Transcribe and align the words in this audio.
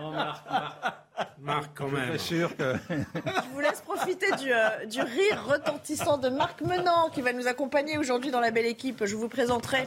Non, 0.00 0.10
Marc, 0.10 0.46
Marc, 1.40 1.70
quand 1.74 1.88
même. 1.88 2.18
sûr 2.18 2.56
que. 2.56 2.74
Je 2.88 3.54
vous 3.54 3.60
laisse 3.60 3.80
profiter 3.80 4.26
du, 4.36 4.52
euh, 4.52 4.86
du, 4.86 5.00
rire 5.00 5.44
retentissant 5.46 6.18
de 6.18 6.28
Marc 6.28 6.60
Menant 6.62 7.08
qui 7.10 7.22
va 7.22 7.32
nous 7.32 7.46
accompagner 7.46 7.98
aujourd'hui 7.98 8.30
dans 8.30 8.40
la 8.40 8.50
belle 8.50 8.66
équipe. 8.66 9.04
Je 9.04 9.16
vous 9.16 9.28
présenterai 9.28 9.86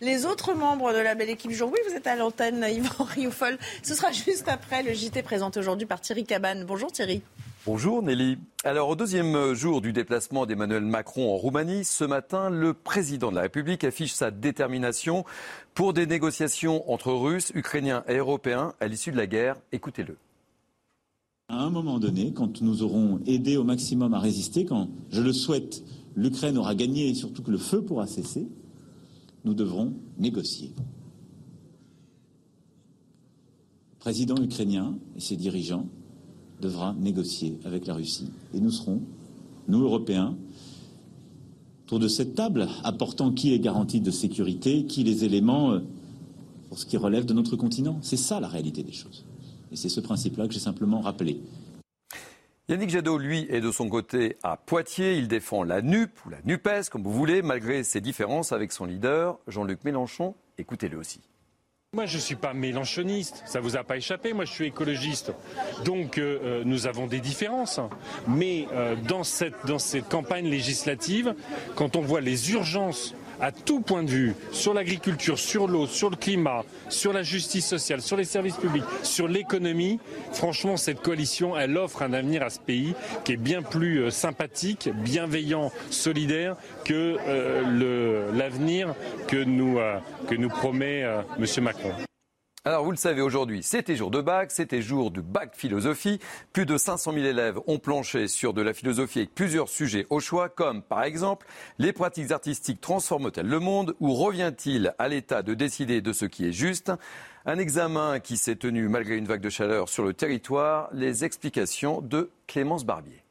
les 0.00 0.26
autres 0.26 0.54
membres 0.54 0.92
de 0.92 0.98
la 0.98 1.14
belle 1.14 1.30
équipe. 1.30 1.50
Jour, 1.50 1.70
oui, 1.72 1.78
vous 1.88 1.94
êtes 1.94 2.06
à 2.06 2.16
l'antenne, 2.16 2.64
Yvan 2.68 3.04
Rioufol. 3.04 3.58
Ce 3.82 3.94
sera 3.94 4.12
juste 4.12 4.48
après 4.48 4.82
le 4.82 4.92
JT 4.92 5.22
présenté 5.22 5.60
aujourd'hui 5.60 5.86
par 5.86 6.00
Thierry 6.00 6.24
Cabane. 6.24 6.64
Bonjour 6.64 6.90
Thierry. 6.92 7.22
Bonjour 7.66 8.02
Nelly. 8.02 8.36
Alors 8.62 8.90
au 8.90 8.94
deuxième 8.94 9.54
jour 9.54 9.80
du 9.80 9.94
déplacement 9.94 10.44
d'Emmanuel 10.44 10.84
Macron 10.84 11.32
en 11.32 11.36
Roumanie, 11.38 11.86
ce 11.86 12.04
matin, 12.04 12.50
le 12.50 12.74
président 12.74 13.30
de 13.30 13.36
la 13.36 13.40
République 13.40 13.84
affiche 13.84 14.12
sa 14.12 14.30
détermination 14.30 15.24
pour 15.72 15.94
des 15.94 16.06
négociations 16.06 16.90
entre 16.92 17.10
Russes, 17.14 17.52
Ukrainiens 17.54 18.04
et 18.06 18.16
Européens 18.16 18.74
à 18.80 18.86
l'issue 18.86 19.12
de 19.12 19.16
la 19.16 19.26
guerre. 19.26 19.56
Écoutez-le. 19.72 20.18
À 21.48 21.62
un 21.62 21.70
moment 21.70 21.98
donné, 21.98 22.34
quand 22.34 22.60
nous 22.60 22.82
aurons 22.82 23.20
aidé 23.24 23.56
au 23.56 23.64
maximum 23.64 24.12
à 24.12 24.18
résister, 24.18 24.66
quand, 24.66 24.90
je 25.10 25.22
le 25.22 25.32
souhaite, 25.32 25.82
l'Ukraine 26.16 26.58
aura 26.58 26.74
gagné 26.74 27.08
et 27.08 27.14
surtout 27.14 27.42
que 27.42 27.50
le 27.50 27.56
feu 27.56 27.80
pourra 27.80 28.06
cesser, 28.06 28.46
nous 29.46 29.54
devrons 29.54 29.94
négocier. 30.18 30.74
Président 34.00 34.36
ukrainien 34.36 34.98
et 35.16 35.20
ses 35.20 35.36
dirigeants 35.36 35.88
devra 36.64 36.94
négocier 36.98 37.58
avec 37.64 37.86
la 37.86 37.94
Russie. 37.94 38.30
Et 38.54 38.60
nous 38.60 38.70
serons, 38.70 39.02
nous 39.68 39.82
Européens, 39.82 40.34
autour 41.84 41.98
de 41.98 42.08
cette 42.08 42.34
table, 42.34 42.66
apportant 42.82 43.32
qui 43.32 43.52
est 43.52 43.58
garantie 43.58 44.00
de 44.00 44.10
sécurité, 44.10 44.84
qui 44.86 45.04
les 45.04 45.24
éléments 45.24 45.72
euh, 45.72 45.80
pour 46.68 46.78
ce 46.78 46.86
qui 46.86 46.96
relève 46.96 47.26
de 47.26 47.34
notre 47.34 47.56
continent. 47.56 47.98
C'est 48.00 48.16
ça 48.16 48.40
la 48.40 48.48
réalité 48.48 48.82
des 48.82 48.92
choses. 48.92 49.24
Et 49.70 49.76
c'est 49.76 49.90
ce 49.90 50.00
principe-là 50.00 50.48
que 50.48 50.54
j'ai 50.54 50.60
simplement 50.60 51.00
rappelé. 51.00 51.40
Yannick 52.68 52.88
Jadot, 52.88 53.18
lui, 53.18 53.46
est 53.50 53.60
de 53.60 53.70
son 53.70 53.90
côté 53.90 54.36
à 54.42 54.56
Poitiers. 54.56 55.18
Il 55.18 55.28
défend 55.28 55.64
la 55.64 55.82
NUP 55.82 56.10
ou 56.24 56.30
la 56.30 56.38
NUPES, 56.46 56.88
comme 56.90 57.02
vous 57.02 57.12
voulez, 57.12 57.42
malgré 57.42 57.84
ses 57.84 58.00
différences 58.00 58.52
avec 58.52 58.72
son 58.72 58.86
leader, 58.86 59.38
Jean-Luc 59.48 59.84
Mélenchon. 59.84 60.34
Écoutez-le 60.56 60.96
aussi. 60.96 61.20
Moi, 61.94 62.06
je 62.06 62.16
ne 62.16 62.22
suis 62.22 62.34
pas 62.34 62.54
mélanchoniste, 62.54 63.44
ça 63.46 63.60
vous 63.60 63.76
a 63.76 63.84
pas 63.84 63.96
échappé. 63.96 64.32
Moi, 64.32 64.44
je 64.44 64.50
suis 64.52 64.66
écologiste. 64.66 65.32
Donc, 65.84 66.18
euh, 66.18 66.40
euh, 66.42 66.62
nous 66.64 66.88
avons 66.88 67.06
des 67.06 67.20
différences. 67.20 67.78
Mais 68.26 68.66
euh, 68.72 68.96
dans 68.96 69.22
cette 69.22 70.08
campagne 70.08 70.48
législative, 70.48 71.34
quand 71.76 71.94
on 71.94 72.00
voit 72.00 72.20
les 72.20 72.50
urgences 72.50 73.14
à 73.44 73.52
tout 73.52 73.80
point 73.80 74.02
de 74.02 74.10
vue, 74.10 74.34
sur 74.52 74.72
l'agriculture, 74.72 75.38
sur 75.38 75.68
l'eau, 75.68 75.86
sur 75.86 76.08
le 76.08 76.16
climat, 76.16 76.64
sur 76.88 77.12
la 77.12 77.22
justice 77.22 77.66
sociale, 77.66 78.00
sur 78.00 78.16
les 78.16 78.24
services 78.24 78.56
publics, 78.56 78.84
sur 79.02 79.28
l'économie, 79.28 80.00
franchement, 80.32 80.78
cette 80.78 81.02
coalition, 81.02 81.54
elle 81.54 81.76
offre 81.76 82.00
un 82.00 82.14
avenir 82.14 82.42
à 82.42 82.48
ce 82.48 82.58
pays 82.58 82.94
qui 83.22 83.32
est 83.32 83.36
bien 83.36 83.60
plus 83.60 84.10
sympathique, 84.10 84.88
bienveillant, 84.94 85.70
solidaire 85.90 86.56
que 86.86 87.18
l'avenir 88.32 88.94
que, 89.28 89.44
nous, 89.44 89.78
que 90.26 90.34
nous 90.34 90.48
promet 90.48 91.00
M. 91.00 91.62
Macron. 91.62 91.92
Alors, 92.66 92.82
vous 92.82 92.92
le 92.92 92.96
savez, 92.96 93.20
aujourd'hui, 93.20 93.62
c'était 93.62 93.94
jour 93.94 94.10
de 94.10 94.22
bac, 94.22 94.50
c'était 94.50 94.80
jour 94.80 95.10
du 95.10 95.20
bac 95.20 95.50
philosophie. 95.54 96.18
Plus 96.54 96.64
de 96.64 96.78
500 96.78 97.12
000 97.12 97.26
élèves 97.26 97.60
ont 97.66 97.78
planché 97.78 98.26
sur 98.26 98.54
de 98.54 98.62
la 98.62 98.72
philosophie 98.72 99.18
avec 99.18 99.34
plusieurs 99.34 99.68
sujets 99.68 100.06
au 100.08 100.18
choix, 100.18 100.48
comme 100.48 100.80
par 100.80 101.02
exemple, 101.02 101.46
les 101.78 101.92
pratiques 101.92 102.30
artistiques 102.30 102.80
transforment-elles 102.80 103.46
le 103.46 103.58
monde 103.58 103.94
ou 104.00 104.14
revient-il 104.14 104.94
à 104.98 105.08
l'État 105.08 105.42
de 105.42 105.52
décider 105.52 106.00
de 106.00 106.14
ce 106.14 106.24
qui 106.24 106.46
est 106.46 106.52
juste? 106.52 106.90
Un 107.44 107.58
examen 107.58 108.18
qui 108.18 108.38
s'est 108.38 108.56
tenu 108.56 108.88
malgré 108.88 109.18
une 109.18 109.26
vague 109.26 109.42
de 109.42 109.50
chaleur 109.50 109.90
sur 109.90 110.02
le 110.02 110.14
territoire. 110.14 110.88
Les 110.94 111.22
explications 111.26 112.00
de 112.00 112.30
Clémence 112.46 112.86
Barbier. 112.86 113.23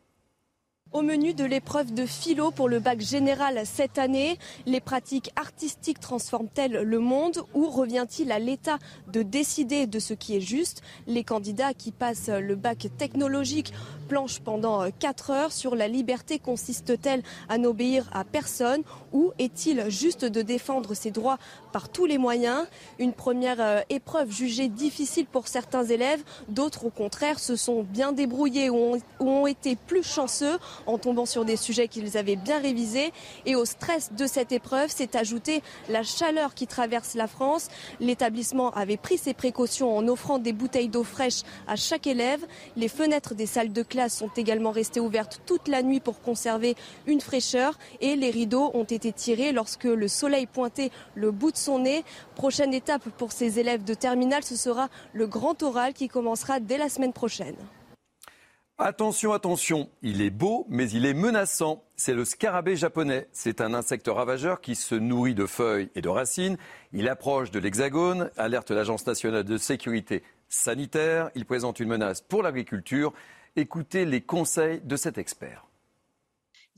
Au 0.93 1.01
menu 1.01 1.33
de 1.33 1.43
l'épreuve 1.43 1.91
de 1.91 2.05
philo 2.05 2.51
pour 2.51 2.69
le 2.69 2.79
bac 2.79 3.01
général 3.01 3.59
cette 3.65 3.97
année, 3.97 4.37
les 4.67 4.79
pratiques 4.79 5.31
artistiques 5.35 5.99
transforment-elles 5.99 6.83
le 6.83 6.99
monde 6.99 7.41
ou 7.55 7.67
revient-il 7.67 8.31
à 8.31 8.37
l'État 8.37 8.77
de 9.07 9.23
décider 9.23 9.87
de 9.87 9.97
ce 9.97 10.13
qui 10.13 10.35
est 10.35 10.41
juste? 10.41 10.83
Les 11.07 11.23
candidats 11.23 11.73
qui 11.73 11.91
passent 11.91 12.29
le 12.29 12.55
bac 12.55 12.89
technologique 12.95 13.73
planchent 14.07 14.41
pendant 14.41 14.91
4 14.91 15.31
heures. 15.31 15.51
Sur 15.51 15.75
la 15.75 15.87
liberté 15.87 16.37
consiste-t-elle 16.37 17.23
à 17.49 17.57
n'obéir 17.57 18.07
à 18.13 18.23
personne 18.23 18.83
ou 19.13 19.31
est-il 19.39 19.89
juste 19.89 20.25
de 20.25 20.43
défendre 20.43 20.93
ses 20.93 21.09
droits 21.09 21.39
par 21.71 21.89
tous 21.89 22.05
les 22.05 22.19
moyens? 22.19 22.67
Une 22.99 23.13
première 23.13 23.59
euh, 23.59 23.81
épreuve 23.89 24.31
jugée 24.31 24.67
difficile 24.67 25.25
pour 25.25 25.47
certains 25.47 25.85
élèves, 25.85 26.23
d'autres 26.49 26.85
au 26.85 26.89
contraire 26.91 27.39
se 27.39 27.55
sont 27.55 27.81
bien 27.81 28.11
débrouillés 28.11 28.69
ou 28.69 28.99
ont 29.19 29.47
été 29.47 29.75
plus 29.75 30.03
chanceux 30.03 30.59
en 30.87 30.97
tombant 30.97 31.25
sur 31.25 31.45
des 31.45 31.57
sujets 31.57 31.87
qu'ils 31.87 32.17
avaient 32.17 32.35
bien 32.35 32.59
révisés. 32.59 33.11
Et 33.45 33.55
au 33.55 33.65
stress 33.65 34.11
de 34.13 34.27
cette 34.27 34.51
épreuve 34.51 34.89
s'est 34.89 35.15
ajoutée 35.15 35.61
la 35.89 36.03
chaleur 36.03 36.53
qui 36.53 36.67
traverse 36.67 37.15
la 37.15 37.27
France. 37.27 37.67
L'établissement 37.99 38.71
avait 38.71 38.97
pris 38.97 39.17
ses 39.17 39.33
précautions 39.33 39.95
en 39.95 40.07
offrant 40.07 40.39
des 40.39 40.53
bouteilles 40.53 40.89
d'eau 40.89 41.03
fraîche 41.03 41.41
à 41.67 41.75
chaque 41.75 42.07
élève. 42.07 42.45
Les 42.75 42.87
fenêtres 42.87 43.35
des 43.35 43.45
salles 43.45 43.73
de 43.73 43.83
classe 43.83 44.17
sont 44.17 44.31
également 44.35 44.71
restées 44.71 44.99
ouvertes 44.99 45.41
toute 45.45 45.67
la 45.67 45.83
nuit 45.83 45.99
pour 45.99 46.21
conserver 46.21 46.75
une 47.07 47.21
fraîcheur 47.21 47.77
et 48.01 48.15
les 48.15 48.29
rideaux 48.29 48.71
ont 48.73 48.83
été 48.83 49.11
tirés 49.11 49.51
lorsque 49.51 49.83
le 49.85 50.07
soleil 50.07 50.45
pointait 50.45 50.91
le 51.15 51.31
bout 51.31 51.51
de 51.51 51.57
son 51.57 51.79
nez. 51.79 52.03
Prochaine 52.35 52.73
étape 52.73 53.09
pour 53.17 53.31
ces 53.31 53.59
élèves 53.59 53.83
de 53.83 53.93
terminale, 53.93 54.43
ce 54.43 54.55
sera 54.55 54.89
le 55.13 55.27
grand 55.27 55.61
oral 55.63 55.93
qui 55.93 56.07
commencera 56.07 56.59
dès 56.59 56.77
la 56.77 56.89
semaine 56.89 57.13
prochaine. 57.13 57.55
Attention, 58.79 59.33
attention, 59.33 59.87
il 60.01 60.23
est 60.23 60.31
beau, 60.31 60.65
mais 60.67 60.89
il 60.89 61.05
est 61.05 61.13
menaçant. 61.13 61.83
C'est 61.95 62.15
le 62.15 62.25
scarabée 62.25 62.75
japonais. 62.75 63.27
C'est 63.31 63.61
un 63.61 63.71
insecte 63.71 64.07
ravageur 64.07 64.61
qui 64.61 64.73
se 64.73 64.95
nourrit 64.95 65.35
de 65.35 65.45
feuilles 65.45 65.91
et 65.93 66.01
de 66.01 66.09
racines. 66.09 66.57
Il 66.91 67.07
approche 67.07 67.51
de 67.51 67.59
l'hexagone, 67.59 68.31
alerte 68.35 68.71
l'Agence 68.71 69.05
nationale 69.05 69.43
de 69.43 69.57
sécurité 69.57 70.23
sanitaire. 70.49 71.29
Il 71.35 71.45
présente 71.45 71.79
une 71.79 71.89
menace 71.89 72.21
pour 72.21 72.41
l'agriculture. 72.41 73.13
Écoutez 73.55 74.05
les 74.05 74.21
conseils 74.21 74.81
de 74.81 74.95
cet 74.95 75.19
expert. 75.19 75.67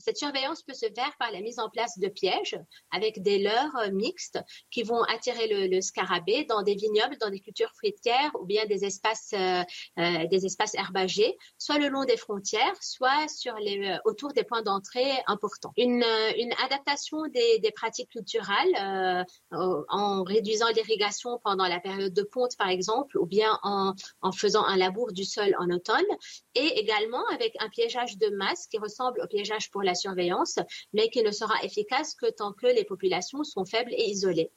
Cette 0.06 0.18
surveillance 0.18 0.62
peut 0.62 0.72
se 0.72 0.86
faire 0.94 1.10
par 1.18 1.32
la 1.32 1.40
mise 1.40 1.58
en 1.58 1.68
place 1.68 1.98
de 1.98 2.06
pièges 2.06 2.56
avec 2.92 3.22
des 3.24 3.40
leurres 3.40 3.76
euh, 3.82 3.90
mixtes 3.90 4.38
qui 4.70 4.84
vont 4.84 5.02
attirer 5.02 5.68
le, 5.68 5.80
scarabée 5.80 6.44
dans 6.44 6.62
des 6.62 6.76
vignobles, 6.76 7.16
dans 7.18 7.28
des 7.28 7.40
cultures 7.40 7.72
fruitières 7.74 8.30
ou 8.38 8.44
bien 8.44 8.66
des 8.66 8.84
espaces, 8.84 9.32
euh, 9.32 9.64
euh, 9.98 10.26
des 10.28 10.46
espaces 10.46 10.76
herbagés, 10.76 11.36
soit 11.58 11.78
le 11.78 11.88
long 11.88 12.04
des 12.04 12.16
frontières, 12.16 12.76
soit 12.80 13.26
sur 13.26 13.56
les, 13.56 13.98
autour 14.04 14.32
des 14.32 14.44
points 14.44 14.62
d'entrée 14.62 15.10
importants. 15.26 15.72
Une, 15.76 16.04
une 16.38 16.52
adaptation 16.64 17.26
des, 17.26 17.58
des, 17.58 17.72
pratiques 17.72 18.10
culturelles 18.10 19.26
en 19.50 20.22
réduisant 20.22 20.68
l'irrigation 20.68 21.40
pendant 21.42 21.66
la 21.66 21.80
période 21.80 22.14
de 22.14 22.22
ponte, 22.22 22.56
par 22.56 22.68
exemple, 22.68 23.18
ou 23.18 23.26
bien 23.26 23.58
en, 23.64 23.92
en 24.22 24.32
faisant 24.32 24.64
un 24.64 24.76
labour 24.76 25.12
du 25.12 25.24
sol 25.24 25.54
en 25.58 25.68
automne, 25.70 26.06
et 26.54 26.78
également 26.78 27.26
avec 27.32 27.56
un 27.58 27.68
piégeage 27.68 28.18
de 28.18 28.28
masse 28.30 28.68
qui 28.68 28.78
ressemble 28.78 29.20
au 29.20 29.26
piégeage 29.26 29.70
pour 29.70 29.82
la 29.82 29.95
surveillance, 29.96 30.60
mais 30.92 31.10
qui 31.10 31.24
ne 31.24 31.32
sera 31.32 31.54
efficace 31.64 32.14
que 32.14 32.30
tant 32.30 32.52
que 32.52 32.68
les 32.68 32.84
populations 32.84 33.42
sont 33.42 33.64
faibles 33.64 33.92
et 33.92 34.08
isolées. 34.08 34.52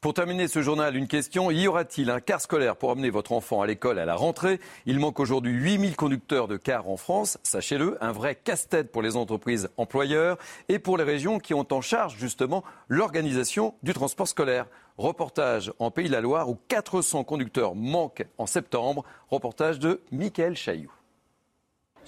Pour 0.00 0.14
terminer 0.14 0.48
ce 0.48 0.62
journal, 0.62 0.96
une 0.96 1.08
question. 1.08 1.50
Y 1.50 1.68
aura-t-il 1.68 2.08
un 2.08 2.20
car 2.20 2.40
scolaire 2.40 2.76
pour 2.76 2.90
amener 2.90 3.10
votre 3.10 3.32
enfant 3.32 3.60
à 3.60 3.66
l'école 3.66 3.98
à 3.98 4.06
la 4.06 4.14
rentrée? 4.14 4.58
Il 4.86 4.98
manque 4.98 5.20
aujourd'hui 5.20 5.52
8000 5.52 5.94
conducteurs 5.94 6.48
de 6.48 6.56
cars 6.56 6.88
en 6.88 6.96
France. 6.96 7.36
Sachez-le, 7.42 8.02
un 8.02 8.10
vrai 8.10 8.34
casse-tête 8.34 8.92
pour 8.92 9.02
les 9.02 9.16
entreprises 9.16 9.68
employeurs 9.76 10.38
et 10.70 10.78
pour 10.78 10.96
les 10.96 11.04
régions 11.04 11.38
qui 11.38 11.52
ont 11.52 11.66
en 11.70 11.82
charge 11.82 12.16
justement 12.16 12.64
l'organisation 12.88 13.74
du 13.82 13.92
transport 13.92 14.26
scolaire. 14.26 14.68
Reportage 14.96 15.70
en 15.78 15.90
Pays 15.90 16.06
de 16.06 16.12
la 16.12 16.22
Loire 16.22 16.48
où 16.48 16.56
400 16.68 17.24
conducteurs 17.24 17.74
manquent 17.74 18.26
en 18.38 18.46
septembre. 18.46 19.04
Reportage 19.28 19.78
de 19.80 20.00
Mickaël 20.12 20.56
Chailloux. 20.56 20.99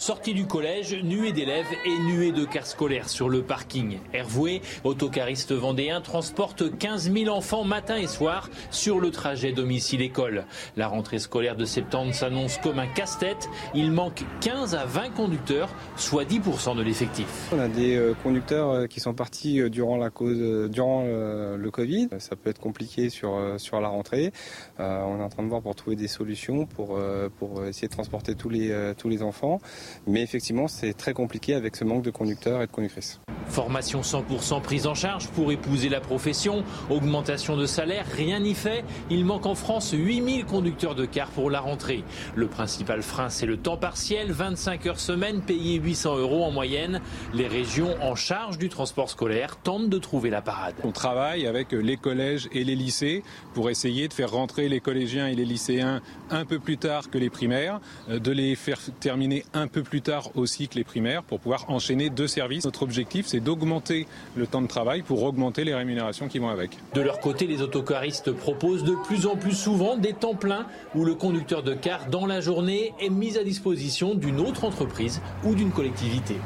Sortie 0.02 0.34
du 0.34 0.46
collège, 0.46 0.96
nuée 1.04 1.30
d'élèves 1.30 1.72
et 1.84 1.96
nuée 1.96 2.32
de 2.32 2.44
cars 2.44 2.66
scolaires 2.66 3.08
sur 3.08 3.28
le 3.28 3.40
parking. 3.44 4.00
Hervoué, 4.12 4.60
autocariste 4.82 5.52
vendéen, 5.52 6.00
transporte 6.00 6.76
15 6.76 7.12
000 7.12 7.28
enfants 7.28 7.62
matin 7.62 7.94
et 7.94 8.08
soir 8.08 8.50
sur 8.72 8.98
le 8.98 9.12
trajet 9.12 9.52
domicile-école. 9.52 10.44
La 10.76 10.88
rentrée 10.88 11.20
scolaire 11.20 11.54
de 11.54 11.64
septembre 11.64 12.12
s'annonce 12.14 12.58
comme 12.58 12.80
un 12.80 12.88
casse-tête. 12.88 13.48
Il 13.76 13.92
manque 13.92 14.24
15 14.40 14.74
à 14.74 14.86
20 14.86 15.10
conducteurs, 15.10 15.72
soit 15.94 16.24
10% 16.24 16.76
de 16.76 16.82
l'effectif. 16.82 17.52
On 17.52 17.60
a 17.60 17.68
des 17.68 17.94
euh, 17.94 18.12
conducteurs 18.24 18.70
euh, 18.70 18.86
qui 18.88 18.98
sont 18.98 19.14
partis 19.14 19.60
euh, 19.60 19.70
durant, 19.70 19.98
la 19.98 20.10
cause, 20.10 20.68
durant 20.68 21.04
le 21.04 21.70
Covid. 21.70 22.08
Ça 22.18 22.34
peut 22.34 22.50
être 22.50 22.58
compliqué 22.58 23.08
sur, 23.08 23.40
sur 23.58 23.80
la 23.80 23.86
rentrée. 23.86 24.32
on 24.80 25.20
est 25.20 25.22
en 25.22 25.28
train 25.28 25.44
de 25.44 25.48
voir 25.48 25.62
pour 25.62 25.76
trouver 25.76 25.94
des 25.94 26.08
solutions 26.08 26.66
pour, 26.66 26.98
pour 27.38 27.64
essayer 27.66 27.86
de 27.86 27.92
transporter 27.92 28.34
tous 28.34 28.48
les, 28.48 28.94
tous 28.98 29.08
les 29.08 29.22
enfants. 29.22 29.60
Mais 30.06 30.22
effectivement, 30.22 30.68
c'est 30.68 30.94
très 30.94 31.12
compliqué 31.12 31.54
avec 31.54 31.76
ce 31.76 31.84
manque 31.84 32.02
de 32.02 32.10
conducteurs 32.10 32.62
et 32.62 32.66
de 32.66 32.72
conductrices. 32.72 33.20
Formation 33.46 34.00
100% 34.00 34.62
prise 34.62 34.86
en 34.86 34.94
charge 34.94 35.28
pour 35.28 35.52
épouser 35.52 35.90
la 35.90 36.00
profession, 36.00 36.64
augmentation 36.88 37.56
de 37.56 37.66
salaire, 37.66 38.06
rien 38.06 38.40
n'y 38.40 38.54
fait. 38.54 38.82
Il 39.10 39.26
manque 39.26 39.44
en 39.44 39.54
France 39.54 39.92
8000 39.92 40.46
conducteurs 40.46 40.94
de 40.94 41.04
car 41.04 41.28
pour 41.28 41.50
la 41.50 41.60
rentrée. 41.60 42.02
Le 42.34 42.46
principal 42.46 43.02
frein, 43.02 43.28
c'est 43.28 43.44
le 43.44 43.58
temps 43.58 43.76
partiel, 43.76 44.32
25 44.32 44.86
heures 44.86 45.00
semaine, 45.00 45.42
payé 45.42 45.78
800 45.78 46.16
euros 46.16 46.44
en 46.44 46.50
moyenne. 46.50 47.00
Les 47.34 47.46
régions 47.46 47.94
en 48.00 48.14
charge 48.14 48.56
du 48.56 48.70
transport 48.70 49.10
scolaire 49.10 49.56
tentent 49.58 49.90
de 49.90 49.98
trouver 49.98 50.30
la 50.30 50.40
parade. 50.40 50.74
On 50.84 50.92
travaille 50.92 51.46
avec 51.46 51.72
les 51.72 51.96
collèges 51.98 52.48
et 52.52 52.64
les 52.64 52.76
lycées 52.76 53.22
pour 53.52 53.68
essayer 53.68 54.08
de 54.08 54.14
faire 54.14 54.30
rentrer 54.30 54.68
les 54.68 54.80
collégiens 54.80 55.26
et 55.26 55.34
les 55.34 55.44
lycéens 55.44 56.00
un 56.30 56.46
peu 56.46 56.58
plus 56.58 56.78
tard 56.78 57.10
que 57.10 57.18
les 57.18 57.28
primaires, 57.28 57.80
de 58.08 58.30
les 58.30 58.54
faire 58.54 58.80
terminer 59.00 59.44
un 59.52 59.66
peu 59.66 59.81
plus 59.82 60.02
tard 60.02 60.30
aussi 60.34 60.68
que 60.68 60.76
les 60.76 60.84
primaires 60.84 61.22
pour 61.22 61.40
pouvoir 61.40 61.64
enchaîner 61.68 62.10
deux 62.10 62.26
services. 62.26 62.64
Notre 62.64 62.82
objectif, 62.82 63.26
c'est 63.26 63.40
d'augmenter 63.40 64.06
le 64.36 64.46
temps 64.46 64.62
de 64.62 64.66
travail 64.66 65.02
pour 65.02 65.22
augmenter 65.22 65.64
les 65.64 65.74
rémunérations 65.74 66.28
qui 66.28 66.38
vont 66.38 66.48
avec. 66.48 66.78
De 66.94 67.00
leur 67.00 67.20
côté, 67.20 67.46
les 67.46 67.62
autocaristes 67.62 68.32
proposent 68.32 68.84
de 68.84 68.94
plus 68.94 69.26
en 69.26 69.36
plus 69.36 69.56
souvent 69.56 69.96
des 69.96 70.12
temps 70.12 70.34
pleins 70.34 70.66
où 70.94 71.04
le 71.04 71.14
conducteur 71.14 71.62
de 71.62 71.74
car 71.74 72.06
dans 72.06 72.26
la 72.26 72.40
journée 72.40 72.92
est 73.00 73.10
mis 73.10 73.38
à 73.38 73.44
disposition 73.44 74.14
d'une 74.14 74.40
autre 74.40 74.64
entreprise 74.64 75.20
ou 75.44 75.54
d'une 75.54 75.70
collectivité. 75.70 76.36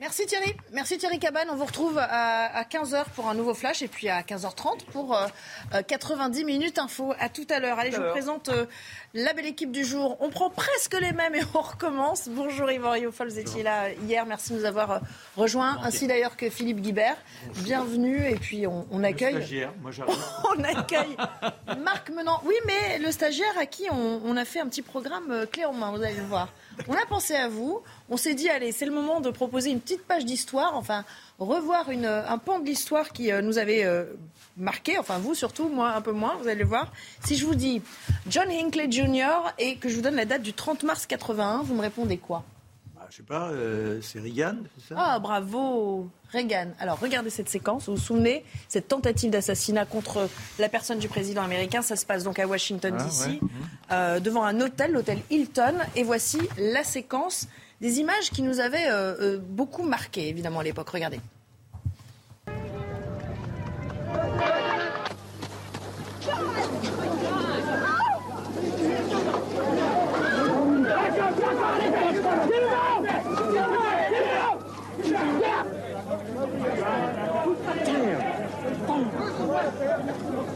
Merci 0.00 0.26
Thierry. 0.26 0.54
Merci 0.72 0.96
Thierry 0.96 1.18
Cabane. 1.18 1.48
On 1.50 1.56
vous 1.56 1.64
retrouve 1.64 1.98
à, 1.98 2.62
15h 2.62 3.06
pour 3.16 3.28
un 3.28 3.34
nouveau 3.34 3.52
flash 3.52 3.82
et 3.82 3.88
puis 3.88 4.08
à 4.08 4.22
15h30 4.22 4.84
pour 4.92 5.18
90 5.88 6.38
euh, 6.38 6.42
euh, 6.42 6.46
minutes 6.46 6.78
info. 6.78 7.14
À 7.18 7.28
tout 7.28 7.46
à 7.50 7.58
l'heure. 7.58 7.80
Allez, 7.80 7.90
je 7.90 7.96
vous 7.96 8.10
présente 8.10 8.48
euh, 8.48 8.66
la 9.12 9.32
belle 9.32 9.46
équipe 9.46 9.72
du 9.72 9.84
jour. 9.84 10.16
On 10.20 10.30
prend 10.30 10.50
presque 10.50 10.96
les 11.00 11.12
mêmes 11.12 11.34
et 11.34 11.40
on 11.52 11.60
recommence. 11.60 12.28
Bonjour 12.28 12.70
Yvan 12.70 12.92
Riofol, 12.92 13.28
vous 13.28 13.40
étiez 13.40 13.64
là 13.64 13.90
hier? 13.90 14.24
Merci 14.24 14.52
de 14.52 14.58
nous 14.58 14.64
avoir 14.66 15.00
rejoints. 15.36 15.80
Ainsi 15.82 16.06
d'ailleurs 16.06 16.36
que 16.36 16.48
Philippe 16.48 16.80
Guibert. 16.80 17.16
Bienvenue 17.64 18.24
et 18.24 18.36
puis 18.36 18.68
on, 18.68 19.02
accueille. 19.02 19.34
Le 19.34 19.40
stagiaire, 19.40 19.72
moi 19.82 19.90
on 20.56 20.62
accueille 20.62 21.16
Marc 21.82 22.10
Menant. 22.10 22.40
Oui, 22.44 22.54
mais 22.66 23.00
le 23.00 23.10
stagiaire 23.10 23.58
à 23.58 23.66
qui 23.66 23.88
on, 23.90 24.20
on 24.24 24.36
a 24.36 24.44
fait 24.44 24.60
un 24.60 24.68
petit 24.68 24.82
programme 24.82 25.44
clé 25.50 25.64
en 25.64 25.72
main, 25.72 25.90
vous 25.90 26.04
allez 26.04 26.14
le 26.14 26.22
voir. 26.22 26.52
On 26.86 26.94
a 26.94 27.06
pensé 27.06 27.34
à 27.34 27.48
vous. 27.48 27.80
On 28.08 28.16
s'est 28.16 28.34
dit, 28.34 28.48
allez, 28.48 28.72
c'est 28.72 28.86
le 28.86 28.92
moment 28.92 29.20
de 29.20 29.30
proposer 29.30 29.70
une 29.70 29.80
petite 29.80 30.02
page 30.02 30.24
d'histoire, 30.24 30.76
enfin, 30.76 31.04
revoir 31.38 31.90
une, 31.90 32.06
un 32.06 32.38
pan 32.38 32.58
de 32.60 32.66
l'histoire 32.66 33.10
qui 33.10 33.32
euh, 33.32 33.42
nous 33.42 33.58
avait 33.58 33.84
euh, 33.84 34.04
marqué, 34.56 34.98
enfin 34.98 35.18
vous 35.18 35.34
surtout, 35.34 35.68
moi 35.68 35.90
un 35.90 36.00
peu 36.00 36.12
moins, 36.12 36.36
vous 36.36 36.48
allez 36.48 36.60
le 36.60 36.68
voir. 36.68 36.92
Si 37.24 37.36
je 37.36 37.46
vous 37.46 37.54
dis 37.54 37.82
John 38.28 38.48
Hinckley 38.50 38.90
Jr. 38.90 39.52
et 39.58 39.76
que 39.76 39.88
je 39.88 39.96
vous 39.96 40.02
donne 40.02 40.16
la 40.16 40.24
date 40.24 40.42
du 40.42 40.52
30 40.52 40.84
mars 40.84 41.06
81, 41.06 41.62
vous 41.62 41.74
me 41.74 41.82
répondez 41.82 42.18
quoi? 42.18 42.44
Je 43.10 43.16
sais 43.16 43.22
pas, 43.22 43.48
euh, 43.48 44.00
c'est 44.02 44.20
Reagan, 44.20 44.56
c'est 44.76 44.94
ça? 44.94 44.94
Ah, 44.98 45.18
bravo, 45.18 46.10
Reagan. 46.32 46.68
Alors, 46.78 46.98
regardez 47.00 47.30
cette 47.30 47.48
séquence. 47.48 47.88
Vous 47.88 47.96
vous 47.96 48.00
souvenez, 48.00 48.44
cette 48.68 48.88
tentative 48.88 49.30
d'assassinat 49.30 49.86
contre 49.86 50.28
la 50.58 50.68
personne 50.68 50.98
du 50.98 51.08
président 51.08 51.42
américain, 51.42 51.82
ça 51.82 51.96
se 51.96 52.04
passe 52.04 52.24
donc 52.24 52.38
à 52.38 52.46
Washington, 52.46 52.94
ah, 52.98 53.02
D.C., 53.02 53.40
euh, 53.90 54.20
devant 54.20 54.44
un 54.44 54.60
hôtel, 54.60 54.92
l'hôtel 54.92 55.18
Hilton. 55.30 55.74
Et 55.96 56.02
voici 56.02 56.38
la 56.58 56.84
séquence 56.84 57.48
des 57.80 58.00
images 58.00 58.30
qui 58.30 58.42
nous 58.42 58.60
avaient 58.60 58.88
euh, 58.88 59.38
beaucoup 59.38 59.82
marqué, 59.82 60.28
évidemment, 60.28 60.60
à 60.60 60.64
l'époque. 60.64 60.90
Regardez. 60.90 61.20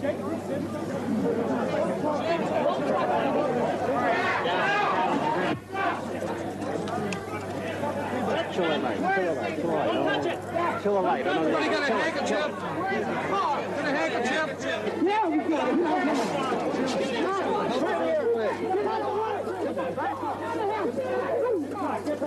Chill 0.03 0.11
at 0.11 0.19
night. 8.83 8.99
Chill 8.99 9.15
at 9.15 9.37
night. 9.37 9.61
Chill 9.61 9.71
at 9.71 9.79
night. 9.79 9.93
Don't 9.93 10.05
touch 10.05 10.27
it. 10.27 10.39
Chill 10.83 10.99
at 10.99 11.05
night. 11.05 11.25
Everybody 11.25 11.69
got 11.69 11.83
a 11.83 11.93
handkerchief? 11.93 12.51
Where 12.51 12.93
is 12.99 13.07
the 13.07 13.15
car? 13.15 13.63
Got 13.63 13.85
a 13.85 13.91
handkerchief? 13.93 14.47
Now 15.03 15.29
you 15.29 15.41
got 15.49 15.69
it. 15.69 15.77
Now 15.77 15.99
you 15.99 16.17
got 21.73 22.07
it. 22.09 22.23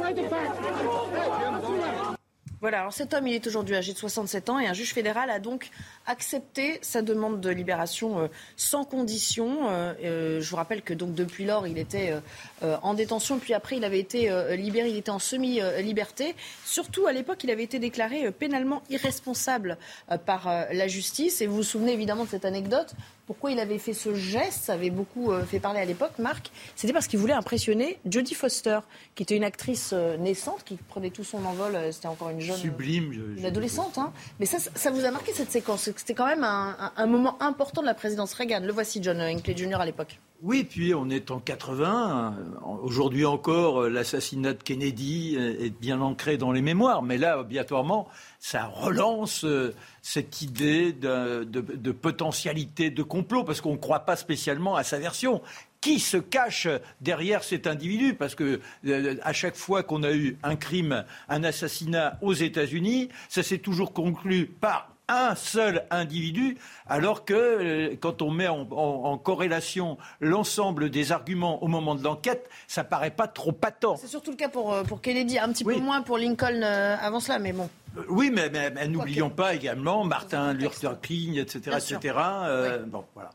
Right 0.00 0.16
the 0.16 0.22
back. 0.28 2.19
Voilà, 2.60 2.80
alors 2.80 2.92
cet 2.92 3.14
homme, 3.14 3.26
il 3.26 3.32
est 3.32 3.46
aujourd'hui 3.46 3.74
âgé 3.74 3.94
de 3.94 3.98
67 3.98 4.50
ans 4.50 4.58
et 4.58 4.66
un 4.66 4.74
juge 4.74 4.92
fédéral 4.92 5.30
a 5.30 5.38
donc 5.38 5.70
accepté 6.04 6.78
sa 6.82 7.00
demande 7.00 7.40
de 7.40 7.48
libération 7.48 8.20
euh, 8.20 8.28
sans 8.56 8.84
condition. 8.84 9.70
Euh, 9.70 9.94
euh, 10.04 10.40
je 10.42 10.50
vous 10.50 10.56
rappelle 10.56 10.82
que 10.82 10.92
donc 10.92 11.14
depuis 11.14 11.46
lors, 11.46 11.66
il 11.66 11.78
était 11.78 12.14
en 12.62 12.92
détention, 12.92 13.38
puis 13.38 13.54
après, 13.54 13.78
il 13.78 13.84
avait 13.84 13.98
été 13.98 14.30
libéré, 14.56 14.90
il 14.90 14.96
était 14.96 15.10
en 15.10 15.18
semi-liberté. 15.18 16.34
Surtout, 16.64 17.06
à 17.06 17.12
l'époque, 17.12 17.42
il 17.44 17.50
avait 17.50 17.62
été 17.62 17.78
déclaré 17.78 18.30
pénalement 18.32 18.82
irresponsable 18.90 19.78
par 20.26 20.46
la 20.46 20.88
justice. 20.88 21.40
Et 21.40 21.46
vous 21.46 21.56
vous 21.56 21.62
souvenez 21.62 21.92
évidemment 21.92 22.24
de 22.24 22.28
cette 22.28 22.44
anecdote 22.44 22.94
pourquoi 23.30 23.52
il 23.52 23.60
avait 23.60 23.78
fait 23.78 23.92
ce 23.92 24.12
geste, 24.12 24.64
ça 24.64 24.72
avait 24.72 24.90
beaucoup 24.90 25.30
euh, 25.30 25.44
fait 25.44 25.60
parler 25.60 25.78
à 25.78 25.84
l'époque, 25.84 26.18
Marc, 26.18 26.50
c'était 26.74 26.92
parce 26.92 27.06
qu'il 27.06 27.20
voulait 27.20 27.32
impressionner 27.32 28.00
Jodie 28.04 28.34
Foster, 28.34 28.80
qui 29.14 29.22
était 29.22 29.36
une 29.36 29.44
actrice 29.44 29.92
euh, 29.92 30.16
naissante, 30.16 30.64
qui 30.64 30.74
prenait 30.88 31.10
tout 31.10 31.22
son 31.22 31.44
envol, 31.44 31.76
euh, 31.76 31.92
c'était 31.92 32.08
encore 32.08 32.30
une 32.30 32.40
jeune... 32.40 32.56
Sublime. 32.56 33.36
une 33.38 33.46
adolescente, 33.46 33.98
hein. 33.98 34.12
Mais 34.40 34.46
ça, 34.46 34.58
ça 34.58 34.90
vous 34.90 35.04
a 35.04 35.12
marqué 35.12 35.32
cette 35.32 35.52
séquence? 35.52 35.88
C'était 35.96 36.14
quand 36.14 36.26
même 36.26 36.42
un, 36.42 37.06
moment 37.06 37.40
important 37.40 37.82
de 37.82 37.86
la 37.86 37.94
présidence 37.94 38.34
Reagan. 38.34 38.62
Le 38.64 38.72
voici, 38.72 39.00
John 39.00 39.20
Hinckley 39.20 39.56
Jr. 39.56 39.76
à 39.76 39.86
l'époque. 39.86 40.18
Oui, 40.42 40.64
puis 40.64 40.94
on 40.94 41.10
est 41.10 41.30
en 41.30 41.38
80. 41.38 42.34
Aujourd'hui 42.82 43.26
encore, 43.26 43.90
l'assassinat 43.90 44.54
de 44.54 44.62
Kennedy 44.62 45.36
est 45.36 45.78
bien 45.78 46.00
ancré 46.00 46.38
dans 46.38 46.50
les 46.50 46.62
mémoires. 46.62 47.02
Mais 47.02 47.18
là, 47.18 47.40
obligatoirement, 47.40 48.08
ça 48.38 48.64
relance 48.64 49.44
euh, 49.44 49.74
cette 50.00 50.40
idée 50.40 50.94
de, 50.94 51.90
potentialité 51.92 52.88
de 52.88 53.02
complot, 53.02 53.44
parce 53.44 53.60
qu'on 53.60 53.72
ne 53.72 53.76
croit 53.76 54.00
pas 54.00 54.16
spécialement 54.16 54.76
à 54.76 54.82
sa 54.82 54.98
version. 54.98 55.42
Qui 55.82 55.98
se 55.98 56.16
cache 56.16 56.68
derrière 57.02 57.44
cet 57.44 57.66
individu? 57.66 58.14
Parce 58.14 58.34
que 58.34 58.60
euh, 58.86 59.16
à 59.22 59.34
chaque 59.34 59.56
fois 59.56 59.82
qu'on 59.82 60.02
a 60.02 60.12
eu 60.12 60.38
un 60.42 60.56
crime, 60.56 61.04
un 61.28 61.44
assassinat 61.44 62.18
aux 62.22 62.34
États-Unis, 62.34 63.10
ça 63.28 63.42
s'est 63.42 63.58
toujours 63.58 63.92
conclu 63.92 64.46
par 64.46 64.89
un 65.10 65.34
seul 65.34 65.84
individu, 65.90 66.56
alors 66.88 67.24
que 67.24 67.34
euh, 67.34 67.96
quand 68.00 68.22
on 68.22 68.30
met 68.30 68.48
en, 68.48 69.18
corrélation 69.18 69.98
l'ensemble 70.20 70.90
des 70.90 71.12
arguments 71.12 71.62
au 71.62 71.68
moment 71.68 71.94
de 71.94 72.02
l'enquête, 72.02 72.48
ça 72.66 72.84
paraît 72.84 73.10
pas 73.10 73.26
trop 73.28 73.52
patent. 73.52 73.96
C'est 73.96 74.06
surtout 74.06 74.30
le 74.30 74.36
cas 74.36 74.48
pour, 74.48 74.82
pour 74.84 75.00
Kennedy, 75.00 75.38
un 75.38 75.52
petit 75.52 75.64
peu 75.64 75.76
moins 75.76 76.02
pour 76.02 76.18
Lincoln 76.18 76.62
avant 76.62 77.20
cela, 77.20 77.38
mais 77.38 77.52
bon. 77.52 77.68
Euh, 77.96 78.02
oui, 78.08 78.30
mais, 78.32 78.48
n'oublions 78.88 79.30
pas 79.30 79.54
également 79.54 80.04
Martin 80.04 80.52
Luther 80.52 81.00
King, 81.00 81.38
etc. 81.38 81.76
etc. 81.76 82.14
Euh, 82.16 82.84
bon, 82.84 83.04
voilà. 83.14 83.30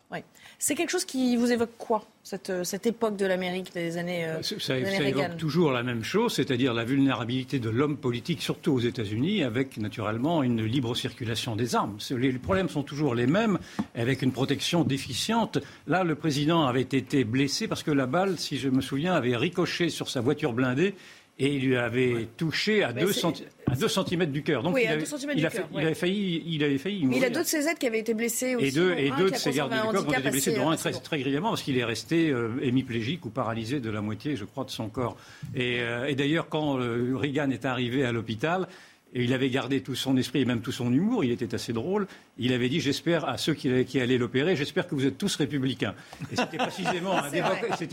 C'est 0.67 0.73
quelque 0.73 0.89
chose 0.89 1.05
qui 1.05 1.35
vous 1.35 1.51
évoque 1.51 1.77
quoi, 1.77 2.03
cette, 2.23 2.49
euh, 2.49 2.63
cette 2.63 2.87
époque 2.87 3.17
de 3.17 3.27
l'Amérique 3.27 3.71
des 3.75 3.97
années 3.97 4.27
Ça, 4.41 4.59
ça 4.59 4.77
évoque 4.79 5.37
toujours 5.37 5.71
la 5.71 5.83
même 5.83 6.03
chose, 6.03 6.33
c'est-à-dire 6.33 6.73
la 6.73 6.83
vulnérabilité 6.83 7.59
de 7.59 7.69
l'homme 7.69 7.97
politique, 7.97 8.41
surtout 8.41 8.71
aux 8.71 8.79
États-Unis, 8.79 9.43
avec 9.43 9.77
naturellement 9.77 10.41
une 10.41 10.65
libre 10.65 10.95
circulation 10.95 11.55
des 11.55 11.75
armes. 11.75 11.99
Les 12.09 12.31
problèmes 12.39 12.69
sont 12.69 12.81
toujours 12.81 13.13
les 13.13 13.27
mêmes, 13.27 13.59
avec 13.93 14.23
une 14.23 14.31
protection 14.31 14.83
déficiente. 14.83 15.59
Là, 15.85 16.03
le 16.03 16.15
président 16.15 16.65
avait 16.65 16.81
été 16.81 17.25
blessé 17.25 17.67
parce 17.67 17.83
que 17.83 17.91
la 17.91 18.07
balle, 18.07 18.39
si 18.39 18.57
je 18.57 18.69
me 18.69 18.81
souviens, 18.81 19.13
avait 19.13 19.37
ricoché 19.37 19.89
sur 19.89 20.09
sa 20.09 20.19
voiture 20.19 20.53
blindée 20.53 20.95
et 21.37 21.55
il 21.55 21.67
lui 21.67 21.75
avait 21.75 22.27
touché 22.37 22.83
à 22.83 22.93
2 22.93 23.11
cm 23.11 24.25
du 24.27 24.41
cœur. 24.41 24.63
Donc 24.63 24.77
il, 24.81 24.87
avait, 24.87 25.03
il, 25.03 25.95
failli, 25.95 26.43
il 26.45 26.63
avait 26.63 26.77
failli 26.77 27.05
mourir. 27.05 27.17
Il 27.17 27.25
a 27.25 27.29
deux 27.29 27.41
de 27.41 27.47
ses 27.47 27.67
aides 27.67 27.77
qui 27.77 27.87
avaient 27.87 27.99
été 27.99 28.13
blessés 28.13 28.55
aussi. 28.55 28.67
Et 28.67 28.71
deux, 28.71 28.93
et 28.93 29.11
deux 29.17 29.31
de 29.31 29.35
ses 29.35 29.51
gardes 29.51 29.73
du 29.73 29.79
corps 29.79 30.07
qui 30.07 30.15
ont 30.15 30.19
été 30.19 30.29
blessés, 30.29 30.55
dont 30.55 30.69
un 30.69 30.77
très, 30.77 30.93
très 30.93 31.19
grièvement, 31.19 31.49
parce 31.49 31.61
qu'il 31.61 31.77
est 31.77 31.83
resté 31.83 32.29
euh, 32.29 32.51
hémiplégique 32.61 33.25
ou 33.25 33.29
paralysé 33.29 33.81
de 33.81 33.89
la 33.89 34.01
moitié, 34.01 34.37
je 34.37 34.45
crois, 34.45 34.63
de 34.63 34.69
son 34.71 34.87
corps. 34.87 35.17
Et, 35.53 35.81
euh, 35.81 36.05
et 36.05 36.15
d'ailleurs, 36.15 36.47
quand 36.47 36.79
euh, 36.79 37.13
Reagan 37.15 37.49
est 37.49 37.65
arrivé 37.65 38.05
à 38.05 38.13
l'hôpital, 38.13 38.67
et 39.15 39.23
il 39.23 39.33
avait 39.33 39.49
gardé 39.49 39.81
tout 39.81 39.95
son 39.95 40.17
esprit 40.17 40.41
et 40.41 40.45
même 40.45 40.59
tout 40.59 40.73
son 40.73 40.91
humour, 40.91 41.23
il 41.23 41.31
était 41.31 41.55
assez 41.55 41.71
drôle. 41.71 42.05
Il 42.37 42.51
avait 42.51 42.67
dit 42.67 42.81
J'espère 42.81 43.27
à 43.27 43.37
ceux 43.37 43.53
qui, 43.53 43.69
allaient 43.99 44.17
l'opérer, 44.17 44.57
j'espère 44.57 44.87
que 44.87 44.93
vous 44.93 45.05
êtes 45.05 45.17
tous 45.17 45.33
républicains. 45.37 45.95
Et 46.33 46.35
c'était 46.35 46.57
précisément 46.57 47.17
un, 47.17 47.29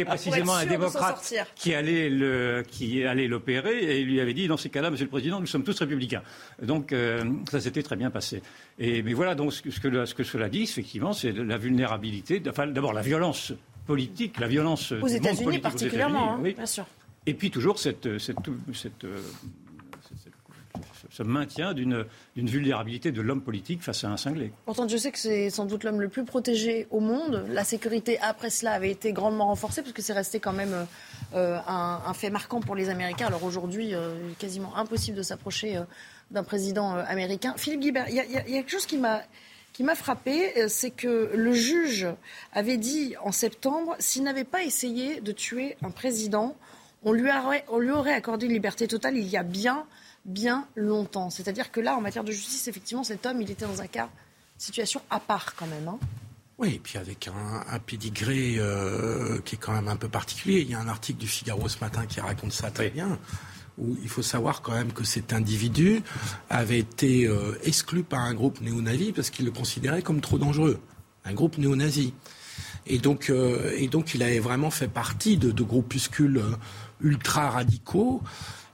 précisément 0.05 0.55
un 0.57 0.67
démocrate 0.67 1.33
qui 1.55 1.75
allait, 1.75 2.11
le, 2.11 2.65
qui 2.69 3.05
allait 3.05 3.29
l'opérer 3.29 3.79
et 3.79 4.01
il 4.01 4.09
lui 4.09 4.21
avait 4.21 4.35
dit 4.35 4.49
Dans 4.49 4.57
ces 4.57 4.69
cas-là, 4.69 4.91
monsieur 4.91 5.05
le 5.05 5.11
président, 5.11 5.39
nous 5.39 5.47
sommes 5.47 5.63
tous 5.63 5.79
républicains. 5.79 6.23
Donc 6.61 6.93
euh, 6.93 7.23
ça 7.49 7.61
s'était 7.61 7.85
très 7.85 7.97
bien 7.97 8.11
passé. 8.11 8.43
Et, 8.81 9.03
mais 9.03 9.13
voilà 9.13 9.37
donc 9.37 9.53
ce 9.53 9.63
que, 9.63 10.05
ce 10.05 10.15
que, 10.15 10.25
cela 10.25 10.49
dit, 10.49 10.65
effectivement, 10.65 11.13
c'est 11.13 11.31
la 11.31 11.57
vulnérabilité, 11.57 12.43
enfin 12.49 12.67
d'abord 12.67 12.93
la 12.93 13.03
violence 13.03 13.53
politique, 13.87 14.41
la 14.41 14.49
violence 14.49 14.91
aux 14.91 15.07
États-Unis 15.07 15.61
particulièrement, 15.61 16.35
hein, 16.35 16.41
bien 16.43 16.67
sûr. 16.67 16.85
Et 17.27 17.35
puis 17.35 17.53
toujours 17.53 17.79
cette, 17.79 18.19
cette, 18.19 18.39
cette 18.75 19.07
ce 21.13 21.23
maintien 21.23 21.75
d'une 21.75 22.07
vulnérabilité 22.37 23.13
de 23.13 23.21
l'homme 23.21 23.43
politique 23.43 23.83
face 23.83 24.03
à 24.05 24.09
un 24.09 24.17
cinglé. 24.17 24.51
Pourtant, 24.65 24.89
je 24.89 24.97
sais 24.97 25.13
que 25.13 25.19
c'est 25.19 25.51
sans 25.51 25.67
doute 25.67 25.85
l'homme 25.85 26.01
le 26.01 26.09
plus 26.09 26.25
protégé 26.25 26.87
au 26.91 27.01
monde. 27.01 27.45
La 27.51 27.65
sécurité, 27.65 28.19
après 28.21 28.49
cela, 28.49 28.73
avait 28.73 28.91
été 28.91 29.13
grandement 29.13 29.47
renforcée 29.47 29.83
parce 29.83 29.93
que 29.93 30.01
c'est 30.01 30.15
resté 30.15 30.41
quand 30.41 30.55
même 30.55 30.87
euh, 31.35 31.59
un, 31.67 32.15
fait 32.15 32.31
marquant 32.31 32.61
pour 32.61 32.75
les 32.75 32.89
Américains. 32.89 33.27
Alors 33.27 33.45
aujourd'hui, 33.45 33.95
euh, 33.95 34.15
quasiment 34.39 34.75
impossible 34.75 35.19
de 35.19 35.23
s'approcher 35.23 35.77
euh, 35.77 35.83
d'un 36.31 36.45
président 36.45 36.95
américain. 36.95 37.55
Philippe 37.59 37.81
Guibert, 37.81 38.09
il 38.09 38.15
y, 38.15 38.19
a 38.19 38.43
quelque 38.43 38.71
chose 38.71 38.87
qui 38.87 38.97
m'a 38.97 39.23
qui 39.75 39.85
m'a 39.85 39.95
frappé, 39.95 40.69
c'est 40.69 40.91
que 40.91 41.31
le 41.35 41.53
juge 41.55 42.07
avait 42.53 42.77
dit 42.77 43.15
en 43.23 43.33
septembre, 43.33 43.97
s'il 43.99 44.23
n'avait 44.23 44.45
pas 44.45 44.65
essayé 44.65 45.23
de 45.23 45.33
tuer 45.33 45.77
un 45.83 45.91
président, 45.91 46.57
on 47.05 47.13
lui 47.13 47.31
aurait 47.31 48.13
accordé 48.13 48.47
une 48.47 48.53
liberté 48.53 48.87
totale 48.87 49.17
il 49.17 49.27
y 49.27 49.39
a 49.39 49.43
bien 49.43 49.87
bien 50.25 50.67
longtemps. 50.77 51.31
C'est-à-dire 51.31 51.71
que 51.71 51.81
là, 51.81 51.97
en 51.97 52.01
matière 52.01 52.25
de 52.25 52.33
justice, 52.33 52.69
effectivement, 52.69 53.05
cet 53.05 53.27
homme, 53.27 53.41
il 53.43 53.51
était 53.51 53.67
dans 53.67 53.81
un 53.81 53.87
cas, 53.87 54.09
situation 54.59 55.03
à 55.11 55.21
part 55.21 55.55
quand 55.55 55.67
même. 55.67 55.89
Hein. 55.89 55.99
Oui, 56.59 56.75
et 56.75 56.79
puis 56.79 56.99
avec 56.99 57.29
un, 57.29 57.65
un 57.69 57.79
pédigré 57.79 58.55
euh, 58.59 59.41
qui 59.45 59.57
est 59.57 59.59
quand 59.59 59.73
même 59.73 59.89
un 59.89 59.97
peu 59.97 60.09
particulier. 60.09 60.61
Il 60.61 60.71
y 60.71 60.75
a 60.75 60.81
un 60.81 60.89
article 60.89 61.19
du 61.19 61.27
Figaro 61.27 61.69
ce 61.69 61.81
matin 61.81 62.07
qui 62.07 62.21
raconte 62.21 62.53
ça 62.53 62.71
très 62.71 62.91
bien, 62.91 63.19
où 63.79 63.97
il 64.03 64.09
faut 64.09 64.23
savoir 64.23 64.63
quand 64.63 64.73
même 64.73 64.93
que 64.93 65.03
cet 65.03 65.33
individu 65.33 66.03
avait 66.51 66.79
été 66.79 67.27
euh, 67.27 67.59
exclu 67.65 68.05
par 68.05 68.21
un 68.21 68.35
groupe 68.35 68.61
néo-nazi 68.61 69.13
parce 69.13 69.31
qu'il 69.31 69.45
le 69.45 69.51
considérait 69.51 70.03
comme 70.03 70.21
trop 70.21 70.39
dangereux. 70.39 70.79
Un 71.25 71.33
groupe 71.33 71.59
néo-nazi. 71.59 72.15
Et 72.87 72.99
donc, 72.99 73.31
euh, 73.31 73.75
et 73.77 73.89
donc, 73.89 74.15
il 74.15 74.23
avait 74.23 74.41
vraiment 74.41 74.71
fait 74.71 74.89
partie 74.89 75.37
de, 75.39 75.51
de 75.51 75.63
groupuscules 75.63 76.43
ultra 77.01 77.51
radicaux 77.51 78.23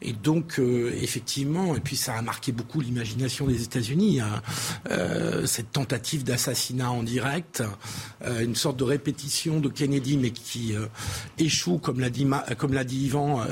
et 0.00 0.12
donc, 0.12 0.60
euh, 0.60 0.92
effectivement, 1.00 1.74
et 1.74 1.80
puis 1.80 1.96
ça 1.96 2.14
a 2.14 2.22
marqué 2.22 2.52
beaucoup 2.52 2.80
l'imagination 2.80 3.46
des 3.46 3.64
États-Unis, 3.64 4.20
hein, 4.20 4.42
euh, 4.90 5.44
cette 5.44 5.72
tentative 5.72 6.22
d'assassinat 6.22 6.90
en 6.90 7.02
direct, 7.02 7.64
euh, 8.22 8.44
une 8.44 8.54
sorte 8.54 8.76
de 8.76 8.84
répétition 8.84 9.58
de 9.58 9.68
Kennedy, 9.68 10.16
mais 10.16 10.30
qui 10.30 10.74
échoue, 11.38 11.78
comme 11.78 11.98
l'a 11.98 12.10
dit, 12.10 12.26
dit 12.86 13.06
Yvan, 13.06 13.44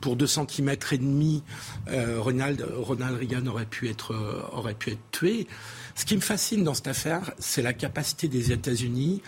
pour 0.00 0.16
deux 0.16 0.26
centimètres 0.26 0.92
et 0.92 0.98
demi. 0.98 1.42
Ronald, 2.18 2.66
Ronald 2.76 3.18
Reagan 3.18 3.46
aurait 3.46 3.66
pu 3.66 3.88
être 3.88 4.14
aurait 4.52 4.74
pu 4.74 4.90
être 4.92 5.10
tué. 5.10 5.46
Ce 5.94 6.04
qui 6.04 6.16
me 6.16 6.20
fascine 6.20 6.64
dans 6.64 6.74
cette 6.74 6.88
affaire, 6.88 7.32
c'est 7.38 7.62
la 7.62 7.72
capacité 7.72 8.28
des 8.28 8.52
États-Unis 8.52 9.22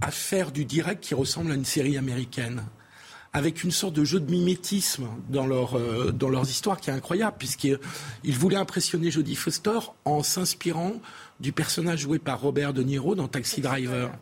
à 0.00 0.10
faire 0.10 0.52
du 0.52 0.64
direct 0.64 1.02
qui 1.02 1.14
ressemble 1.14 1.52
à 1.52 1.54
une 1.54 1.64
série 1.64 1.96
américaine 1.96 2.62
avec 3.32 3.64
une 3.64 3.70
sorte 3.70 3.94
de 3.94 4.04
jeu 4.04 4.20
de 4.20 4.30
mimétisme 4.30 5.06
dans, 5.30 5.46
leur, 5.46 5.78
euh, 5.78 6.12
dans 6.12 6.28
leurs 6.28 6.48
histoires 6.50 6.80
qui 6.80 6.90
est 6.90 6.92
incroyable, 6.92 7.36
puisqu'ils 7.38 7.78
voulaient 8.36 8.56
impressionner 8.56 9.10
Jodie 9.10 9.36
Foster 9.36 9.78
en 10.04 10.22
s'inspirant 10.22 10.94
du 11.40 11.52
personnage 11.52 12.00
joué 12.00 12.18
par 12.18 12.40
Robert 12.40 12.74
De 12.74 12.82
Niro 12.82 13.14
dans 13.14 13.28
Taxi 13.28 13.60
Driver. 13.62 14.12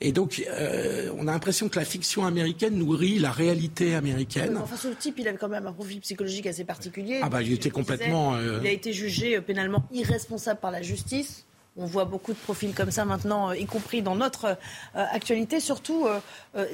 Et 0.00 0.10
donc, 0.10 0.42
euh, 0.48 1.12
on 1.16 1.28
a 1.28 1.32
l'impression 1.32 1.68
que 1.68 1.78
la 1.78 1.84
fiction 1.84 2.26
américaine 2.26 2.74
nourrit 2.74 3.20
la 3.20 3.30
réalité 3.30 3.94
américaine. 3.94 4.56
enfin, 4.56 4.76
ce 4.76 4.88
type, 4.88 5.18
il 5.18 5.28
avait 5.28 5.36
quand 5.36 5.48
même 5.48 5.66
un 5.66 5.72
profil 5.72 6.00
psychologique 6.00 6.46
assez 6.46 6.64
particulier. 6.64 7.20
Ah 7.22 7.28
bah, 7.28 7.42
il 7.42 7.52
était 7.52 7.70
complètement. 7.70 8.34
Euh, 8.34 8.58
il 8.62 8.66
a 8.66 8.72
été 8.72 8.92
jugé 8.92 9.40
pénalement 9.40 9.84
irresponsable 9.92 10.58
par 10.58 10.72
la 10.72 10.82
justice. 10.82 11.44
On 11.76 11.86
voit 11.86 12.04
beaucoup 12.04 12.32
de 12.32 12.38
profils 12.38 12.74
comme 12.74 12.90
ça 12.90 13.04
maintenant, 13.04 13.52
y 13.52 13.64
compris 13.64 14.02
dans 14.02 14.16
notre 14.16 14.58
actualité. 14.94 15.58
Surtout, 15.58 16.06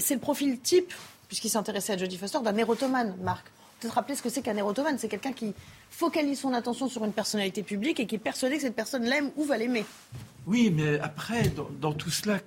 c'est 0.00 0.14
le 0.14 0.20
profil 0.20 0.58
type 0.58 0.92
puisqu'il 1.28 1.50
s'intéressait 1.50 1.92
à 1.92 1.98
Jodie 1.98 2.16
Foster, 2.16 2.38
d'un 2.42 2.56
érotomane, 2.56 3.16
Marc. 3.22 3.46
Peut-être 3.78 3.94
rappeler 3.94 4.16
ce 4.16 4.22
que 4.22 4.28
c'est 4.28 4.42
qu'un 4.42 4.56
érotomane? 4.56 4.98
C'est 4.98 5.08
quelqu'un 5.08 5.32
qui 5.32 5.54
focalise 5.90 6.40
son 6.40 6.52
attention 6.52 6.88
sur 6.88 7.04
une 7.04 7.12
personnalité 7.12 7.62
publique 7.62 8.00
et 8.00 8.06
qui 8.06 8.16
est 8.16 8.18
persuadé 8.18 8.56
que 8.56 8.62
cette 8.62 8.74
personne 8.74 9.04
l'aime 9.04 9.30
ou 9.36 9.44
va 9.44 9.56
l'aimer. 9.56 9.84
Oui, 10.46 10.72
mais 10.74 10.98
après, 10.98 11.52
dans, 11.80 11.92
tout 11.92 12.10
cela, 12.10 12.40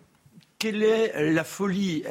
quelle 0.59 0.83
est 0.83 1.31
la 1.31 1.45
folie? 1.45 2.03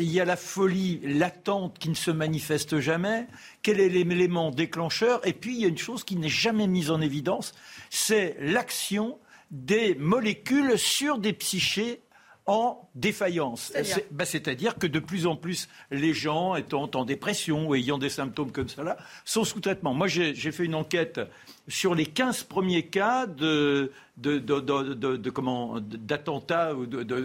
Il 0.00 0.10
y 0.10 0.18
a 0.18 0.24
la 0.24 0.36
folie 0.36 1.00
latente 1.04 1.78
qui 1.78 1.88
ne 1.88 1.94
se 1.94 2.10
manifeste 2.10 2.80
jamais. 2.80 3.28
Quel 3.62 3.78
est 3.78 3.88
l'élément 3.88 4.50
déclencheur? 4.50 5.24
Et 5.24 5.34
puis, 5.34 5.54
il 5.54 5.60
y 5.60 5.64
a 5.66 5.68
une 5.68 5.78
chose 5.78 6.02
qui 6.02 6.16
n'est 6.16 6.28
jamais 6.28 6.66
mise 6.66 6.90
en 6.90 7.00
évidence, 7.00 7.52
c'est 7.90 8.36
l'action 8.40 9.18
des 9.52 9.94
molécules 9.94 10.76
sur 10.78 11.18
des 11.18 11.32
psychés 11.32 12.00
en 12.46 12.88
défaillance. 12.94 13.72
Bah, 14.10 14.24
c'est-à-dire 14.24 14.76
que 14.76 14.86
de 14.86 14.98
plus 14.98 15.26
en 15.26 15.36
plus, 15.36 15.68
les 15.90 16.12
gens 16.12 16.56
étant 16.56 16.90
en 16.94 17.04
dépression 17.04 17.68
ou 17.68 17.74
ayant 17.74 17.98
des 17.98 18.10
symptômes 18.10 18.52
comme 18.52 18.68
cela 18.68 18.96
sont 19.24 19.44
sous 19.44 19.60
traitement. 19.60 19.94
Moi, 19.94 20.08
j'ai 20.08 20.52
fait 20.52 20.64
une 20.64 20.74
enquête 20.74 21.20
sur 21.68 21.94
les 21.94 22.06
15 22.06 22.44
premiers 22.44 22.86
cas 22.86 23.26
de, 23.26 23.92
d'attentats 24.16 26.72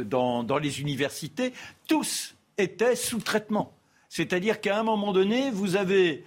dans, 0.06 0.44
dans 0.44 0.58
les 0.58 0.82
universités. 0.82 1.54
Tous 1.88 2.36
étaient 2.58 2.96
sous 2.96 3.20
traitement. 3.20 3.74
C'est-à-dire 4.08 4.62
qu'à 4.62 4.80
un 4.80 4.84
moment 4.84 5.14
donné, 5.14 5.52
vous 5.52 5.76
avez 5.76 6.24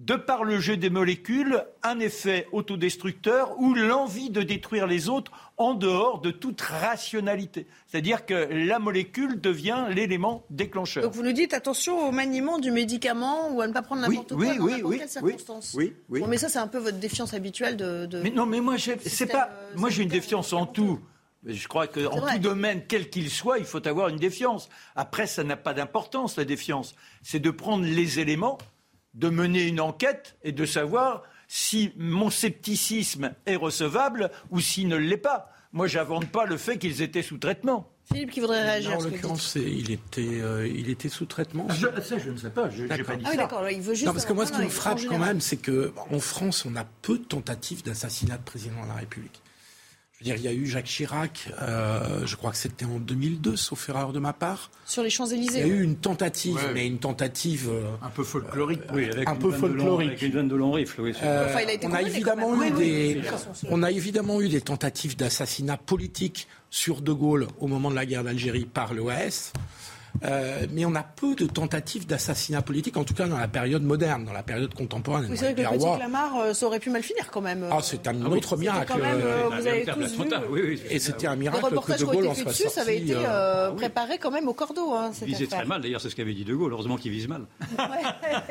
de 0.00 0.14
par 0.14 0.44
le 0.44 0.58
jeu 0.60 0.78
des 0.78 0.88
molécules, 0.88 1.62
un 1.82 2.00
effet 2.00 2.48
autodestructeur 2.52 3.60
ou 3.60 3.74
l'envie 3.74 4.30
de 4.30 4.40
détruire 4.40 4.86
les 4.86 5.10
autres 5.10 5.30
en 5.58 5.74
dehors 5.74 6.22
de 6.22 6.30
toute 6.30 6.62
rationalité. 6.62 7.66
C'est-à-dire 7.86 8.24
que 8.24 8.48
la 8.50 8.78
molécule 8.78 9.38
devient 9.42 9.84
l'élément 9.90 10.46
déclencheur. 10.48 11.02
Donc 11.02 11.12
vous 11.12 11.22
nous 11.22 11.32
dites 11.32 11.52
attention 11.52 12.08
au 12.08 12.12
maniement 12.12 12.58
du 12.58 12.70
médicament 12.70 13.50
ou 13.52 13.60
à 13.60 13.68
ne 13.68 13.74
pas 13.74 13.82
prendre 13.82 14.00
n'importe 14.00 14.34
quoi 14.34 14.46
dans 14.46 14.66
n'importe 14.66 14.96
quelle 14.96 15.08
circonstance. 15.08 15.74
Oui, 15.76 15.92
oui, 16.08 16.22
mais 16.26 16.38
ça 16.38 16.48
c'est 16.48 16.58
un 16.58 16.68
peu 16.68 16.78
votre 16.78 16.98
défiance 16.98 17.34
habituelle 17.34 17.76
de. 17.76 18.08
Mais 18.22 18.30
non, 18.30 18.46
mais 18.46 18.60
moi 18.60 18.78
j'ai, 18.78 18.96
c'est 19.04 19.26
pas, 19.26 19.50
euh, 19.50 19.76
moi 19.76 19.90
j'ai 19.90 20.02
une 20.02 20.08
défiance 20.08 20.54
en 20.54 20.64
tout. 20.64 20.98
Je 21.44 21.68
crois 21.68 21.86
qu'en 21.86 22.20
tout 22.20 22.38
domaine, 22.38 22.82
quel 22.88 23.10
qu'il 23.10 23.30
soit, 23.30 23.58
il 23.58 23.64
faut 23.64 23.86
avoir 23.86 24.08
une 24.08 24.18
défiance. 24.18 24.68
Après, 24.94 25.26
ça 25.26 25.42
n'a 25.42 25.56
pas 25.56 25.72
d'importance, 25.72 26.36
la 26.36 26.44
défiance. 26.44 26.94
C'est 27.22 27.38
de 27.38 27.50
prendre 27.50 27.84
les 27.84 28.18
éléments 28.20 28.58
de 29.14 29.28
mener 29.28 29.66
une 29.66 29.80
enquête 29.80 30.36
et 30.42 30.52
de 30.52 30.64
savoir 30.64 31.22
si 31.48 31.92
mon 31.96 32.30
scepticisme 32.30 33.32
est 33.46 33.56
recevable 33.56 34.30
ou 34.50 34.60
s'il 34.60 34.88
ne 34.88 34.96
l'est 34.96 35.16
pas. 35.16 35.50
Moi, 35.72 35.86
j'invente 35.86 36.28
pas 36.28 36.46
le 36.46 36.56
fait 36.56 36.78
qu'ils 36.78 37.02
étaient 37.02 37.22
sous 37.22 37.38
traitement. 37.38 37.90
Philippe 38.12 38.30
qui 38.30 38.40
voudrait 38.40 38.62
réagir. 38.62 38.96
en 38.96 39.02
l'occurrence, 39.02 39.54
il 39.54 39.92
était, 39.92 40.40
euh, 40.40 40.66
il 40.66 40.90
était 40.90 41.08
sous 41.08 41.26
traitement. 41.26 41.66
Ah, 41.68 41.74
je, 41.74 41.86
ça, 42.02 42.18
je 42.18 42.30
ne 42.30 42.36
sais 42.36 42.50
pas. 42.50 42.68
Je 42.68 42.82
n'ai 42.82 43.04
pas 43.04 43.16
dit 43.16 43.24
ah, 43.24 43.36
d'accord. 43.36 43.68
Il 43.70 43.80
veut 43.80 43.94
juste. 43.94 44.06
Non, 44.06 44.12
parce 44.12 44.24
que 44.26 44.32
moi, 44.32 44.46
ce 44.46 44.52
qui 44.52 44.62
me 44.62 44.68
frappe 44.68 45.00
quand 45.08 45.18
même, 45.18 45.40
c'est 45.40 45.58
qu'en 45.58 46.18
France, 46.18 46.66
on 46.66 46.74
a 46.74 46.84
peu 47.02 47.18
de 47.18 47.24
tentatives 47.24 47.84
d'assassinat 47.84 48.38
de 48.38 48.42
président 48.42 48.82
de 48.82 48.88
la 48.88 48.94
République 48.94 49.42
dire, 50.24 50.36
il 50.36 50.42
y 50.42 50.48
a 50.48 50.52
eu 50.52 50.66
Jacques 50.66 50.86
Chirac, 50.86 51.48
euh, 51.62 52.26
je 52.26 52.36
crois 52.36 52.50
que 52.50 52.56
c'était 52.56 52.84
en 52.84 52.98
2002, 52.98 53.56
sauf 53.56 53.88
erreur 53.88 54.12
de 54.12 54.18
ma 54.18 54.32
part. 54.32 54.70
Sur 54.84 55.02
les 55.02 55.10
Champs-Élysées. 55.10 55.60
Il 55.60 55.66
y 55.66 55.70
a 55.70 55.74
eu 55.74 55.82
une 55.82 55.96
tentative, 55.96 56.58
mais 56.74 56.86
une 56.86 56.98
tentative. 56.98 57.68
Euh, 57.70 57.84
un 58.02 58.10
peu 58.10 58.22
folklorique. 58.22 58.82
oui, 58.92 59.10
avec 59.10 59.28
un 59.28 59.36
peu 59.36 59.50
folklorique. 59.50 60.08
avec 60.08 60.22
une 60.22 60.32
veine 60.32 60.48
de 60.48 60.56
long 60.56 60.72
rifle, 60.72 61.00
oui. 61.00 61.14
Euh, 61.22 61.46
enfin, 61.48 61.60
il 61.62 61.70
a 61.70 61.72
été 61.72 61.86
on, 61.86 61.92
a 61.92 62.02
évidemment 62.02 62.62
eu 62.62 62.70
des, 62.72 63.22
on 63.70 63.82
a 63.82 63.90
évidemment 63.90 64.40
eu 64.40 64.48
des 64.48 64.60
tentatives 64.60 65.16
d'assassinat 65.16 65.78
politique 65.78 66.48
sur 66.68 67.00
De 67.00 67.12
Gaulle 67.12 67.48
au 67.58 67.66
moment 67.66 67.90
de 67.90 67.96
la 67.96 68.06
guerre 68.06 68.24
d'Algérie 68.24 68.66
par 68.66 68.94
l'OAS. 68.94 69.52
Euh, 70.24 70.66
mais 70.70 70.84
on 70.84 70.94
a 70.94 71.02
peu 71.02 71.34
de 71.34 71.46
tentatives 71.46 72.06
d'assassinat 72.06 72.62
politique, 72.62 72.96
en 72.96 73.04
tout 73.04 73.14
cas 73.14 73.26
dans 73.26 73.38
la 73.38 73.48
période 73.48 73.82
moderne, 73.82 74.24
dans 74.24 74.32
la 74.32 74.42
période 74.42 74.74
contemporaine. 74.74 75.26
Vous 75.26 75.36
savez 75.36 75.54
que 75.54 75.62
le 75.62 75.68
petit 75.68 75.96
Clamart, 75.96 76.36
euh, 76.36 76.52
ça 76.52 76.66
aurait 76.66 76.78
pu 76.78 76.90
mal 76.90 77.02
finir 77.02 77.30
quand 77.30 77.40
même. 77.40 77.66
Ah, 77.70 77.78
c'est 77.82 78.06
un 78.06 78.14
ah 78.24 78.28
autre 78.28 78.56
miracle. 78.56 78.92
Euh, 79.00 79.48
vous 79.48 79.66
avez 79.66 79.84
tous 79.84 80.14
vu. 80.16 80.28
Oui, 80.50 80.60
oui, 80.64 80.82
et 80.90 80.98
c'était 80.98 81.26
un 81.26 81.36
miracle 81.36 81.74
que 81.80 81.98
De 81.98 82.04
Gaulle 82.04 82.28
en 82.28 82.34
soit 82.34 82.52
dessus, 82.52 82.68
Ça 82.68 82.82
avait 82.82 82.98
été 82.98 83.16
préparé 83.76 84.18
quand 84.18 84.30
même 84.30 84.48
au 84.48 84.54
cordeau. 84.54 84.94
Hein, 84.94 85.12
il 85.22 85.28
visait 85.28 85.46
très 85.46 85.64
mal, 85.64 85.80
d'ailleurs, 85.80 86.00
c'est 86.00 86.10
ce 86.10 86.16
qu'avait 86.16 86.34
dit 86.34 86.44
De 86.44 86.54
Gaulle. 86.54 86.72
Heureusement 86.72 86.96
qu'il 86.96 87.12
vise 87.12 87.28
mal. 87.28 87.46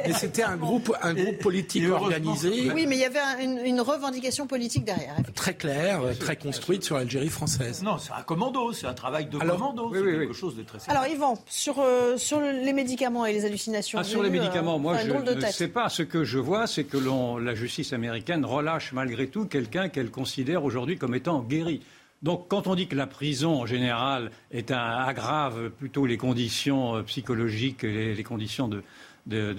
mais 0.06 0.14
c'était 0.14 0.44
un 0.44 0.58
groupe, 0.58 0.94
un 1.02 1.14
groupe 1.14 1.40
politique 1.40 1.90
organisé. 1.90 2.72
Oui, 2.74 2.86
mais 2.88 2.96
il 2.96 3.02
y 3.02 3.06
avait 3.06 3.44
une, 3.44 3.80
revendication 3.80 4.46
politique 4.46 4.84
derrière. 4.84 5.16
Très 5.36 5.54
claire, 5.54 6.02
très 6.20 6.36
construite 6.36 6.84
sur 6.84 6.98
l'Algérie 6.98 7.30
française. 7.30 7.82
Non, 7.82 7.98
c'est 7.98 8.12
un 8.12 8.22
commando, 8.24 8.74
c'est 8.74 8.88
un 8.88 8.94
travail 8.94 9.28
de 9.28 9.38
commando. 9.38 9.92
C'est 9.94 10.02
quelque 10.02 10.34
chose 10.34 10.56
de 10.56 10.64
très 10.64 10.78
Alors, 10.90 11.08
Yvan, 11.08 11.38
sur, 11.50 11.80
euh, 11.80 12.18
sur 12.18 12.40
les 12.40 12.74
médicaments 12.74 13.26
et 13.26 13.34
les 13.34 13.46
hallucinations. 13.46 14.00
Ah, 14.00 14.04
sur 14.04 14.24
les 14.24 14.30
médicaments, 14.30 14.76
euh, 14.76 14.80
moi 14.80 14.98
je 14.98 15.12
ne 15.12 15.42
sais 15.52 15.68
pas. 15.68 15.90
Ce 15.90 16.04
que 16.04 16.24
je 16.24 16.38
vois, 16.38 16.68
c'est 16.68 16.84
que 16.84 16.98
la 17.44 17.56
justice 17.56 17.92
américaine 17.92 18.46
relâche 18.46 18.94
malgré 18.94 19.28
tout 19.28 19.46
quelqu'un 19.46 19.90
qu'elle 19.90 20.12
considère 20.12 20.64
aujourd'hui 20.64 20.98
comme 20.98 21.16
étant 21.16 21.42
guéri. 21.42 21.82
Donc, 22.22 22.48
quand 22.50 22.68
on 22.68 22.76
dit 22.76 22.88
que 22.88 22.98
la 22.98 23.08
prison, 23.08 23.62
en 23.62 23.66
général, 23.66 24.32
est 24.52 24.72
un, 24.72 24.78
aggrave 24.78 25.70
plutôt 25.70 26.06
les 26.06 26.18
conditions 26.18 26.98
euh, 26.98 27.02
psychologiques, 27.04 27.84
les, 27.84 28.14
les 28.14 28.24
conditions 28.24 28.68
de, 28.68 28.84
de, 29.26 29.56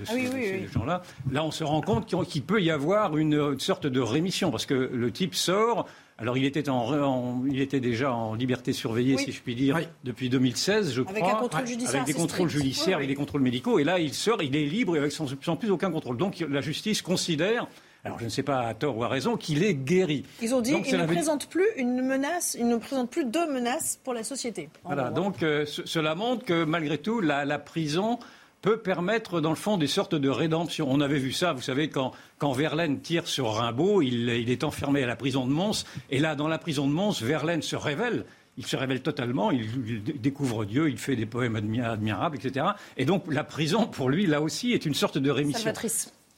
ah 0.00 0.12
ces, 0.12 0.68
gens-là. 0.68 1.02
Là, 1.30 1.44
on 1.44 1.50
se 1.50 1.64
rend 1.64 1.80
compte 1.80 2.06
qu'il 2.28 2.42
peut 2.42 2.60
y 2.60 2.70
avoir 2.70 3.16
une, 3.16 3.58
sorte 3.58 3.86
de 3.86 4.00
rémission, 4.00 4.50
parce 4.50 4.66
que 4.66 4.74
le 4.74 5.10
type 5.10 5.34
sort. 5.34 5.86
Alors, 6.20 6.36
il 6.36 6.44
était, 6.44 6.68
en, 6.68 7.44
il 7.46 7.60
était 7.60 7.80
déjà 7.80 8.12
en 8.12 8.34
liberté 8.34 8.72
surveillée, 8.72 9.16
si 9.16 9.32
je 9.32 9.40
puis 9.40 9.54
dire, 9.54 9.78
depuis 10.04 10.28
2016, 10.28 10.92
je 10.92 11.00
avec 11.00 11.22
crois. 11.22 11.32
Un 11.32 11.40
contrôle 11.40 11.66
judiciaire 11.66 12.02
avec 12.02 12.06
des 12.06 12.20
contrôles 12.20 12.50
judiciaires, 12.50 12.96
avec 12.98 13.08
des 13.08 13.14
contrôles 13.14 13.40
médicaux. 13.40 13.78
Et 13.78 13.84
là, 13.84 13.98
il 13.98 14.12
sort, 14.12 14.42
il 14.42 14.54
est 14.54 14.66
libre, 14.66 14.96
avec 14.96 15.12
sans, 15.12 15.26
sans 15.42 15.56
plus 15.56 15.70
aucun 15.70 15.90
contrôle. 15.90 16.18
Donc, 16.18 16.44
la 16.46 16.60
justice 16.60 17.00
considère 17.02 17.66
alors 18.04 18.18
je 18.18 18.24
ne 18.24 18.30
sais 18.30 18.42
pas 18.42 18.60
à 18.60 18.74
tort 18.74 18.96
ou 18.96 19.04
à 19.04 19.08
raison, 19.08 19.36
qu'il 19.36 19.62
est 19.62 19.74
guéri. 19.74 20.24
Ils 20.40 20.54
ont 20.54 20.60
dit 20.60 20.80
qu'il 20.82 20.96
ne 20.96 21.06
présente 21.06 21.48
plus 21.48 21.66
une 21.76 22.00
menace, 22.02 22.56
il 22.58 22.66
ne 22.66 22.76
présente 22.76 23.10
plus 23.10 23.24
de 23.24 23.52
menaces 23.52 24.00
pour 24.02 24.14
la 24.14 24.24
société. 24.24 24.70
Voilà, 24.84 25.10
donc 25.10 25.42
euh, 25.42 25.66
cela 25.66 26.14
montre 26.14 26.44
que 26.44 26.64
malgré 26.64 26.96
tout, 26.98 27.20
la, 27.20 27.58
prison 27.58 28.18
peut 28.62 28.78
permettre, 28.78 29.40
dans 29.40 29.50
le 29.50 29.56
fond, 29.56 29.76
des 29.76 29.86
sortes 29.86 30.14
de 30.14 30.28
rédemption. 30.28 30.86
On 30.90 31.00
avait 31.00 31.18
vu 31.18 31.32
ça, 31.32 31.52
vous 31.52 31.62
savez, 31.62 31.88
quand, 31.88 32.12
quand 32.38 32.52
Verlaine 32.52 33.00
tire 33.00 33.26
sur 33.26 33.52
Rimbaud, 33.52 34.02
il, 34.02 34.28
est 34.28 34.64
enfermé 34.64 35.02
à 35.02 35.06
la 35.06 35.16
prison 35.16 35.46
de 35.46 35.52
Mons. 35.52 35.84
Et 36.10 36.18
là, 36.18 36.34
dans 36.34 36.48
la 36.48 36.58
prison 36.58 36.86
de 36.86 36.92
Mons, 36.92 37.22
Verlaine 37.22 37.62
se 37.62 37.76
révèle. 37.76 38.24
Il 38.56 38.66
se 38.66 38.76
révèle 38.76 39.00
totalement, 39.00 39.50
il, 39.50 40.02
découvre 40.20 40.66
Dieu, 40.66 40.90
il 40.90 40.98
fait 40.98 41.16
des 41.16 41.24
poèmes 41.24 41.56
admirables, 41.56 42.36
etc. 42.36 42.66
Et 42.98 43.06
donc 43.06 43.24
la 43.32 43.44
prison, 43.44 43.86
pour 43.86 44.10
lui, 44.10 44.26
là 44.26 44.42
aussi, 44.42 44.72
est 44.72 44.84
une 44.84 44.92
sorte 44.92 45.16
de 45.16 45.30
rémission. 45.30 45.72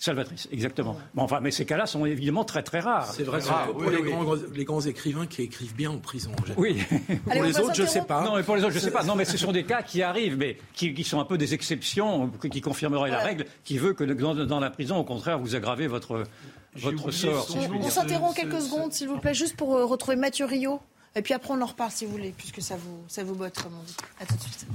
Salvatrice, 0.03 0.49
exactement. 0.51 0.97
Bon, 1.15 1.23
enfin, 1.23 1.39
mais 1.41 1.53
ces 1.53 1.65
cas-là 1.65 1.87
sont 1.87 2.05
évidemment 2.05 2.43
très 2.43 2.65
très 2.65 2.81
rares. 2.81 3.13
C'est 3.13 3.23
vrai, 3.23 3.39
pour 3.71 3.89
les, 3.89 4.03
Grands, 4.03 4.35
les, 4.53 4.65
Grands, 4.65 4.81
écrivains 4.81 5.27
qui 5.27 5.43
écrivent 5.43 5.77
bien 5.77 5.93
en 5.93 5.99
prison. 5.99 6.33
Oui. 6.57 6.83
pour 7.25 7.41
les 7.41 7.61
autres, 7.61 7.77
je 7.77 7.83
ne 7.83 7.87
sais 7.87 8.03
pas. 8.03 8.25
Non, 8.25 8.35
mais 8.35 8.43
pour 8.43 8.57
les 8.57 8.65
autres, 8.65 8.73
je 8.73 8.79
ne 8.79 8.83
sais 8.83 8.91
pas. 8.91 9.05
Non, 9.05 9.15
mais 9.15 9.25
ce 9.25 9.39
sont 9.39 9.53
des 9.53 9.63
cas 9.63 9.83
qui 9.83 10.03
arrivent, 10.03 10.37
mais 10.37 10.59
qui, 10.75 11.05
sont 11.05 11.21
un 11.21 11.25
peu 11.25 11.39
des 11.39 11.55
exceptions, 11.55 12.29
qui 12.51 12.61
confirmeraient 12.61 13.13
la 13.13 13.21
règle, 13.21 13.45
qui 13.63 13.79
veut 13.79 13.93
que 13.95 14.03
dans, 14.03 14.59
la 14.59 14.71
prison, 14.71 14.97
au 14.97 15.05
contraire, 15.05 15.39
vous 15.39 15.55
aggravez 15.55 15.87
votre, 15.87 16.25
votre 16.75 17.13
sort. 17.13 17.47
on, 17.73 17.89
s'interrompt 17.89 18.35
quelques 18.35 18.61
secondes, 18.61 18.93
s'il 18.93 19.07
vous 19.07 19.19
plaît, 19.19 19.35
juste 19.35 19.55
pour 19.55 19.77
euh, 19.77 19.85
retrouver 19.85 20.17
Mathieu 20.17 20.47
Rio. 20.47 20.81
Et 21.15 21.23
puis 21.23 21.33
après, 21.33 21.55
on 21.55 21.61
en 21.61 21.67
reparle, 21.67 21.93
si 21.93 22.07
vous 22.07 22.11
voulez, 22.11 22.35
puisque 22.37 22.61
ça 22.61 22.75
vous, 22.75 23.05
ça 23.07 23.23
vous 23.23 23.37
botte, 23.37 23.63
comme 23.63 23.75
on 23.81 23.85
dit. 23.85 23.95
À 24.19 24.27
tout 24.27 24.35
de 24.35 24.41
suite. 24.41 24.67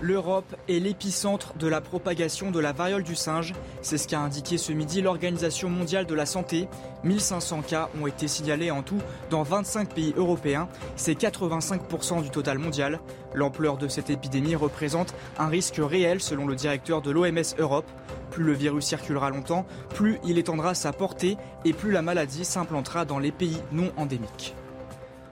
L'Europe 0.00 0.54
est 0.68 0.78
l'épicentre 0.78 1.54
de 1.58 1.66
la 1.66 1.80
propagation 1.80 2.52
de 2.52 2.60
la 2.60 2.72
variole 2.72 3.02
du 3.02 3.16
singe. 3.16 3.52
C'est 3.82 3.98
ce 3.98 4.06
qu'a 4.06 4.20
indiqué 4.20 4.56
ce 4.56 4.72
midi 4.72 5.02
l'Organisation 5.02 5.68
mondiale 5.68 6.06
de 6.06 6.14
la 6.14 6.24
santé. 6.24 6.68
1500 7.02 7.62
cas 7.62 7.88
ont 8.00 8.06
été 8.06 8.28
signalés 8.28 8.70
en 8.70 8.82
tout 8.82 9.00
dans 9.30 9.42
25 9.42 9.92
pays 9.92 10.14
européens. 10.16 10.68
C'est 10.94 11.18
85% 11.20 12.22
du 12.22 12.30
total 12.30 12.58
mondial. 12.58 13.00
L'ampleur 13.34 13.76
de 13.76 13.88
cette 13.88 14.08
épidémie 14.08 14.54
représente 14.54 15.14
un 15.36 15.48
risque 15.48 15.80
réel 15.80 16.20
selon 16.20 16.46
le 16.46 16.54
directeur 16.54 17.02
de 17.02 17.10
l'OMS 17.10 17.56
Europe. 17.58 17.90
Plus 18.30 18.44
le 18.44 18.52
virus 18.52 18.84
circulera 18.84 19.30
longtemps, 19.30 19.66
plus 19.94 20.20
il 20.24 20.38
étendra 20.38 20.74
sa 20.74 20.92
portée 20.92 21.36
et 21.64 21.72
plus 21.72 21.90
la 21.90 22.02
maladie 22.02 22.44
s'implantera 22.44 23.04
dans 23.04 23.18
les 23.18 23.32
pays 23.32 23.58
non 23.72 23.90
endémiques. 23.96 24.54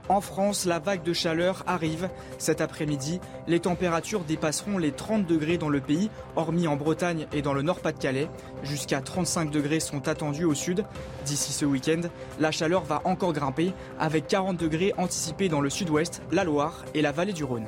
En 0.08 0.20
France, 0.20 0.66
la 0.66 0.78
vague 0.78 1.02
de 1.02 1.12
chaleur 1.12 1.64
arrive. 1.66 2.08
Cet 2.38 2.60
après-midi, 2.60 3.20
les 3.48 3.58
températures 3.58 4.22
dépasseront 4.22 4.78
les 4.78 4.92
30 4.92 5.26
degrés 5.26 5.58
dans 5.58 5.68
le 5.68 5.80
pays, 5.80 6.10
hormis 6.36 6.68
en 6.68 6.76
Bretagne 6.76 7.26
et 7.32 7.42
dans 7.42 7.52
le 7.52 7.62
Nord-Pas-de-Calais. 7.62 8.28
Jusqu'à 8.62 9.00
35 9.00 9.50
degrés 9.50 9.80
sont 9.80 10.06
attendus 10.06 10.44
au 10.44 10.54
sud. 10.54 10.84
D'ici 11.24 11.52
ce 11.52 11.64
week-end, 11.64 12.02
la 12.38 12.52
chaleur 12.52 12.84
va 12.84 13.02
encore 13.04 13.32
grimper, 13.32 13.72
avec 13.98 14.28
40 14.28 14.56
degrés 14.56 14.94
anticipés 14.96 15.48
dans 15.48 15.60
le 15.60 15.70
sud-ouest, 15.70 16.22
la 16.30 16.44
Loire 16.44 16.84
et 16.94 17.02
la 17.02 17.10
vallée 17.10 17.32
du 17.32 17.42
Rhône. 17.42 17.66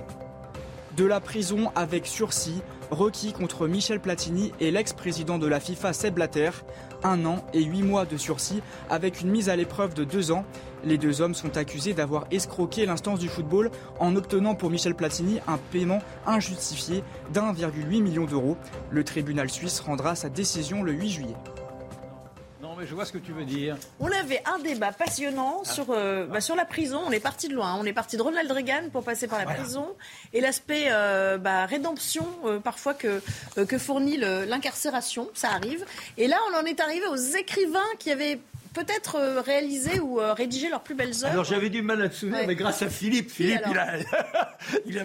De 0.98 1.04
la 1.04 1.20
prison 1.20 1.70
avec 1.76 2.06
sursis, 2.06 2.60
requis 2.90 3.32
contre 3.32 3.68
Michel 3.68 4.00
Platini 4.00 4.52
et 4.58 4.72
l'ex-président 4.72 5.38
de 5.38 5.46
la 5.46 5.60
FIFA 5.60 5.92
Seb 5.92 6.14
Blatter. 6.14 6.50
Un 7.04 7.24
an 7.24 7.44
et 7.54 7.62
huit 7.62 7.84
mois 7.84 8.04
de 8.04 8.16
sursis 8.16 8.62
avec 8.90 9.20
une 9.20 9.30
mise 9.30 9.48
à 9.48 9.54
l'épreuve 9.54 9.94
de 9.94 10.02
deux 10.02 10.32
ans. 10.32 10.44
Les 10.84 10.98
deux 10.98 11.20
hommes 11.20 11.34
sont 11.34 11.56
accusés 11.56 11.94
d'avoir 11.94 12.26
escroqué 12.30 12.86
l'instance 12.86 13.18
du 13.18 13.28
football 13.28 13.70
en 13.98 14.16
obtenant 14.16 14.54
pour 14.54 14.70
Michel 14.70 14.94
Platini 14.94 15.40
un 15.46 15.58
paiement 15.70 16.00
injustifié 16.26 17.02
d'1,8 17.32 18.02
million 18.02 18.24
d'euros. 18.24 18.56
Le 18.90 19.04
tribunal 19.04 19.50
suisse 19.50 19.80
rendra 19.80 20.14
sa 20.14 20.28
décision 20.28 20.82
le 20.82 20.92
8 20.92 21.10
juillet 21.10 21.36
je 22.84 22.94
vois 22.94 23.04
ce 23.04 23.12
que 23.12 23.18
tu 23.18 23.32
veux 23.32 23.44
dire. 23.44 23.76
On 24.00 24.10
avait 24.10 24.42
un 24.44 24.58
débat 24.58 24.92
passionnant 24.92 25.62
ah. 25.64 25.68
sur, 25.68 25.86
euh, 25.90 26.26
bah, 26.26 26.40
sur 26.40 26.54
la 26.54 26.64
prison. 26.64 27.00
On 27.06 27.10
est 27.10 27.20
parti 27.20 27.48
de 27.48 27.54
loin. 27.54 27.72
Hein. 27.74 27.78
On 27.80 27.84
est 27.84 27.92
parti 27.92 28.16
de 28.16 28.22
Ronald 28.22 28.50
Reagan 28.50 28.90
pour 28.92 29.02
passer 29.02 29.26
par 29.26 29.38
la 29.38 29.46
prison 29.46 29.88
et 30.32 30.40
l'aspect 30.40 30.86
euh, 30.90 31.38
bah, 31.38 31.66
rédemption 31.66 32.26
euh, 32.44 32.60
parfois 32.60 32.94
que, 32.94 33.20
que 33.66 33.78
fournit 33.78 34.16
l'incarcération. 34.16 35.28
Ça 35.34 35.50
arrive. 35.50 35.84
Et 36.16 36.28
là, 36.28 36.36
on 36.50 36.58
en 36.58 36.64
est 36.64 36.80
arrivé 36.80 37.06
aux 37.06 37.16
écrivains 37.16 37.80
qui 37.98 38.10
avaient 38.10 38.38
peut-être 38.74 39.42
réalisé 39.44 40.00
ou 40.00 40.20
rédigé 40.34 40.68
leurs 40.68 40.82
plus 40.82 40.94
belles 40.94 41.14
œuvres. 41.14 41.32
Alors 41.32 41.44
j'avais 41.44 41.70
du 41.70 41.82
mal 41.82 42.02
à 42.02 42.08
te 42.08 42.14
souvenir, 42.14 42.46
mais 42.46 42.54
grâce 42.54 42.82
à 42.82 42.88
Philippe, 42.88 43.30
Philippe, 43.30 43.62
il 43.70 43.78
a, 43.78 43.96
il 44.86 44.98
a 44.98 45.04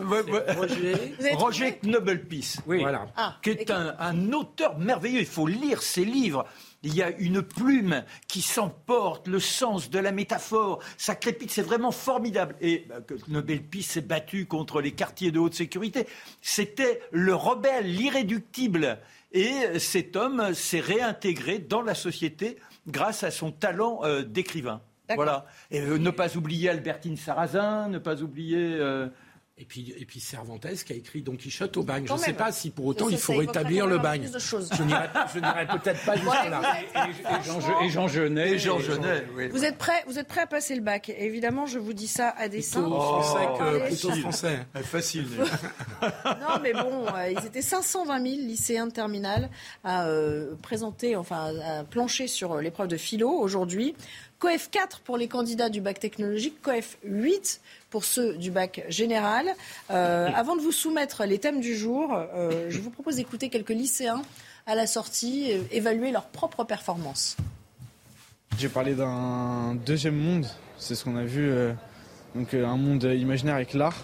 Roger, 0.53 0.95
Roger 1.33 1.79
Knobelpeace, 1.83 2.57
oui. 2.67 2.81
voilà, 2.81 3.07
ah, 3.15 3.37
qui 3.41 3.51
est 3.51 3.71
un, 3.71 3.95
un, 3.99 4.31
auteur 4.33 4.77
merveilleux. 4.77 5.19
Il 5.19 5.25
faut 5.25 5.47
lire 5.47 5.81
ses 5.81 6.05
livres 6.05 6.45
il 6.83 6.93
y 6.93 7.01
a 7.01 7.09
une 7.17 7.41
plume 7.41 8.03
qui 8.27 8.41
s'emporte, 8.41 9.27
le 9.27 9.39
sens 9.39 9.89
de 9.89 9.99
la 9.99 10.11
métaphore, 10.11 10.79
ça 10.97 11.15
crépite, 11.15 11.49
c'est 11.49 11.61
vraiment 11.61 11.91
formidable. 11.91 12.55
Et 12.61 12.85
bah, 12.89 12.95
Nobel 13.29 13.63
Peace 13.63 13.83
s'est 13.83 14.01
battu 14.01 14.45
contre 14.45 14.81
les 14.81 14.91
quartiers 14.91 15.31
de 15.31 15.39
haute 15.39 15.53
sécurité. 15.53 16.07
C'était 16.41 17.01
le 17.11 17.33
rebelle, 17.33 17.85
l'irréductible. 17.85 18.99
Et 19.31 19.79
cet 19.79 20.15
homme 20.15 20.53
s'est 20.53 20.81
réintégré 20.81 21.57
dans 21.57 21.81
la 21.81 21.95
société 21.95 22.57
grâce 22.87 23.23
à 23.23 23.31
son 23.31 23.51
talent 23.51 24.01
euh, 24.03 24.23
d'écrivain. 24.23 24.81
Voilà. 25.15 25.45
Et 25.69 25.81
euh, 25.81 25.97
ne 25.97 26.09
pas 26.09 26.37
oublier 26.37 26.69
Albertine 26.69 27.17
Sarrazin, 27.17 27.89
ne 27.89 27.99
pas 27.99 28.21
oublier 28.21 28.77
euh, 28.79 29.09
et 29.55 29.65
puis, 29.65 29.93
et 29.99 30.05
puis 30.05 30.19
Cervantes 30.19 30.65
qui 30.83 30.93
a 30.93 30.95
écrit 30.95 31.21
Don 31.21 31.35
Quichotte 31.35 31.77
au 31.77 31.83
bagne. 31.83 32.07
Je 32.07 32.13
ne 32.13 32.17
sais 32.17 32.33
pas 32.33 32.51
si 32.51 32.71
pour 32.71 32.87
autant 32.87 33.07
il 33.09 33.19
faut 33.19 33.37
rétablir 33.37 33.85
le 33.85 33.99
bagne. 33.99 34.27
Je 34.33 34.83
n'irai 34.83 35.67
peut-être 35.67 36.03
pas 36.05 36.15
jusque-là. 36.15 36.61
Et, 37.83 37.89
Jean 37.89 38.07
Genet. 38.07 38.53
Et 38.53 38.59
Jean 38.59 38.79
Genet 38.79 39.27
Vous 39.51 39.63
êtes 39.63 39.77
prêts 39.77 40.03
Vous 40.07 40.17
êtes 40.17 40.27
prêts 40.27 40.41
à 40.41 40.47
passer 40.47 40.73
le 40.73 40.81
bac? 40.81 41.09
Évidemment, 41.15 41.67
je 41.67 41.77
vous 41.77 41.93
dis 41.93 42.07
ça 42.07 42.29
à 42.29 42.47
dessein. 42.47 42.81
Plutôt 42.81 42.99
français 42.99 43.47
que 43.59 43.87
plutôt 43.87 44.11
français. 44.21 44.65
Facile. 44.83 45.27
non, 46.01 46.59
mais 46.63 46.73
bon, 46.73 47.05
euh, 47.13 47.31
ils 47.31 47.45
étaient 47.45 47.61
520 47.61 48.27
000 48.27 48.41
lycéens 48.41 48.87
de 48.87 48.91
terminale 48.91 49.51
à 49.83 50.07
euh, 50.07 50.55
présenter, 50.63 51.15
enfin 51.15 51.53
à 51.63 51.83
plancher 51.83 52.27
sur 52.27 52.59
l'épreuve 52.59 52.87
de 52.87 52.97
philo 52.97 53.29
aujourd'hui. 53.29 53.95
COEF 54.43 54.69
4 54.71 54.99
pour 54.99 55.15
les 55.15 55.29
candidats 55.29 55.69
du 55.69 55.79
bac 55.79 56.01
technologique, 56.01 56.61
COEF 56.61 56.97
8 57.05 57.61
pour 57.89 58.03
ceux 58.03 58.35
du 58.35 58.51
bac 58.51 58.83
général. 58.89 59.47
Euh, 59.89 60.27
avant 60.35 60.57
de 60.57 60.61
vous 60.61 60.73
soumettre 60.73 61.23
les 61.23 61.39
thèmes 61.39 61.61
du 61.61 61.77
jour, 61.77 62.13
euh, 62.13 62.69
je 62.69 62.77
vous 62.81 62.89
propose 62.89 63.15
d'écouter 63.15 63.47
quelques 63.47 63.69
lycéens 63.69 64.21
à 64.67 64.75
la 64.75 64.85
sortie 64.85 65.53
euh, 65.53 65.61
évaluer 65.71 66.11
leur 66.11 66.25
propre 66.25 66.65
performance. 66.65 67.37
J'ai 68.57 68.67
parlé 68.67 68.95
d'un 68.95 69.75
deuxième 69.75 70.17
monde, 70.17 70.45
c'est 70.77 70.95
ce 70.95 71.05
qu'on 71.05 71.15
a 71.15 71.23
vu, 71.23 71.49
donc 72.35 72.53
un 72.53 72.75
monde 72.75 73.03
imaginaire 73.03 73.55
avec 73.55 73.73
l'art. 73.73 74.03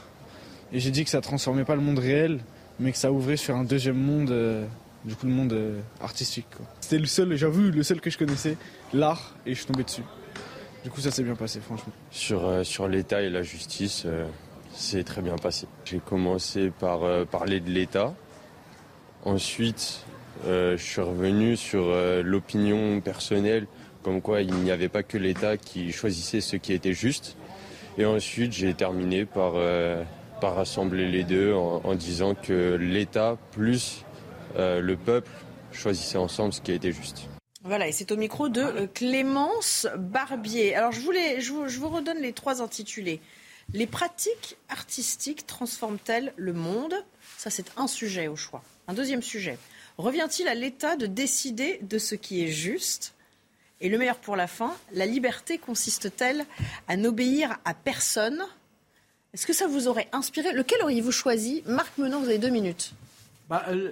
Et 0.71 0.80
j'ai 0.80 0.89
dit 0.89 1.04
que 1.04 1.10
ça 1.10 1.19
transformait 1.19 1.65
pas 1.65 1.75
le 1.75 1.82
monde 1.82 1.99
réel, 1.99 2.39
mais 2.80 2.93
que 2.93 2.97
ça 2.97 3.12
ouvrait 3.12 3.36
sur 3.36 3.58
un 3.58 3.65
deuxième 3.65 3.97
monde, 3.97 4.34
du 5.04 5.15
coup 5.15 5.25
le 5.25 5.34
monde 5.34 5.82
artistique. 6.02 6.47
C'était 6.80 6.97
le 6.97 7.08
seul, 7.08 7.36
j'avoue, 7.36 7.71
le 7.71 7.84
seul 7.84 7.99
que 7.99 8.10
je 8.10 8.17
connaissais, 8.17 8.56
l'art, 8.93 9.36
et 9.45 9.54
je 9.54 9.58
suis 9.58 9.67
tombé 9.67 9.84
dessus. 9.84 10.04
Du 10.84 10.89
coup, 10.89 11.02
ça 11.02 11.12
s'est 11.12 11.24
bien 11.24 11.36
passé, 11.36 11.60
franchement. 11.60 11.92
Sur, 12.12 12.46
euh, 12.46 12.88
l'État 12.88 13.22
et 13.22 13.30
la 13.30 13.44
justice, 13.44 14.04
euh, 14.06 14.26
c'est 14.74 15.04
très 15.04 15.22
bien 15.22 15.36
passé. 15.36 15.68
J'ai 15.84 16.00
commencé 16.00 16.72
par 16.80 17.04
euh, 17.04 17.26
parler 17.26 17.60
de 17.60 17.70
l'État. 17.70 18.13
Ensuite, 19.26 20.06
je 20.46 20.78
suis 20.78 21.02
revenu 21.02 21.58
sur 21.58 21.94
l'opinion 22.24 23.02
personnelle, 23.02 23.68
comme 24.02 24.22
quoi 24.22 24.42
il 24.42 24.54
n'y 24.54 24.72
avait 24.72 24.88
pas 24.88 25.04
que 25.04 25.18
l'État 25.18 25.58
qui 25.58 25.92
choisissait 25.92 26.39
ce 26.39 26.56
qui 26.56 26.72
était 26.72 26.94
juste. 26.94 27.36
Et 27.98 28.06
ensuite, 28.06 28.54
j'ai 28.54 28.74
terminé 28.74 29.26
par, 29.26 29.56
par 30.39 30.56
rassembler 30.56 31.12
les 31.12 31.26
deux 31.26 31.54
en, 31.54 31.82
en 31.84 31.96
disant 31.96 32.36
que 32.36 32.78
l'État 32.80 33.36
plus 33.52 34.06
le 34.58 34.96
peuple 34.96 35.32
choisissaient 35.74 36.18
ensemble 36.18 36.54
ce 36.54 36.62
qui 36.62 36.72
était 36.72 36.94
juste. 36.94 37.28
Voilà, 37.70 37.88
et 37.88 37.92
c'est 37.92 38.12
au 38.12 38.18
micro 38.18 38.50
de 38.50 38.62
euh, 38.62 38.88
Clémence 38.88 39.86
Barbier. 39.96 40.74
Alors, 40.74 40.92
je, 40.92 41.02
voulais, 41.02 41.40
je, 41.40 41.52
vous, 41.54 41.90
redonne 41.90 42.18
les 42.18 42.34
trois 42.34 42.64
intitulés. 42.64 43.22
Les 43.76 43.86
pratiques 43.86 44.58
artistiques 44.70 45.46
transforment-elles 45.46 46.34
le 46.36 46.54
monde? 46.54 46.96
Ça, 47.38 47.52
c'est 47.52 47.68
un 47.78 47.86
sujet 47.86 48.28
au 48.28 48.36
choix. 48.36 48.64
Un 48.88 48.96
deuxième 48.96 49.22
sujet. 49.22 49.60
Revient-il 50.00 50.48
à 50.48 50.56
l'État 50.56 50.96
de 50.96 51.06
décider 51.06 51.78
de 51.84 52.00
ce 52.00 52.16
qui 52.16 52.44
est 52.44 52.48
juste? 52.48 53.14
Et 53.82 53.90
le 53.90 54.00
meilleur 54.00 54.18
pour 54.18 54.36
la 54.36 54.48
fin, 54.48 54.76
la 54.92 55.06
liberté 55.06 55.60
consiste-t-elle 55.60 56.48
à 56.88 56.98
n'obéir 56.98 57.60
à 57.66 57.76
personne? 57.76 58.44
Est-ce 59.36 59.46
que 59.46 59.54
ça 59.54 59.68
vous 59.68 59.88
aurait 59.88 60.08
inspiré? 60.12 60.54
Lequel 60.54 60.82
auriez-vous 60.82 61.12
choisi? 61.12 61.62
Marc 61.68 61.96
Menon, 62.00 62.20
vous 62.20 62.30
avez 62.30 62.40
deux 62.40 62.50
minutes. 62.50 62.94
Bah, 63.48 63.64
euh, 63.70 63.92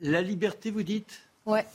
la 0.00 0.22
liberté, 0.22 0.70
vous 0.70 0.84
dites? 0.84 1.18
Ouais. 1.46 1.66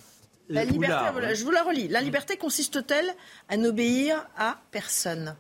La 0.49 0.63
liberté, 0.63 1.35
je 1.35 1.43
vous 1.43 1.51
la 1.51 1.63
relis. 1.63 1.87
La 1.87 2.01
liberté 2.01 2.37
consiste-t-elle 2.37 3.13
à 3.49 3.57
n'obéir 3.57 4.27
à 4.37 4.59
personne? 4.71 5.35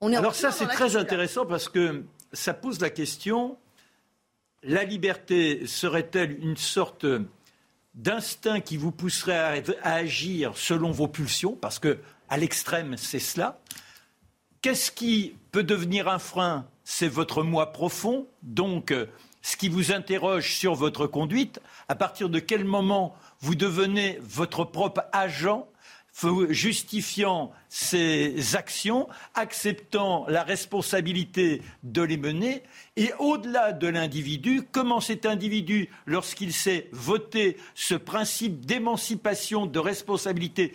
On 0.00 0.12
est 0.12 0.16
Alors 0.16 0.34
ça, 0.34 0.50
c'est 0.50 0.66
très 0.66 0.96
intéressant 0.96 1.46
parce 1.46 1.68
que 1.68 2.04
ça 2.32 2.54
pose 2.54 2.80
la 2.80 2.90
question, 2.90 3.56
la 4.62 4.84
liberté 4.84 5.66
serait-elle 5.66 6.42
une 6.42 6.56
sorte 6.56 7.06
d'instinct 7.94 8.60
qui 8.60 8.76
vous 8.76 8.90
pousserait 8.90 9.62
à, 9.82 9.94
agir 9.94 10.56
selon 10.56 10.90
vos 10.90 11.08
pulsions? 11.08 11.54
Parce 11.54 11.78
que 11.78 11.98
à 12.28 12.36
l'extrême, 12.36 12.96
c'est 12.96 13.20
cela. 13.20 13.60
Qu'est-ce 14.62 14.90
qui 14.90 15.36
peut 15.52 15.62
devenir 15.62 16.08
un 16.08 16.18
frein? 16.18 16.66
C'est 16.84 17.08
votre 17.08 17.42
moi 17.42 17.72
profond. 17.72 18.26
Donc, 18.42 18.90
euh, 18.90 19.06
ce 19.42 19.56
qui 19.56 19.68
vous 19.68 19.92
interroge 19.92 20.54
sur 20.54 20.74
votre 20.74 21.06
conduite, 21.06 21.60
à 21.88 21.94
partir 21.94 22.30
de 22.30 22.38
quel 22.38 22.64
moment 22.64 23.14
vous 23.44 23.54
devenez 23.54 24.18
votre 24.22 24.64
propre 24.64 25.04
agent 25.12 25.68
justifiant 26.48 27.52
ses 27.68 28.56
actions, 28.56 29.06
acceptant 29.34 30.24
la 30.28 30.44
responsabilité 30.44 31.60
de 31.82 32.00
les 32.00 32.16
mener, 32.16 32.62
et 32.96 33.12
au-delà 33.18 33.72
de 33.72 33.86
l'individu, 33.86 34.62
comment 34.72 35.00
cet 35.00 35.26
individu, 35.26 35.90
lorsqu'il 36.06 36.54
sait 36.54 36.88
voter 36.92 37.58
ce 37.74 37.94
principe 37.94 38.64
d'émancipation, 38.64 39.66
de 39.66 39.78
responsabilité 39.78 40.72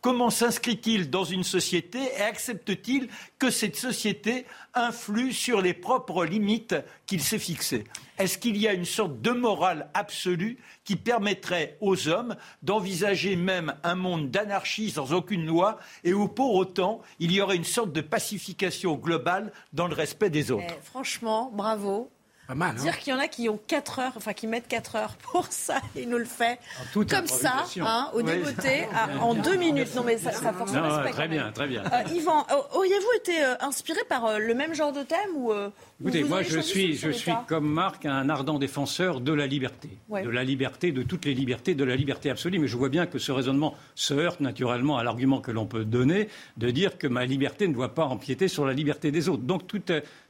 comment 0.00 0.30
s'inscrit-il 0.30 1.10
dans 1.10 1.24
une 1.24 1.44
société 1.44 1.98
et 2.18 2.22
accepte-t-il 2.22 3.08
que 3.38 3.50
cette 3.50 3.76
société 3.76 4.46
influe 4.74 5.32
sur 5.32 5.60
les 5.60 5.74
propres 5.74 6.24
limites 6.24 6.76
qu'il 7.06 7.22
s'est 7.22 7.38
fixées? 7.38 7.84
Est-ce 8.18 8.38
qu'il 8.38 8.56
y 8.56 8.66
a 8.66 8.72
une 8.72 8.84
sorte 8.84 9.20
de 9.20 9.30
morale 9.30 9.90
absolue 9.92 10.58
qui 10.84 10.96
permettrait 10.96 11.76
aux 11.80 12.08
hommes 12.08 12.36
d'envisager 12.62 13.36
même 13.36 13.74
un 13.82 13.94
monde 13.94 14.30
d'anarchie 14.30 14.90
sans 14.90 15.12
aucune 15.12 15.44
loi 15.44 15.78
et 16.02 16.14
où 16.14 16.28
pour 16.28 16.54
autant 16.54 17.02
il 17.18 17.32
y 17.32 17.40
aurait 17.40 17.56
une 17.56 17.64
sorte 17.64 17.92
de 17.92 18.00
pacification 18.00 18.94
globale 18.94 19.52
dans 19.72 19.86
le 19.86 19.94
respect 19.94 20.30
des 20.30 20.50
autres? 20.50 20.64
Eh, 20.68 20.82
franchement, 20.82 21.50
bravo. 21.52 22.10
Pas 22.46 22.54
mal, 22.54 22.76
Dire 22.76 22.92
hein. 22.92 22.96
qu'il 23.00 23.12
y 23.12 23.16
en 23.16 23.18
a 23.18 23.26
qui 23.26 23.48
ont 23.48 23.58
4 23.66 23.98
heures, 23.98 24.12
enfin 24.16 24.32
qui 24.32 24.46
mettent 24.46 24.68
4 24.68 24.96
heures 24.96 25.16
pour 25.16 25.46
ça, 25.50 25.80
il 25.96 26.08
nous 26.08 26.18
le 26.18 26.24
fait 26.24 26.58
comme 26.92 27.26
ça, 27.26 27.64
hein, 27.80 28.10
au 28.14 28.22
débeauté, 28.22 28.86
en 29.20 29.34
2 29.34 29.56
minutes. 29.56 29.94
Non 29.96 30.04
mais 30.04 30.16
ça, 30.16 30.32
ça 30.32 30.52
force 30.52 30.72
non, 30.72 30.82
Très 31.10 31.28
bien, 31.28 31.50
très 31.52 31.66
bien. 31.66 31.82
Euh, 31.92 32.14
Yvan, 32.14 32.46
euh, 32.50 32.76
auriez-vous 32.76 33.16
été 33.16 33.42
euh, 33.42 33.54
inspiré 33.60 34.00
par 34.08 34.38
le 34.38 34.54
même 34.54 34.74
genre 34.74 34.92
de 34.92 35.02
thème 35.02 35.34
ou 35.34 35.52
Écoutez, 36.00 36.24
moi 36.24 36.42
je 36.42 36.60
suis, 36.60 36.94
je 36.94 37.10
suis 37.10 37.32
comme 37.48 37.66
Marc 37.66 38.04
un 38.04 38.28
ardent 38.28 38.58
défenseur 38.58 39.20
de 39.20 39.32
la 39.32 39.46
liberté, 39.46 39.88
de 40.10 40.28
la 40.28 40.44
liberté, 40.44 40.92
de 40.92 41.02
toutes 41.02 41.24
les 41.24 41.34
libertés, 41.34 41.74
de 41.74 41.84
la 41.84 41.96
liberté 41.96 42.30
absolue. 42.30 42.58
Mais 42.58 42.68
je 42.68 42.76
vois 42.76 42.90
bien 42.90 43.06
que 43.06 43.18
ce 43.18 43.32
raisonnement 43.32 43.74
se 43.94 44.14
heurte 44.14 44.40
naturellement 44.40 44.98
à 44.98 45.04
l'argument 45.04 45.40
que 45.40 45.50
l'on 45.50 45.66
peut 45.66 45.84
donner 45.84 46.28
de 46.58 46.70
dire 46.70 46.98
que 46.98 47.06
ma 47.06 47.24
liberté 47.24 47.66
ne 47.66 47.74
doit 47.74 47.94
pas 47.94 48.04
empiéter 48.04 48.46
sur 48.46 48.66
la 48.66 48.72
liberté 48.72 49.10
des 49.10 49.28
autres. 49.28 49.42
Donc 49.42 49.66
tout, 49.66 49.82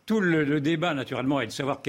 tout 0.06 0.20
le, 0.20 0.60
débat 0.60 0.94
naturellement 0.94 1.40
est 1.40 1.46
de 1.46 1.52
savoir 1.52 1.82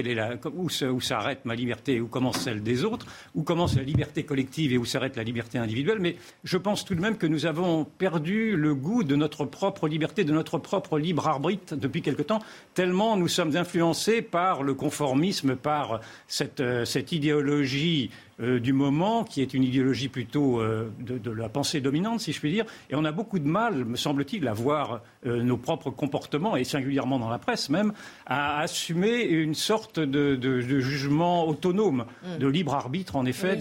où, 0.52 1.00
s'arrête 1.00 1.44
ma 1.44 1.54
liberté 1.54 1.94
et 1.94 2.00
où 2.00 2.08
commence 2.08 2.38
celle 2.40 2.64
des 2.64 2.84
autres, 2.84 3.06
où 3.36 3.44
commence 3.44 3.76
la 3.76 3.84
liberté 3.84 4.24
collective 4.24 4.72
et 4.72 4.78
où 4.78 4.84
s'arrête 4.84 5.16
la 5.16 5.22
liberté 5.22 5.56
individuelle. 5.56 6.00
Mais 6.00 6.16
je 6.42 6.58
pense 6.58 6.84
tout 6.84 6.96
de 6.96 7.00
même 7.00 7.16
que 7.16 7.28
nous 7.28 7.46
avons 7.46 7.84
perdu 7.84 8.56
le 8.56 8.74
goût 8.74 9.04
de 9.04 9.14
notre 9.14 9.44
propre 9.44 9.86
liberté, 9.86 10.24
de 10.24 10.32
notre 10.32 10.58
propre 10.58 10.98
libre 10.98 11.28
arbitre 11.28 11.76
depuis 11.76 12.02
quelque 12.02 12.22
temps, 12.22 12.40
tellement 12.74 13.16
nous 13.16 13.28
sommes 13.28 13.56
influencés 13.56 14.20
par 14.20 14.64
le 14.64 14.74
conformisme, 14.74 15.54
par 15.54 16.00
cette, 16.26 16.60
euh, 16.60 16.84
cette 16.84 17.12
idéologie 17.12 18.10
euh, 18.40 18.60
du 18.60 18.72
moment, 18.72 19.24
qui 19.24 19.42
est 19.42 19.54
une 19.54 19.62
idéologie 19.62 20.08
plutôt 20.08 20.60
euh, 20.60 20.90
de, 21.00 21.30
la 21.30 21.48
pensée 21.48 21.80
dominante, 21.80 22.20
si 22.20 22.32
je 22.32 22.40
puis 22.40 22.52
dire. 22.52 22.64
Et 22.90 22.94
on 22.94 23.04
a 23.04 23.12
beaucoup 23.12 23.38
de 23.38 23.48
mal, 23.48 23.84
me 23.84 23.96
semble-t-il, 23.96 24.46
à 24.48 24.52
voir 24.52 25.02
nos 25.24 25.56
propres 25.56 25.90
comportements, 25.90 26.56
et 26.56 26.64
singulièrement 26.64 27.18
dans 27.18 27.28
la 27.28 27.38
presse 27.38 27.68
même, 27.70 27.92
à 28.26 28.60
assumer 28.60 29.22
une 29.22 29.54
sorte 29.54 29.98
de, 29.98 30.60
jugement 30.60 31.46
autonome, 31.46 32.06
mm. 32.22 32.38
de 32.38 32.46
libre 32.46 32.74
arbitre, 32.74 33.16
en 33.16 33.26
effet, 33.26 33.58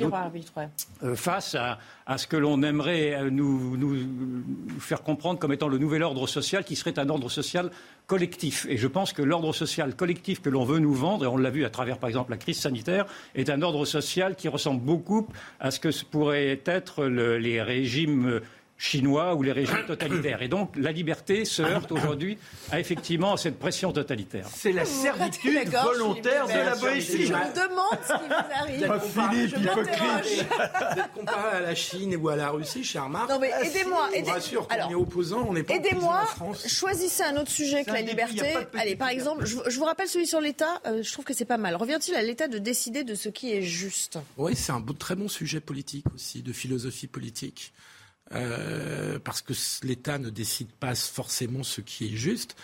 face 1.15 1.55
à, 1.55 1.79
à 2.05 2.17
ce 2.17 2.25
que 2.25 2.37
l'on 2.37 2.63
aimerait 2.63 3.29
nous, 3.29 3.75
nous, 3.75 3.97
faire 4.79 5.03
comprendre 5.03 5.39
comme 5.39 5.51
étant 5.51 5.67
le 5.67 5.77
nouvel 5.77 6.03
ordre 6.03 6.25
social, 6.25 6.63
qui 6.63 6.75
serait 6.75 6.97
un 6.99 7.09
ordre 7.09 7.29
social 7.29 7.69
collectif. 8.07 8.65
Et 8.69 8.77
je 8.77 8.87
pense 8.87 9.11
que 9.11 9.21
l'ordre 9.21 9.53
social 9.53 9.93
collectif 9.93 10.41
que 10.41 10.49
l'on 10.49 10.63
veut 10.63 10.79
nous 10.79 10.93
vendre, 10.93 11.25
et 11.25 11.27
on 11.27 11.35
l'a 11.35 11.49
vu 11.49 11.65
à 11.65 11.69
travers 11.69 11.97
par 11.97 12.07
exemple 12.07 12.31
la 12.31 12.37
crise 12.37 12.59
sanitaire, 12.59 13.05
est 13.35 13.49
un 13.49 13.61
ordre 13.61 13.83
social 13.85 14.35
qui 14.35 14.47
ressemble 14.47 14.66
beaucoup 14.73 15.27
à 15.59 15.71
ce 15.71 15.79
que 15.79 15.91
pourraient 16.05 16.61
être 16.65 17.05
les 17.05 17.61
régimes 17.61 18.41
chinois 18.77 19.35
ou 19.35 19.43
les 19.43 19.51
régimes 19.51 19.85
totalitaires. 19.85 20.41
Et 20.41 20.47
donc 20.47 20.75
la 20.75 20.91
liberté 20.91 21.45
se 21.45 21.61
heurte 21.61 21.91
aujourd'hui 21.91 22.37
à 22.71 22.79
effectivement 22.79 23.37
cette 23.37 23.57
pression 23.57 23.91
totalitaire. 23.91 24.47
C'est 24.53 24.71
la 24.71 24.85
servitude 24.85 25.69
volontaire 25.69 26.47
de 26.47 26.53
la 26.53 26.75
Boétie. 26.75 27.25
Je 27.25 27.33
me 27.33 27.53
demande 27.53 27.99
ce 28.03 28.13
qui 28.13 28.27
vous 28.27 28.87
arrive. 28.87 29.01
Philippe, 29.07 29.57
hypocrite. 29.57 30.47
D'être 30.95 31.13
comparé 31.13 31.57
à 31.57 31.61
la 31.61 31.75
Chine 31.75 32.15
ou 32.15 32.29
à 32.29 32.35
la 32.35 32.49
Russie, 32.49 32.83
cher 32.83 33.09
Marc. 33.09 33.29
Non 33.29 33.39
mais 33.39 33.51
aidez-moi. 33.63 34.09
Je 34.15 34.21
vous 34.21 34.31
rassure, 34.31 34.67
quand 34.67 34.75
on 34.87 34.91
est 34.91 34.95
opposant, 34.95 35.45
on 35.49 35.53
n'est 35.53 35.63
pas 35.63 35.75
Aidez-moi. 35.75 36.23
Choisissez 36.67 37.23
un 37.23 37.37
autre 37.37 37.51
sujet 37.51 37.83
que 37.83 37.91
la 37.91 38.01
liberté. 38.01 38.53
Allez, 38.77 38.95
par 38.95 39.09
exemple, 39.09 39.45
je, 39.45 39.77
vous 39.77 39.85
rappelle 39.85 40.07
celui 40.07 40.27
sur 40.27 40.41
l'État. 40.41 40.81
Euh, 40.85 41.01
je 41.03 41.11
trouve 41.11 41.25
que 41.25 41.33
c'est 41.33 41.45
pas 41.45 41.57
mal. 41.57 41.75
Revient-il 41.75 42.15
à 42.15 42.21
l'État 42.21 42.47
de 42.47 42.57
décider 42.57 43.03
de 43.03 43.15
ce 43.15 43.29
qui 43.29 43.53
est 43.53 43.61
juste? 43.61 44.19
Oui, 44.37 44.55
c'est 44.55 44.71
un 44.71 44.83
très 44.97 45.15
bon 45.15 45.27
sujet 45.27 45.59
politique 45.59 46.05
aussi, 46.13 46.41
de 46.41 46.53
philosophie 46.53 47.07
politique. 47.07 47.73
Euh, 48.33 49.19
parce 49.23 49.41
que 49.41 49.53
l'État 49.83 50.17
ne 50.17 50.29
décide 50.29 50.69
pas 50.71 50.95
forcément 50.95 51.63
ce 51.63 51.81
qui 51.81 52.07
est 52.07 52.15
juste, 52.15 52.55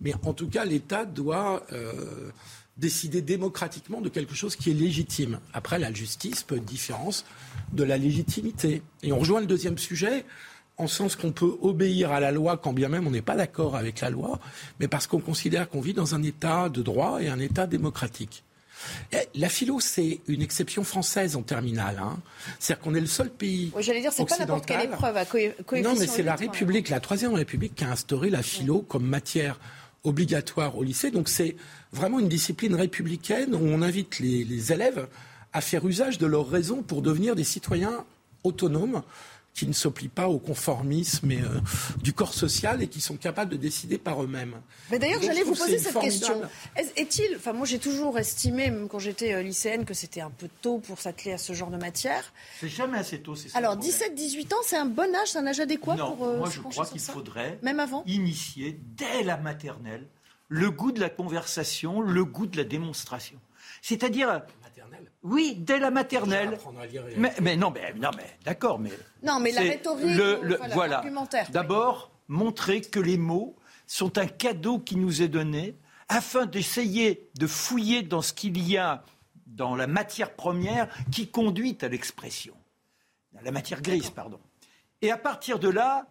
mais 0.00 0.14
en 0.24 0.34
tout 0.34 0.48
cas, 0.48 0.64
l'État 0.64 1.06
doit 1.06 1.64
euh, 1.72 2.30
décider 2.76 3.22
démocratiquement 3.22 4.00
de 4.00 4.08
quelque 4.08 4.34
chose 4.34 4.56
qui 4.56 4.70
est 4.70 4.74
légitime. 4.74 5.40
Après, 5.54 5.78
la 5.78 5.92
justice 5.92 6.42
peut 6.42 6.56
être 6.56 6.64
différence 6.64 7.24
de 7.72 7.82
la 7.82 7.96
légitimité. 7.96 8.82
Et 9.02 9.12
on 9.12 9.18
rejoint 9.18 9.40
le 9.40 9.46
deuxième 9.46 9.78
sujet, 9.78 10.26
en 10.76 10.86
sens 10.86 11.16
qu'on 11.16 11.32
peut 11.32 11.56
obéir 11.62 12.12
à 12.12 12.20
la 12.20 12.32
loi 12.32 12.58
quand 12.58 12.74
bien 12.74 12.90
même 12.90 13.06
on 13.06 13.10
n'est 13.10 13.22
pas 13.22 13.36
d'accord 13.36 13.76
avec 13.76 14.00
la 14.00 14.10
loi, 14.10 14.38
mais 14.78 14.88
parce 14.88 15.06
qu'on 15.06 15.20
considère 15.20 15.70
qu'on 15.70 15.80
vit 15.80 15.94
dans 15.94 16.14
un 16.14 16.22
État 16.22 16.68
de 16.68 16.82
droit 16.82 17.22
et 17.22 17.28
un 17.28 17.38
État 17.38 17.66
démocratique. 17.66 18.44
Eh, 19.12 19.16
la 19.34 19.48
philo, 19.48 19.80
c'est 19.80 20.20
une 20.28 20.42
exception 20.42 20.84
française 20.84 21.36
en 21.36 21.42
terminale. 21.42 21.98
Hein. 22.02 22.18
C'est-à-dire 22.58 22.84
qu'on 22.84 22.94
est 22.94 23.00
le 23.00 23.06
seul 23.06 23.30
pays. 23.30 23.72
Oui, 23.74 23.82
J'allais 23.82 24.00
dire, 24.00 24.12
c'est 24.12 24.28
pas 24.28 24.38
n'importe 24.38 24.66
quelle 24.66 24.84
épreuve 24.84 25.16
à 25.16 25.24
Non, 25.82 25.94
mais 25.98 26.06
c'est 26.06 26.22
la 26.22 26.36
République, 26.36 26.88
la 26.88 27.00
Troisième 27.00 27.34
République, 27.34 27.74
qui 27.74 27.84
a 27.84 27.90
instauré 27.90 28.30
la 28.30 28.42
philo 28.42 28.82
comme 28.82 29.06
matière 29.06 29.58
obligatoire 30.04 30.76
au 30.76 30.82
lycée. 30.82 31.10
Donc 31.10 31.28
c'est 31.28 31.56
vraiment 31.92 32.20
une 32.20 32.28
discipline 32.28 32.74
républicaine 32.74 33.54
où 33.54 33.60
on 33.62 33.82
invite 33.82 34.18
les 34.20 34.72
élèves 34.72 35.08
à 35.52 35.60
faire 35.60 35.86
usage 35.86 36.18
de 36.18 36.26
leurs 36.26 36.48
raisons 36.48 36.82
pour 36.82 37.02
devenir 37.02 37.34
des 37.34 37.44
citoyens 37.44 38.04
autonomes 38.44 39.02
qui 39.56 39.66
ne 39.66 39.72
s'opplient 39.72 40.08
pas 40.08 40.28
au 40.28 40.38
conformisme 40.38 41.32
et, 41.32 41.40
euh, 41.40 41.60
du 42.02 42.12
corps 42.12 42.34
social 42.34 42.82
et 42.82 42.88
qui 42.88 43.00
sont 43.00 43.16
capables 43.16 43.50
de 43.50 43.56
décider 43.56 43.96
par 43.96 44.22
eux-mêmes. 44.22 44.60
Mais 44.90 44.98
d'ailleurs, 44.98 45.22
j'allais 45.22 45.42
vous 45.42 45.54
poser 45.54 45.78
cette 45.78 45.98
question. 45.98 46.42
Est-il, 46.96 47.36
enfin 47.36 47.54
moi 47.54 47.66
j'ai 47.66 47.78
toujours 47.78 48.18
estimé, 48.18 48.70
même 48.70 48.88
quand 48.88 48.98
j'étais 48.98 49.32
euh, 49.32 49.42
lycéenne, 49.42 49.86
que 49.86 49.94
c'était 49.94 50.20
un 50.20 50.30
peu 50.30 50.48
tôt 50.60 50.78
pour 50.78 51.00
s'atteler 51.00 51.32
à 51.32 51.38
ce 51.38 51.54
genre 51.54 51.70
de 51.70 51.78
matière. 51.78 52.32
C'est 52.60 52.68
jamais 52.68 52.98
assez 52.98 53.20
tôt, 53.20 53.34
c'est 53.34 53.48
ça. 53.48 53.58
Alors 53.58 53.78
17-18 53.78 54.52
ans, 54.52 54.58
c'est 54.62 54.76
un 54.76 54.84
bon 54.84 55.14
âge, 55.14 55.28
c'est 55.32 55.38
un 55.38 55.46
âge 55.46 55.60
adéquat 55.60 55.96
pour. 55.96 56.26
Euh, 56.26 56.36
moi 56.36 56.50
je 56.50 56.60
crois 56.60 56.84
qu'il 56.84 57.00
faudrait 57.00 57.58
même 57.62 57.80
avant 57.80 58.04
initier 58.06 58.78
dès 58.96 59.22
la 59.22 59.38
maternelle 59.38 60.06
le 60.48 60.70
goût 60.70 60.92
de 60.92 61.00
la 61.00 61.08
conversation, 61.08 62.02
le 62.02 62.24
goût 62.24 62.46
de 62.46 62.58
la 62.58 62.64
démonstration. 62.64 63.38
C'est-à-dire 63.80 64.42
oui, 65.26 65.56
dès 65.58 65.78
la 65.78 65.90
maternelle. 65.90 66.58
Mais, 67.16 67.56
non, 67.56 67.70
mais, 67.70 67.92
non, 67.94 68.10
mais 68.16 68.38
d'accord, 68.44 68.78
mais. 68.78 68.92
Non, 69.22 69.40
mais 69.40 69.52
la 69.52 69.62
rhétorique, 69.62 70.16
le, 70.16 70.58
voilà. 70.72 71.02
D'abord, 71.50 72.12
montrer 72.28 72.80
que 72.80 73.00
les 73.00 73.18
mots 73.18 73.56
sont 73.86 74.18
un 74.18 74.26
cadeau 74.26 74.78
qui 74.78 74.96
nous 74.96 75.22
est 75.22 75.28
donné 75.28 75.76
afin 76.08 76.46
d'essayer 76.46 77.28
de 77.38 77.46
fouiller 77.46 78.02
dans 78.02 78.22
ce 78.22 78.32
qu'il 78.32 78.58
y 78.66 78.76
a 78.76 79.02
dans 79.46 79.74
la 79.74 79.86
matière 79.86 80.34
première 80.34 80.88
qui 81.10 81.28
conduit 81.28 81.76
à 81.80 81.88
l'expression. 81.88 82.54
La 83.42 83.50
matière 83.50 83.82
grise, 83.82 84.10
pardon. 84.10 84.38
Et 85.02 85.10
à 85.10 85.18
partir 85.18 85.58
de 85.58 85.68
là, 85.68 86.06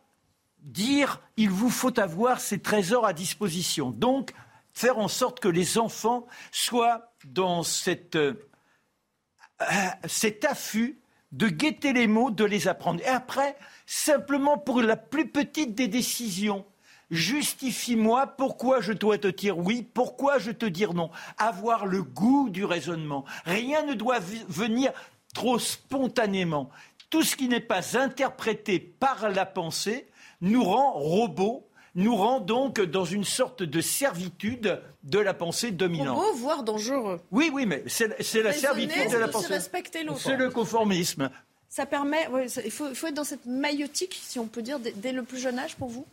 dire 0.59 1.21
il 1.37 1.49
vous 1.49 1.69
faut 1.69 1.99
avoir 1.99 2.39
ces 2.39 2.59
trésors 2.59 3.05
à 3.05 3.13
disposition. 3.13 3.91
Donc, 3.91 4.33
faire 4.73 4.99
en 4.99 5.07
sorte 5.07 5.39
que 5.39 5.47
les 5.47 5.77
enfants 5.77 6.27
soient 6.51 7.13
dans 7.25 7.63
cette 7.63 8.15
euh, 8.15 8.47
cet 10.05 10.45
affût 10.45 10.99
de 11.31 11.47
guetter 11.47 11.93
les 11.93 12.07
mots, 12.07 12.31
de 12.31 12.45
les 12.45 12.67
apprendre. 12.67 13.01
Et 13.01 13.07
après, 13.07 13.57
simplement 13.85 14.57
pour 14.57 14.81
la 14.81 14.95
plus 14.95 15.29
petite 15.29 15.75
des 15.75 15.87
décisions, 15.87 16.65
Justifie-moi 17.11 18.25
pourquoi 18.35 18.81
je 18.81 18.91
dois 18.91 19.19
te 19.19 19.27
dire 19.27 19.59
oui, 19.59 19.87
pourquoi 19.93 20.39
je 20.39 20.51
te 20.51 20.65
dire 20.65 20.93
non. 20.93 21.11
Avoir 21.37 21.85
le 21.85 22.01
goût 22.01 22.49
du 22.49 22.65
raisonnement. 22.65 23.25
Rien 23.45 23.83
ne 23.83 23.93
doit 23.93 24.19
venir 24.19 24.91
trop 25.33 25.59
spontanément. 25.59 26.69
Tout 27.11 27.21
ce 27.21 27.35
qui 27.35 27.47
n'est 27.47 27.59
pas 27.59 27.97
interprété 27.97 28.79
par 28.79 29.29
la 29.29 29.45
pensée 29.45 30.07
nous 30.41 30.63
rend 30.63 30.93
robots, 30.93 31.67
nous 31.95 32.15
rend 32.15 32.39
donc 32.39 32.81
dans 32.81 33.05
une 33.05 33.23
sorte 33.23 33.63
de 33.63 33.81
servitude 33.81 34.81
de 35.03 35.19
la 35.19 35.33
pensée 35.33 35.71
dominante. 35.71 36.17
Robot, 36.17 36.37
voire 36.37 36.63
dangereux. 36.63 37.21
Oui, 37.31 37.49
oui, 37.53 37.65
mais 37.65 37.83
c'est 37.87 38.07
la 38.43 38.53
servitude 38.53 39.11
de 39.11 39.17
la 39.17 39.27
pensée. 39.27 39.53
C'est 40.17 40.37
le 40.37 40.49
conformisme. 40.49 41.29
Ça 41.69 41.85
permet, 41.85 42.27
il, 42.63 42.71
faut, 42.71 42.87
être 42.87 43.13
dans 43.13 43.23
cette 43.23 43.45
maïotique, 43.45 44.17
si 44.21 44.39
on 44.39 44.47
peut 44.47 44.61
dire, 44.61 44.79
dès 44.79 45.11
le 45.11 45.23
plus 45.23 45.39
jeune 45.39 45.59
âge 45.59 45.75
pour 45.75 45.89
vous? 45.89 46.05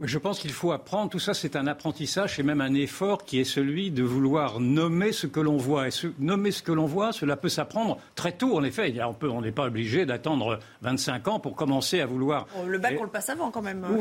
Je 0.00 0.18
pense 0.18 0.40
qu'il 0.40 0.52
faut 0.52 0.72
apprendre, 0.72 1.10
tout 1.10 1.18
ça 1.18 1.32
c'est 1.32 1.56
un 1.56 1.66
apprentissage 1.66 2.38
et 2.38 2.42
même 2.42 2.60
un 2.60 2.74
effort 2.74 3.24
qui 3.24 3.40
est 3.40 3.44
celui 3.44 3.90
de 3.90 4.02
vouloir 4.02 4.60
nommer 4.60 5.10
ce 5.10 5.26
que 5.26 5.40
l'on 5.40 5.56
voit. 5.56 5.88
Et 5.88 5.90
nommer 6.18 6.50
ce 6.50 6.62
que 6.62 6.72
l'on 6.72 6.84
voit, 6.84 7.12
cela 7.12 7.34
peut 7.34 7.48
s'apprendre 7.48 7.96
très 8.14 8.32
tôt 8.32 8.58
en 8.58 8.62
effet. 8.62 8.94
On 9.22 9.40
n'est 9.40 9.52
pas 9.52 9.64
obligé 9.64 10.04
d'attendre 10.04 10.58
25 10.82 11.28
ans 11.28 11.40
pour 11.40 11.56
commencer 11.56 12.00
à 12.02 12.06
vouloir... 12.06 12.46
Oh, 12.58 12.66
le 12.66 12.76
bac 12.78 12.96
on 13.00 13.04
le 13.04 13.08
passe 13.08 13.30
avant 13.30 13.50
quand 13.50 13.62
même. 13.62 13.80
non, 13.80 13.96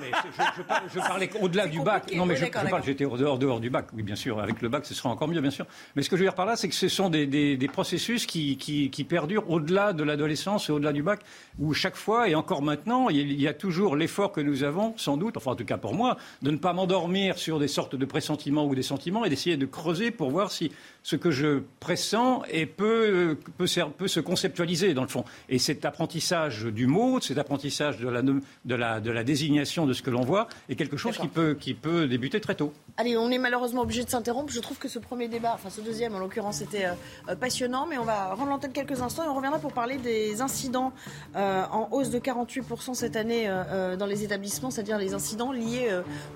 mais 0.00 0.10
je, 0.92 0.98
parlais 0.98 1.30
au-delà 1.40 1.68
du 1.68 1.80
bac. 1.80 2.12
Non 2.16 2.26
mais 2.26 2.34
je, 2.34 2.46
parle, 2.46 2.82
j'étais 2.84 3.04
dehors, 3.04 3.38
dehors 3.38 3.60
du 3.60 3.70
bac. 3.70 3.86
Oui 3.92 4.02
bien 4.02 4.16
sûr, 4.16 4.40
avec 4.40 4.62
le 4.62 4.68
bac 4.68 4.84
ce 4.84 4.94
sera 4.94 5.10
encore 5.10 5.28
mieux 5.28 5.40
bien 5.40 5.50
sûr. 5.50 5.66
Mais 5.94 6.02
ce 6.02 6.10
que 6.10 6.16
je 6.16 6.22
veux 6.22 6.26
dire 6.26 6.34
par 6.34 6.46
là 6.46 6.56
c'est 6.56 6.68
que 6.68 6.74
ce 6.74 6.88
sont 6.88 7.08
des, 7.08 7.68
processus 7.72 8.26
qui, 8.26 8.56
qui, 8.56 9.04
perdurent 9.04 9.48
au-delà 9.48 9.92
de 9.92 10.02
l'adolescence 10.02 10.68
et 10.68 10.72
au-delà 10.72 10.92
du 10.92 11.04
bac 11.04 11.20
où 11.60 11.72
chaque 11.72 11.96
fois 11.96 12.28
et 12.28 12.34
encore 12.34 12.62
maintenant 12.62 13.10
il 13.10 13.40
y 13.40 13.46
a 13.46 13.54
toujours 13.54 13.94
l'effort 13.94 14.32
que 14.32 14.40
nous 14.40 14.64
avons 14.64 14.94
sans 15.04 15.16
doute, 15.16 15.36
enfin 15.36 15.52
en 15.52 15.56
tout 15.56 15.64
cas 15.64 15.76
pour 15.76 15.94
moi, 15.94 16.16
de 16.42 16.50
ne 16.50 16.56
pas 16.56 16.72
m'endormir 16.72 17.38
sur 17.38 17.58
des 17.58 17.68
sortes 17.68 17.94
de 17.94 18.04
pressentiments 18.04 18.66
ou 18.66 18.74
des 18.74 18.82
sentiments 18.82 19.24
et 19.24 19.28
d'essayer 19.28 19.56
de 19.56 19.66
creuser 19.66 20.10
pour 20.10 20.30
voir 20.30 20.50
si 20.50 20.72
ce 21.04 21.16
que 21.16 21.30
je 21.30 21.62
pressens 21.80 22.42
et 22.50 22.64
peut, 22.64 23.36
peut, 23.58 23.66
peut, 23.98 24.08
se 24.08 24.20
conceptualiser 24.20 24.94
dans 24.94 25.02
le 25.02 25.08
fond. 25.08 25.24
Et 25.50 25.58
cet 25.58 25.84
apprentissage 25.84 26.64
du 26.64 26.86
mot, 26.86 27.20
cet 27.20 27.36
apprentissage 27.36 27.98
de 27.98 28.08
la, 28.08 28.22
de 28.22 28.74
la, 28.74 29.00
de 29.00 29.10
la 29.10 29.22
désignation 29.22 29.84
de 29.84 29.92
ce 29.92 30.02
que 30.02 30.10
l'on 30.10 30.22
voit 30.22 30.48
est 30.70 30.76
quelque 30.76 30.96
chose 30.96 31.18
qui 31.18 31.28
peut, 31.28 31.56
qui 31.60 31.74
peut 31.74 32.08
débuter 32.08 32.40
très 32.40 32.54
tôt. 32.54 32.72
Allez, 32.96 33.18
on 33.18 33.30
est 33.30 33.38
malheureusement 33.38 33.82
obligé 33.82 34.02
de 34.02 34.08
s'interrompre. 34.08 34.50
Je 34.50 34.60
trouve 34.60 34.78
que 34.78 34.88
ce 34.88 34.98
premier 34.98 35.28
débat, 35.28 35.52
enfin 35.54 35.68
ce 35.68 35.82
deuxième 35.82 36.14
en 36.14 36.18
l'occurrence, 36.18 36.62
était 36.62 36.86
euh, 36.86 36.94
euh, 37.28 37.36
passionnant, 37.36 37.86
mais 37.86 37.98
on 37.98 38.04
va 38.04 38.32
rendre 38.34 38.48
l'antenne 38.48 38.72
quelques 38.72 39.02
instants 39.02 39.24
et 39.24 39.28
on 39.28 39.34
reviendra 39.34 39.58
pour 39.58 39.74
parler 39.74 39.98
des 39.98 40.40
incidents 40.40 40.94
euh, 41.36 41.64
en 41.70 41.88
hausse 41.92 42.08
de 42.08 42.18
48% 42.18 42.94
cette 42.94 43.16
année 43.16 43.46
dans 43.98 44.06
les 44.06 44.24
établissements, 44.24 44.70
c'est-à-dire 44.70 44.96
les 44.96 45.12
incidents 45.12 45.52
liés 45.52 45.90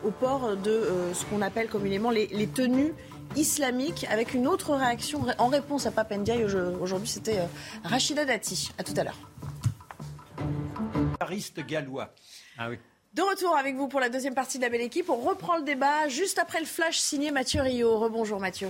au 0.05 0.11
port 0.11 0.57
de 0.57 0.83
ce 1.15 1.25
qu'on 1.27 1.41
appelle 1.41 1.69
communément 1.69 2.11
les, 2.11 2.27
les 2.27 2.47
tenues 2.47 2.93
islamique 3.37 4.07
avec 4.11 4.35
une 4.35 4.47
autre 4.47 4.75
réaction 4.75 5.25
en 5.39 5.49
réponse 5.49 5.87
à 5.87 5.91
Papendiaï. 5.91 6.45
Aujourd'hui, 6.81 7.09
c'était 7.09 7.39
euh, 7.39 7.47
Rachida 7.85 8.25
Dati. 8.25 8.71
À 8.79 8.85
tout 8.85 8.95
à 8.97 9.05
l'heure. 9.05 9.19
gallois. 11.67 12.15
Ah 12.57 12.71
oui. 12.71 12.79
De 13.15 13.23
retour 13.23 13.57
avec 13.57 13.75
vous 13.75 13.89
pour 13.89 14.01
la 14.01 14.11
deuxième 14.11 14.35
partie 14.35 14.59
de 14.59 14.63
la 14.63 14.69
belle 14.69 14.83
équipe. 14.83 15.09
On 15.11 15.17
reprend 15.17 15.57
le 15.57 15.65
débat 15.65 16.09
juste 16.09 16.39
après 16.39 16.61
le 16.61 16.67
flash 16.67 16.99
signé 16.99 17.31
Mathieu 17.31 17.63
Rio. 17.63 17.99
Rebonjour 17.99 18.39
Mathieu. 18.39 18.69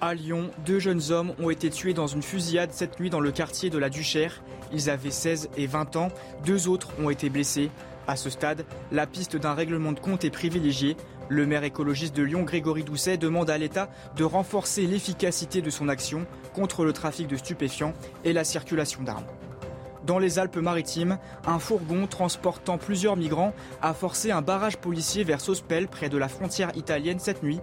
À 0.00 0.14
Lyon, 0.14 0.50
deux 0.64 0.78
jeunes 0.78 1.10
hommes 1.10 1.34
ont 1.38 1.50
été 1.50 1.70
tués 1.70 1.94
dans 1.94 2.06
une 2.06 2.22
fusillade 2.22 2.70
cette 2.72 3.00
nuit 3.00 3.10
dans 3.10 3.20
le 3.20 3.32
quartier 3.32 3.70
de 3.70 3.78
la 3.78 3.88
Duchère. 3.88 4.42
Ils 4.72 4.90
avaient 4.90 5.10
16 5.10 5.50
et 5.56 5.66
20 5.66 5.96
ans. 5.96 6.08
Deux 6.44 6.68
autres 6.68 6.90
ont 7.00 7.10
été 7.10 7.30
blessés. 7.30 7.70
À 8.06 8.14
ce 8.14 8.30
stade, 8.30 8.64
la 8.92 9.06
piste 9.06 9.36
d'un 9.36 9.54
règlement 9.54 9.92
de 9.92 9.98
compte 9.98 10.24
est 10.24 10.30
privilégiée. 10.30 10.96
Le 11.28 11.44
maire 11.44 11.64
écologiste 11.64 12.14
de 12.14 12.22
Lyon, 12.22 12.44
Grégory 12.44 12.84
Doucet, 12.84 13.16
demande 13.16 13.50
à 13.50 13.58
l'État 13.58 13.90
de 14.16 14.22
renforcer 14.22 14.86
l'efficacité 14.86 15.60
de 15.60 15.70
son 15.70 15.88
action 15.88 16.24
contre 16.54 16.84
le 16.84 16.92
trafic 16.92 17.26
de 17.26 17.36
stupéfiants 17.36 17.94
et 18.24 18.32
la 18.32 18.44
circulation 18.44 19.02
d'armes. 19.02 19.26
Dans 20.06 20.20
les 20.20 20.38
Alpes-Maritimes, 20.38 21.18
un 21.48 21.58
fourgon 21.58 22.06
transportant 22.06 22.78
plusieurs 22.78 23.16
migrants 23.16 23.52
a 23.82 23.92
forcé 23.92 24.30
un 24.30 24.40
barrage 24.40 24.76
policier 24.76 25.24
vers 25.24 25.40
Sospel, 25.40 25.88
près 25.88 26.08
de 26.08 26.16
la 26.16 26.28
frontière 26.28 26.70
italienne, 26.76 27.18
cette 27.18 27.42
nuit. 27.42 27.58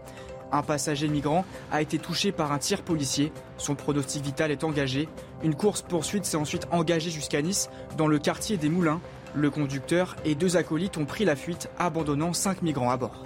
Un 0.51 0.62
passager 0.62 1.08
migrant 1.08 1.45
a 1.71 1.82
été 1.82 1.97
touché 1.99 2.34
par 2.34 2.51
un 2.51 2.60
tir 2.60 2.82
policier. 2.82 3.32
Son 3.58 3.75
pronostic 3.75 4.23
vital 4.23 4.51
est 4.51 4.65
engagé. 4.65 5.08
Une 5.41 5.56
course-poursuite 5.56 6.25
s'est 6.25 6.36
ensuite 6.36 6.67
engagée 6.71 7.12
jusqu'à 7.12 7.41
Nice, 7.41 7.69
dans 7.97 8.08
le 8.08 8.19
quartier 8.19 8.58
des 8.58 8.69
Moulins. 8.69 8.99
Le 9.36 9.50
conducteur 9.50 10.15
et 10.26 10.36
deux 10.36 10.58
acolytes 10.58 10.98
ont 10.98 11.06
pris 11.06 11.26
la 11.26 11.36
fuite, 11.36 11.69
abandonnant 11.80 12.34
cinq 12.34 12.62
migrants 12.62 12.91
à 12.91 12.98
bord. 12.98 13.24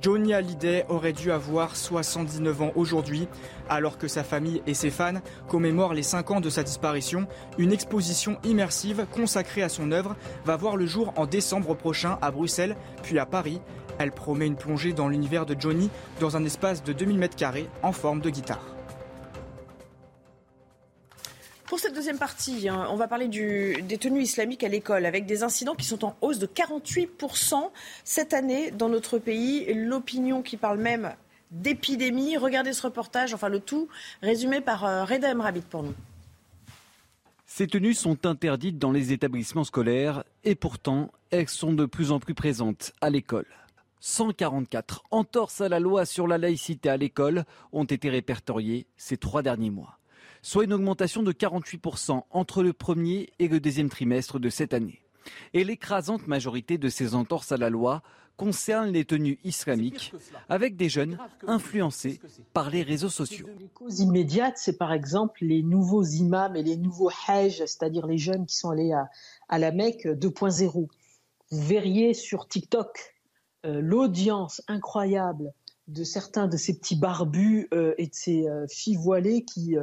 Johnny 0.00 0.34
Hallyday 0.34 0.84
aurait 0.88 1.12
dû 1.12 1.32
avoir 1.32 1.74
79 1.74 2.62
ans 2.62 2.72
aujourd'hui. 2.76 3.26
Alors 3.68 3.98
que 3.98 4.06
sa 4.06 4.22
famille 4.22 4.62
et 4.66 4.74
ses 4.74 4.90
fans 4.90 5.20
commémorent 5.48 5.94
les 5.94 6.04
5 6.04 6.30
ans 6.30 6.40
de 6.40 6.50
sa 6.50 6.62
disparition, 6.62 7.26
une 7.58 7.72
exposition 7.72 8.38
immersive 8.44 9.06
consacrée 9.12 9.62
à 9.62 9.68
son 9.68 9.90
œuvre 9.90 10.14
va 10.44 10.56
voir 10.56 10.76
le 10.76 10.86
jour 10.86 11.12
en 11.16 11.26
décembre 11.26 11.74
prochain 11.74 12.18
à 12.22 12.30
Bruxelles, 12.30 12.76
puis 13.02 13.18
à 13.18 13.26
Paris. 13.26 13.60
Elle 13.98 14.12
promet 14.12 14.46
une 14.46 14.56
plongée 14.56 14.92
dans 14.92 15.08
l'univers 15.08 15.46
de 15.46 15.56
Johnny 15.58 15.90
dans 16.20 16.36
un 16.36 16.44
espace 16.44 16.84
de 16.84 16.92
2000 16.92 17.18
m2 17.18 17.64
en 17.82 17.92
forme 17.92 18.20
de 18.20 18.30
guitare. 18.30 18.75
Pour 21.66 21.80
cette 21.80 21.94
deuxième 21.94 22.18
partie, 22.18 22.68
hein, 22.68 22.86
on 22.90 22.96
va 22.96 23.08
parler 23.08 23.26
des 23.26 23.98
tenues 23.98 24.22
islamiques 24.22 24.62
à 24.62 24.68
l'école, 24.68 25.04
avec 25.04 25.26
des 25.26 25.42
incidents 25.42 25.74
qui 25.74 25.84
sont 25.84 26.04
en 26.04 26.16
hausse 26.20 26.38
de 26.38 26.46
48% 26.46 27.70
cette 28.04 28.34
année 28.34 28.70
dans 28.70 28.88
notre 28.88 29.18
pays. 29.18 29.74
L'opinion 29.74 30.42
qui 30.42 30.56
parle 30.56 30.78
même 30.78 31.12
d'épidémie. 31.50 32.36
Regardez 32.36 32.72
ce 32.72 32.82
reportage, 32.82 33.34
enfin 33.34 33.48
le 33.48 33.58
tout 33.58 33.88
résumé 34.22 34.60
par 34.60 34.84
euh, 34.84 35.04
Reda 35.04 35.32
Emrabit 35.32 35.62
pour 35.62 35.82
nous. 35.82 35.94
Ces 37.46 37.66
tenues 37.66 37.94
sont 37.94 38.26
interdites 38.26 38.78
dans 38.78 38.92
les 38.92 39.12
établissements 39.12 39.64
scolaires 39.64 40.22
et 40.44 40.54
pourtant 40.54 41.10
elles 41.30 41.48
sont 41.48 41.72
de 41.72 41.84
plus 41.84 42.12
en 42.12 42.20
plus 42.20 42.34
présentes 42.34 42.92
à 43.00 43.10
l'école. 43.10 43.46
144 44.00 45.02
entorses 45.10 45.60
à 45.60 45.68
la 45.68 45.80
loi 45.80 46.06
sur 46.06 46.28
la 46.28 46.38
laïcité 46.38 46.90
à 46.90 46.96
l'école 46.96 47.44
ont 47.72 47.84
été 47.84 48.08
répertoriées 48.08 48.86
ces 48.96 49.16
trois 49.16 49.42
derniers 49.42 49.70
mois 49.70 49.98
soit 50.42 50.64
une 50.64 50.72
augmentation 50.72 51.22
de 51.22 51.32
48% 51.32 52.22
entre 52.30 52.62
le 52.62 52.72
premier 52.72 53.30
et 53.38 53.48
le 53.48 53.60
deuxième 53.60 53.88
trimestre 53.88 54.38
de 54.38 54.48
cette 54.48 54.74
année. 54.74 55.02
Et 55.54 55.64
l'écrasante 55.64 56.26
majorité 56.26 56.78
de 56.78 56.88
ces 56.88 57.14
entorses 57.14 57.52
à 57.52 57.56
la 57.56 57.70
loi 57.70 58.02
concerne 58.36 58.90
les 58.90 59.04
tenues 59.04 59.38
islamiques, 59.44 60.12
avec 60.48 60.76
des 60.76 60.88
jeunes 60.88 61.18
influencés 61.46 62.20
par 62.52 62.70
les 62.70 62.82
réseaux 62.82 63.08
sociaux. 63.08 63.46
Les 63.58 63.68
causes 63.68 64.00
immédiates, 64.00 64.58
c'est 64.58 64.76
par 64.76 64.92
exemple 64.92 65.44
les 65.44 65.62
nouveaux 65.62 66.04
imams 66.04 66.54
et 66.54 66.62
les 66.62 66.76
nouveaux 66.76 67.10
hajj, 67.28 67.58
c'est-à-dire 67.58 68.06
les 68.06 68.18
jeunes 68.18 68.46
qui 68.46 68.56
sont 68.56 68.70
allés 68.70 68.92
à, 69.48 69.58
la 69.58 69.72
Mecque 69.72 70.06
2.0. 70.06 70.86
Vous 71.50 71.66
verriez 71.66 72.12
sur 72.12 72.46
TikTok 72.46 73.14
euh, 73.64 73.80
l'audience 73.80 74.62
incroyable 74.68 75.52
de 75.88 76.04
certains 76.04 76.48
de 76.48 76.56
ces 76.56 76.78
petits 76.78 76.96
barbus 76.96 77.68
euh, 77.72 77.94
et 77.96 78.06
de 78.06 78.14
ces 78.14 78.48
euh, 78.48 78.66
filles 78.68 78.96
voilées 78.96 79.44
qui 79.44 79.76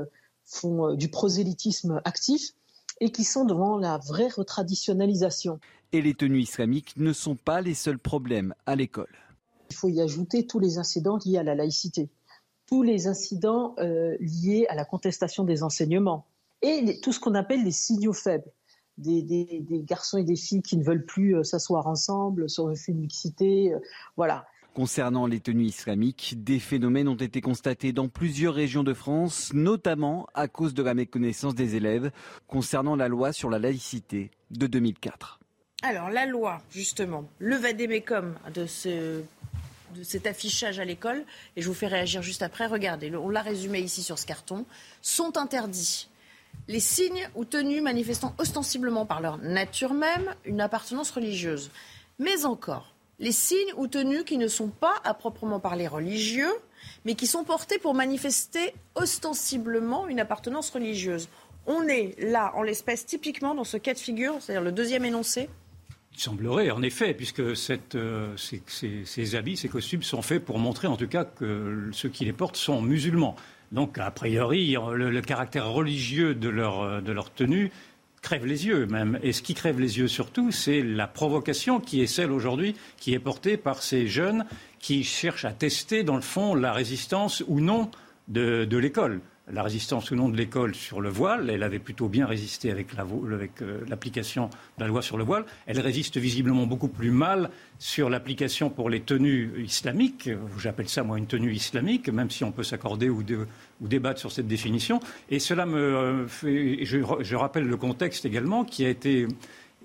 font 0.46 0.90
euh, 0.90 0.96
du 0.96 1.10
prosélytisme 1.10 2.02
actif 2.06 2.52
et 3.00 3.12
qui 3.12 3.24
sont 3.24 3.46
devant 3.46 3.78
la 3.78 3.98
vraie 3.98 4.30
retraditionnalisation. 4.30 5.60
Et 5.92 6.02
les 6.02 6.14
tenues 6.14 6.42
islamiques 6.42 6.96
ne 6.98 7.14
sont 7.14 7.36
pas 7.36 7.62
les 7.62 7.74
seuls 7.74 8.00
problèmes 8.00 8.54
à 8.66 8.76
l'école. 8.76 9.16
Il 9.70 9.76
faut 9.76 9.90
y 9.90 10.02
ajouter 10.02 10.46
tous 10.46 10.60
les 10.60 10.78
incidents 10.78 11.18
liés 11.26 11.38
à 11.38 11.44
la 11.44 11.56
laïcité, 11.56 12.10
tous 12.68 12.84
les 12.84 13.08
incidents 13.08 13.76
euh, 13.80 14.16
liés 14.20 14.66
à 14.70 14.76
la 14.76 14.86
contestation 14.86 15.44
des 15.44 15.64
enseignements 15.64 16.28
et 16.62 17.00
tout 17.02 17.12
ce 17.12 17.20
qu'on 17.20 17.36
appelle 17.36 17.64
les 17.64 17.72
signaux 17.72 18.14
faibles. 18.14 18.52
Des, 19.00 19.26
garçons 19.88 20.20
et 20.20 20.24
des 20.24 20.36
filles 20.36 20.62
qui 20.62 20.78
ne 20.78 20.84
veulent 20.84 21.06
plus 21.06 21.36
euh, 21.36 21.44
s'asseoir 21.44 21.88
ensemble 21.88 22.46
le 22.46 22.76
fait 22.76 22.94
de 22.94 23.00
mixité. 23.00 23.74
voilà. 24.16 24.46
Concernant 24.74 25.28
les 25.28 25.40
tenues 25.40 25.66
islamiques, 25.66 26.34
des 26.38 26.60
phénomènes 26.60 27.08
ont 27.08 27.16
été 27.16 27.42
constatés 27.42 27.94
dans 27.94 28.08
plusieurs 28.08 28.56
régions 28.56 28.84
de 28.84 28.94
France, 28.94 29.54
notamment 29.54 30.26
à 30.34 30.48
cause 30.48 30.74
de 30.74 30.82
la 30.82 30.96
méconnaissance 30.96 31.54
des 31.54 31.76
élèves 31.76 32.12
concernant 32.48 32.96
la 32.96 33.08
loi 33.08 33.34
sur 33.34 33.52
la 33.52 33.60
laïcité 33.60 34.32
de 34.50 34.66
2004. 34.66 35.40
Alors 35.84 36.10
la 36.10 36.26
loi, 36.26 36.62
justement, 36.72 37.30
le 37.38 37.56
vadémécum 37.56 38.34
de 38.54 38.66
ce 38.66 39.22
de 39.94 40.02
cet 40.02 40.26
affichage 40.26 40.80
à 40.80 40.86
l'école, 40.86 41.24
et 41.56 41.62
je 41.62 41.68
vous 41.68 41.76
fais 41.76 41.86
réagir 41.86 42.24
juste 42.24 42.42
après, 42.42 42.66
regardez, 42.66 43.16
on 43.16 43.30
l'a 43.30 43.44
résumé 43.44 43.80
ici 43.80 44.02
sur 44.02 44.18
ce 44.18 44.26
carton, 44.26 44.66
sont 45.04 45.38
interdits 45.38 46.10
les 46.68 46.80
signes 46.80 47.30
ou 47.36 47.46
tenues 47.46 47.82
manifestant 47.82 48.34
ostensiblement 48.38 49.06
par 49.06 49.22
leur 49.22 49.38
nature 49.38 49.94
même 49.94 50.34
une 50.46 50.62
appartenance 50.62 51.12
religieuse. 51.12 51.72
Mais 52.20 52.46
encore, 52.46 52.93
les 53.20 53.32
signes 53.32 53.74
ou 53.78 53.88
tenues 53.88 54.24
qui 54.24 54.38
ne 54.38 54.48
sont 54.48 54.70
pas 54.70 54.96
à 55.04 55.14
proprement 55.14 55.60
parler 55.60 55.88
religieux, 55.88 56.52
mais 57.06 57.16
qui 57.16 57.28
sont 57.28 57.44
portés 57.44 57.78
pour 57.78 57.94
manifester 57.94 58.74
ostensiblement 58.96 60.08
une 60.08 60.20
appartenance 60.20 60.70
religieuse. 60.70 61.30
On 61.66 61.88
est 61.88 62.16
là, 62.20 62.52
en 62.56 62.64
l'espèce, 62.64 63.06
typiquement 63.06 63.56
dans 63.56 63.64
ce 63.64 63.78
cas 63.78 63.94
de 63.94 64.00
figure, 64.00 64.36
c'est-à-dire 64.40 64.64
le 64.64 64.72
deuxième 64.72 65.06
énoncé 65.06 65.50
il 66.16 66.20
semblerait, 66.20 66.70
en 66.70 66.84
effet, 66.84 67.16
puisque 67.16 67.40
euh, 67.40 68.36
ces, 68.36 69.36
habits, 69.36 69.58
ces 69.58 69.68
costumes 69.68 70.04
sont 70.04 70.22
faits 70.22 70.46
pour 70.46 70.60
montrer 70.60 70.88
en 70.88 70.96
tout 70.96 71.08
cas 71.08 71.26
que 71.26 71.90
ceux 71.92 72.10
qui 72.10 72.24
les 72.26 72.34
portent 72.34 72.56
sont 72.56 72.84
musulmans. 72.84 73.36
Donc, 73.72 73.98
a 73.98 74.12
priori, 74.12 74.76
le, 74.94 75.22
caractère 75.22 75.72
religieux 75.72 76.36
de 76.36 76.50
leur, 76.50 77.02
de 77.02 77.12
leur 77.12 77.34
tenue 77.34 77.72
crève 78.24 78.48
les 78.48 78.66
yeux 78.66 78.88
même. 78.88 79.20
Et 79.22 79.34
ce 79.34 79.44
qui 79.44 79.54
crève 79.54 79.80
les 79.80 80.00
yeux 80.00 80.08
surtout, 80.08 80.52
c'est 80.52 80.82
la 80.82 81.06
provocation 81.06 81.80
qui 81.80 82.02
est 82.02 82.08
celle 82.08 82.32
aujourd'hui 82.32 82.76
qui 82.98 83.14
est 83.14 83.20
portée 83.20 83.58
par 83.58 83.84
ces 83.84 84.08
jeunes 84.08 84.46
qui 84.80 85.04
cherchent 85.04 85.46
à 85.46 85.52
tester, 85.52 86.04
dans 86.04 86.16
le 86.16 86.22
fond, 86.22 86.56
la 86.56 86.74
résistance 86.74 87.44
ou 87.48 87.60
non 87.60 87.92
de 88.28 88.78
l'école 88.78 89.22
la 89.52 89.62
résistance 89.62 90.12
ou 90.12 90.16
non 90.16 90.30
de 90.30 90.38
l'école 90.38 90.74
sur 90.74 91.02
le 91.02 91.10
voile. 91.10 91.50
Elle 91.50 91.64
avait 91.64 91.80
plutôt 91.80 92.08
bien 92.08 92.26
résisté 92.26 92.72
avec 92.72 92.88
euh, 92.98 93.82
l'application 93.88 94.50
de 94.78 94.84
la 94.84 94.88
loi 94.88 95.02
sur 95.02 95.18
le 95.18 95.24
voile. 95.24 95.46
Elle 95.66 95.80
résiste 95.80 96.18
visiblement 96.18 96.66
beaucoup 96.66 96.88
plus 96.88 97.12
mal 97.12 97.50
sur 97.78 98.10
l'application 98.10 98.70
pour 98.70 98.90
les 98.90 99.02
tenues 99.02 99.52
islamiques. 99.64 100.30
J'appelle 100.60 100.88
ça, 100.88 101.04
moi, 101.04 101.18
une 101.18 101.28
tenue 101.28 101.54
islamique, 101.54 102.10
même 102.10 102.30
si 102.30 102.44
on 102.44 102.52
peut 102.52 102.64
s'accorder 102.64 103.10
ou, 103.10 103.24
débattre 103.82 104.20
sur 104.20 104.32
cette 104.32 104.48
définition. 104.48 105.00
Et 105.30 105.40
cela 105.40 105.66
me 105.66 105.78
euh, 105.78 106.28
fait. 106.28 106.86
Je, 106.86 107.00
je 107.20 107.36
rappelle 107.36 107.66
le 107.66 107.78
contexte 107.78 108.26
également 108.26 108.64
qui 108.64 108.86
a 108.86 108.90
été 108.90 109.28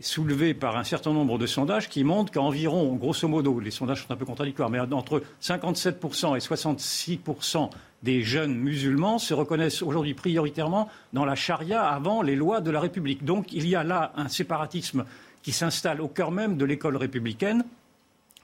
soulevé 0.00 0.54
par 0.54 0.76
un 0.76 0.84
certain 0.84 1.12
nombre 1.12 1.38
de 1.38 1.46
sondages 1.46 1.88
qui 1.88 2.04
montrent 2.04 2.32
qu'environ, 2.32 2.94
grosso 2.94 3.26
modo, 3.26 3.60
les 3.60 3.70
sondages 3.70 4.02
sont 4.02 4.12
un 4.12 4.16
peu 4.16 4.24
contradictoires, 4.24 4.70
mais 4.70 4.80
entre 4.80 5.22
57% 5.42 6.36
et 6.36 6.40
66% 6.40 7.70
des 8.02 8.22
jeunes 8.22 8.54
musulmans 8.54 9.18
se 9.18 9.34
reconnaissent 9.34 9.82
aujourd'hui 9.82 10.14
prioritairement 10.14 10.88
dans 11.12 11.24
la 11.24 11.34
charia 11.34 11.82
avant 11.82 12.22
les 12.22 12.36
lois 12.36 12.60
de 12.60 12.70
la 12.70 12.80
République. 12.80 13.24
Donc 13.24 13.52
il 13.52 13.66
y 13.66 13.74
a 13.74 13.82
là 13.82 14.12
un 14.16 14.28
séparatisme 14.28 15.04
qui 15.42 15.52
s'installe 15.52 16.00
au 16.00 16.08
cœur 16.08 16.30
même 16.30 16.56
de 16.56 16.64
l'école 16.64 16.96
républicaine 16.96 17.64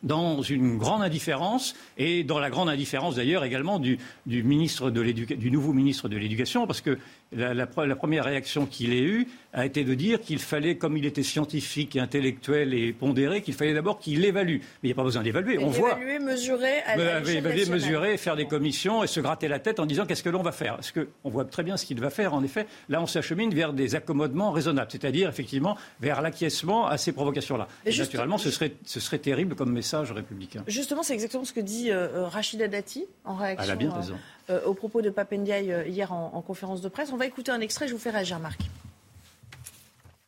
dans 0.04 0.42
une 0.42 0.76
grande 0.76 1.02
indifférence 1.02 1.74
et 1.96 2.24
dans 2.24 2.38
la 2.38 2.50
grande 2.50 2.68
indifférence 2.68 3.16
d'ailleurs 3.16 3.42
également 3.42 3.78
du, 3.78 3.98
du, 4.26 4.42
ministre 4.42 4.90
de 4.90 5.02
du 5.02 5.50
nouveau 5.50 5.72
ministre 5.72 6.08
de 6.08 6.16
l'Éducation, 6.16 6.66
parce 6.66 6.82
que 6.82 6.98
la, 7.32 7.66
première 7.66 8.24
réaction 8.24 8.66
qu'il 8.66 8.92
ait 8.92 9.02
eue 9.02 9.28
a 9.54 9.64
été 9.64 9.84
de 9.84 9.94
dire 9.94 10.20
qu'il 10.20 10.40
fallait, 10.40 10.76
comme 10.76 10.96
il 10.96 11.06
était 11.06 11.22
scientifique, 11.22 11.96
intellectuel 11.96 12.74
et 12.74 12.92
pondéré, 12.92 13.40
qu'il 13.40 13.54
fallait 13.54 13.72
d'abord 13.72 14.00
qu'il 14.00 14.24
évalue. 14.24 14.58
Mais 14.58 14.64
il 14.82 14.86
n'y 14.88 14.92
a 14.92 14.96
pas 14.96 15.04
besoin 15.04 15.22
d'évaluer. 15.22 15.58
On 15.58 15.68
voit. 15.68 15.92
Évaluer, 15.92 16.18
mesurer, 16.18 16.82
évaluer, 16.92 17.66
mesurer, 17.66 18.16
faire 18.16 18.34
des 18.34 18.46
commissions 18.46 19.04
et 19.04 19.06
se 19.06 19.20
gratter 19.20 19.46
la 19.46 19.60
tête 19.60 19.78
en 19.78 19.86
disant 19.86 20.06
qu'est-ce 20.06 20.24
que 20.24 20.28
l'on 20.28 20.42
va 20.42 20.50
faire. 20.50 20.74
Parce 20.74 20.90
qu'on 20.90 21.30
voit 21.30 21.44
très 21.44 21.62
bien 21.62 21.76
ce 21.76 21.86
qu'il 21.86 22.00
va 22.00 22.10
faire. 22.10 22.34
En 22.34 22.42
effet, 22.42 22.66
là, 22.88 23.00
on 23.00 23.06
s'achemine 23.06 23.54
vers 23.54 23.72
des 23.72 23.94
accommodements 23.94 24.50
raisonnables, 24.50 24.90
c'est-à-dire 24.90 25.28
effectivement 25.28 25.76
vers 26.00 26.20
l'acquiescement 26.20 26.88
à 26.88 26.98
ces 26.98 27.12
provocations-là. 27.12 27.68
Et, 27.86 27.96
naturellement, 27.96 28.38
ce 28.38 28.50
serait, 28.50 28.72
ce 28.84 28.98
serait 28.98 29.18
terrible 29.18 29.54
comme 29.54 29.72
message 29.72 30.10
républicain. 30.10 30.64
Justement, 30.66 31.04
c'est 31.04 31.14
exactement 31.14 31.44
ce 31.44 31.52
que 31.52 31.60
dit 31.60 31.92
euh, 31.92 32.08
euh, 32.08 32.26
Rachida 32.26 32.66
Dati 32.66 33.04
en 33.24 33.36
réaction. 33.36 33.64
Elle 33.64 33.70
a 33.70 33.76
bien 33.76 33.92
raison. 33.92 34.14
Euh, 34.50 34.60
au 34.64 34.74
propos 34.74 35.00
de 35.00 35.10
Papendiaï 35.10 35.72
hier 35.86 36.12
en, 36.12 36.42
conférence 36.42 36.82
de 36.82 36.88
presse. 36.88 37.12
On 37.12 37.16
va 37.16 37.26
écouter 37.26 37.52
un 37.52 37.60
extrait, 37.60 37.86
je 37.86 37.92
vous 37.92 37.98
fais 37.98 38.10
réagir, 38.10 38.40
Marc. 38.40 38.60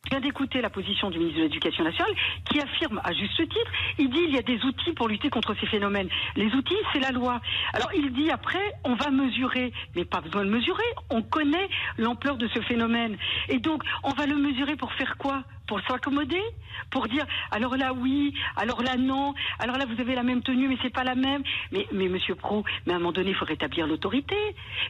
Je 0.07 0.11
viens 0.11 0.21
d'écouter 0.21 0.61
la 0.61 0.69
position 0.69 1.09
du 1.09 1.17
ministre 1.17 1.39
de 1.39 1.43
l'Éducation 1.43 1.83
nationale 1.83 2.13
qui 2.49 2.61
affirme 2.61 3.01
à 3.03 3.11
juste 3.11 3.35
titre, 3.35 3.71
il 3.97 4.09
dit 4.09 4.21
il 4.25 4.33
y 4.33 4.37
a 4.37 4.41
des 4.41 4.63
outils 4.63 4.93
pour 4.93 5.09
lutter 5.09 5.29
contre 5.29 5.53
ces 5.59 5.65
phénomènes. 5.65 6.07
Les 6.37 6.49
outils, 6.53 6.77
c'est 6.93 6.99
la 7.01 7.11
loi. 7.11 7.41
Alors 7.73 7.91
il 7.93 8.13
dit 8.13 8.31
après, 8.31 8.73
on 8.85 8.95
va 8.95 9.11
mesurer, 9.11 9.73
mais 9.97 10.05
pas 10.05 10.21
besoin 10.21 10.45
de 10.45 10.49
mesurer, 10.49 10.83
on 11.09 11.21
connaît 11.23 11.67
l'ampleur 11.97 12.37
de 12.37 12.47
ce 12.47 12.61
phénomène. 12.61 13.17
Et 13.49 13.59
donc, 13.59 13.83
on 14.03 14.11
va 14.11 14.25
le 14.25 14.37
mesurer 14.37 14.77
pour 14.77 14.93
faire 14.93 15.17
quoi? 15.17 15.43
Pour 15.67 15.81
s'accommoder, 15.81 16.41
pour 16.89 17.07
dire 17.07 17.25
alors 17.51 17.75
là 17.75 17.93
oui, 17.93 18.33
alors 18.55 18.81
là 18.81 18.95
non, 18.97 19.33
alors 19.59 19.77
là 19.77 19.85
vous 19.85 19.99
avez 20.01 20.15
la 20.15 20.23
même 20.23 20.41
tenue 20.41 20.67
mais 20.67 20.77
c'est 20.81 20.93
pas 20.93 21.03
la 21.03 21.15
même. 21.15 21.43
Mais 21.71 21.85
Monsieur 21.91 22.35
Pro, 22.35 22.63
mais 22.85 22.93
à 22.93 22.95
un 22.95 22.99
moment 22.99 23.11
donné 23.11 23.29
il 23.29 23.35
faut 23.35 23.45
rétablir 23.45 23.85
l'autorité. 23.85 24.35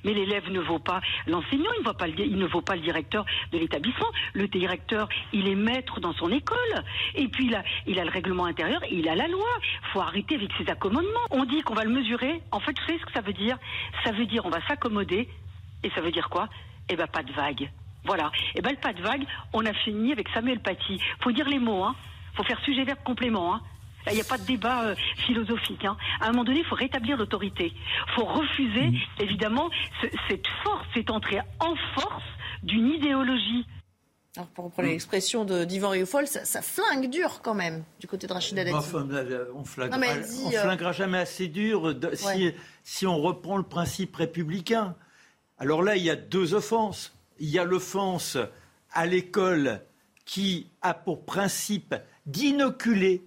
Mais 0.03 0.13
l'élève 0.13 0.49
ne 0.51 0.59
vaut 0.59 0.79
pas 0.79 1.01
l'enseignant, 1.25 1.71
il, 1.79 2.19
il 2.19 2.37
ne 2.37 2.45
vaut 2.45 2.61
pas 2.61 2.75
le 2.75 2.81
directeur 2.81 3.25
de 3.51 3.57
l'établissement. 3.57 4.07
Le 4.33 4.47
directeur 4.47 5.09
il 5.33 5.47
est 5.47 5.55
maître 5.55 5.99
dans 5.99 6.13
son 6.13 6.31
école. 6.31 6.83
Et 7.15 7.27
puis 7.27 7.47
il 7.47 7.55
a 7.55 7.63
il 7.85 7.99
a 7.99 8.05
le 8.05 8.11
règlement 8.11 8.45
intérieur, 8.45 8.81
il 8.91 9.09
a 9.09 9.15
la 9.15 9.27
loi. 9.27 9.47
Faut 9.93 10.01
arrêter 10.01 10.35
avec 10.35 10.51
ces 10.57 10.69
accommodements. 10.69 11.27
On 11.31 11.45
dit 11.45 11.61
qu'on 11.61 11.73
va 11.73 11.83
le 11.83 11.91
mesurer. 11.91 12.41
En 12.51 12.59
fait, 12.59 12.77
vous 12.79 12.85
savez 12.85 12.99
ce 12.99 13.05
que 13.05 13.13
ça 13.13 13.21
veut 13.21 13.33
dire? 13.33 13.57
Ça 14.03 14.11
veut 14.11 14.25
dire 14.25 14.45
on 14.45 14.49
va 14.49 14.65
s'accommoder. 14.67 15.27
Et 15.83 15.89
ça 15.91 16.01
veut 16.01 16.11
dire 16.11 16.29
quoi? 16.29 16.47
Eh 16.89 16.95
ben 16.95 17.07
pas 17.07 17.23
de 17.23 17.31
vague. 17.33 17.69
Voilà. 18.05 18.31
Et 18.55 18.59
eh 18.59 18.61
ben 18.61 18.71
le 18.71 18.77
pas 18.77 18.93
de 18.93 19.01
vague, 19.01 19.25
on 19.53 19.65
a 19.65 19.73
fini 19.73 20.11
avec 20.11 20.27
Samuel 20.29 20.59
Paty. 20.59 20.99
Faut 21.21 21.31
dire 21.31 21.47
les 21.47 21.59
mots, 21.59 21.83
hein. 21.83 21.95
Faut 22.35 22.43
faire 22.43 22.59
sujet 22.61 22.83
verbe 22.83 22.99
complément, 23.03 23.55
hein. 23.55 23.61
Il 24.09 24.15
n'y 24.15 24.21
a 24.21 24.25
pas 24.25 24.37
de 24.37 24.45
débat 24.45 24.83
euh, 24.83 24.95
philosophique. 25.25 25.83
Hein. 25.85 25.97
À 26.21 26.27
un 26.27 26.31
moment 26.31 26.43
donné, 26.43 26.59
il 26.59 26.65
faut 26.65 26.75
rétablir 26.75 27.17
l'autorité. 27.17 27.73
Il 27.73 28.13
faut 28.15 28.25
refuser, 28.25 28.87
mmh. 28.87 28.97
évidemment, 29.19 29.69
cette 30.29 30.47
force, 30.63 30.85
cette 30.93 31.09
entrée 31.09 31.39
en 31.59 31.75
force 31.95 32.23
d'une 32.63 32.87
idéologie. 32.87 33.65
Alors, 34.35 34.47
pour 34.49 34.65
reprendre 34.65 34.87
l'expression 34.89 35.45
d'Yvan 35.45 35.89
Rioufol, 35.89 36.27
ça, 36.27 36.45
ça, 36.45 36.61
flingue 36.61 37.09
dur 37.09 37.41
quand 37.41 37.55
même, 37.55 37.83
du 37.99 38.07
côté 38.07 38.27
de 38.27 38.33
Rachida 38.33 38.63
Dati. 38.63 38.75
Enfin, 38.75 39.07
on 39.55 39.63
flinguera, 39.63 39.97
on 39.97 40.53
euh, 40.53 40.61
flinguera 40.61 40.91
jamais 40.91 41.17
assez 41.17 41.47
dur 41.47 41.95
si, 42.13 42.53
si 42.83 43.07
on 43.07 43.17
reprend 43.17 43.57
le 43.57 43.63
principe 43.63 44.15
républicain. 44.15 44.95
Alors 45.57 45.81
là, 45.81 45.95
il 45.95 46.03
y 46.03 46.11
a 46.11 46.15
deux 46.15 46.53
offenses 46.53 47.16
il 47.39 47.49
y 47.49 47.59
a 47.59 47.63
l'offense 47.63 48.37
à 48.91 49.05
l'école 49.05 49.81
qui 50.25 50.69
a 50.81 50.93
pour 50.93 51.25
principe 51.25 51.95
d'inoculer 52.25 53.23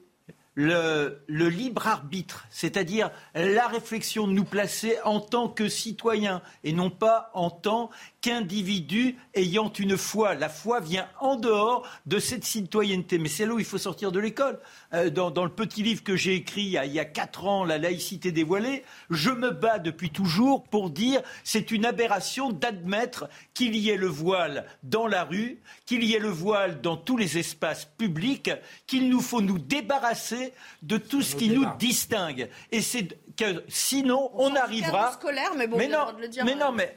le, 0.54 1.48
libre 1.48 1.86
arbitre, 1.86 2.46
c'est-à-dire 2.50 3.10
la 3.34 3.66
réflexion 3.68 4.26
de 4.26 4.32
nous 4.32 4.44
placer 4.44 4.98
en 5.04 5.20
tant 5.20 5.48
que 5.48 5.68
citoyens 5.68 6.42
et 6.64 6.72
non 6.72 6.90
pas 6.90 7.30
en 7.34 7.50
tant 7.50 7.90
qu'individu 8.20 9.16
ayant 9.34 9.72
une 9.72 9.96
foi. 9.96 10.34
La 10.34 10.48
foi 10.48 10.80
vient 10.80 11.08
en 11.20 11.36
dehors 11.36 11.86
de 12.06 12.18
cette 12.18 12.44
citoyenneté. 12.44 13.18
Mais 13.18 13.28
c'est 13.28 13.46
là 13.46 13.54
où 13.54 13.58
il 13.58 13.64
faut 13.64 13.78
sortir 13.78 14.12
de 14.12 14.20
l'école. 14.20 14.58
Euh, 14.92 15.10
dans, 15.10 15.44
le 15.44 15.50
petit 15.50 15.82
livre 15.82 16.02
que 16.02 16.16
j'ai 16.16 16.34
écrit 16.34 16.62
il 16.62 16.70
y, 16.70 16.78
a, 16.78 16.84
il 16.84 16.92
y, 16.92 17.00
a, 17.00 17.04
quatre 17.04 17.46
ans, 17.46 17.64
La 17.64 17.78
laïcité 17.78 18.32
dévoilée, 18.32 18.84
je 19.08 19.30
me 19.30 19.50
bats 19.50 19.78
depuis 19.78 20.10
toujours 20.10 20.64
pour 20.64 20.90
dire 20.90 21.22
c'est 21.44 21.70
une 21.70 21.86
aberration 21.86 22.50
d'admettre 22.50 23.28
qu'il 23.54 23.74
y 23.76 23.90
ait 23.90 23.96
le 23.96 24.06
voile 24.06 24.66
dans 24.82 25.06
la 25.06 25.24
rue, 25.24 25.60
qu'il 25.86 26.04
y 26.04 26.14
ait 26.14 26.20
le 26.20 26.28
voile 26.28 26.80
dans 26.80 26.96
tous 26.96 27.16
les 27.16 27.38
espaces 27.38 27.84
publics, 27.84 28.50
qu'il 28.86 29.08
nous 29.08 29.20
faut 29.20 29.40
nous 29.40 29.58
débarrasser 29.58 30.52
de 30.82 30.96
tout 30.96 31.22
ce 31.22 31.36
qui 31.36 31.48
nous 31.50 31.66
distingue. 31.78 32.48
Et 32.70 32.82
c'est 32.82 33.08
que 33.36 33.64
sinon 33.68 34.30
on, 34.34 34.54
arrivera. 34.54 35.12
Scolaire, 35.12 35.54
mais 35.56 35.66
bon, 35.66 35.78
mais 35.78 35.88
non, 35.88 36.12
de 36.12 36.20
le 36.20 36.28
dire, 36.28 36.44
mais 36.44 36.54
non, 36.54 36.72
mais 36.72 36.94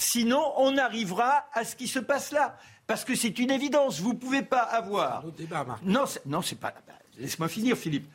Sinon, 0.00 0.54
on 0.56 0.78
arrivera 0.78 1.46
à 1.52 1.64
ce 1.64 1.76
qui 1.76 1.86
se 1.86 1.98
passe 1.98 2.32
là. 2.32 2.56
Parce 2.86 3.04
que 3.04 3.14
c'est 3.14 3.38
une 3.38 3.50
évidence. 3.50 4.00
Vous 4.00 4.14
ne 4.14 4.18
pouvez 4.18 4.42
pas 4.42 4.62
avoir. 4.62 5.22
Non, 5.84 6.04
non, 6.26 6.42
c'est 6.42 6.58
pas. 6.58 6.72
Laisse-moi 7.18 7.48
finir, 7.48 7.76
Philippe. 7.76 8.08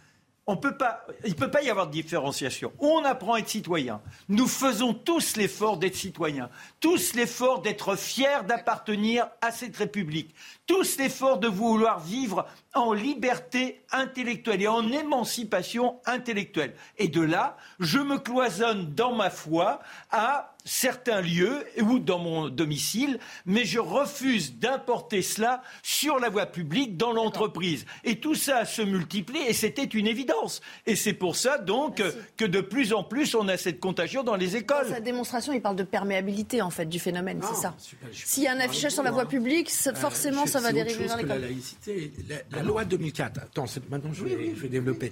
On 0.47 0.57
peut 0.57 0.77
pas, 0.77 1.05
il 1.23 1.31
ne 1.31 1.35
peut 1.35 1.49
pas 1.49 1.63
y 1.63 1.71
avoir 1.71 1.87
de 1.87 1.91
différenciation. 1.91 2.71
On 2.79 3.03
apprend 3.03 3.33
à 3.33 3.39
être 3.39 3.49
citoyen. 3.49 3.99
Nous 4.29 4.47
faisons 4.47 4.93
tous 4.93 5.37
l'effort 5.37 5.77
d'être 5.77 5.95
citoyen, 5.95 6.49
tous 6.79 7.15
l'effort 7.15 7.61
d'être 7.61 7.95
fiers 7.95 8.43
d'appartenir 8.47 9.27
à 9.41 9.51
cette 9.51 9.75
République, 9.75 10.35
tous 10.67 10.97
l'effort 10.97 11.39
de 11.39 11.47
vouloir 11.47 11.99
vivre 11.99 12.45
en 12.75 12.93
liberté 12.93 13.81
intellectuelle 13.91 14.61
et 14.61 14.67
en 14.67 14.91
émancipation 14.91 15.99
intellectuelle. 16.05 16.75
Et 16.97 17.07
de 17.07 17.21
là, 17.21 17.57
je 17.79 17.99
me 17.99 18.19
cloisonne 18.19 18.93
dans 18.93 19.15
ma 19.15 19.29
foi 19.29 19.79
à 20.11 20.55
certains 20.65 21.21
lieux 21.21 21.63
ou 21.79 21.99
dans 21.99 22.17
mon 22.19 22.49
domicile, 22.49 23.19
mais 23.45 23.63
je 23.65 23.79
refuse 23.79 24.57
d'importer 24.57 25.21
cela 25.21 25.61
sur 25.83 26.19
la 26.19 26.29
voie 26.29 26.47
publique, 26.47 26.97
dans 26.97 27.13
l'entreprise. 27.13 27.85
Et 28.03 28.19
tout 28.19 28.33
ça 28.33 28.65
se 28.65 28.81
multiplie 28.81 29.41
et 29.47 29.53
c'était 29.53 29.83
une 29.83 30.07
évidence. 30.07 30.61
Et 30.87 30.95
c'est 30.95 31.13
pour 31.13 31.35
ça 31.35 31.59
donc 31.59 32.01
que 32.35 32.45
de 32.45 32.61
plus 32.61 32.93
en 32.93 33.03
plus 33.03 33.35
on 33.35 33.47
a 33.47 33.57
cette 33.57 33.79
contagion 33.79 34.23
dans 34.23 34.35
les 34.35 34.55
écoles. 34.55 34.87
Dans 34.87 34.95
sa 34.95 34.99
démonstration, 34.99 35.53
il 35.53 35.61
parle 35.61 35.75
de 35.75 35.83
perméabilité 35.83 36.61
en 36.61 36.71
fait 36.71 36.87
du 36.87 36.99
phénomène, 36.99 37.41
c'est 37.47 37.61
ça. 37.61 37.75
S'il 38.11 38.43
y 38.43 38.47
a 38.47 38.53
un 38.53 38.59
affichage 38.59 38.93
sur 38.93 39.03
la 39.03 39.11
voie 39.11 39.27
publique, 39.27 39.71
euh, 39.87 39.93
forcément 39.93 40.47
ça 40.47 40.59
va 40.59 40.73
dériver 40.73 41.05
vers 41.05 41.17
l'école. 41.17 41.39
La 41.41 41.47
laïcité, 41.47 42.11
la, 42.51 42.63
loi 42.65 42.85
de 42.85 42.91
2004. 42.91 43.39
Attends, 43.39 43.65
maintenant 43.89 44.13
je 44.13 44.23
vais, 44.23 44.53
je 44.55 44.61
vais 44.61 44.69
développer. 44.69 45.11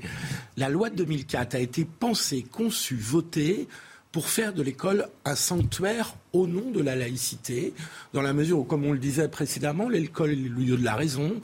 La 0.58 0.70
loi 0.70 0.90
de 0.90 0.96
2004 0.96 1.56
a 1.56 1.60
été 1.60 1.86
pensée, 1.86 2.44
conçue, 2.44 2.96
votée 2.96 3.68
pour 4.12 4.28
faire 4.28 4.54
de 4.54 4.62
l'école 4.62 5.08
un 5.26 5.36
sanctuaire 5.36 6.16
au 6.34 6.46
nom 6.46 6.70
de 6.70 6.82
la 6.82 6.96
laïcité, 6.96 7.74
dans 8.14 8.22
la 8.22 8.32
mesure 8.32 8.60
où, 8.60 8.64
comme 8.64 8.86
on 8.86 8.92
le 8.92 9.00
disait 9.00 9.28
précédemment, 9.28 9.90
l'école 9.90 10.32
est 10.32 10.36
le 10.36 10.50
lieu 10.50 10.78
de 10.78 10.84
la 10.84 10.96
raison, 10.96 11.42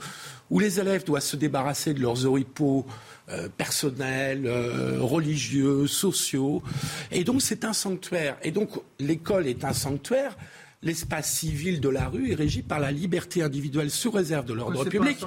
où 0.52 0.60
les 0.60 0.80
élèves 0.80 1.04
doivent 1.04 1.24
se 1.24 1.36
débarrasser 1.36 1.96
de 1.96 2.00
leurs 2.00 2.28
oripeaux 2.28 2.86
euh, 3.30 3.50
personnels, 3.50 4.46
euh, 4.46 5.00
religieux, 5.02 5.88
sociaux. 5.88 6.62
Et 7.12 7.24
donc 7.24 7.42
c'est 7.42 7.66
un 7.66 7.74
sanctuaire. 7.74 8.38
Et 8.44 8.52
donc 8.52 8.70
l'école 9.00 9.48
est 9.48 9.66
un 9.66 9.74
sanctuaire 9.74 10.38
l'espace 10.82 11.32
civil 11.32 11.82
de 11.82 11.90
la 11.90 12.08
rue 12.08 12.32
est 12.32 12.36
régi 12.36 12.62
par 12.62 12.80
la 12.80 12.92
liberté 12.92 13.44
individuelle 13.44 13.92
sous 13.92 14.12
réserve 14.12 14.46
de 14.46 14.54
l'ordre 14.54 14.86
public. 14.86 15.18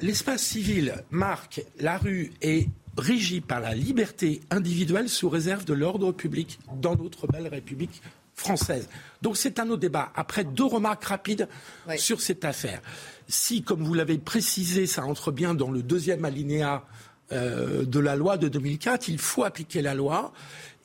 L'espace 0.00 0.42
civil, 0.42 0.94
Marc, 1.10 1.62
la 1.78 1.98
rue 1.98 2.32
est 2.42 2.68
régi 2.96 3.40
par 3.40 3.60
la 3.60 3.74
liberté 3.74 4.40
individuelle 4.50 5.08
sous 5.08 5.28
réserve 5.28 5.64
de 5.64 5.74
l'ordre 5.74 6.12
public 6.12 6.58
dans 6.80 6.96
notre 6.96 7.26
belle 7.26 7.48
République 7.48 8.02
française. 8.34 8.88
Donc 9.22 9.36
c'est 9.36 9.58
un 9.58 9.68
autre 9.68 9.80
débat. 9.80 10.12
Après, 10.14 10.44
deux 10.44 10.64
remarques 10.64 11.04
rapides 11.04 11.48
sur 11.96 12.20
cette 12.20 12.44
affaire. 12.44 12.80
Si, 13.26 13.62
comme 13.62 13.82
vous 13.82 13.94
l'avez 13.94 14.18
précisé, 14.18 14.86
ça 14.86 15.04
entre 15.04 15.32
bien 15.32 15.54
dans 15.54 15.70
le 15.70 15.82
deuxième 15.82 16.24
alinéa 16.24 16.84
euh, 17.30 17.84
de 17.84 17.98
la 17.98 18.16
loi 18.16 18.38
de 18.38 18.48
2004, 18.48 19.08
il 19.08 19.18
faut 19.18 19.44
appliquer 19.44 19.82
la 19.82 19.94
loi. 19.94 20.32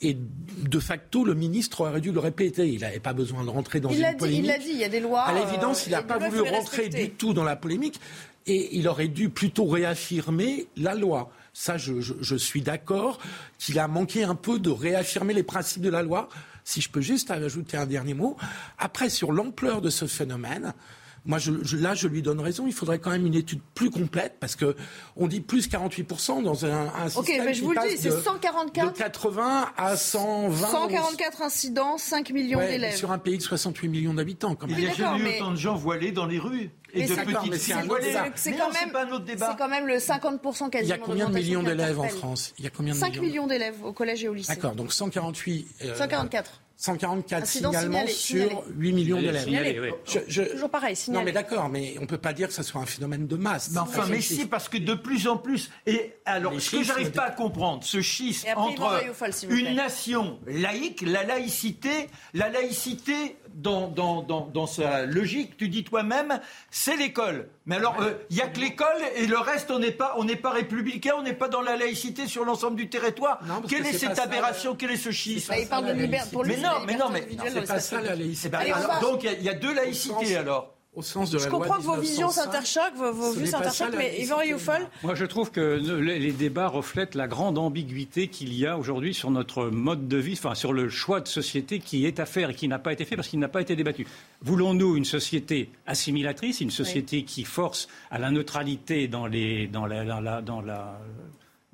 Et 0.02 0.14
de 0.14 0.78
facto, 0.78 1.24
le 1.24 1.34
ministre 1.34 1.80
aurait 1.80 2.02
dû 2.02 2.12
le 2.12 2.20
répéter. 2.20 2.68
Il 2.68 2.80
n'avait 2.80 3.00
pas 3.00 3.14
besoin 3.14 3.44
de 3.44 3.48
rentrer 3.48 3.80
dans 3.80 3.88
il 3.88 4.00
une 4.00 4.16
polémique. 4.18 4.40
il 4.44 4.46
l'a 4.48 4.58
dit, 4.58 4.70
il 4.72 4.78
y 4.78 4.84
a 4.84 4.90
des 4.90 5.00
lois. 5.00 5.22
À 5.22 5.32
l'évidence, 5.32 5.86
il 5.86 5.92
n'a 5.92 6.00
euh, 6.00 6.02
pas 6.02 6.18
voulu 6.18 6.42
rentrer 6.42 6.90
du 6.90 7.10
tout 7.10 7.32
dans 7.32 7.44
la 7.44 7.56
polémique. 7.56 7.98
Et 8.46 8.76
il 8.76 8.88
aurait 8.88 9.08
dû 9.08 9.30
plutôt 9.30 9.66
réaffirmer 9.66 10.66
la 10.76 10.94
loi. 10.94 11.30
Ça, 11.52 11.78
je, 11.78 12.00
je, 12.00 12.14
je 12.20 12.36
suis 12.36 12.62
d'accord 12.62 13.18
qu'il 13.58 13.78
a 13.78 13.88
manqué 13.88 14.24
un 14.24 14.34
peu 14.34 14.58
de 14.58 14.70
réaffirmer 14.70 15.34
les 15.34 15.42
principes 15.42 15.82
de 15.82 15.90
la 15.90 16.02
loi. 16.02 16.28
Si 16.64 16.80
je 16.80 16.90
peux 16.90 17.00
juste 17.00 17.30
ajouter 17.30 17.76
un 17.76 17.86
dernier 17.86 18.14
mot. 18.14 18.36
Après, 18.78 19.08
sur 19.08 19.32
l'ampleur 19.32 19.80
de 19.80 19.90
ce 19.90 20.06
phénomène, 20.06 20.74
moi, 21.26 21.38
je, 21.38 21.52
je, 21.62 21.76
là, 21.76 21.94
je 21.94 22.06
lui 22.08 22.20
donne 22.22 22.40
raison. 22.40 22.66
Il 22.66 22.72
faudrait 22.74 22.98
quand 22.98 23.10
même 23.10 23.26
une 23.26 23.34
étude 23.34 23.60
plus 23.74 23.90
complète 23.90 24.34
parce 24.40 24.56
que 24.56 24.76
on 25.16 25.26
dit 25.26 25.40
plus 25.40 25.68
48% 25.68 26.42
dans 26.42 26.66
un, 26.66 26.88
un 26.94 27.08
système 27.08 27.22
Ok, 27.40 27.44
mais 27.46 27.54
je 27.54 27.60
qui 27.60 27.64
vous 27.64 27.72
le 27.72 27.88
dis, 27.88 27.96
c'est 27.96 28.10
de- 28.10 28.20
144. 28.20 28.92
de 28.92 28.98
80 28.98 29.72
à 29.76 29.96
120. 29.96 30.66
144 30.68 31.42
incidents, 31.42 31.96
5 31.98 32.30
millions 32.30 32.58
Ouais, 32.58 32.68
d'élèves. 32.68 32.96
sur 32.96 33.10
un 33.12 33.18
pays 33.18 33.38
de 33.38 33.42
68 33.42 33.88
millions 33.88 34.14
d'habitants, 34.14 34.54
quand 34.54 34.66
même. 34.66 34.76
Il 34.78 34.84
n'y 34.84 34.90
a 34.90 34.94
jamais 34.94 35.18
eu 35.20 35.22
mais- 35.22 35.36
autant 35.40 35.50
de 35.52 35.56
gens 35.56 35.74
voilés 35.76 36.12
dans 36.12 36.26
les 36.26 36.38
rues. 36.38 36.70
Et 36.96 37.00
Mais 37.00 37.06
de 37.08 37.14
petites 37.14 37.50
mais 37.50 37.58
c'est 37.58 37.72
filles 37.74 37.86
voilées. 37.88 38.14
C'est 38.36 38.52
quand 38.52 38.70
même- 38.72 38.92
quand 39.58 39.68
le 39.86 39.98
50% 39.98 40.66
Il 40.66 40.68
y 40.68 40.70
quasiment. 40.70 40.94
a 40.94 40.98
combien 40.98 41.28
de 41.28 41.34
millions 41.34 41.62
d'élèves 41.64 41.98
en. 41.98 42.04
France? 42.08 42.54
Il 42.58 42.64
y 42.64 42.68
a 42.68 42.70
combien 42.70 42.94
de 42.94 42.98
5 42.98 43.08
millions 43.14 43.22
millions 43.22 43.46
d'élèves 43.48 43.84
au 43.84 43.92
collège 43.92 44.22
et 44.22 44.28
au 44.28 44.34
lycée. 44.34 44.54
D'accord, 44.54 44.76
donc 44.76 44.92
148. 44.92 45.66
euh, 45.86 45.96
144. 45.96 46.60
144 46.76 47.42
Incidents 47.44 47.70
signalements 47.70 48.06
signalés, 48.06 48.12
sur 48.12 48.48
signalés. 48.48 48.62
8 48.76 48.92
millions 48.92 49.20
d'élèves. 49.20 49.92
Je- 50.06 50.18
je- 50.26 50.42
Toujours 50.42 50.70
pareil, 50.70 50.96
Non 51.08 51.22
mais 51.22 51.32
d'accord, 51.32 51.68
mais 51.68 51.94
on 51.98 52.02
ne 52.02 52.06
peut 52.06 52.18
pas 52.18 52.32
dire 52.32 52.48
que 52.48 52.54
ce 52.54 52.62
soit 52.64 52.80
un 52.80 52.86
phénomène 52.86 53.26
de 53.26 53.36
masse. 53.36 53.70
Mais 53.72 53.78
enfin, 53.78 54.06
mais 54.10 54.20
si, 54.20 54.46
parce 54.46 54.68
que 54.68 54.78
de 54.78 54.94
plus 54.94 55.26
en 55.28 55.36
plus. 55.36 55.70
Et 55.86 56.14
alors, 56.24 56.52
Les 56.52 56.60
ce 56.60 56.70
que 56.72 56.82
j'arrive 56.82 57.12
pas 57.12 57.26
à 57.26 57.30
comprendre, 57.30 57.84
ce 57.84 58.00
schisme 58.00 58.48
entre 58.56 59.02
une 59.50 59.74
nation 59.74 60.38
laïque, 60.46 61.02
la 61.02 61.22
laïcité, 61.22 62.08
la 62.34 62.48
laïcité 62.48 63.36
dans, 63.54 63.88
dans, 63.88 64.22
dans, 64.22 64.46
dans 64.52 64.66
sa 64.66 65.06
logique, 65.06 65.56
tu 65.56 65.68
dis 65.68 65.84
toi-même, 65.84 66.40
c'est 66.70 66.96
l'école. 66.96 67.48
Mais 67.66 67.76
alors, 67.76 68.00
euh, 68.02 68.12
il 68.30 68.36
y 68.36 68.42
a 68.42 68.48
que 68.48 68.60
l'école 68.60 68.86
et 69.16 69.26
le 69.26 69.38
reste, 69.38 69.70
on 69.70 69.78
n'est 69.78 69.90
pas, 69.92 70.14
on 70.18 70.24
n'est 70.24 70.36
pas 70.36 70.50
républicain, 70.50 71.12
on 71.16 71.22
n'est 71.22 71.32
pas 71.32 71.48
dans 71.48 71.60
la 71.62 71.76
laïcité 71.76 72.26
sur 72.26 72.44
l'ensemble 72.44 72.76
du 72.76 72.88
territoire. 72.90 73.38
Non, 73.46 73.62
Quelle 73.68 73.82
que 73.84 73.88
est 73.88 73.92
cette 73.92 74.16
ça, 74.16 74.24
aberration 74.24 74.74
Quel 74.74 74.90
est 74.90 74.96
ce 74.96 75.10
schisme 75.10 75.54
il 75.58 75.68
parle 75.68 75.84
de 75.84 75.88
la 75.92 75.94
liberté. 75.94 76.30
Pour 76.32 76.44
lui, 76.44 76.56
Mais 76.56 76.62
non, 76.62 76.70
mais 76.86 76.96
non, 76.96 77.10
mais 77.10 77.26
c'est 77.50 77.66
pas 77.66 77.80
ça 77.80 78.00
la 78.00 78.14
laïcité. 78.14 78.56
Donc, 79.00 79.22
il 79.22 79.26
y 79.26 79.28
a- 79.28 79.38
il 79.38 79.44
y, 79.44 79.48
a 79.48 79.54
deux 79.54 79.72
laïcités 79.74 80.36
alors. 80.36 80.73
Au 80.96 81.02
sens 81.02 81.28
de 81.30 81.38
Je 81.38 81.44
la 81.44 81.50
comprends 81.50 81.66
loi 81.74 81.76
que 81.78 81.82
vos 81.82 81.96
visions 82.00 82.28
1905, 82.28 82.44
s'interchoquent, 82.44 82.96
vos, 83.14 83.32
vues 83.32 83.46
s'interchoquent, 83.48 83.96
mais. 83.96 84.14
Yvan 84.20 84.36
Rayofol, 84.36 84.86
Moi, 85.02 85.14
je 85.16 85.24
trouve 85.24 85.50
que 85.50 85.80
les 86.00 86.30
débats 86.32 86.68
reflètent 86.68 87.16
la 87.16 87.26
grande 87.26 87.58
ambiguïté 87.58 88.28
qu'il 88.28 88.54
y 88.54 88.64
a 88.64 88.78
aujourd'hui 88.78 89.12
sur 89.12 89.30
notre 89.32 89.66
mode 89.66 90.06
de 90.06 90.16
vie, 90.18 90.34
enfin 90.34 90.54
sur 90.54 90.72
le 90.72 90.88
choix 90.88 91.20
de 91.20 91.26
société 91.26 91.80
qui 91.80 92.06
est 92.06 92.20
à 92.20 92.26
faire 92.26 92.50
et 92.50 92.54
qui 92.54 92.68
n'a 92.68 92.78
pas 92.78 92.92
été 92.92 93.04
fait 93.04 93.16
parce 93.16 93.26
qu'il 93.26 93.40
n'a 93.40 93.48
pas 93.48 93.60
été 93.60 93.74
débattu. 93.74 94.06
Voulons-nous 94.42 94.96
une 94.96 95.04
société 95.04 95.68
assimilatrice, 95.86 96.60
une 96.60 96.70
société 96.70 97.24
qui 97.24 97.42
force 97.44 97.88
à 98.12 98.18
la 98.18 98.30
neutralité 98.30 99.08
dans 99.08 99.26
les 99.26 99.66
dans 99.66 99.86
la, 99.86 100.04
dans 100.04 100.20
la- 100.20 100.42
dans 100.42 100.60
la- 100.60 101.00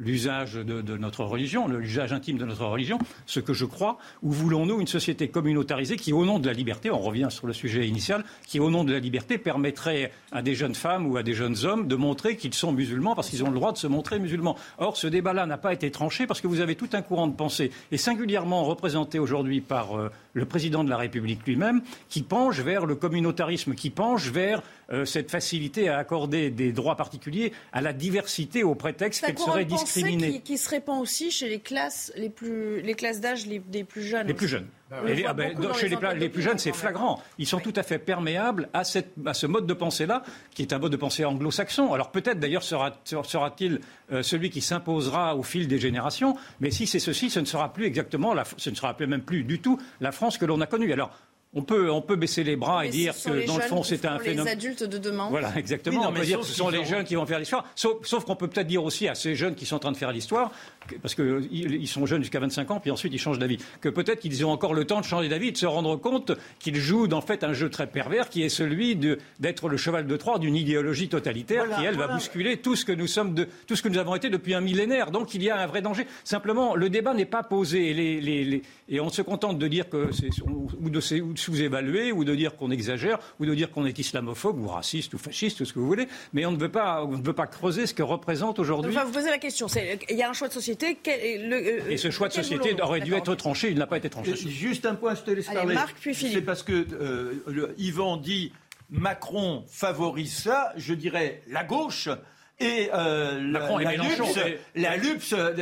l'usage 0.00 0.54
de, 0.54 0.80
de 0.80 0.96
notre 0.96 1.24
religion, 1.24 1.68
l'usage 1.68 2.12
intime 2.12 2.38
de 2.38 2.44
notre 2.44 2.64
religion, 2.64 2.98
ce 3.26 3.38
que 3.38 3.52
je 3.52 3.66
crois, 3.66 3.98
ou 4.22 4.32
voulons-nous 4.32 4.80
une 4.80 4.86
société 4.86 5.28
communautarisée 5.28 5.96
qui, 5.96 6.12
au 6.12 6.24
nom 6.24 6.38
de 6.38 6.46
la 6.46 6.52
liberté, 6.52 6.90
on 6.90 6.98
revient 6.98 7.28
sur 7.30 7.46
le 7.46 7.52
sujet 7.52 7.86
initial, 7.86 8.24
qui, 8.46 8.58
au 8.58 8.70
nom 8.70 8.82
de 8.82 8.92
la 8.92 8.98
liberté, 8.98 9.38
permettrait 9.38 10.12
à 10.32 10.42
des 10.42 10.54
jeunes 10.54 10.74
femmes 10.74 11.06
ou 11.06 11.16
à 11.16 11.22
des 11.22 11.34
jeunes 11.34 11.56
hommes 11.64 11.86
de 11.86 11.96
montrer 11.96 12.36
qu'ils 12.36 12.54
sont 12.54 12.72
musulmans 12.72 13.14
parce 13.14 13.28
qu'ils 13.28 13.44
ont 13.44 13.50
le 13.50 13.54
droit 13.54 13.72
de 13.72 13.78
se 13.78 13.86
montrer 13.86 14.18
musulmans. 14.18 14.56
Or, 14.78 14.96
ce 14.96 15.06
débat-là 15.06 15.46
n'a 15.46 15.58
pas 15.58 15.72
été 15.72 15.90
tranché 15.90 16.26
parce 16.26 16.40
que 16.40 16.46
vous 16.46 16.60
avez 16.60 16.74
tout 16.74 16.88
un 16.94 17.02
courant 17.02 17.26
de 17.26 17.34
pensée, 17.34 17.70
et 17.92 17.98
singulièrement 17.98 18.64
représenté 18.64 19.18
aujourd'hui 19.18 19.60
par 19.60 19.98
euh, 19.98 20.10
le 20.32 20.44
président 20.46 20.82
de 20.82 20.90
la 20.90 20.96
République 20.96 21.46
lui-même, 21.46 21.82
qui 22.08 22.22
penche 22.22 22.60
vers 22.60 22.86
le 22.86 22.94
communautarisme, 22.94 23.74
qui 23.74 23.90
penche 23.90 24.30
vers 24.30 24.62
euh, 24.92 25.04
cette 25.04 25.30
facilité 25.30 25.88
à 25.88 25.98
accorder 25.98 26.50
des 26.50 26.72
droits 26.72 26.96
particuliers 26.96 27.52
à 27.72 27.80
la 27.80 27.92
diversité 27.92 28.64
au 28.64 28.74
prétexte 28.74 29.24
qu'elle 29.24 29.38
serait 29.38 29.64
de 29.64 29.70
pensée 29.90 30.02
discriminée. 30.02 30.32
qui, 30.38 30.40
qui 30.42 30.58
se 30.58 30.68
répand 30.70 31.00
aussi 31.00 31.30
chez 31.30 31.48
les 31.48 31.60
classes 31.60 32.12
les 32.16 32.30
plus 32.30 32.80
les 32.82 32.94
classes 32.94 33.20
d'âge 33.20 33.46
les, 33.46 33.58
des 33.58 33.84
plus 33.84 34.02
jeunes. 34.02 34.26
Les 34.26 34.34
plus 34.34 34.48
jeunes. 34.48 34.66
Les- 35.06 35.24
ah 35.24 35.32
ben, 35.34 35.56
chez 35.74 35.88
les, 35.88 36.28
plus 36.28 36.42
jeunes, 36.42 36.58
c'est 36.58 36.72
flagrant. 36.72 37.22
Ils 37.38 37.46
sont 37.46 37.60
tout 37.60 37.72
à 37.76 37.84
fait 37.84 38.00
perméables 38.00 38.68
à, 38.72 38.82
cette, 38.82 39.12
à 39.24 39.34
ce 39.34 39.46
mode 39.46 39.64
de 39.64 39.72
pensée-là, 39.72 40.24
qui 40.52 40.62
est 40.62 40.72
un 40.72 40.80
mode 40.80 40.90
de 40.90 40.96
pensée 40.96 41.24
anglo-saxon. 41.24 41.92
Alors 41.92 42.10
peut-être 42.10 42.40
d'ailleurs 42.40 42.64
sera, 42.64 42.96
sera-t-il 43.04 43.80
euh, 44.10 44.24
celui 44.24 44.50
qui 44.50 44.60
s'imposera 44.60 45.36
au 45.36 45.44
fil 45.44 45.68
des 45.68 45.78
générations, 45.78 46.36
mais 46.58 46.72
si 46.72 46.88
c'est 46.88 46.98
ceci, 46.98 47.30
ce 47.30 47.38
ne 47.38 47.44
sera 47.44 47.72
plus 47.72 47.84
exactement, 47.84 48.34
la, 48.34 48.42
ce 48.56 48.68
ne 48.70 48.74
sera 48.74 48.96
même 48.98 49.22
plus 49.22 49.44
du 49.44 49.60
tout 49.60 49.78
la 50.00 50.10
France 50.10 50.38
que 50.38 50.44
l'on 50.44 50.60
a 50.60 50.66
connue. 50.66 50.92
Alors 50.92 51.16
on 51.52 51.62
peut, 51.62 51.90
on 51.90 52.00
peut 52.00 52.16
baisser 52.16 52.44
les 52.44 52.54
bras 52.54 52.86
et 52.86 52.90
dire 52.90 53.14
que 53.14 53.46
dans 53.46 53.56
le 53.56 53.62
fond 53.62 53.82
c'est 53.82 54.04
un 54.04 54.18
phénomène. 54.18 54.44
Les 54.44 54.50
adultes 54.52 54.84
de 54.84 54.98
demain. 54.98 55.28
Voilà, 55.30 55.52
exactement. 55.56 55.98
Oui, 55.98 56.04
non, 56.04 56.10
on 56.10 56.14
peut 56.14 56.24
dire 56.24 56.40
que 56.40 56.46
ce 56.46 56.54
sont 56.54 56.68
les 56.68 56.84
jeunes 56.84 57.04
qui 57.04 57.16
vont 57.16 57.26
faire 57.26 57.40
l'histoire. 57.40 57.64
Sauf, 57.74 58.06
sauf 58.06 58.24
qu'on 58.24 58.36
peut 58.36 58.46
peut-être 58.46 58.68
dire 58.68 58.84
aussi 58.84 59.08
à 59.08 59.14
ces 59.14 59.34
jeunes 59.34 59.54
qui 59.54 59.66
sont 59.66 59.76
en 59.76 59.80
train 59.80 59.92
de 59.92 59.96
faire 59.96 60.12
l'histoire, 60.12 60.52
parce 61.02 61.14
qu'ils 61.14 61.48
ils 61.52 61.88
sont 61.88 62.06
jeunes 62.06 62.22
jusqu'à 62.22 62.40
25 62.40 62.70
ans, 62.70 62.80
puis 62.80 62.90
ensuite 62.90 63.12
ils 63.12 63.18
changent 63.18 63.38
d'avis, 63.38 63.58
que 63.80 63.88
peut-être 63.88 64.20
qu'ils 64.20 64.44
ont 64.44 64.50
encore 64.50 64.74
le 64.74 64.84
temps 64.84 65.00
de 65.00 65.04
changer 65.04 65.28
d'avis 65.28 65.48
et 65.48 65.52
de 65.52 65.56
se 65.56 65.66
rendre 65.66 65.96
compte 65.96 66.32
qu'ils 66.58 66.76
jouent 66.76 67.08
en 67.12 67.20
fait 67.20 67.44
un 67.44 67.52
jeu 67.52 67.70
très 67.70 67.86
pervers 67.86 68.28
qui 68.28 68.42
est 68.42 68.48
celui 68.48 68.96
d'être 69.38 69.68
le 69.68 69.76
cheval 69.76 70.06
de 70.06 70.16
Troie 70.16 70.38
d'une 70.38 70.56
idéologie 70.56 71.08
totalitaire 71.08 71.64
Voilà, 71.66 71.80
qui, 71.80 71.84
elle, 71.86 71.96
va 71.96 72.08
bousculer 72.08 72.56
tout 72.58 72.76
ce 72.76 72.84
que 72.84 72.92
nous 72.92 73.06
sommes, 73.06 73.34
de, 73.34 73.48
tout 73.66 73.76
ce 73.76 73.82
que 73.82 73.88
nous 73.88 73.98
avons 73.98 74.14
été 74.14 74.30
depuis 74.30 74.54
un 74.54 74.60
millénaire. 74.60 75.10
Donc 75.10 75.34
il 75.34 75.42
y 75.42 75.50
a 75.50 75.58
un 75.60 75.66
vrai 75.66 75.82
danger. 75.82 76.06
Simplement, 76.24 76.74
le 76.74 76.88
débat 76.90 77.14
n'est 77.14 77.24
pas 77.24 77.42
posé 77.42 77.90
et, 77.90 77.94
les- 77.94 78.20
les- 78.20 78.44
les- 78.44 78.62
et 78.88 79.00
on 79.00 79.08
se 79.08 79.22
contente 79.22 79.58
de 79.58 79.68
dire 79.68 79.88
que 79.88 80.10
c'est 80.12 80.28
ou 80.42 80.68
de, 80.72 80.84
ou 80.84 80.90
de 80.90 81.00
sous-évaluer 81.00 82.12
ou 82.12 82.24
de 82.24 82.34
dire 82.34 82.56
qu'on 82.56 82.70
exagère 82.70 83.18
ou 83.38 83.46
de 83.46 83.54
dire 83.54 83.70
qu'on 83.70 83.86
est 83.86 83.98
islamophobe 83.98 84.58
ou 84.60 84.66
raciste 84.68 85.14
ou 85.14 85.18
fasciste, 85.18 85.58
tout 85.58 85.64
ce 85.64 85.72
que 85.72 85.78
vous 85.78 85.86
voulez. 85.86 86.08
Mais 86.32 86.46
on 86.46 86.52
ne 86.52 86.58
veut 86.58 86.68
pas, 86.70 87.04
on 87.04 87.16
ne 87.18 87.22
veut 87.22 87.32
pas 87.32 87.46
creuser 87.46 87.86
ce 87.86 87.94
que 87.94 88.02
représente 88.02 88.58
aujourd'hui. 88.58 88.92
Enfin, 88.94 89.04
vous 89.04 89.12
posez 89.12 89.30
la 89.30 89.38
question. 89.38 89.66
Il 90.10 90.16
y 90.16 90.22
a 90.22 90.28
un 90.30 90.32
choix 90.32 90.48
de 90.48 90.52
société. 90.52 90.79
Quel 91.02 91.20
est 91.20 91.38
le- 91.38 91.56
euh, 91.56 91.90
Et 91.90 91.96
ce 91.96 92.10
choix 92.10 92.28
de 92.28 92.32
société 92.32 92.74
aurait 92.82 93.00
dû 93.00 93.14
être 93.14 93.34
tranché, 93.34 93.70
il 93.70 93.78
n'a 93.78 93.86
pas 93.86 93.96
été 93.98 94.10
tranché. 94.10 94.34
Juste 94.36 94.86
un 94.86 94.94
point, 94.94 95.14
je 95.14 95.22
te 95.22 95.30
laisse 95.30 95.48
Allez, 95.48 95.56
parler. 95.58 95.74
Marc, 95.74 95.96
puis 96.00 96.14
Philippe. 96.14 96.34
C'est 96.34 96.42
parce 96.42 96.62
que 96.62 96.86
euh, 96.92 97.42
le- 97.46 97.74
Yvan 97.78 98.16
dit 98.16 98.52
Macron 98.90 99.64
favorise 99.68 100.34
ça, 100.34 100.72
je 100.76 100.94
dirais 100.94 101.42
la 101.48 101.64
gauche. 101.64 102.08
Et 102.62 102.90
euh, 102.92 103.40
Macron 103.40 103.78
la, 103.78 103.94
et 103.94 103.96
la 103.96 104.02
Mélenchon, 104.02 104.26
LUPS, 104.26 104.36
et- 104.74 104.80
la 104.80 104.96
LUPS, 104.98 105.32
euh, 105.32 105.54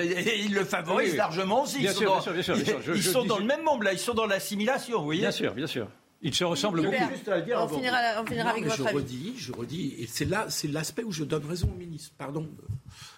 il 0.44 0.52
le 0.52 0.64
favorise 0.64 1.06
Oui, 1.06 1.10
oui. 1.12 1.16
largement 1.16 1.62
aussi. 1.62 1.78
Bien 1.78 1.90
ils 1.92 1.94
sont, 1.94 2.00
sûr, 2.00 2.08
dans, 2.10 2.14
bien 2.14 2.24
sûr, 2.24 2.34
bien 2.34 2.42
sûr, 2.42 2.54
bien 2.56 2.64
sûr. 2.64 2.82
Je- 2.84 2.92
ils 2.98 3.02
je 3.02 3.10
sont 3.10 3.24
dans 3.24 3.38
le 3.38 3.44
même 3.44 3.62
monde, 3.62 3.84
là, 3.84 3.92
ils 3.92 3.98
sont 4.00 4.14
dans 4.14 4.26
l'assimilation, 4.26 4.98
vous 4.98 5.04
voyez 5.04 5.20
Bien 5.20 5.30
sûr, 5.30 5.54
bien 5.54 5.68
sûr. 5.68 5.86
Ils 6.20 6.34
se 6.34 6.42
ressemblent 6.42 6.82
Super. 6.82 7.00
beaucoup. 7.00 7.12
Juste 7.14 7.28
à 7.28 7.36
le 7.36 7.42
dire 7.42 7.56
On 7.58 7.62
avant. 7.62 7.76
finira, 7.76 7.98
on 8.20 8.26
finira 8.26 8.44
Non, 8.44 8.50
avec 8.50 8.64
votre 8.64 8.76
je 8.76 8.82
avis. 8.82 8.94
redis, 8.96 9.34
je 9.36 9.52
redis, 9.52 9.94
et 9.98 10.06
c'est 10.08 10.24
là, 10.24 10.46
c'est 10.48 10.66
l'aspect 10.66 11.04
où 11.04 11.12
je 11.12 11.22
donne 11.22 11.46
raison 11.46 11.70
au 11.72 11.76
ministre. 11.78 12.12
Pardon, 12.18 12.48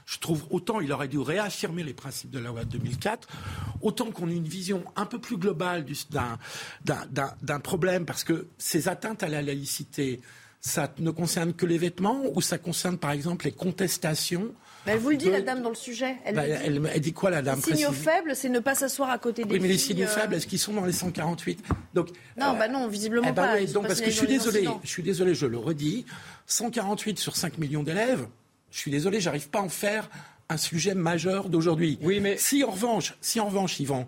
je 0.04 0.18
trouve 0.18 0.44
autant 0.50 0.80
il 0.80 0.92
aurait 0.92 1.08
dû 1.08 1.18
réaffirmer 1.18 1.82
les 1.82 1.94
principes 1.94 2.30
de 2.30 2.38
la 2.38 2.50
loi 2.50 2.64
de 2.66 2.70
2004, 2.70 3.26
autant 3.80 4.10
qu'on 4.10 4.28
ait 4.28 4.36
une 4.36 4.46
vision 4.48 4.84
un 4.96 5.06
peu 5.06 5.18
plus 5.18 5.38
globale 5.38 5.86
du- 5.86 5.96
d'un, 6.10 6.38
d'un, 6.84 7.06
d'un- 7.10 7.34
d'un 7.40 7.60
problème, 7.60 8.04
parce 8.04 8.22
que 8.22 8.48
ces 8.58 8.88
atteintes 8.88 9.22
à 9.22 9.28
la 9.28 9.40
laïcité, 9.40 10.20
ça 10.60 10.92
ne 10.98 11.10
concerne 11.10 11.54
que 11.54 11.64
les 11.66 11.78
vêtements 11.78 12.22
ou 12.34 12.40
ça 12.42 12.58
concerne 12.58 12.98
par 12.98 13.12
exemple 13.12 13.46
les 13.46 13.52
contestations 13.52 14.52
Mais 14.84 14.92
elle 14.92 14.98
vous 14.98 15.10
le 15.10 15.16
dit, 15.16 15.26
de- 15.26 15.30
la 15.30 15.40
dame 15.40 15.62
dans 15.62 15.70
le 15.70 15.74
sujet. 15.74 16.16
Elle 16.24 16.34
Bah, 16.34 16.44
dit. 16.46 16.52
elle, 16.52 16.90
elle 16.92 17.00
dit 17.00 17.12
quoi 17.14 17.30
la 17.30 17.40
dame 17.40 17.60
Les 17.66 17.76
signaux 17.76 17.92
faibles, 17.92 18.36
c'est 18.36 18.48
ne 18.50 18.58
pas 18.60 18.74
s'asseoir 18.74 19.08
à 19.10 19.18
côté 19.18 19.44
des 19.44 19.50
Oui, 19.52 19.58
mais 19.60 19.68
les 19.68 19.78
signaux 19.78 20.04
euh, 20.04 20.08
faibles, 20.08 20.34
est-ce 20.34 20.46
qu'ils 20.46 20.58
sont 20.58 20.74
dans 20.74 20.84
les 20.84 20.92
148 20.92 21.62
Donc, 21.94 22.08
Non, 22.38 22.54
euh, 22.54 22.58
bah 22.58 22.68
non, 22.68 22.88
visiblement 22.88 23.26
eh 23.30 23.32
ben 23.32 23.42
pas. 23.42 23.66
sont 23.66 23.72
donc 23.72 23.82
pas 23.84 23.88
parce 23.88 24.00
que 24.00 24.06
je 24.10 24.16
suis 24.16 24.26
signalés 24.26 24.38
dans 24.38 24.50
les 24.50 24.60
désolé, 24.60 24.76
je 24.84 24.88
suis 24.88 25.02
désolé, 25.02 25.34
je 25.34 25.46
le 25.46 25.56
redis, 25.58 26.04
148 26.46 27.18
sur 27.18 27.36
5 27.36 27.56
millions 27.58 27.82
d'élèves, 27.82 28.26
je 28.70 28.78
suis 28.78 28.90
désolé, 28.90 29.20
j'arrive 29.20 29.48
pas 29.48 29.60
à 29.60 29.62
en 29.62 29.68
faire 29.68 30.10
un 30.50 30.56
sujet 30.56 30.94
majeur 30.94 31.48
d'aujourd'hui. 31.48 31.98
Oui, 32.02 32.20
mais- 32.20 32.36
si 32.36 32.64
en 32.64 32.70
revanche, 32.70 33.14
si 33.20 33.40
en 33.40 33.46
revanche, 33.46 33.80
Yvan, 33.80 34.06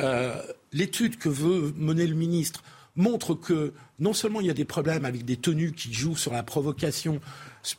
euh, 0.00 0.34
l'étude 0.72 1.16
que 1.18 1.28
veut 1.28 1.72
mener 1.76 2.06
le 2.06 2.14
ministre 2.14 2.62
montre 2.96 3.34
que 3.34 3.72
non 3.98 4.12
seulement 4.12 4.40
il 4.40 4.46
y 4.46 4.50
a 4.50 4.54
des 4.54 4.64
problèmes 4.64 5.04
avec 5.04 5.24
des 5.24 5.36
tenues 5.36 5.72
qui 5.72 5.92
jouent 5.92 6.16
sur 6.16 6.32
la 6.32 6.42
provocation, 6.42 7.20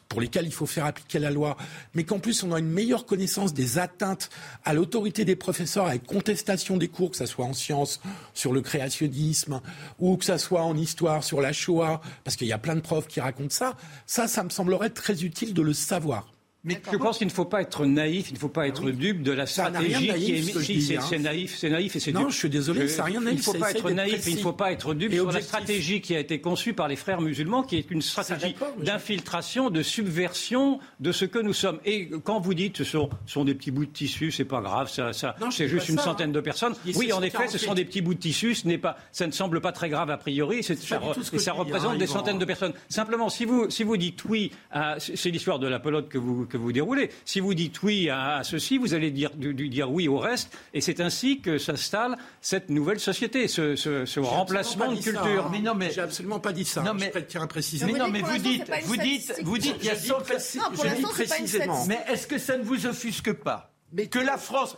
pour 0.08 0.22
lesquelles 0.22 0.46
il 0.46 0.54
faut 0.54 0.66
faire 0.66 0.86
appliquer 0.86 1.20
la 1.20 1.30
loi, 1.30 1.58
mais 1.94 2.04
qu'en 2.04 2.20
plus 2.20 2.44
on 2.44 2.54
a 2.54 2.60
une 2.60 2.70
meilleure 2.70 3.06
connaissance 3.06 3.54
des 3.54 3.78
atteintes 3.78 4.30
à 4.64 4.74
l'autorité 4.74 5.26
des 5.26 5.36
professeurs 5.36 5.88
avec 5.88 6.06
contestation 6.06 6.78
des 6.78 6.88
cours, 6.88 7.12
que 7.12 7.18
ce 7.18 7.26
soit 7.26 7.46
en 7.46 7.54
sciences 7.54 8.02
sur 8.34 8.54
le 8.54 8.62
créationnisme 8.62 9.62
ou 10.00 10.18
que 10.18 10.26
ce 10.26 10.38
soit 10.38 10.64
en 10.64 10.78
histoire 10.78 11.24
sur 11.24 11.42
la 11.42 11.54
Shoah, 11.54 12.02
parce 12.24 12.38
qu'il 12.38 12.48
y 12.48 12.54
a 12.54 12.58
plein 12.58 12.76
de 12.76 12.82
profs 12.82 13.08
qui 13.08 13.20
racontent 13.20 13.50
ça, 13.50 13.76
ça, 14.06 14.28
ça 14.28 14.44
me 14.44 14.50
semblerait 14.50 14.90
très 14.90 15.24
utile 15.24 15.54
de 15.54 15.62
le 15.62 15.74
savoir. 15.74 16.33
Mais 16.66 16.82
je 16.90 16.96
pense 16.96 17.18
qu'il 17.18 17.28
ne 17.28 17.32
faut 17.32 17.44
pas 17.44 17.62
être 17.62 17.86
naïf, 17.86 18.30
il 18.30 18.36
ne 18.36 18.40
faut 18.40 18.48
pas 18.48 18.68
être 18.68 18.84
ah 18.88 18.92
dupe 18.92 19.22
de 19.22 19.34
la 19.34 19.46
stratégie 19.46 20.08
qui 20.14 20.32
est. 20.32 21.02
c'est 21.02 21.20
naïf, 21.20 21.58
c'est 21.58 21.70
naïf 21.70 21.98
et 21.98 22.00
c'est 22.00 22.14
Non, 22.14 22.30
je 22.30 22.38
suis 22.38 22.50
désolé, 22.50 22.88
c'est 22.88 23.02
rien 23.02 23.20
naïf. 23.20 23.34
Il 23.34 23.38
ne 23.40 23.44
faut 23.44 23.60
pas 23.60 23.72
être 23.72 23.92
naïf, 23.92 24.28
il 24.28 24.36
ne 24.36 24.40
faut 24.40 24.54
pas 24.54 24.72
être 24.72 24.94
dupe 24.94 25.14
sur 25.14 25.30
la 25.30 25.42
stratégie 25.42 26.00
qui 26.00 26.16
a 26.16 26.20
été 26.20 26.40
conçue 26.40 26.74
par 26.74 26.88
les 26.88 26.96
frères 26.96 27.20
musulmans, 27.20 27.64
qui 27.64 27.76
est 27.76 27.92
une 27.92 28.02
stratégie 28.02 28.56
d'infiltration, 28.78 29.70
de 29.72 29.84
subversion 29.84 30.80
de 31.02 31.12
ce 31.12 31.26
que 31.26 31.40
nous 31.40 31.52
sommes. 31.52 31.80
Et 31.84 32.10
quand 32.24 32.40
vous 32.40 32.54
dites 32.54 32.78
ce 32.78 32.86
sont, 32.86 33.10
sont 33.26 33.44
des 33.44 33.56
petits 33.56 33.72
bouts 33.72 33.86
de 33.86 33.92
tissu, 33.92 34.32
c'est 34.32 34.46
pas 34.46 34.62
grave, 34.62 34.90
ça, 34.90 35.12
ça 35.12 35.36
c'est 35.52 35.68
juste 35.68 35.90
une 35.90 36.00
centaine 36.00 36.32
de 36.32 36.40
personnes. 36.40 36.76
Oui, 36.96 37.12
en 37.12 37.22
effet, 37.22 37.50
ce 37.50 37.58
sont 37.58 37.74
des 37.74 37.84
petits 37.84 38.02
bouts 38.02 38.14
de 38.14 38.20
tissu, 38.20 38.56
ce 38.56 38.70
n'est 38.70 38.78
pas, 38.78 38.96
ça 39.12 39.28
ne 39.28 39.34
semble 39.34 39.60
pas 39.60 39.74
très 39.74 39.90
grave 39.90 40.10
a 40.10 40.18
priori, 40.18 40.60
et 40.60 40.64
ça, 40.64 41.52
représente 41.52 41.98
des 41.98 42.08
centaines 42.08 42.40
de 42.40 42.46
personnes. 42.46 42.74
Simplement, 42.88 43.28
si 43.28 43.44
vous 43.44 43.98
dites 43.98 44.24
oui, 44.24 44.54
c'est 44.98 45.30
l'histoire 45.30 45.60
de 45.60 45.68
la 45.68 45.80
pelote 45.80 46.08
que 46.08 46.18
vous 46.18 46.48
que 46.54 46.58
vous 46.58 46.72
déroulez. 46.72 47.10
Si 47.26 47.40
vous 47.40 47.54
dites 47.54 47.82
oui 47.82 48.10
à, 48.10 48.42
ceci, 48.44 48.78
vous 48.78 48.94
allez 48.94 49.12
dire, 49.12 49.32
dire, 49.36 49.92
oui 49.92 50.08
au 50.08 50.20
reste, 50.20 50.56
et 50.74 50.82
c'est 50.82 51.00
ainsi 51.00 51.42
que 51.42 51.58
s'installe 51.58 52.16
cette 52.42 52.70
nouvelle 52.70 53.00
société, 53.00 53.48
ce, 53.48 54.20
remplacement 54.20 54.92
de 54.92 55.02
culture. 55.02 55.48
Hein. 55.48 55.50
Mais 55.52 55.60
non, 55.60 55.74
mais 55.74 55.92
j'ai 55.92 56.02
absolument 56.02 56.40
pas 56.40 56.54
dit 56.54 56.66
ça. 56.66 56.84
Non, 56.84 56.94
mais 56.94 57.12
je 57.14 57.20
tiens 57.22 57.42
à 57.42 57.48
préciser. 57.48 57.86
Mais 57.86 57.94
non, 57.94 58.08
mais 58.08 58.22
vous 58.22 58.38
dites, 58.38 58.72
vous 58.84 58.98
dites, 58.98 59.34
vous 59.44 59.58
dites, 59.58 59.76
il 59.80 59.86
y 59.86 59.90
a 59.90 59.96
100 59.96 60.16
Je 60.30 60.96
dis 60.96 61.04
précisément. 61.04 61.86
Mais 61.88 62.00
est-ce 62.08 62.28
que 62.28 62.38
ça 62.38 62.58
ne 62.58 62.64
vous 62.64 62.86
offusque 62.86 63.34
pas 63.34 63.72
que 64.12 64.20
la 64.20 64.38
France 64.38 64.78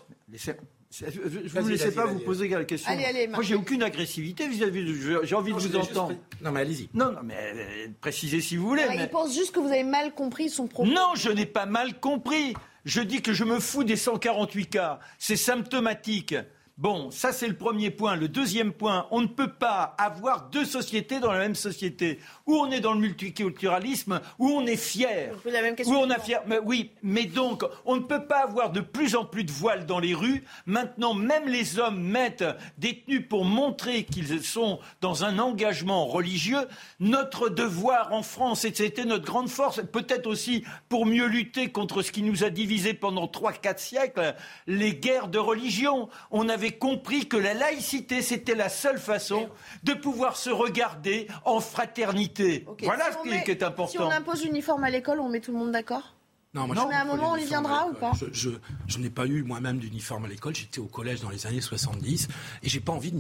je 0.92 1.06
ne 1.06 1.62
vous 1.62 1.68
laissez 1.68 1.92
pas 1.94 2.06
vous 2.06 2.20
poser 2.20 2.48
la 2.48 2.64
question. 2.64 2.92
Allez, 2.92 3.06
allez, 3.06 3.28
Moi, 3.28 3.42
j'ai 3.42 3.56
aucune 3.56 3.84
agressivité 3.84 4.48
vis-à-vis 4.48 4.86
de. 4.86 5.24
J'ai 5.24 5.36
envie 5.36 5.54
de 5.54 5.58
vous 5.60 5.76
entendre. 5.76 6.16
Non, 6.42 6.52
mais 6.52 6.62
allez-y. 6.62 6.90
Non, 6.94 7.12
non, 7.12 7.20
mais 7.24 7.36
euh, 7.36 7.88
précisez 8.02 8.42
si 8.42 8.56
vous 8.56 8.68
voulez. 8.68 8.84
Il 8.94 9.10
pense 9.10 9.34
juste 9.34 9.54
que 9.54 9.60
vous 9.60 9.68
avez 9.68 9.84
mal 9.84 10.14
compris 10.14 10.50
son 10.50 10.68
propos. 10.68 10.90
Non, 10.90 11.16
je 11.16 11.30
n'ai 11.30 11.46
pas 11.46 11.66
mal 11.66 12.00
compris. 12.00 12.54
Je 12.86 13.02
dis 13.02 13.22
que 13.22 13.34
je 13.34 13.44
me 13.44 13.60
fous 13.60 13.84
des 13.84 13.96
148 13.96 14.68
cas. 14.68 15.00
C'est 15.18 15.36
symptomatique. 15.36 16.36
Bon, 16.78 17.10
ça 17.10 17.32
c'est 17.32 17.48
le 17.48 17.56
premier 17.56 17.90
point. 17.90 18.18
Le 18.18 18.28
deuxième 18.28 18.74
point, 18.74 19.08
on 19.10 19.22
ne 19.22 19.28
peut 19.28 19.54
pas 19.54 19.96
avoir 19.98 20.50
deux 20.50 20.66
sociétés 20.66 21.22
dans 21.22 21.32
la 21.32 21.40
même 21.40 21.56
société. 21.56 22.20
Ou 22.48 22.58
on 22.58 22.70
est 22.70 22.82
dans 22.82 22.94
le 22.94 23.00
multiculturalisme, 23.00 24.20
ou 24.40 24.50
on 24.50 24.66
est 24.66 24.76
fier. 24.76 25.34
La 25.46 25.62
même 25.62 25.78
question. 25.78 25.96
Ou 25.96 26.04
on 26.04 26.10
a 26.10 26.20
fier. 26.20 26.42
Mais 26.48 26.60
oui, 26.62 26.92
mais 27.02 27.24
donc 27.24 27.64
on 27.86 27.96
ne 27.96 28.02
peut 28.02 28.26
pas 28.26 28.44
avoir 28.44 28.74
de 28.74 28.82
plus 28.82 29.16
en 29.16 29.24
plus 29.24 29.46
de 29.46 29.52
voiles 29.54 29.86
dans 29.86 30.00
les 30.00 30.14
rues. 30.14 30.44
Maintenant, 30.66 31.14
même 31.14 31.48
les 31.48 31.80
hommes 31.80 32.02
mettent 32.02 32.44
des 32.78 33.00
tenues 33.00 33.26
pour 33.26 33.46
montrer 33.46 34.04
qu'ils 34.04 34.44
sont 34.44 34.80
dans 35.00 35.24
un 35.24 35.40
engagement 35.40 36.06
religieux. 36.06 36.68
Notre 37.00 37.48
devoir 37.48 38.12
en 38.12 38.22
France, 38.22 38.66
et 38.66 38.74
c'était 38.74 39.06
notre 39.06 39.24
grande 39.24 39.48
force, 39.48 39.82
peut-être 39.94 40.28
aussi 40.28 40.66
pour 40.90 41.06
mieux 41.06 41.28
lutter 41.28 41.72
contre 41.72 42.02
ce 42.02 42.12
qui 42.12 42.22
nous 42.22 42.44
a 42.44 42.50
divisés 42.50 42.94
pendant 42.94 43.30
trois, 43.30 43.54
quatre 43.54 43.80
siècles, 43.80 44.36
les 44.68 44.94
guerres 44.94 45.30
de 45.30 45.40
religion. 45.40 46.10
On 46.32 46.50
avait 46.50 46.65
compris 46.72 47.28
que 47.28 47.38
la 47.38 47.54
laïcité, 47.54 48.22
c'était 48.22 48.56
la 48.56 48.70
seule 48.70 48.98
façon 49.00 49.50
de 49.84 49.94
pouvoir 49.94 50.38
se 50.38 50.50
regarder 50.50 51.28
en 51.44 51.60
fraternité. 51.60 52.66
Voilà 52.84 53.06
ce 53.12 53.44
qui, 53.44 53.52
est 53.52 53.64
important. 53.64 53.92
Si 53.92 54.00
on 54.00 54.10
impose 54.10 54.44
l'uniforme 54.44 54.84
à 54.84 54.90
l'école, 54.90 55.20
on 55.20 55.30
met 55.30 55.40
tout 55.40 55.52
le 55.52 55.58
monde 55.58 55.72
d'accord? 55.72 56.16
Non, 56.56 56.68
moi, 56.68 56.88
mais 56.88 56.96
à 56.96 57.02
un 57.02 57.06
moment, 57.06 57.34
on 57.34 57.36
y 57.36 57.44
viendra 57.44 57.86
ou 57.88 57.94
pas? 57.94 58.14
Je, 58.32 58.50
je, 58.88 58.98
n'ai 58.98 59.10
pas 59.10 59.26
eu 59.26 59.44
moi-même 59.44 59.78
d'uniforme 59.78 60.24
à 60.24 60.28
l'école. 60.30 60.56
J'étais 60.56 60.80
au 60.80 60.86
collège 60.86 61.20
dans 61.20 61.30
les 61.30 61.46
années 61.46 61.60
70 61.60 62.30
et 62.64 62.70
j'ai 62.70 62.80
pas 62.80 62.94
envie 62.94 63.12
de 63.12 63.20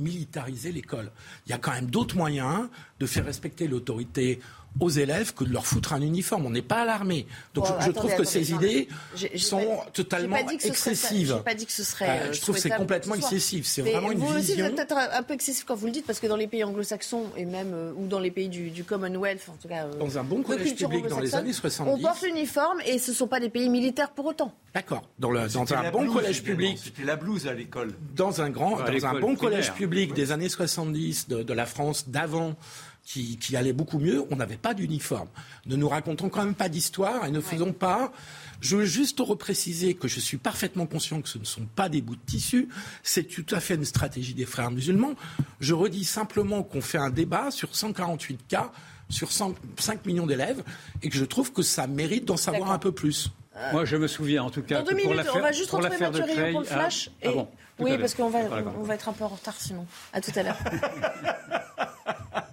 militariser 0.00 0.72
l'école. 0.72 1.12
Il 1.46 1.50
y 1.50 1.52
a 1.52 1.58
quand 1.58 1.70
même 1.70 1.86
d'autres 1.86 2.16
moyens 2.16 2.68
de 2.98 3.06
faire 3.06 3.24
respecter 3.24 3.68
l'autorité 3.68 4.40
aux 4.80 4.90
élèves 4.90 5.34
que 5.34 5.44
de 5.44 5.52
leur 5.52 5.66
foutre 5.66 5.92
un 5.92 6.00
uniforme. 6.00 6.46
On 6.46 6.50
n'est 6.50 6.62
pas 6.62 6.82
à 6.82 6.84
l'armée. 6.84 7.26
Donc 7.54 7.66
je, 7.80 7.90
trouve 7.90 8.14
que 8.14 8.24
ces 8.24 8.52
idées 8.52 8.88
sont 9.36 9.78
totalement 9.92 10.36
excessives. 10.36 11.28
Je 11.28 11.34
n'ai 11.34 11.40
pas 11.40 11.54
dit 11.54 11.66
que 11.66 11.72
ce 11.72 11.84
serait. 11.84 12.08
Euh, 12.08 12.32
je 12.32 12.40
trouve 12.40 12.54
que 12.54 12.60
c'est 12.60 12.70
complètement 12.70 13.14
excessif. 13.14 13.66
C'est 13.66 13.82
vraiment 13.82 14.10
une 14.10 14.18
vous 14.18 14.34
vision. 14.34 14.66
Vous 14.66 14.74
peut-être 14.74 14.96
un 14.96 15.22
peu 15.22 15.34
excessif 15.34 15.64
quand 15.64 15.74
vous 15.74 15.86
le 15.86 15.92
dites, 15.92 16.06
parce 16.06 16.20
que 16.20 16.26
dans 16.26 16.36
les 16.36 16.46
pays 16.46 16.64
anglo-saxons 16.64 17.26
et 17.36 17.44
même 17.44 17.72
euh, 17.74 17.92
ou 17.96 18.06
dans 18.06 18.18
les 18.18 18.30
pays 18.30 18.48
du, 18.48 18.84
Commonwealth, 18.84 19.48
en 19.48 19.56
tout 19.60 19.68
cas. 19.68 19.84
Euh, 19.84 19.94
dans 19.98 20.18
un 20.18 20.24
bon 20.24 20.42
collège 20.42 20.74
public 20.74 21.06
dans 21.06 21.20
les 21.20 21.34
années 21.34 21.52
70. 21.52 21.90
On 21.92 21.98
porte 21.98 22.22
l'uniforme 22.22 22.80
et 22.86 22.98
ce 22.98 23.10
ne 23.10 23.16
sont 23.16 23.28
pas 23.28 23.40
des 23.40 23.50
pays 23.50 23.68
militaires 23.68 24.10
pour 24.10 24.26
autant. 24.26 24.52
D'accord. 24.74 25.02
Dans, 25.18 25.30
le, 25.30 25.48
dans 25.48 25.72
un 25.74 25.90
bon 25.90 26.10
collège 26.10 26.42
public. 26.42 26.78
C'était 26.82 27.04
la 27.04 27.16
blouse 27.16 27.46
à 27.46 27.54
l'école. 27.54 27.92
Dans 28.16 28.40
un 28.40 28.50
grand, 28.50 28.78
dans 28.78 29.06
un 29.06 29.20
bon 29.20 29.36
collège 29.36 29.72
public 29.72 30.14
des 30.14 30.32
années 30.32 30.48
70 30.48 31.28
de 31.28 31.52
la 31.52 31.66
France 31.66 32.08
d'avant 32.08 32.56
qui, 33.04 33.56
allait 33.56 33.72
beaucoup 33.72 33.98
mieux, 33.98 34.24
on 34.30 34.36
n'avait 34.36 34.56
pas 34.56 34.74
d'uniforme. 34.74 35.28
Ne 35.66 35.76
nous 35.76 35.88
racontons 35.88 36.28
quand 36.28 36.44
même 36.44 36.54
pas 36.54 36.68
d'histoire 36.68 37.26
et 37.26 37.30
ne 37.30 37.40
faisons 37.40 37.72
pas. 37.72 38.12
Je 38.60 38.76
veux 38.76 38.84
juste 38.84 39.20
repréciser 39.20 39.94
que 39.94 40.08
je 40.08 40.20
suis 40.20 40.38
parfaitement 40.38 40.86
conscient 40.86 41.20
que 41.20 41.28
ce 41.28 41.38
ne 41.38 41.44
sont 41.44 41.66
pas 41.74 41.88
des 41.88 42.00
bouts 42.00 42.16
de 42.16 42.24
tissu. 42.24 42.68
C'est 43.02 43.24
tout 43.24 43.46
à 43.54 43.60
fait 43.60 43.74
une 43.74 43.84
stratégie 43.84 44.34
des 44.34 44.46
frères 44.46 44.70
musulmans. 44.70 45.14
Je 45.60 45.74
redis 45.74 46.04
simplement 46.04 46.62
qu'on 46.62 46.80
fait 46.80 46.98
un 46.98 47.10
débat 47.10 47.50
sur 47.50 47.74
148 47.74 48.46
cas 48.48 48.72
sur 49.08 49.30
5 49.30 50.06
millions 50.06 50.26
d'élèves 50.26 50.62
et 51.02 51.10
que 51.10 51.16
je 51.16 51.24
trouve 51.24 51.52
que 51.52 51.62
ça 51.62 51.86
mérite 51.86 52.24
d'en 52.24 52.38
savoir 52.38 52.70
un 52.70 52.78
peu 52.78 52.92
plus. 52.92 53.30
Moi, 53.72 53.84
je 53.84 53.96
me 53.96 54.06
souviens 54.06 54.44
en 54.44 54.50
tout 54.50 54.62
cas. 54.62 54.78
Dans 54.80 54.90
deux 54.90 54.96
minutes, 54.96 55.26
on 55.34 55.40
va 55.40 55.52
juste 55.52 55.68
pour 55.68 55.80
retrouver 55.80 56.10
Mathieu 56.10 56.50
pour 56.52 56.60
le 56.60 56.66
flash. 56.66 57.10
Ah, 57.22 57.28
ah 57.36 57.46
oui, 57.78 57.98
parce 57.98 58.14
qu'on 58.14 58.30
va, 58.30 58.38
on 58.78 58.82
va 58.82 58.94
être 58.94 59.08
un 59.08 59.12
peu 59.12 59.24
en 59.24 59.28
retard 59.28 59.56
sinon. 59.58 59.86
À 60.12 60.20
tout 60.20 60.32
à 60.34 60.42
l'heure. 60.42 60.58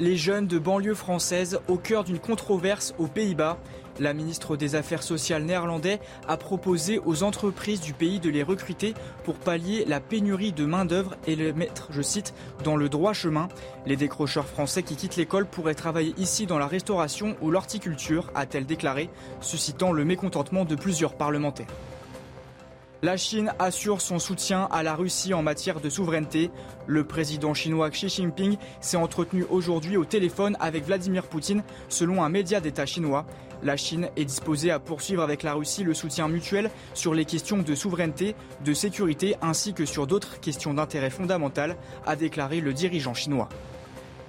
Les 0.00 0.16
jeunes 0.16 0.48
de 0.48 0.58
banlieue 0.58 0.96
française 0.96 1.60
au 1.68 1.76
cœur 1.76 2.02
d'une 2.02 2.18
controverse 2.18 2.96
aux 2.98 3.06
Pays-Bas. 3.06 3.58
La 4.00 4.12
ministre 4.12 4.56
des 4.56 4.74
Affaires 4.74 5.04
sociales 5.04 5.44
néerlandais 5.44 6.00
a 6.26 6.36
proposé 6.36 7.00
aux 7.06 7.22
entreprises 7.22 7.80
du 7.80 7.92
pays 7.92 8.18
de 8.18 8.28
les 8.28 8.42
recruter 8.42 8.92
pour 9.22 9.36
pallier 9.36 9.84
la 9.86 10.00
pénurie 10.00 10.50
de 10.50 10.64
main-d'œuvre 10.64 11.14
et 11.28 11.36
les 11.36 11.52
mettre, 11.52 11.92
je 11.92 12.02
cite, 12.02 12.34
dans 12.64 12.74
le 12.74 12.88
droit 12.88 13.12
chemin. 13.12 13.46
Les 13.86 13.94
décrocheurs 13.94 14.48
français 14.48 14.82
qui 14.82 14.96
quittent 14.96 15.14
l'école 15.14 15.46
pourraient 15.46 15.76
travailler 15.76 16.12
ici 16.18 16.46
dans 16.46 16.58
la 16.58 16.66
restauration 16.66 17.36
ou 17.40 17.52
l'horticulture, 17.52 18.32
a-t-elle 18.34 18.66
déclaré, 18.66 19.10
suscitant 19.40 19.92
le 19.92 20.04
mécontentement 20.04 20.64
de 20.64 20.74
plusieurs 20.74 21.14
parlementaires. 21.14 21.68
La 23.04 23.18
Chine 23.18 23.52
assure 23.58 24.00
son 24.00 24.18
soutien 24.18 24.66
à 24.70 24.82
la 24.82 24.94
Russie 24.94 25.34
en 25.34 25.42
matière 25.42 25.78
de 25.78 25.90
souveraineté. 25.90 26.50
Le 26.86 27.04
président 27.04 27.52
chinois 27.52 27.90
Xi 27.90 28.08
Jinping 28.08 28.56
s'est 28.80 28.96
entretenu 28.96 29.44
aujourd'hui 29.50 29.98
au 29.98 30.06
téléphone 30.06 30.56
avec 30.58 30.86
Vladimir 30.86 31.24
Poutine, 31.24 31.64
selon 31.90 32.24
un 32.24 32.30
média 32.30 32.60
d'État 32.60 32.86
chinois. 32.86 33.26
La 33.62 33.76
Chine 33.76 34.08
est 34.16 34.24
disposée 34.24 34.70
à 34.70 34.78
poursuivre 34.78 35.22
avec 35.22 35.42
la 35.42 35.52
Russie 35.52 35.84
le 35.84 35.92
soutien 35.92 36.28
mutuel 36.28 36.70
sur 36.94 37.12
les 37.12 37.26
questions 37.26 37.58
de 37.58 37.74
souveraineté, 37.74 38.34
de 38.64 38.72
sécurité 38.72 39.36
ainsi 39.42 39.74
que 39.74 39.84
sur 39.84 40.06
d'autres 40.06 40.40
questions 40.40 40.72
d'intérêt 40.72 41.10
fondamental, 41.10 41.76
a 42.06 42.16
déclaré 42.16 42.62
le 42.62 42.72
dirigeant 42.72 43.12
chinois. 43.12 43.50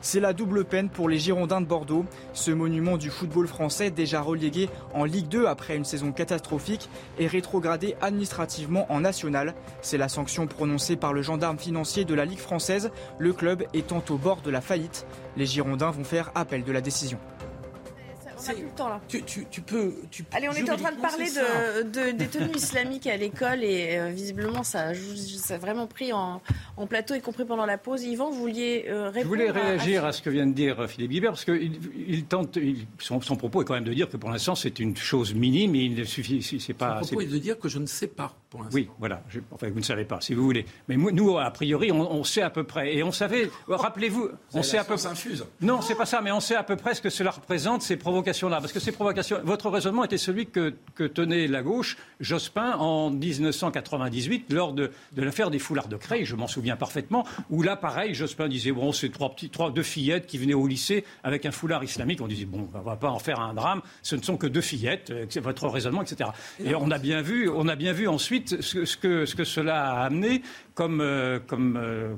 C'est 0.05 0.19
la 0.19 0.33
double 0.33 0.65
peine 0.65 0.89
pour 0.89 1.09
les 1.09 1.17
Girondins 1.17 1.61
de 1.61 1.65
Bordeaux. 1.65 2.05
Ce 2.31 2.51
monument 2.51 2.95
du 2.95 3.09
football 3.09 3.47
français, 3.47 3.89
déjà 3.89 4.21
relégué 4.21 4.69
en 4.93 5.03
Ligue 5.03 5.29
2 5.29 5.47
après 5.47 5.75
une 5.75 5.83
saison 5.83 6.11
catastrophique, 6.11 6.89
est 7.17 7.25
rétrogradé 7.25 7.95
administrativement 8.01 8.85
en 8.93 8.99
national. 8.99 9.55
C'est 9.81 9.97
la 9.97 10.07
sanction 10.07 10.45
prononcée 10.45 10.95
par 10.95 11.11
le 11.11 11.23
gendarme 11.23 11.57
financier 11.57 12.05
de 12.05 12.13
la 12.13 12.25
Ligue 12.25 12.37
française, 12.37 12.91
le 13.17 13.33
club 13.33 13.63
étant 13.73 14.03
au 14.11 14.17
bord 14.17 14.41
de 14.43 14.51
la 14.51 14.61
faillite. 14.61 15.07
Les 15.37 15.47
Girondins 15.47 15.89
vont 15.89 16.03
faire 16.03 16.31
appel 16.35 16.63
de 16.63 16.71
la 16.71 16.81
décision 16.81 17.17
plus 18.53 18.63
le 18.63 18.69
temps 18.69 18.89
là. 18.89 19.01
Tu, 19.07 19.61
peux, 19.61 19.93
Allez, 20.31 20.49
on 20.49 20.53
était 20.53 20.71
en 20.71 20.77
train 20.77 20.91
de 20.91 21.01
parler 21.01 21.25
de, 21.29 22.11
des 22.11 22.27
tenues 22.27 22.55
islamiques 22.55 23.07
à 23.07 23.17
l'école 23.17 23.63
et 23.63 23.97
euh, 23.97 24.09
visiblement 24.09 24.63
ça, 24.63 24.93
ça 24.93 25.55
a 25.55 25.57
vraiment 25.57 25.87
pris 25.87 26.13
en, 26.13 26.41
plateau, 26.87 27.15
y 27.15 27.21
compris 27.21 27.45
pendant 27.45 27.65
la 27.65 27.77
pause. 27.77 28.03
Yvan, 28.03 28.29
vous 28.29 28.39
vouliez 28.39 28.85
euh, 28.87 29.09
répondre 29.09 29.23
Je 29.23 29.27
voulais 29.27 29.51
réagir 29.51 30.05
à, 30.05 30.11
ce 30.11 30.21
que 30.21 30.29
vient 30.29 30.47
de 30.47 30.53
dire 30.53 30.79
euh, 30.79 30.87
Philippe 30.87 31.11
Guibert 31.11 31.31
parce 31.31 31.45
que 31.45 31.59
il, 31.59 32.25
tente, 32.25 32.57
son, 32.99 33.19
propos 33.19 33.61
est 33.61 33.65
quand 33.65 33.73
même 33.73 33.83
de 33.83 33.93
dire 33.93 34.09
que 34.09 34.17
pour 34.17 34.29
l'instant 34.29 34.55
c'est 34.55 34.79
une 34.79 34.95
chose 34.95 35.33
minime 35.33 35.75
et 35.75 35.83
il 35.83 35.95
ne 35.95 36.03
suffit, 36.03 36.41
c'est 36.41 36.73
pas. 36.73 36.99
Son 37.01 37.07
propos 37.07 37.21
est 37.21 37.31
de 37.31 37.37
dire 37.37 37.59
que 37.59 37.69
je 37.69 37.79
ne 37.79 37.85
sais 37.85 38.07
pas 38.07 38.35
Oui, 38.73 38.89
voilà. 38.99 39.21
enfin, 39.51 39.69
vous 39.69 39.79
ne 39.79 39.83
savez 39.83 40.05
pas, 40.05 40.21
si 40.21 40.33
vous 40.33 40.43
voulez. 40.43 40.65
Mais 40.87 40.97
nous, 40.97 41.37
a 41.37 41.49
priori, 41.51 41.91
on, 41.91 42.23
sait 42.23 42.41
à 42.41 42.49
peu 42.49 42.63
près. 42.63 42.95
Et 42.95 43.03
on 43.03 43.11
savait, 43.11 43.49
rappelez-vous, 43.67 44.29
on 44.53 44.63
sait 44.63 44.77
à 44.77 44.83
peu 44.83 44.95
près. 44.95 45.09
Non, 45.61 45.81
c'est 45.81 45.95
pas 45.95 46.05
ça, 46.05 46.21
mais 46.21 46.31
on 46.31 46.39
sait 46.39 46.55
à 46.55 46.63
peu 46.63 46.75
près 46.75 46.95
ce 46.95 47.01
que 47.01 47.09
cela 47.09 47.31
représente, 47.31 47.81
ces 47.81 47.97
provocations-là. 47.97 48.59
Parce 48.59 48.73
que 48.73 48.79
ces 48.79 48.91
provocations. 48.91 49.39
Votre 49.43 49.69
raisonnement 49.69 50.03
était 50.03 50.17
celui 50.17 50.47
que, 50.47 50.73
tenait 51.07 51.47
la 51.47 51.61
gauche, 51.61 51.97
Jospin, 52.19 52.73
en 52.77 53.09
1998, 53.09 54.51
lors 54.51 54.73
de, 54.73 54.91
l'affaire 55.15 55.51
des 55.51 55.59
foulards 55.59 55.87
de 55.87 55.97
Creil, 55.97 56.25
je 56.25 56.35
m'en 56.35 56.47
souviens 56.47 56.75
parfaitement, 56.75 57.25
où 57.49 57.61
là, 57.61 57.75
pareil, 57.75 58.13
Jospin 58.13 58.47
disait 58.47 58.71
bon, 58.71 58.91
c'est 58.91 59.09
trois, 59.09 59.29
petits, 59.29 59.49
trois, 59.49 59.71
deux 59.71 59.83
fillettes 59.83 60.27
qui 60.27 60.37
venaient 60.37 60.53
au 60.53 60.67
lycée 60.67 61.05
avec 61.23 61.45
un 61.45 61.51
foulard 61.51 61.83
islamique. 61.83 62.21
On 62.21 62.27
disait 62.27 62.45
bon, 62.45 62.67
on 62.73 62.79
va 62.79 62.95
pas 62.95 63.09
en 63.09 63.19
faire 63.19 63.39
un 63.39 63.53
drame, 63.53 63.81
ce 64.01 64.15
ne 64.15 64.21
sont 64.21 64.37
que 64.37 64.47
deux 64.47 64.61
fillettes, 64.61 65.11
euh, 65.11 65.25
votre 65.41 65.67
raisonnement, 65.67 66.01
etc. 66.01 66.29
Et 66.63 66.75
on 66.75 66.89
a 66.91 66.97
bien 66.97 67.21
vu, 67.21 67.49
on 67.49 67.67
a 67.67 67.75
bien 67.75 67.93
vu 67.93 68.07
ensuite 68.07 68.44
ce, 68.45 68.97
que, 68.97 69.25
ce 69.25 69.35
que, 69.35 69.43
cela 69.43 69.91
a 69.91 70.05
amené 70.05 70.41
comme, 70.73 71.01
euh, 71.01 71.39
euh, 71.51 72.15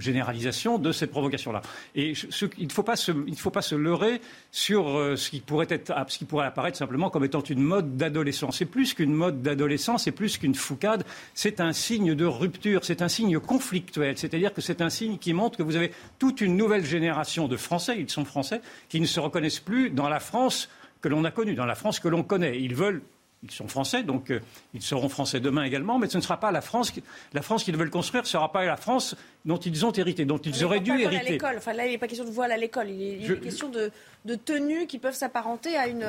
généralisation 0.00 0.78
de 0.78 0.90
cette 0.90 1.10
provocation-là. 1.10 1.62
Et 1.94 2.12
il 2.58 2.66
ne 2.66 2.72
faut, 2.72 2.82
pas 2.82 2.96
se, 2.96 3.74
leurrer 3.74 4.20
sur 4.50 4.98
euh, 4.98 5.16
ce, 5.16 5.30
qui 5.30 5.40
pourrait 5.40 5.68
être, 5.70 5.94
ce 6.08 6.18
qui 6.18 6.24
pourrait 6.24 6.46
apparaître 6.46 6.76
simplement 6.76 7.08
comme 7.08 7.24
étant 7.24 7.42
une 7.42 7.62
mode 7.62 7.96
d'adolescence. 7.96 8.58
C'est 8.58 8.64
plus 8.64 8.94
qu'une 8.94 9.14
mode 9.14 9.42
d'adolescence, 9.42 10.04
c'est 10.04 10.12
plus 10.12 10.38
qu'une 10.38 10.54
foucade, 10.54 11.04
c'est 11.34 11.60
un 11.60 11.72
signe 11.72 12.14
de 12.14 12.24
rupture, 12.24 12.84
c'est 12.84 13.00
un 13.00 13.08
signe 13.08 13.38
conflictuel. 13.38 14.18
C'est-à-dire 14.18 14.52
que 14.52 14.60
c'est 14.60 14.80
un 14.80 14.90
signe 14.90 15.18
qui 15.18 15.32
montre 15.32 15.56
que 15.56 15.62
vous 15.62 15.76
avez 15.76 15.92
toute 16.18 16.40
une 16.40 16.56
nouvelle 16.56 16.84
génération 16.84 17.46
de 17.46 17.56
Français, 17.56 17.96
ils 17.98 18.10
sont 18.10 18.24
Français, 18.24 18.60
qui 18.88 19.00
ne 19.00 19.06
se 19.06 19.20
reconnaissent 19.20 19.60
plus 19.60 19.90
dans 19.90 20.08
la 20.08 20.20
France 20.20 20.68
que 21.00 21.08
l'on 21.08 21.24
a 21.24 21.30
connue, 21.30 21.54
dans 21.54 21.66
la 21.66 21.76
France 21.76 22.00
que 22.00 22.08
l'on 22.08 22.24
connaît. 22.24 22.60
Ils 22.60 22.74
veulent 22.74 23.02
ils 23.42 23.50
sont 23.50 23.68
français, 23.68 24.02
donc 24.02 24.30
euh, 24.30 24.40
ils 24.74 24.82
seront 24.82 25.08
français 25.08 25.40
demain 25.40 25.64
également, 25.64 25.98
mais 25.98 26.08
ce 26.08 26.16
ne 26.16 26.22
sera 26.22 26.40
pas 26.40 26.50
la 26.50 26.60
France, 26.60 26.92
la 27.32 27.42
France 27.42 27.64
qu'ils 27.64 27.76
veulent 27.76 27.90
construire, 27.90 28.24
ce 28.24 28.30
ne 28.30 28.32
sera 28.32 28.50
pas 28.50 28.64
la 28.64 28.76
France 28.76 29.14
dont 29.44 29.58
ils 29.58 29.84
ont 29.84 29.92
hérité, 29.92 30.24
dont 30.24 30.38
ils 30.38 30.64
auraient 30.64 30.80
dû 30.80 30.98
hériter. 30.98 31.38
Enfin, 31.56 31.72
là, 31.74 31.86
il 31.86 31.92
n'est 31.92 31.98
pas 31.98 32.08
question 32.08 32.24
de 32.24 32.30
voile 32.30 32.50
à 32.50 32.56
l'école, 32.56 32.90
il 32.90 33.24
est, 33.24 33.40
question 33.40 33.68
de, 33.68 33.90
de 34.24 34.34
tenues 34.34 34.86
qui 34.86 34.98
peuvent 34.98 35.14
s'apparenter 35.14 35.76
à 35.76 35.86
une. 35.86 36.06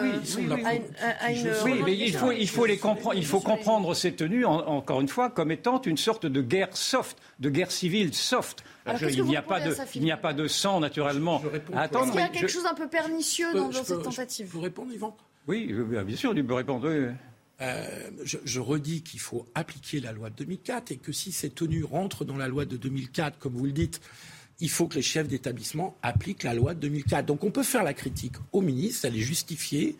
Oui, 1.63 1.81
mais 1.85 1.97
il 1.97 2.13
faut, 2.13 2.31
il 2.31 2.49
faut, 2.49 2.65
les 2.65 2.77
comprendre, 2.77 3.17
il 3.17 3.25
faut 3.25 3.41
comprendre 3.41 3.93
ces 3.93 4.13
tenues, 4.13 4.45
encore 4.45 5.01
une 5.01 5.09
fois, 5.09 5.29
comme 5.29 5.51
étant 5.51 5.81
une 5.81 5.97
sorte 5.97 6.25
de 6.25 6.41
guerre 6.41 6.75
soft, 6.75 7.17
de 7.39 7.49
guerre 7.49 7.71
civile 7.71 8.13
soft. 8.13 8.63
il 8.87 9.23
n'y 9.25 9.35
a, 9.35 9.41
pas 9.41 9.59
de, 9.59 9.75
il 9.95 10.03
n'y 10.03 10.11
a 10.11 10.17
pas 10.17 10.33
de 10.33 10.47
sang, 10.47 10.79
naturellement, 10.79 11.41
à 11.73 11.81
attendre. 11.81 12.05
Est-ce 12.05 12.11
qu'il 12.13 12.21
y 12.21 12.23
a 12.23 12.29
quelque 12.29 12.47
chose 12.47 12.65
un 12.65 12.73
peu 12.73 12.87
pernicieux 12.87 13.53
dans, 13.53 13.71
cette 13.71 14.01
tentative 14.01 14.47
Vous 14.47 14.61
répondre, 14.61 14.93
Yvan? 14.93 15.15
Oui, 15.47 15.73
bien 16.05 16.15
sûr, 16.15 16.33
il 16.35 16.45
peut 16.45 16.53
répondre. 16.53 16.87
Euh, 17.59 18.09
je, 18.23 18.59
redis 18.59 19.01
qu'il 19.01 19.19
faut 19.19 19.47
appliquer 19.55 19.99
la 19.99 20.11
loi 20.11 20.29
de 20.29 20.35
2004 20.35 20.91
et 20.91 20.97
que 20.97 21.11
si 21.11 21.31
ces 21.31 21.49
tenues 21.49 21.83
rentrent 21.83 22.23
dans 22.23 22.37
la 22.37 22.47
loi 22.47 22.65
de 22.65 22.77
2004, 22.77 23.39
comme 23.39 23.53
vous 23.53 23.65
le 23.65 23.71
dites, 23.71 23.99
il 24.59 24.69
faut 24.69 24.87
que 24.87 24.95
les 24.95 25.01
chefs 25.01 25.27
d'établissement 25.27 25.97
appliquent 26.03 26.43
la 26.43 26.53
loi 26.53 26.75
de 26.75 26.79
2004. 26.81 27.25
Donc 27.25 27.43
on 27.43 27.51
peut 27.51 27.63
faire 27.63 27.83
la 27.83 27.93
critique 27.93 28.35
au 28.51 28.61
ministre, 28.61 29.05
elle 29.05 29.15
est 29.15 29.21
justifiée 29.21 29.95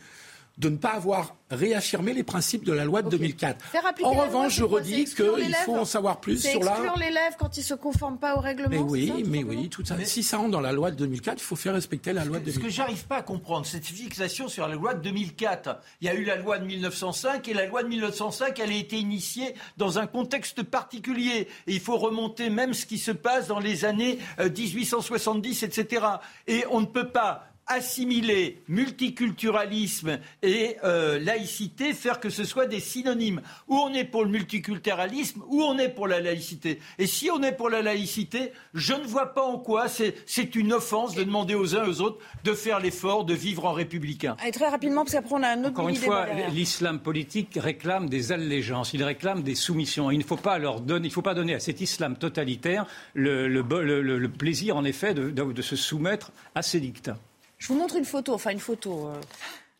de 0.57 0.69
ne 0.69 0.77
pas 0.77 0.89
avoir 0.89 1.35
réaffirmé 1.51 2.13
les 2.13 2.23
principes 2.23 2.65
de 2.65 2.73
la 2.73 2.83
loi 2.83 3.01
de 3.01 3.09
2004. 3.09 3.63
En 4.03 4.11
revanche, 4.11 4.55
je 4.55 4.63
redis 4.63 5.05
qu'il 5.05 5.55
faut 5.65 5.77
en 5.77 5.85
savoir 5.85 6.19
plus 6.19 6.43
sur 6.43 6.61
la... 6.61 6.71
exclure 6.71 6.97
l'élève 6.97 7.35
quand 7.37 7.55
il 7.57 7.61
ne 7.61 7.65
se 7.65 7.73
conforme 7.75 8.17
pas 8.17 8.35
au 8.35 8.39
règlement 8.39 8.69
Mais 8.69 8.79
oui, 8.79 9.23
mais 9.27 9.43
oui, 9.43 9.69
tout 9.69 9.85
ça. 9.85 9.95
Si 10.03 10.23
ça 10.23 10.37
rentre 10.37 10.51
dans 10.51 10.61
la 10.61 10.71
loi 10.71 10.91
de 10.91 10.95
2004, 10.95 11.39
il 11.39 11.43
faut 11.43 11.55
faire 11.55 11.73
respecter 11.73 12.11
la 12.11 12.25
loi 12.25 12.39
de 12.39 12.45
2004. 12.45 12.61
Ce 12.61 12.67
que 12.67 12.73
j'arrive 12.73 13.05
pas 13.05 13.17
à 13.17 13.21
comprendre, 13.21 13.65
cette 13.65 13.85
fixation 13.85 14.47
sur 14.47 14.67
la 14.67 14.75
loi 14.75 14.93
de 14.93 15.01
2004. 15.01 15.79
Il 16.01 16.07
y 16.07 16.09
a 16.09 16.15
eu 16.15 16.23
la 16.23 16.37
loi 16.37 16.57
de 16.59 16.65
1905 16.65 17.47
et 17.47 17.53
la 17.53 17.65
loi 17.65 17.83
de 17.83 17.87
1905, 17.87 18.59
elle 18.59 18.71
a 18.71 18.73
été 18.73 18.97
initiée 18.97 19.53
dans 19.77 19.99
un 19.99 20.07
contexte 20.07 20.63
particulier. 20.63 21.47
Et 21.67 21.73
il 21.73 21.79
faut 21.79 21.97
remonter 21.97 22.49
même 22.49 22.73
ce 22.73 22.85
qui 22.85 22.97
se 22.97 23.11
passe 23.11 23.47
dans 23.47 23.59
les 23.59 23.85
années 23.85 24.17
1870, 24.39 25.63
euh, 25.63 25.65
etc. 25.67 26.05
Et 26.47 26.65
on 26.71 26.81
ne 26.81 26.85
peut 26.85 27.09
pas 27.09 27.47
assimiler 27.67 28.61
multiculturalisme 28.67 30.19
et 30.41 30.77
euh, 30.83 31.19
laïcité, 31.19 31.93
faire 31.93 32.19
que 32.19 32.29
ce 32.29 32.43
soit 32.43 32.65
des 32.65 32.79
synonymes. 32.79 33.41
Ou 33.67 33.75
on 33.75 33.93
est 33.93 34.05
pour 34.05 34.23
le 34.23 34.29
multiculturalisme, 34.29 35.41
ou 35.47 35.61
on 35.61 35.77
est 35.77 35.89
pour 35.89 36.07
la 36.07 36.19
laïcité. 36.19 36.79
Et 36.97 37.07
si 37.07 37.29
on 37.29 37.41
est 37.43 37.51
pour 37.51 37.69
la 37.69 37.81
laïcité, 37.81 38.51
je 38.73 38.93
ne 38.93 39.05
vois 39.05 39.33
pas 39.33 39.43
en 39.43 39.59
quoi 39.59 39.87
c'est 39.87 40.55
une 40.55 40.73
offense 40.73 41.15
de 41.15 41.23
demander 41.23 41.55
aux 41.55 41.75
uns 41.75 41.85
et 41.85 41.89
aux 41.89 42.01
autres 42.01 42.19
de 42.43 42.53
faire 42.53 42.79
l'effort 42.79 43.25
de 43.25 43.33
vivre 43.33 43.65
en 43.65 43.73
républicain. 43.73 44.35
Allez, 44.39 44.51
très 44.51 44.69
rapidement, 44.69 45.03
parce 45.03 45.13
qu'après 45.13 45.35
on 45.35 45.43
a 45.43 45.49
un 45.49 45.59
autre 45.59 45.71
Encore 45.71 45.89
une 45.89 45.95
fois, 45.95 46.27
l'islam 46.51 46.99
politique 46.99 47.57
réclame 47.61 48.09
des 48.09 48.31
allégeances, 48.31 48.93
il 48.93 49.03
réclame 49.03 49.43
des 49.43 49.55
soumissions. 49.55 50.11
Il 50.11 50.19
ne 50.19 50.23
faut 50.23 50.37
pas 50.37 50.57
leur 50.57 50.81
donner, 50.81 51.07
il 51.07 51.11
faut 51.11 51.21
pas 51.21 51.33
donner 51.33 51.53
à 51.53 51.59
cet 51.59 51.81
islam 51.81 52.17
totalitaire 52.17 52.85
le, 53.13 53.47
le, 53.47 54.29
plaisir, 54.29 54.77
en 54.77 54.85
effet, 54.85 55.13
de, 55.13 55.29
de 55.31 55.61
se 55.61 55.75
soumettre 55.75 56.31
à 56.55 56.61
ses 56.61 56.79
dictats. 56.79 57.17
Je 57.57 57.67
vous 57.67 57.75
montre 57.75 57.95
une 57.95 58.05
photo, 58.05 58.33
enfin 58.33 58.51
une 58.51 58.59
photo, 58.59 59.07
euh, 59.07 59.19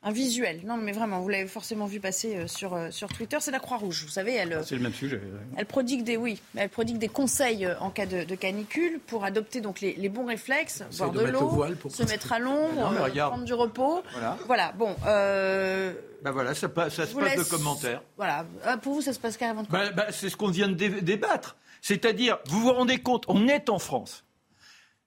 un 0.02 0.12
visuel. 0.12 0.62
Non, 0.66 0.78
mais 0.78 0.92
vraiment, 0.92 1.22
vous 1.22 1.30
l'avez 1.30 1.48
forcément 1.48 1.86
vu 1.86 2.00
passer 2.00 2.36
euh, 2.36 2.48
sur, 2.48 2.74
euh, 2.74 2.90
sur 2.90 3.08
Twitter. 3.10 3.38
C'est 3.40 3.52
la 3.52 3.60
Croix-Rouge, 3.60 4.04
vous 4.04 4.12
savez. 4.12 4.34
Elle, 4.34 4.54
ah, 4.54 4.64
c'est 4.64 4.76
le 4.76 4.82
même 4.82 4.94
sujet. 4.94 5.22
Elle 5.56 5.66
prodigue 5.68 6.04
des, 6.04 6.18
oui, 6.18 6.42
elle 6.56 6.70
prodigue 6.70 6.98
des 6.98 7.08
conseils 7.08 7.68
en 7.80 7.92
cas 7.92 8.08
de, 8.08 8.24
canicule 8.36 9.00
pour 9.06 9.26
adopter 9.26 9.62
donc 9.62 9.82
les, 9.82 9.94
les 9.94 10.10
bons 10.10 10.26
réflexes, 10.26 10.84
boire 10.98 11.12
de, 11.12 11.22
l'eau, 11.22 11.66
se 11.90 12.04
mettre 12.04 12.34
à 12.34 12.40
l'ombre, 12.40 13.10
prendre 13.28 13.46
du 13.46 13.54
repos. 13.54 14.04
Voilà. 14.14 14.38
voilà 14.46 14.72
bon. 14.74 14.96
Ben 16.24 16.32
voilà, 16.32 16.56
ça, 16.56 16.68
ça 16.90 17.06
se 17.06 17.16
passe 17.16 17.38
de 17.38 17.44
commentaires. 17.44 18.02
Voilà. 18.18 18.46
Pour 18.82 18.96
vous, 18.96 19.02
ça 19.02 19.14
se 19.14 19.20
passe 19.20 19.38
carrément 19.38 19.64
de 19.64 19.68
bah, 19.68 19.92
bah, 19.92 20.08
C'est 20.12 20.30
ce 20.30 20.36
qu'on 20.36 20.50
vient 20.50 20.68
de 20.68 20.74
débattre. 20.74 21.58
C'est-à-dire, 21.82 22.40
vous 22.48 22.60
vous 22.60 22.74
rendez 22.74 22.98
compte, 22.98 23.26
on 23.28 23.48
est 23.48 23.70
en 23.70 23.78
France, 23.78 24.26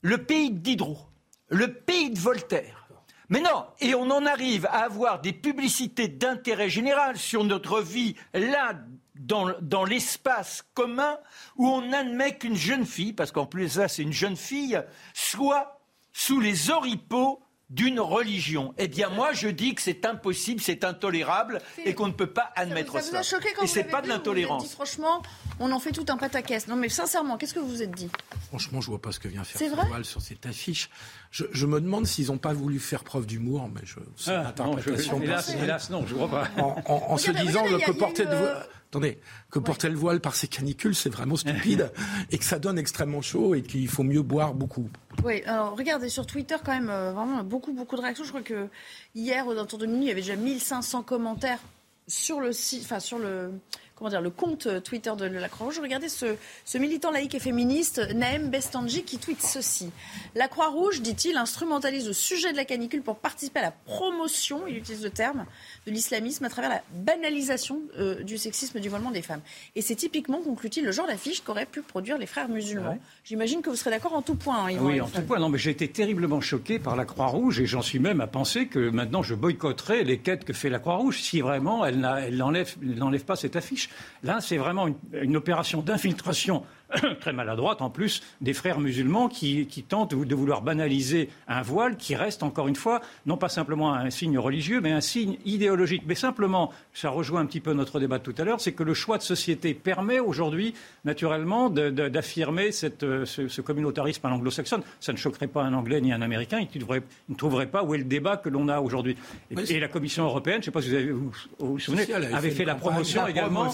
le 0.02 0.18
pays 0.18 0.52
de 0.52 0.58
Diderot 0.58 1.09
le 1.50 1.74
pays 1.74 2.10
de 2.10 2.18
Voltaire. 2.18 2.88
Mais 3.28 3.40
non, 3.40 3.66
et 3.78 3.94
on 3.94 4.10
en 4.10 4.26
arrive 4.26 4.66
à 4.66 4.84
avoir 4.84 5.20
des 5.20 5.32
publicités 5.32 6.08
d'intérêt 6.08 6.68
général 6.68 7.16
sur 7.16 7.44
notre 7.44 7.80
vie, 7.80 8.16
là, 8.34 8.74
dans, 9.14 9.84
l'espace 9.84 10.64
commun, 10.74 11.18
où 11.56 11.68
on 11.68 11.92
admet 11.92 12.36
qu'une 12.36 12.56
jeune 12.56 12.86
fille, 12.86 13.12
parce 13.12 13.30
qu'en 13.30 13.46
plus 13.46 13.76
là 13.76 13.86
c'est 13.86 14.02
une 14.02 14.12
jeune 14.12 14.36
fille, 14.36 14.82
soit 15.14 15.80
sous 16.12 16.40
les 16.40 16.70
oripeaux 16.70 17.40
d'une 17.70 18.00
religion. 18.00 18.74
Eh 18.78 18.88
bien, 18.88 19.08
moi, 19.08 19.32
je 19.32 19.48
dis 19.48 19.74
que 19.74 19.82
c'est 19.82 20.04
impossible, 20.04 20.60
c'est 20.60 20.84
intolérable 20.84 21.60
et 21.84 21.94
qu'on 21.94 22.08
ne 22.08 22.12
peut 22.12 22.26
pas 22.26 22.50
admettre 22.56 22.94
ça. 22.94 23.00
ça. 23.00 23.10
Vous 23.10 23.16
a 23.16 23.22
choqué 23.22 23.48
quand 23.56 23.62
et 23.62 23.68
c'est 23.68 23.84
pas 23.84 24.02
de 24.02 24.08
l'intolérance. 24.08 24.72
Franchement, 24.72 25.22
on 25.60 25.70
en 25.70 25.78
fait 25.78 25.92
tout 25.92 26.04
un 26.08 26.16
pataquès. 26.16 26.66
Non, 26.66 26.76
mais 26.76 26.88
sincèrement, 26.88 27.36
qu'est-ce 27.36 27.54
que 27.54 27.60
vous 27.60 27.68
vous 27.68 27.82
êtes 27.82 27.92
dit? 27.92 28.10
Franchement, 28.48 28.80
je 28.80 28.88
vois 28.88 29.00
pas 29.00 29.12
ce 29.12 29.20
que 29.20 29.28
vient 29.28 29.44
faire 29.44 29.74
Voile 29.86 30.04
sur 30.04 30.20
cette 30.20 30.44
affiche. 30.46 30.90
Je, 31.30 31.66
me 31.66 31.80
demande 31.80 32.06
s'ils 32.06 32.26
n'ont 32.26 32.38
pas 32.38 32.52
voulu 32.52 32.80
faire 32.80 33.04
preuve 33.04 33.24
d'humour, 33.26 33.70
mais 33.72 33.82
je. 33.84 34.00
C'est 34.16 34.32
ah, 34.32 34.48
interprétation. 34.48 35.22
hélas, 35.22 35.90
non, 35.90 36.04
je 36.06 36.14
vois 36.14 36.28
pas. 36.28 36.48
En, 36.86 37.16
se 37.16 37.30
disant 37.30 37.62
que 37.64 37.92
porter 37.92 38.24
de 38.24 38.30
euh, 38.32 38.60
attendez, 38.90 39.18
que 39.50 39.60
porter 39.60 39.88
le 39.88 39.94
voile 39.94 40.20
par 40.20 40.34
ces 40.34 40.48
canicules, 40.48 40.96
c'est 40.96 41.10
vraiment 41.10 41.36
stupide 41.36 41.92
et 42.30 42.38
que 42.38 42.44
ça 42.44 42.58
donne 42.58 42.76
extrêmement 42.76 43.22
chaud 43.22 43.54
et 43.54 43.62
qu'il 43.62 43.88
faut 43.88 44.02
mieux 44.02 44.22
boire 44.22 44.52
beaucoup. 44.52 44.88
Oui, 45.24 45.42
alors 45.44 45.76
regardez 45.76 46.08
sur 46.08 46.26
Twitter 46.26 46.56
quand 46.64 46.72
même 46.72 46.90
euh, 46.90 47.12
vraiment 47.12 47.44
beaucoup 47.44 47.72
beaucoup 47.72 47.96
de 47.96 48.00
réactions. 48.00 48.24
Je 48.24 48.30
crois 48.30 48.42
que 48.42 48.66
hier 49.14 49.46
au 49.46 49.64
tour 49.64 49.78
de 49.78 49.86
minuit, 49.86 50.06
il 50.06 50.08
y 50.08 50.10
avait 50.10 50.22
déjà 50.22 50.34
1500 50.34 51.04
commentaires 51.04 51.60
sur 52.08 52.40
le 52.40 52.52
site, 52.52 52.82
enfin 52.82 52.98
sur 52.98 53.20
le 53.20 53.52
comment 54.00 54.10
dire, 54.10 54.22
le 54.22 54.30
compte 54.30 54.82
Twitter 54.82 55.12
de 55.16 55.26
la 55.26 55.48
Croix-Rouge. 55.50 55.78
Regardez 55.78 56.08
ce, 56.08 56.34
ce, 56.64 56.78
militant 56.78 57.10
laïque 57.10 57.34
et 57.34 57.38
féministe, 57.38 58.00
Naem 58.14 58.48
Bestanji, 58.48 59.02
qui 59.02 59.18
tweet 59.18 59.42
ceci. 59.42 59.90
La 60.34 60.48
Croix-Rouge, 60.48 61.02
dit-il, 61.02 61.36
instrumentalise 61.36 62.06
le 62.06 62.14
sujet 62.14 62.50
de 62.50 62.56
la 62.56 62.64
canicule 62.64 63.02
pour 63.02 63.16
participer 63.16 63.58
à 63.58 63.64
la 63.64 63.70
promotion, 63.72 64.62
il 64.66 64.78
utilise 64.78 65.04
le 65.04 65.10
terme, 65.10 65.44
de 65.86 65.92
l'islamisme 65.92 66.46
à 66.46 66.48
travers 66.48 66.70
la 66.70 66.82
banalisation 66.94 67.82
euh, 67.98 68.22
du 68.22 68.38
sexisme 68.38 68.78
et 68.78 68.80
du 68.80 68.88
voilement 68.88 69.10
des 69.10 69.20
femmes. 69.20 69.42
Et 69.76 69.82
c'est 69.82 69.96
typiquement, 69.96 70.40
conclut-il, 70.40 70.82
le 70.82 70.92
genre 70.92 71.06
d'affiche 71.06 71.42
qu'auraient 71.42 71.66
pu 71.66 71.82
produire 71.82 72.16
les 72.16 72.26
frères 72.26 72.48
musulmans. 72.48 72.98
J'imagine 73.24 73.60
que 73.60 73.68
vous 73.68 73.76
serez 73.76 73.90
d'accord 73.90 74.14
en 74.14 74.22
tout 74.22 74.34
point. 74.34 74.64
Hein, 74.64 74.78
oui, 74.80 74.98
en 74.98 75.08
tout 75.08 75.20
point. 75.20 75.38
Non, 75.38 75.50
mais 75.50 75.58
j'ai 75.58 75.70
été 75.70 75.88
terriblement 75.88 76.40
choqué 76.40 76.78
par 76.78 76.96
la 76.96 77.04
Croix-Rouge 77.04 77.60
et 77.60 77.66
j'en 77.66 77.82
suis 77.82 77.98
même 77.98 78.22
à 78.22 78.26
penser 78.26 78.66
que 78.66 78.88
maintenant 78.88 79.22
je 79.22 79.34
boycotterai 79.34 80.04
les 80.04 80.18
quêtes 80.18 80.46
que 80.46 80.54
fait 80.54 80.70
la 80.70 80.78
Croix-Rouge 80.78 81.20
si 81.20 81.42
vraiment 81.42 81.84
elle 81.84 81.98
n'enlève 81.98 83.24
pas 83.24 83.36
cette 83.36 83.56
affiche. 83.56 83.89
Là, 84.22 84.40
c'est 84.40 84.58
vraiment 84.58 84.86
une, 85.12 85.36
opération 85.36 85.80
d'infiltration 85.80 86.64
très 87.20 87.32
maladroite 87.32 87.82
en 87.82 87.90
plus 87.90 88.22
des 88.40 88.52
frères 88.52 88.80
musulmans 88.80 89.28
qui, 89.28 89.66
tentent 89.88 90.14
de 90.14 90.34
vouloir 90.34 90.62
banaliser 90.62 91.28
un 91.48 91.62
voile 91.62 91.96
qui 91.96 92.14
reste 92.14 92.42
encore 92.42 92.68
une 92.68 92.76
fois 92.76 93.00
non 93.26 93.36
pas 93.36 93.48
simplement 93.48 93.94
un 93.94 94.10
signe 94.10 94.38
religieux 94.38 94.80
mais 94.80 94.92
un 94.92 95.00
signe 95.00 95.36
idéologique. 95.44 96.02
Mais 96.06 96.14
simplement, 96.14 96.72
ça 96.92 97.10
rejoint 97.10 97.40
un 97.40 97.46
petit 97.46 97.60
peu 97.60 97.72
notre 97.72 98.00
débat 98.00 98.18
de 98.18 98.22
tout 98.22 98.34
à 98.38 98.44
l'heure, 98.44 98.60
c'est 98.60 98.72
que 98.72 98.82
le 98.82 98.94
choix 98.94 99.18
de 99.18 99.22
société 99.22 99.74
permet 99.74 100.20
aujourd'hui 100.20 100.74
naturellement 101.04 101.70
d'affirmer 101.70 102.72
ce, 102.72 102.88
ce, 103.24 103.60
communautarisme 103.60 104.26
à 104.26 104.30
l'anglo-saxonne. 104.30 104.82
Ça 105.00 105.12
ne 105.12 105.18
choquerait 105.18 105.46
pas 105.46 105.62
un 105.62 105.74
Anglais 105.74 106.00
ni 106.00 106.12
un 106.12 106.22
Américain, 106.22 106.58
ils 106.60 106.80
ne, 107.28 107.34
trouveraient 107.34 107.66
pas 107.66 107.82
où 107.82 107.94
est 107.94 107.98
le 107.98 108.04
débat 108.04 108.36
que 108.36 108.48
l'on 108.48 108.68
a 108.68 108.80
aujourd'hui. 108.80 109.16
Et, 109.50 109.80
la 109.80 109.88
Commission 109.88 110.24
européenne, 110.24 110.56
je 110.56 110.58
ne 110.58 110.64
sais 110.66 110.70
pas 110.70 110.82
si 110.82 110.88
vous 110.90 110.94
avez, 110.94 111.10
vous, 111.10 111.32
vous, 111.58 111.78
souvenez, 111.78 112.12
avait, 112.12 112.50
fait, 112.50 112.64
la 112.64 112.74
promotion 112.74 113.26
également 113.26 113.66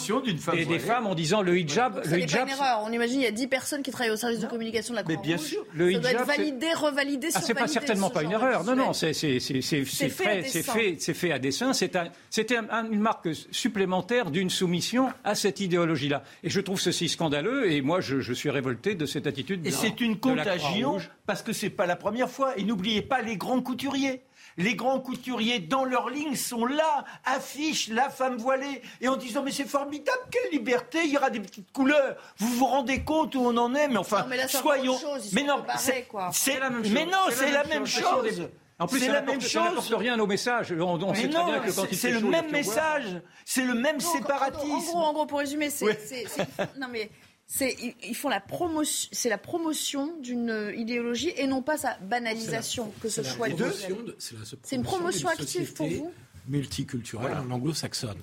des, 0.53 0.79
femmes 0.79 1.07
en 1.07 1.15
disant 1.15 1.43
le 1.43 1.59
hijab. 1.59 2.01
le 2.05 2.19
hijab 2.21 2.49
il 3.15 3.23
y 3.23 3.27
a 3.27 3.31
10 3.31 3.47
personnes 3.47 3.83
qui 3.83 3.91
travaillent 3.91 4.13
au 4.13 4.17
service 4.17 4.41
de 4.41 4.47
communication 4.47 4.93
de 4.93 4.97
la 4.97 5.03
Croix-Rouge. 5.03 5.27
Mais 5.27 5.37
bien 5.37 5.43
sûr, 5.43 5.65
le 5.75 5.93
ça 5.93 5.99
doit 6.01 6.11
être 6.11 6.27
validé, 6.27 6.73
revalidé, 6.75 7.29
ah, 7.35 7.41
C'est 7.41 7.55
pas 7.55 7.69
certainement 7.69 8.11
pas 8.11 8.23
une 8.23 8.33
erreur. 8.33 8.65
Non, 8.65 8.77
non, 8.77 8.93
c'est 8.93 9.13
fait, 9.13 10.97
c'est 10.99 11.15
fait 11.15 11.33
à 11.33 11.39
dessein. 11.39 11.73
C'était 11.73 12.57
une 12.57 13.01
marque 13.01 13.29
supplémentaire 13.51 14.31
d'une 14.31 14.51
soumission 14.51 15.09
à 15.25 15.35
cette 15.35 15.61
idéologie-là. 15.61 16.23
Et 16.43 16.51
je 16.51 16.61
trouve 16.61 16.81
ceci 16.81 17.09
scandaleux. 17.09 17.71
Et 17.71 17.81
moi, 17.83 18.01
je, 18.01 18.33
suis 18.33 18.51
révolté 18.51 18.95
de 18.95 19.07
cette 19.07 19.27
attitude. 19.27 19.67
Et 19.67 19.71
c'est 19.71 20.01
une 20.01 20.19
contagion 20.19 20.99
parce 21.27 21.43
que 21.43 21.53
c'est 21.53 21.71
pas 21.71 21.87
la 21.87 21.97
première 21.97 22.31
fois. 22.31 22.59
Et 22.59 22.65
n'oubliez 22.65 23.03
pas 23.03 23.23
les 23.23 23.37
grands 23.37 23.63
couturiers. 23.63 24.23
Les 24.59 24.75
grands 24.75 25.01
couturiers, 25.01 25.59
dans 25.59 25.85
leur 25.85 26.09
ligne, 26.09 26.35
sont 26.35 26.65
là, 26.65 27.05
affichent 27.25 27.89
la 27.89 28.09
femme 28.09 28.37
voilée, 28.37 28.81
et 29.01 29.09
en 29.09 29.17
disant 29.17 29.43
mais 29.43 29.53
c'est 29.53 29.69
formidable, 29.69 30.19
quelle 30.31 30.51
liberté, 30.51 31.01
il 31.05 31.11
y 31.11 31.17
aura 31.17 31.31
des 31.31 31.41
petites 31.41 31.73
couleurs. 31.73 32.17
Vous 32.39 32.49
vous 32.49 32.67
rendez 32.67 33.03
compte 33.05 33.35
où 33.35 33.41
on 33.41 33.57
en 33.57 33.75
est 33.75 33.89
Mais 33.89 33.99
enfin, 33.99 34.27
soyons. 34.49 34.99
mais 35.33 35.45
non, 35.45 35.63
c'est 35.77 36.07
la 36.59 36.71
même 36.71 36.83
chose. 36.83 36.93
Mais 36.93 37.07
non, 37.07 37.19
c'est 37.31 37.51
la 37.53 37.65
même 37.65 37.87
chose. 37.87 38.49
En 38.79 38.87
plus, 38.87 39.01
c'est 39.01 39.09
la 39.09 39.23
même 39.23 39.41
chose. 39.41 39.53
Ça 39.53 39.63
n'apporte 39.71 39.95
rien 39.97 40.19
au 40.21 40.27
message. 40.27 40.73
On, 40.79 41.03
on 41.03 41.15
sait 41.15 41.29
très 41.29 41.45
bien 41.45 41.61
que 41.61 41.71
quand 41.71 41.87
c'est 41.93 42.11
le 42.11 42.21
même 42.21 42.51
message, 42.51 43.23
c'est 43.45 43.63
le 43.63 43.75
même 43.75 44.01
séparatisme. 44.01 44.71
En 44.71 44.79
gros, 44.81 44.99
en 44.99 45.13
gros, 45.15 45.27
pour 45.27 45.39
résumer, 45.39 45.71
c'est 45.71 46.27
non 46.79 46.89
mais 46.91 47.11
c'est 47.47 47.77
ils 48.03 48.15
font 48.15 48.29
la 48.29 48.41
promotion, 48.41 49.09
c'est 49.13 49.29
la 49.29 49.39
promotion 49.39 50.13
d'une 50.21 50.73
idéologie 50.77 51.33
et 51.37 51.47
non 51.47 51.63
pas 51.63 51.77
sa 51.77 51.97
banalisation 51.99 52.93
que 53.01 53.09
ce 53.09 53.23
choix 53.23 53.49
de. 53.49 53.65
C'est 54.63 54.77
une 54.77 54.83
promotion 54.83 55.29
active 55.29 55.73
pour 55.73 55.89
vous. 55.89 56.13
Multiculturelle 56.49 57.39
en 57.39 57.51
anglo-saxonne. 57.51 58.23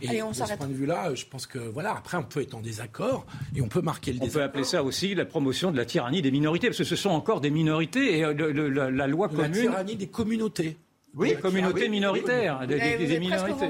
Et 0.00 0.08
de 0.08 0.32
ce 0.32 0.56
point 0.56 0.68
de 0.68 0.72
vue-là, 0.72 1.14
je 1.14 1.24
pense 1.24 1.46
que 1.46 1.58
voilà. 1.58 1.96
Après, 1.96 2.16
on 2.16 2.22
peut 2.22 2.40
être 2.40 2.54
en 2.54 2.60
désaccord 2.60 3.26
et 3.54 3.60
on 3.60 3.68
peut 3.68 3.80
marquer 3.80 4.12
le. 4.12 4.22
On 4.22 4.28
peut 4.28 4.42
appeler 4.42 4.64
ça 4.64 4.82
aussi 4.82 5.14
la 5.14 5.24
promotion 5.24 5.72
de 5.72 5.76
la 5.76 5.84
tyrannie 5.84 6.22
des 6.22 6.30
minorités, 6.30 6.68
parce 6.68 6.78
que 6.78 6.84
ce 6.84 6.96
sont 6.96 7.10
encore 7.10 7.40
des 7.40 7.50
minorités 7.50 8.18
et 8.18 8.24
euh, 8.24 8.90
la, 8.90 9.06
loi 9.06 9.28
commune. 9.28 9.50
La 9.50 9.60
tyrannie 9.60 9.96
des 9.96 10.06
communautés. 10.06 10.76
Oui, 11.14 11.30
des 11.30 11.36
communautés 11.36 11.88
minoritaires, 11.88 12.66
des, 12.66 13.18
minorités. 13.18 13.68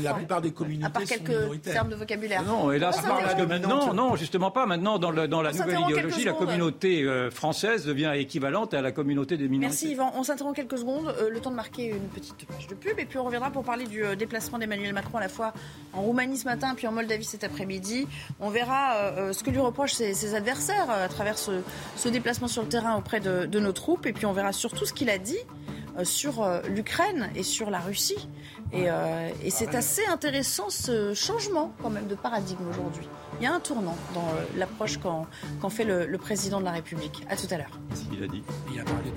La 0.00 0.14
plupart, 0.14 0.40
des, 0.40 0.52
communautés 0.52 0.86
à 0.86 0.90
part 0.90 1.04
quelques 1.04 1.62
termes 1.62 1.88
de 1.88 1.96
vocabulaire. 1.96 2.42
Non, 2.42 2.70
hélas, 2.70 3.02
maintenant, 3.48 3.94
non, 3.94 4.16
justement 4.16 4.50
pas. 4.50 4.66
Maintenant, 4.66 4.98
dans, 4.98 5.12
dans 5.12 5.42
la 5.42 5.52
nouvelle 5.52 5.80
idéologie, 5.80 6.24
la 6.24 6.34
communauté 6.34 7.02
euh, 7.02 7.30
française 7.30 7.86
devient 7.86 8.12
équivalente 8.16 8.74
à 8.74 8.82
la 8.82 8.92
communauté 8.92 9.36
des 9.36 9.48
minorités. 9.48 9.86
Merci 9.86 9.92
Yvan. 9.92 10.12
On 10.14 10.22
s'interrompt 10.22 10.54
quelques 10.54 10.78
secondes, 10.78 11.14
euh, 11.20 11.30
le 11.30 11.40
temps 11.40 11.50
de 11.50 11.56
marquer 11.56 11.88
une 11.88 12.08
petite 12.08 12.46
page 12.46 12.66
de 12.66 12.74
pub, 12.74 12.98
et 12.98 13.06
puis 13.06 13.18
on 13.18 13.24
reviendra 13.24 13.50
pour 13.50 13.64
parler 13.64 13.86
du 13.86 14.04
euh, 14.04 14.14
déplacement 14.14 14.58
d'Emmanuel 14.58 14.92
Macron 14.92 15.18
à 15.18 15.22
la 15.22 15.28
fois 15.28 15.54
en 15.94 16.02
Roumanie 16.02 16.36
ce 16.36 16.44
matin, 16.44 16.74
puis 16.76 16.86
en 16.86 16.92
Moldavie 16.92 17.24
cet 17.24 17.44
après-midi. 17.44 18.06
On 18.40 18.50
verra 18.50 19.32
ce 19.32 19.42
que 19.42 19.50
lui 19.50 19.58
reprochent 19.58 19.94
ses, 19.94 20.34
adversaires 20.34 20.90
à 20.90 21.08
travers 21.08 21.38
ce, 21.38 22.08
déplacement 22.08 22.48
sur 22.48 22.62
le 22.62 22.68
terrain 22.68 22.96
auprès 22.96 23.20
de, 23.20 23.46
de 23.46 23.58
nos 23.58 23.72
troupes, 23.72 24.06
et 24.06 24.12
puis 24.12 24.26
on 24.26 24.32
verra 24.32 24.52
surtout 24.52 24.84
ce 24.84 24.92
qu'il 24.92 25.10
a 25.10 25.18
dit 25.18 25.38
euh, 25.38 25.77
sur 26.04 26.42
euh, 26.42 26.60
l'Ukraine 26.68 27.30
et 27.34 27.42
sur 27.42 27.70
la 27.70 27.80
Russie. 27.80 28.28
Euh, 28.74 29.30
et, 29.42 29.50
c'est 29.50 29.74
assez 29.74 30.04
intéressant 30.06 30.70
ce 30.70 31.14
changement 31.14 31.72
quand 31.82 31.90
même 31.90 32.06
de 32.06 32.14
paradigme 32.14 32.68
aujourd'hui. 32.68 33.08
Il 33.40 33.44
y 33.44 33.46
a 33.46 33.54
un 33.54 33.60
tournant 33.60 33.96
dans 34.14 34.26
l'approche 34.56 34.98
qu'en 34.98 35.70
fait 35.70 35.84
le, 35.84 36.18
président 36.18 36.60
de 36.60 36.64
la 36.64 36.72
République. 36.72 37.24
À 37.30 37.36
tout 37.36 37.46
à 37.50 37.56
l'heure. 37.56 37.78
Il 38.12 38.22
a 38.22 38.26
dit? 38.26 38.42
Il 38.72 38.80
a 38.80 38.84
parlé 38.84 39.10
de 39.10 39.16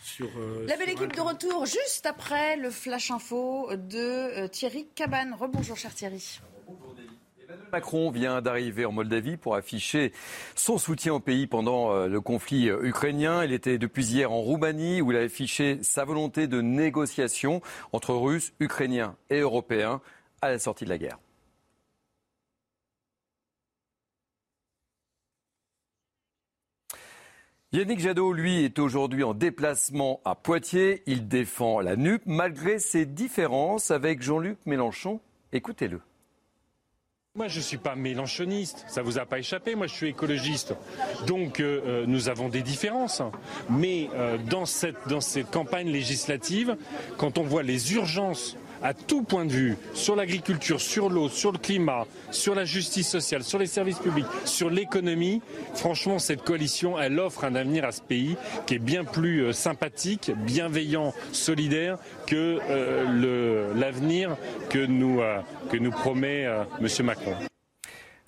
sur, 0.00 0.30
la 0.66 0.76
belle 0.78 0.88
équipe 0.88 1.14
de 1.14 1.20
retour 1.20 1.66
juste 1.66 2.06
après 2.06 2.56
le 2.56 2.70
flash 2.70 3.10
info 3.10 3.68
de 3.76 4.46
Thierry 4.46 4.86
Cabane. 4.94 5.34
Rebonjour 5.34 5.76
cher 5.76 5.92
Thierry. 5.94 6.40
Macron 7.72 8.10
vient 8.10 8.40
d'arriver 8.40 8.84
en 8.84 8.92
Moldavie 8.92 9.36
pour 9.36 9.54
afficher 9.54 10.12
son 10.54 10.78
soutien 10.78 11.14
au 11.14 11.20
pays 11.20 11.46
pendant 11.46 11.92
euh, 11.92 12.08
le 12.08 12.20
conflit 12.20 12.68
euh, 12.68 12.84
ukrainien. 12.84 13.44
Il 13.44 13.52
était 13.52 13.78
depuis 13.78 14.06
hier 14.06 14.32
en 14.32 14.40
Roumanie 14.40 15.00
où 15.00 15.12
il 15.12 15.18
a 15.18 15.22
affiché 15.22 15.78
sa 15.82 16.04
volonté 16.04 16.46
de 16.46 16.60
négociation 16.60 17.60
entre 17.92 18.14
Russes, 18.14 18.52
Ukrainiens 18.60 19.16
et 19.30 19.40
Européens 19.40 20.00
à 20.42 20.50
la 20.50 20.58
sortie 20.58 20.84
de 20.84 20.90
la 20.90 20.98
guerre. 20.98 21.18
Yannick 27.72 28.00
Jadot, 28.00 28.32
lui, 28.32 28.64
est 28.64 28.78
aujourd'hui 28.78 29.22
en 29.22 29.34
déplacement 29.34 30.20
à 30.24 30.34
Poitiers. 30.34 31.02
Il 31.06 31.28
défend 31.28 31.80
la 31.80 31.96
NUP 31.96 32.22
malgré 32.24 32.78
ses 32.78 33.04
différences 33.04 33.90
avec 33.90 34.22
Jean-Luc 34.22 34.56
Mélenchon. 34.64 35.20
Écoutez-le. 35.52 36.00
Moi, 37.36 37.48
je 37.48 37.58
ne 37.58 37.64
suis 37.64 37.76
pas 37.76 37.94
mélanchoniste, 37.94 38.86
ça 38.88 39.02
vous 39.02 39.18
a 39.18 39.26
pas 39.26 39.38
échappé. 39.38 39.74
Moi, 39.74 39.88
je 39.88 39.92
suis 39.92 40.08
écologiste. 40.08 40.74
Donc, 41.26 41.60
euh, 41.60 41.82
euh, 41.84 42.04
nous 42.06 42.30
avons 42.30 42.48
des 42.48 42.62
différences. 42.62 43.20
Mais 43.68 44.08
euh, 44.14 44.38
dans, 44.38 44.64
cette, 44.64 44.96
dans 45.08 45.20
cette 45.20 45.50
campagne 45.50 45.90
législative, 45.90 46.76
quand 47.18 47.36
on 47.36 47.42
voit 47.42 47.62
les 47.62 47.92
urgences 47.92 48.56
à 48.82 48.94
tout 48.94 49.22
point 49.22 49.44
de 49.44 49.52
vue, 49.52 49.76
sur 49.94 50.16
l'agriculture, 50.16 50.80
sur 50.80 51.08
l'eau, 51.08 51.28
sur 51.28 51.52
le 51.52 51.58
climat, 51.58 52.06
sur 52.30 52.54
la 52.54 52.64
justice 52.64 53.08
sociale, 53.08 53.42
sur 53.42 53.58
les 53.58 53.66
services 53.66 53.98
publics, 53.98 54.26
sur 54.44 54.70
l'économie, 54.70 55.42
franchement, 55.74 56.18
cette 56.18 56.42
coalition, 56.42 56.98
elle 56.98 57.18
offre 57.18 57.44
un 57.44 57.54
avenir 57.54 57.84
à 57.84 57.92
ce 57.92 58.00
pays 58.00 58.36
qui 58.66 58.74
est 58.74 58.78
bien 58.78 59.04
plus 59.04 59.44
euh, 59.44 59.52
sympathique, 59.52 60.30
bienveillant, 60.36 61.12
solidaire 61.32 61.98
que 62.26 62.58
euh, 62.70 63.74
l'avenir 63.74 64.36
que 64.70 64.84
nous, 64.84 65.20
euh, 65.20 65.40
que 65.70 65.76
nous 65.76 65.90
promet 65.90 66.42
M. 66.42 66.88
Macron. 67.04 67.34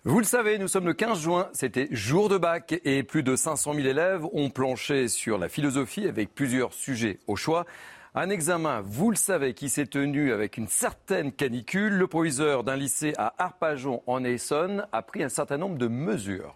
Vous 0.05 0.21
le 0.21 0.25
savez, 0.25 0.59
nous 0.59 0.69
sommes 0.69 0.87
le 0.87 0.95
15 0.95 1.21
juin, 1.21 1.49
c'était 1.53 1.89
jour 1.91 2.29
de 2.29 2.39
bac 2.39 2.81
et 2.85 3.03
plus 3.03 3.23
de 3.23 3.37
500 3.37 3.75
000 3.75 3.87
élèves 3.87 4.25
ont 4.33 4.49
planché 4.49 5.09
sur 5.09 5.39
la 5.39 5.49
philosophie 5.49 6.07
avec 6.07 6.35
plusieurs 6.35 6.73
sujets 6.73 7.19
au 7.27 7.37
choix. 7.37 7.67
Un 8.15 8.31
examen, 8.31 8.81
vous 8.81 9.11
le 9.11 9.17
savez, 9.17 9.53
qui 9.53 9.69
s'est 9.69 9.87
tenu 9.87 10.33
avec 10.33 10.57
une 10.57 10.69
certaine 10.69 11.31
canicule. 11.31 11.93
Le 11.93 12.07
proviseur 12.07 12.65
d'un 12.65 12.77
lycée 12.77 13.13
à 13.19 13.35
Arpajon 13.39 14.03
en 14.07 14.25
Essonne 14.25 14.87
a 14.93 15.03
pris 15.03 15.23
un 15.23 15.29
certain 15.29 15.59
nombre 15.59 15.77
de 15.77 15.89
mesures. 15.89 16.55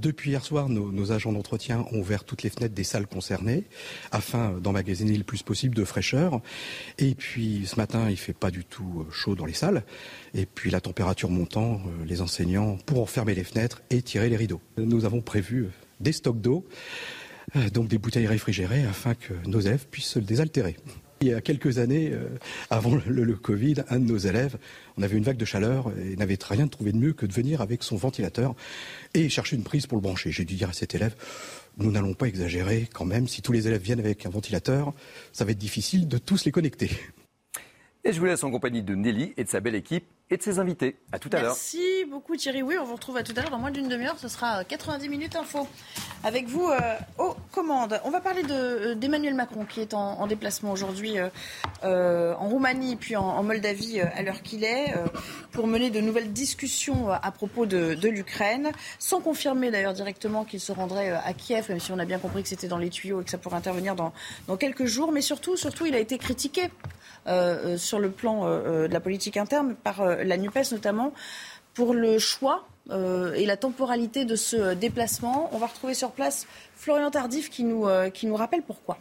Depuis 0.00 0.30
hier 0.30 0.44
soir, 0.44 0.68
nos, 0.68 1.12
agents 1.12 1.32
d'entretien 1.32 1.86
ont 1.92 2.00
ouvert 2.00 2.24
toutes 2.24 2.42
les 2.42 2.50
fenêtres 2.50 2.74
des 2.74 2.82
salles 2.82 3.06
concernées 3.06 3.64
afin 4.10 4.52
d'emmagasiner 4.52 5.16
le 5.16 5.22
plus 5.22 5.44
possible 5.44 5.76
de 5.76 5.84
fraîcheur. 5.84 6.40
Et 6.98 7.14
puis 7.14 7.66
ce 7.66 7.76
matin, 7.76 8.10
il 8.10 8.16
fait 8.16 8.32
pas 8.32 8.50
du 8.50 8.64
tout 8.64 9.06
euh, 9.06 9.12
chaud 9.12 9.36
dans 9.36 9.46
les 9.46 9.52
salles. 9.52 9.84
Et 10.34 10.46
puis 10.46 10.70
la 10.70 10.80
température 10.80 11.30
montant, 11.30 11.74
euh, 11.74 12.04
les 12.04 12.20
enseignants 12.20 12.78
pourront 12.86 13.06
fermer 13.06 13.34
les 13.34 13.44
fenêtres 13.44 13.82
et 13.90 14.02
tirer 14.02 14.28
les 14.28 14.36
rideaux. 14.36 14.60
Nous 14.78 15.04
avons 15.04 15.20
prévu 15.20 15.68
des 16.00 16.12
stocks 16.12 16.40
d'eau 16.40 16.66
euh, 16.66 16.72
donc 17.72 17.88
des 17.88 17.98
bouteilles 17.98 18.26
réfrigérées 18.26 18.84
afin 18.84 19.14
que 19.14 19.34
nos 19.46 19.60
élèves 19.60 19.86
puissent 19.90 20.06
se 20.06 20.18
désaltérer. 20.18 20.76
Il 21.22 21.28
y 21.28 21.34
a 21.34 21.40
quelques 21.40 21.78
années, 21.78 22.10
euh, 22.12 22.26
avant 22.68 22.98
le, 23.06 23.34
Covid, 23.36 23.76
un 23.90 24.00
de 24.00 24.06
nos 24.06 24.18
élèves, 24.18 24.58
on 24.96 25.02
avait 25.02 25.16
une 25.16 25.22
vague 25.22 25.36
de 25.36 25.44
chaleur 25.44 25.92
et 25.96 26.16
n'avait 26.16 26.36
rien 26.40 26.66
trouvé 26.66 26.90
de 26.90 26.96
mieux 26.96 27.12
que 27.12 27.26
de 27.26 27.32
venir 27.32 27.60
avec 27.60 27.84
son 27.84 27.96
ventilateur 27.96 28.56
et 29.14 29.28
chercher 29.28 29.54
une 29.54 29.62
prise 29.62 29.86
pour 29.86 29.96
le 29.96 30.02
brancher. 30.02 30.32
J'ai 30.32 30.44
dû 30.44 30.56
dire 30.56 30.70
à 30.70 30.72
cet 30.72 30.96
élève, 30.96 31.14
nous 31.78 31.92
n'allons 31.92 32.14
pas 32.14 32.26
exagérer 32.26 32.88
quand 32.92 33.04
même. 33.04 33.28
Si 33.28 33.40
tous 33.40 33.52
les 33.52 33.68
élèves 33.68 33.82
viennent 33.82 34.00
avec 34.00 34.26
un 34.26 34.30
ventilateur, 34.30 34.92
ça 35.32 35.44
va 35.44 35.52
être 35.52 35.58
difficile 35.58 36.08
de 36.08 36.18
tous 36.18 36.44
les 36.44 36.50
connecter. 36.50 36.90
Et 38.04 38.12
je 38.12 38.18
vous 38.18 38.26
laisse 38.26 38.42
en 38.42 38.50
compagnie 38.50 38.82
de 38.82 38.96
Nelly 38.96 39.32
et 39.36 39.44
de 39.44 39.48
sa 39.48 39.60
belle 39.60 39.76
équipe 39.76 40.04
et 40.28 40.36
de 40.36 40.42
ses 40.42 40.58
invités. 40.58 40.96
À 41.12 41.20
tout 41.20 41.28
à 41.32 41.40
l'heure. 41.40 41.52
Merci 41.52 42.04
beaucoup 42.10 42.34
Thierry. 42.36 42.60
Oui, 42.60 42.74
on 42.80 42.84
vous 42.84 42.94
retrouve 42.94 43.16
à 43.16 43.22
tout 43.22 43.32
à 43.36 43.42
l'heure 43.42 43.50
dans 43.50 43.60
moins 43.60 43.70
d'une 43.70 43.88
demi-heure. 43.88 44.18
Ce 44.18 44.26
sera 44.26 44.64
90 44.64 45.08
minutes 45.08 45.36
info 45.36 45.68
avec 46.24 46.48
vous 46.48 46.66
euh, 46.66 46.78
aux 47.18 47.36
commandes. 47.52 48.00
On 48.04 48.10
va 48.10 48.20
parler 48.20 48.42
euh, 48.50 48.96
d'Emmanuel 48.96 49.34
Macron 49.34 49.64
qui 49.66 49.80
est 49.80 49.94
en, 49.94 50.26
déplacement 50.26 50.72
aujourd'hui 50.72 51.14
euh, 51.84 52.34
en 52.34 52.48
Roumanie 52.48 52.96
puis 52.96 53.14
en, 53.14 53.40
Moldavie 53.44 54.00
à 54.00 54.22
l'heure 54.22 54.42
qu'il 54.42 54.64
est 54.64 54.94
pour 55.52 55.68
mener 55.68 55.90
de 55.90 56.00
nouvelles 56.00 56.32
discussions 56.32 57.10
à 57.10 57.30
propos 57.30 57.66
de, 57.66 58.08
l'Ukraine, 58.08 58.72
sans 58.98 59.20
confirmer 59.20 59.70
d'ailleurs 59.70 59.92
directement 59.92 60.44
qu'il 60.44 60.60
se 60.60 60.72
rendrait 60.72 61.10
à 61.10 61.32
Kiev, 61.34 61.66
même 61.68 61.78
si 61.78 61.92
on 61.92 61.98
a 61.98 62.04
bien 62.04 62.18
compris 62.18 62.42
que 62.42 62.48
c'était 62.48 62.68
dans 62.68 62.78
les 62.78 62.90
tuyaux 62.90 63.20
et 63.20 63.24
que 63.24 63.30
ça 63.30 63.38
pourrait 63.38 63.56
intervenir 63.56 63.94
dans, 63.94 64.12
dans 64.48 64.56
quelques 64.56 64.86
jours. 64.86 65.12
Mais 65.12 65.20
surtout, 65.20 65.56
surtout, 65.56 65.86
il 65.86 65.94
a 65.94 65.98
été 65.98 66.18
critiqué 66.18 66.68
sur 67.26 67.98
le 67.98 68.10
plan 68.10 68.44
de 68.44 68.88
la 68.90 69.00
politique 69.00 69.36
interne 69.36 69.74
par 69.74 70.04
la 70.04 70.36
NUPES 70.36 70.72
notamment, 70.72 71.12
pour 71.74 71.94
le 71.94 72.18
choix 72.18 72.66
et 72.90 73.46
la 73.46 73.56
temporalité 73.56 74.24
de 74.24 74.36
ce 74.36 74.74
déplacement. 74.74 75.48
On 75.52 75.58
va 75.58 75.66
retrouver 75.66 75.94
sur 75.94 76.10
place 76.10 76.46
Florian 76.76 77.10
Tardif 77.10 77.50
qui 77.50 77.64
nous, 77.64 77.86
qui 78.12 78.26
nous 78.26 78.36
rappelle 78.36 78.62
pourquoi. 78.62 78.98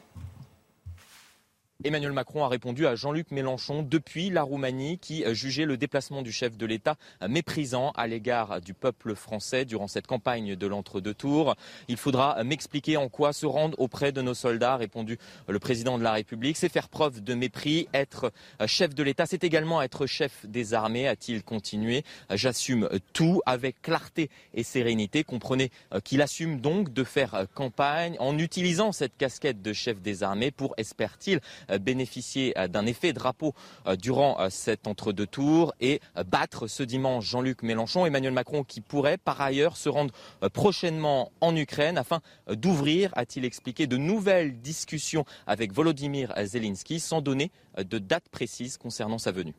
Emmanuel 1.83 2.11
Macron 2.11 2.43
a 2.43 2.47
répondu 2.47 2.85
à 2.85 2.95
Jean-Luc 2.95 3.31
Mélenchon 3.31 3.81
depuis 3.81 4.29
la 4.29 4.43
Roumanie 4.43 4.99
qui 4.99 5.23
jugeait 5.33 5.65
le 5.65 5.77
déplacement 5.77 6.21
du 6.21 6.31
chef 6.31 6.55
de 6.55 6.65
l'État 6.67 6.95
méprisant 7.27 7.91
à 7.95 8.05
l'égard 8.05 8.61
du 8.61 8.75
peuple 8.75 9.15
français 9.15 9.65
durant 9.65 9.87
cette 9.87 10.05
campagne 10.05 10.55
de 10.55 10.67
l'entre-deux 10.67 11.15
tours. 11.15 11.55
Il 11.87 11.97
faudra 11.97 12.43
m'expliquer 12.43 12.97
en 12.97 13.09
quoi 13.09 13.33
se 13.33 13.47
rendre 13.47 13.79
auprès 13.79 14.11
de 14.11 14.21
nos 14.21 14.35
soldats, 14.35 14.73
a 14.73 14.77
répondu 14.77 15.17
le 15.47 15.57
président 15.57 15.97
de 15.97 16.03
la 16.03 16.11
République. 16.11 16.55
C'est 16.55 16.69
faire 16.69 16.87
preuve 16.87 17.23
de 17.23 17.33
mépris. 17.33 17.87
Être 17.95 18.31
chef 18.67 18.93
de 18.93 19.01
l'État, 19.01 19.25
c'est 19.25 19.43
également 19.43 19.81
être 19.81 20.05
chef 20.05 20.45
des 20.45 20.75
armées, 20.75 21.07
a-t-il 21.07 21.43
continué. 21.43 22.03
J'assume 22.29 22.89
tout 23.13 23.41
avec 23.47 23.81
clarté 23.81 24.29
et 24.53 24.61
sérénité. 24.61 25.23
Comprenez 25.23 25.71
qu'il 26.03 26.21
assume 26.21 26.61
donc 26.61 26.93
de 26.93 27.03
faire 27.03 27.45
campagne 27.55 28.17
en 28.19 28.37
utilisant 28.37 28.91
cette 28.91 29.17
casquette 29.17 29.63
de 29.63 29.73
chef 29.73 29.99
des 29.99 30.21
armées 30.21 30.51
pour, 30.51 30.75
espère-t-il, 30.77 31.39
euh, 31.70 31.70
bénéficier 31.77 32.57
euh, 32.57 32.67
d'un 32.67 32.85
effet 32.85 33.13
drapeau 33.13 33.53
euh, 33.87 33.95
durant 33.95 34.49
cet 34.49 34.87
entre-deux 34.87 35.27
tours 35.27 35.73
et 35.79 35.99
battre 36.25 36.67
ce 36.67 36.83
dimanche 36.83 37.25
Jean-Luc 37.25 37.63
Mélenchon, 37.63 38.05
Emmanuel 38.05 38.33
Macron 38.33 38.63
qui 38.63 38.81
pourrait 38.81 39.17
par 39.17 39.41
ailleurs 39.41 39.77
se 39.77 39.89
rendre 39.89 40.13
prochainement 40.53 41.31
en 41.41 41.55
Ukraine 41.55 41.97
afin 41.97 42.21
d'ouvrir, 42.49 43.11
a-t-il 43.15 43.45
expliqué, 43.45 43.87
de 43.87 43.97
nouvelles 43.97 44.59
discussions 44.61 45.25
avec 45.47 45.73
Volodymyr 45.73 46.33
Zelensky 46.45 46.99
sans 46.99 47.21
donner 47.21 47.51
de 47.77 47.97
date 47.99 48.29
précise 48.29 48.77
concernant 48.77 49.17
sa 49.17 49.31
venue. 49.31 49.53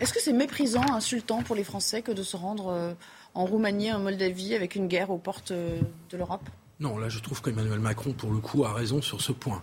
Est-ce 0.00 0.12
que 0.12 0.20
c'est 0.20 0.32
méprisant, 0.32 0.84
insultant 0.92 1.42
pour 1.42 1.56
les 1.56 1.64
Français 1.64 2.02
que 2.02 2.12
de 2.12 2.22
se 2.22 2.36
rendre 2.36 2.96
en 3.34 3.44
Roumanie, 3.44 3.92
en 3.92 4.00
Moldavie, 4.00 4.54
avec 4.54 4.74
une 4.74 4.88
guerre 4.88 5.10
aux 5.10 5.18
portes 5.18 5.52
de 5.52 6.16
l'Europe? 6.16 6.48
Non, 6.80 6.98
là 6.98 7.08
je 7.08 7.18
trouve 7.20 7.40
qu'Emmanuel 7.42 7.80
Macron, 7.80 8.12
pour 8.12 8.30
le 8.32 8.38
coup, 8.38 8.64
a 8.64 8.72
raison 8.72 9.00
sur 9.00 9.20
ce 9.20 9.32
point. 9.32 9.62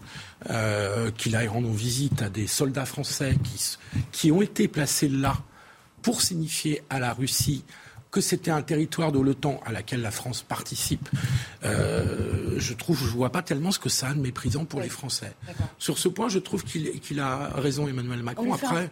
Euh, 0.50 1.12
qu'il 1.12 1.36
aille 1.36 1.48
rendre 1.48 1.70
visite 1.70 2.22
à 2.22 2.30
des 2.30 2.48
soldats 2.48 2.86
français 2.86 3.38
qui, 3.44 3.78
qui 4.12 4.32
ont 4.32 4.42
été 4.42 4.68
placés 4.68 5.10
là 5.10 5.38
pour 6.02 6.22
signifier 6.22 6.84
à 6.90 7.00
la 7.00 7.14
Russie 7.14 7.64
que 8.14 8.22
c'était 8.22 8.52
un 8.52 8.62
territoire 8.62 9.12
de 9.12 9.20
l'OTAN 9.20 9.60
à 9.66 9.72
laquelle 9.72 10.02
la 10.02 10.12
France 10.12 10.44
participe, 10.44 11.10
euh, 11.66 12.54
je 12.60 12.74
trouve, 12.76 12.96
je 12.96 13.08
vois 13.08 13.32
pas 13.32 13.42
tellement 13.42 13.72
ce 13.72 13.80
que 13.80 13.90
ça 13.90 14.10
a 14.10 14.14
de 14.14 14.20
méprisant 14.20 14.66
pour 14.66 14.82
les 14.82 14.90
Français. 14.90 15.34
Sur 15.80 15.98
ce 15.98 16.10
point, 16.10 16.30
je 16.30 16.38
trouve 16.38 16.64
qu'il 16.64 17.20
a 17.20 17.50
raison, 17.56 17.88
Emmanuel 17.88 18.22
Macron. 18.22 18.54
Après, 18.54 18.92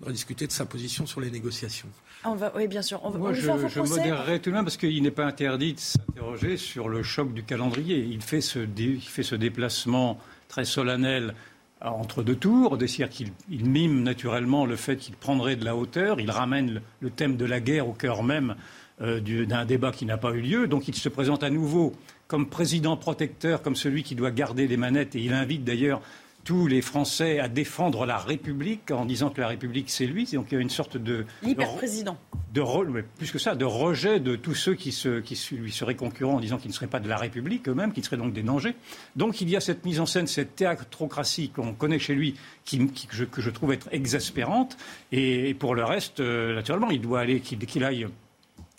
on 0.00 0.06
va 0.06 0.12
discuter 0.12 0.46
de 0.46 0.52
sa 0.52 0.64
position 0.64 1.06
sur 1.06 1.20
les 1.20 1.30
négociations. 1.30 1.88
On 2.24 2.34
va, 2.34 2.52
oui, 2.56 2.68
bien 2.68 2.82
sûr. 2.82 3.00
On, 3.04 3.10
Moi, 3.10 3.32
je, 3.32 3.40
je 3.40 3.80
modérerai 3.80 4.40
tout 4.40 4.50
de 4.50 4.54
même 4.54 4.64
parce 4.64 4.76
qu'il 4.76 5.02
n'est 5.02 5.10
pas 5.10 5.26
interdit 5.26 5.74
de 5.74 5.80
s'interroger 5.80 6.56
sur 6.56 6.88
le 6.88 7.02
choc 7.02 7.32
du 7.32 7.42
calendrier. 7.42 7.98
Il 7.98 8.22
fait 8.22 8.40
ce, 8.40 8.60
il 8.60 9.00
fait 9.00 9.22
ce 9.22 9.34
déplacement 9.34 10.18
très 10.48 10.64
solennel 10.64 11.34
entre 11.80 12.22
deux 12.22 12.36
tours, 12.36 12.76
c'est-à-dire 12.78 13.08
qu'il 13.08 13.32
mime 13.48 14.02
naturellement 14.02 14.66
le 14.66 14.76
fait 14.76 14.96
qu'il 14.96 15.14
prendrait 15.14 15.56
de 15.56 15.64
la 15.64 15.76
hauteur, 15.76 16.20
il 16.20 16.30
ramène 16.30 16.80
le, 17.00 17.10
thème 17.10 17.36
de 17.36 17.44
la 17.44 17.60
guerre 17.60 17.88
au 17.88 17.92
cœur 17.92 18.24
même 18.24 18.56
euh, 19.00 19.20
d'un 19.20 19.64
débat 19.64 19.92
qui 19.92 20.04
n'a 20.04 20.16
pas 20.16 20.32
eu 20.32 20.40
lieu, 20.40 20.66
donc 20.66 20.88
il 20.88 20.94
se 20.94 21.08
présente 21.08 21.44
à 21.44 21.50
nouveau 21.50 21.92
comme 22.26 22.48
président 22.48 22.96
protecteur, 22.96 23.62
comme 23.62 23.76
celui 23.76 24.02
qui 24.02 24.14
doit 24.14 24.30
garder 24.30 24.66
les 24.66 24.76
manettes, 24.76 25.14
et 25.14 25.20
il 25.20 25.32
invite 25.32 25.64
d'ailleurs 25.64 26.02
tous 26.48 26.66
les 26.66 26.80
Français 26.80 27.40
à 27.40 27.46
défendre 27.46 28.06
la 28.06 28.16
République 28.16 28.90
en 28.90 29.04
disant 29.04 29.28
que 29.28 29.38
la 29.38 29.48
République 29.48 29.90
c'est 29.90 30.06
lui. 30.06 30.24
Donc 30.32 30.46
il 30.50 30.54
y 30.54 30.56
a 30.56 30.62
une 30.62 30.70
sorte 30.70 30.96
de 30.96 31.26
l'hyper-président. 31.42 32.16
De, 32.54 32.62
mais 32.90 33.02
plus 33.02 33.30
que 33.30 33.38
ça, 33.38 33.54
de 33.54 33.66
rejet 33.66 34.18
de 34.18 34.34
tous 34.34 34.54
ceux 34.54 34.74
qui, 34.74 34.90
se, 34.90 35.20
qui 35.20 35.38
lui 35.54 35.70
seraient 35.70 35.94
concurrents 35.94 36.36
en 36.36 36.40
disant 36.40 36.56
qu'ils 36.56 36.70
ne 36.70 36.74
seraient 36.74 36.86
pas 36.86 37.00
de 37.00 37.08
la 37.08 37.18
République 37.18 37.68
eux-mêmes, 37.68 37.92
qui 37.92 38.02
seraient 38.02 38.16
donc 38.16 38.32
des 38.32 38.42
dangers. 38.42 38.76
Donc 39.14 39.42
il 39.42 39.50
y 39.50 39.56
a 39.56 39.60
cette 39.60 39.84
mise 39.84 40.00
en 40.00 40.06
scène, 40.06 40.26
cette 40.26 40.56
théâtrocratie 40.56 41.50
qu'on 41.50 41.74
connaît 41.74 41.98
chez 41.98 42.14
lui, 42.14 42.34
qui, 42.64 42.78
que, 42.86 43.42
je, 43.42 43.50
trouve 43.50 43.74
être 43.74 43.88
exaspérante. 43.92 44.78
Et, 45.12 45.52
pour 45.52 45.74
le 45.74 45.84
reste, 45.84 46.20
euh, 46.20 46.54
naturellement, 46.54 46.88
il 46.88 47.02
doit 47.02 47.20
aller, 47.20 47.40
qu'il 47.40 47.84
aille 47.84 48.06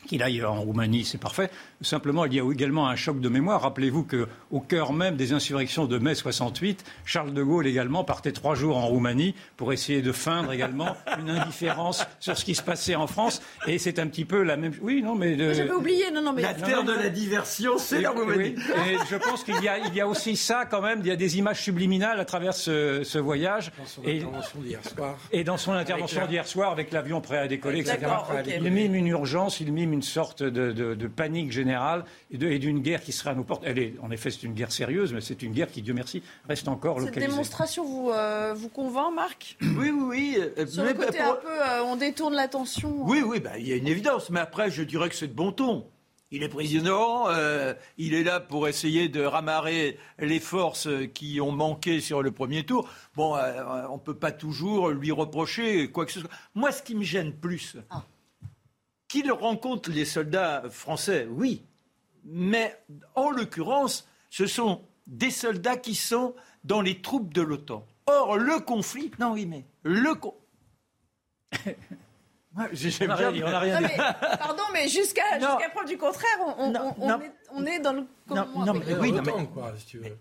qu'il 0.07 0.23
aille 0.23 0.43
en 0.43 0.61
Roumanie, 0.61 1.03
c'est 1.03 1.17
parfait. 1.17 1.49
Simplement, 1.81 2.25
il 2.25 2.33
y 2.33 2.39
a 2.39 2.51
également 2.51 2.87
un 2.87 2.95
choc 2.95 3.19
de 3.19 3.29
mémoire. 3.29 3.61
Rappelez-vous 3.61 4.03
qu'au 4.03 4.59
cœur 4.59 4.93
même 4.93 5.15
des 5.15 5.33
insurrections 5.33 5.85
de 5.85 5.97
mai 5.97 6.15
68, 6.15 6.83
Charles 7.05 7.33
de 7.33 7.43
Gaulle 7.43 7.67
également 7.67 8.03
partait 8.03 8.31
trois 8.31 8.55
jours 8.55 8.77
en 8.77 8.87
Roumanie 8.87 9.35
pour 9.57 9.73
essayer 9.73 10.01
de 10.01 10.11
feindre 10.11 10.51
également 10.51 10.95
une 11.19 11.29
indifférence 11.29 12.05
sur 12.19 12.37
ce 12.37 12.45
qui 12.45 12.55
se 12.55 12.63
passait 12.63 12.95
en 12.95 13.07
France. 13.07 13.41
Et 13.67 13.77
c'est 13.77 13.99
un 13.99 14.07
petit 14.07 14.25
peu 14.25 14.41
la 14.43 14.57
même. 14.57 14.73
Oui, 14.81 15.01
non, 15.03 15.15
mais. 15.15 15.35
De... 15.35 15.53
J'avais 15.53 15.71
oublié, 15.71 16.11
non, 16.11 16.21
non, 16.21 16.33
mais. 16.33 16.41
La 16.41 16.53
terre 16.53 16.83
de 16.83 16.93
la 16.93 17.09
diversion, 17.09 17.77
c'est 17.77 18.01
la 18.01 18.11
Roumanie. 18.11 18.55
Et 18.89 18.97
je 19.09 19.15
pense 19.15 19.43
qu'il 19.43 19.61
y, 19.61 19.67
a, 19.67 19.77
il 19.79 19.93
y 19.93 20.01
a 20.01 20.07
aussi 20.07 20.35
ça 20.35 20.65
quand 20.65 20.81
même. 20.81 20.99
Il 21.01 21.07
y 21.07 21.11
a 21.11 21.17
des 21.17 21.37
images 21.37 21.61
subliminales 21.61 22.19
à 22.19 22.25
travers 22.25 22.53
ce, 22.53 23.17
voyage. 23.19 23.71
Dans 23.77 23.85
son 23.85 24.03
et, 24.03 24.17
intervention 24.17 24.59
d'hier 24.61 24.79
soir. 24.85 25.17
Et 25.31 25.43
dans 25.43 25.57
son 25.57 25.73
intervention 25.73 26.25
d'hier 26.25 26.47
soir 26.47 26.71
avec 26.71 26.91
l'avion 26.91 27.21
prêt 27.21 27.37
à 27.37 27.47
décoller, 27.47 27.79
etc. 27.79 27.97
Il 28.47 28.71
mime 28.71 28.95
une 28.95 29.07
urgence, 29.07 29.59
il 29.59 29.71
mime 29.71 29.88
une 29.93 30.01
sorte 30.01 30.43
de, 30.43 31.07
panique 31.07 31.51
générale 31.51 32.05
et 32.31 32.37
d'une 32.37 32.81
guerre 32.81 33.01
qui 33.01 33.11
sera 33.11 33.31
à 33.31 33.35
nos 33.35 33.43
portes. 33.43 33.63
Elle 33.65 33.79
est, 33.79 33.93
en 34.01 34.11
effet, 34.11 34.29
c'est 34.31 34.43
une 34.43 34.53
guerre 34.53 34.71
sérieuse, 34.71 35.13
mais 35.13 35.21
c'est 35.21 35.41
une 35.41 35.53
guerre 35.53 35.71
qui, 35.71 35.81
Dieu 35.81 35.93
merci, 35.93 36.21
reste 36.47 36.67
encore 36.67 36.99
localisée. 36.99 37.21
Cette 37.21 37.29
démonstration 37.29 37.85
vous, 37.85 38.11
euh, 38.11 38.53
vous 38.55 38.69
convainc, 38.69 39.13
Marc 39.13 39.57
Oui, 39.61 39.89
oui, 39.89 39.91
oui. 39.91 40.37
Euh, 40.57 40.65
Sur 40.67 40.83
le 40.83 40.93
côté 40.93 41.19
un 41.19 41.35
peu, 41.35 41.47
euh, 41.47 41.83
on 41.83 41.95
détourne 41.95 42.33
l'attention. 42.33 42.93
Oui, 43.03 43.21
oui, 43.25 43.39
bah, 43.39 43.57
il 43.57 43.67
y 43.67 43.73
a 43.73 43.75
une 43.75 43.87
évidence. 43.87 44.29
Mais 44.29 44.39
après, 44.39 44.69
je 44.71 44.83
dirais 44.83 45.09
que 45.09 45.15
c'est 45.15 45.27
de 45.27 45.33
bon 45.33 45.51
ton. 45.51 45.85
Il 46.31 46.43
est 46.43 46.49
président, 46.49 47.25
il 47.97 48.13
est 48.13 48.21
là 48.23 48.39
pour 48.39 48.67
essayer 48.67 49.09
de 49.09 49.23
ramarrer 49.23 49.97
les 50.19 50.39
forces 50.39 50.87
qui 51.15 51.41
ont 51.41 51.51
manqué 51.51 52.01
sur 52.01 52.21
le 52.21 52.29
premier 52.29 52.63
tour. 52.67 52.87
Bon, 53.15 53.35
on 53.35 53.95
ne 53.95 53.99
peut 53.99 54.13
pas 54.13 54.31
toujours 54.31 54.89
lui 54.89 55.11
reprocher 55.11 55.89
quoi 55.89 56.05
que 56.05 56.11
ce 56.11 56.19
soit. 56.19 56.29
Moi, 56.53 56.71
ce 56.71 56.83
qui 56.83 56.93
me 56.93 57.01
gêne 57.01 57.33
plus, 57.33 57.77
ah. 57.89 58.03
Qu'il 59.09 59.31
rencontre 59.31 59.91
les 59.91 60.05
soldats 60.05 60.63
français, 60.69 61.27
oui. 61.29 61.65
Mais 62.23 62.79
en 63.15 63.31
l'occurrence, 63.31 64.07
ce 64.29 64.45
sont 64.45 64.81
des 65.07 65.31
soldats 65.31 65.77
qui 65.77 65.95
sont 65.95 66.35
dans 66.63 66.79
les 66.81 67.01
troupes 67.01 67.33
de 67.33 67.41
l'OTAN. 67.41 67.85
Or, 68.05 68.37
le 68.37 68.59
conflit. 68.59 69.11
Non, 69.19 69.33
oui, 69.33 69.45
mais 69.45 69.65
le. 69.83 70.13
Rien 72.55 73.31
dit. 73.31 73.43
On 73.43 73.47
a 73.47 73.59
rien 73.59 73.81
dit. 73.81 73.93
pardon, 74.39 74.63
mais 74.73 74.87
jusqu'à 74.87 75.23
preuve 75.73 75.87
du 75.87 75.97
contraire, 75.97 76.37
on, 76.57 76.73
on, 77.51 77.65
est, 77.65 77.79
dans 77.79 77.93
le. 77.93 78.05
Non, 78.27 78.47
non, 78.65 78.73
mais, 78.73 78.95
oui, 78.95 79.11
non, 79.11 79.21
mais, 79.23 79.47
quoi, 79.47 79.73
si 79.77 79.85
tu 79.85 79.99
veux. 79.99 80.17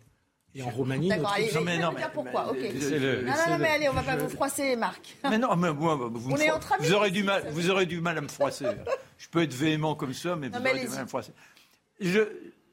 Et 0.55 0.63
en 0.63 0.71
Roumanie, 0.71 1.09
D'accord, 1.09 1.37
non, 1.55 1.61
mais, 1.63 1.79
non, 1.79 1.93
mais, 1.93 2.03
pourquoi. 2.13 2.51
ok. 2.51 2.57
Le, 2.59 3.23
non, 3.23 3.33
non, 3.49 3.59
mais 3.59 3.69
allez, 3.69 3.89
on 3.89 3.93
va 3.93 4.03
pas 4.03 4.17
vous 4.17 4.31
froisser, 4.31 4.77
Marc. 4.77 5.17
Mais 5.25 5.39
non, 5.39 5.55
mais 5.57 5.73
moi, 5.73 5.95
vous, 5.95 6.31
on 6.33 6.37
est 6.37 6.51
entre 6.51 6.73
amis, 6.73 6.87
vous 6.87 6.95
aurez 6.95 7.11
du 7.11 7.23
mal, 7.23 7.47
vous 7.51 7.71
aurez 7.71 7.87
du 7.87 8.01
mal 8.01 8.17
à 8.17 8.21
me 8.23 8.29
froisser. 8.29 8.67
je 9.19 9.29
peux 9.29 9.43
être 9.43 9.55
véhément 9.55 9.95
comme 9.95 10.15
ça, 10.15 10.37
mais 10.37 10.49
vous 10.49 10.57
aurez 10.59 10.81
du 10.81 10.89
mal 10.89 10.99
à 10.99 11.03
me 11.03 11.09
froisser. 11.09 11.33
Je, 12.01 12.21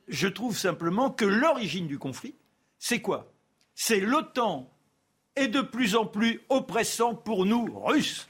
je 0.07 0.27
trouve 0.27 0.57
simplement 0.57 1.11
que 1.11 1.25
l'origine 1.25 1.87
du 1.87 1.99
conflit, 1.99 2.35
c'est 2.79 3.01
quoi? 3.01 3.31
C'est 3.75 3.99
l'OTAN 3.99 4.71
est 5.35 5.49
de 5.49 5.61
plus 5.61 5.95
en 5.95 6.05
plus 6.05 6.41
oppressant 6.49 7.13
pour 7.13 7.45
nous, 7.45 7.67
Russes. 7.83 8.29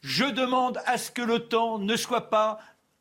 Je 0.00 0.24
demande 0.24 0.80
à 0.86 0.96
ce 0.96 1.10
que 1.10 1.20
l'OTAN 1.20 1.78
ne 1.78 1.96
soit 1.96 2.30
pas 2.30 2.58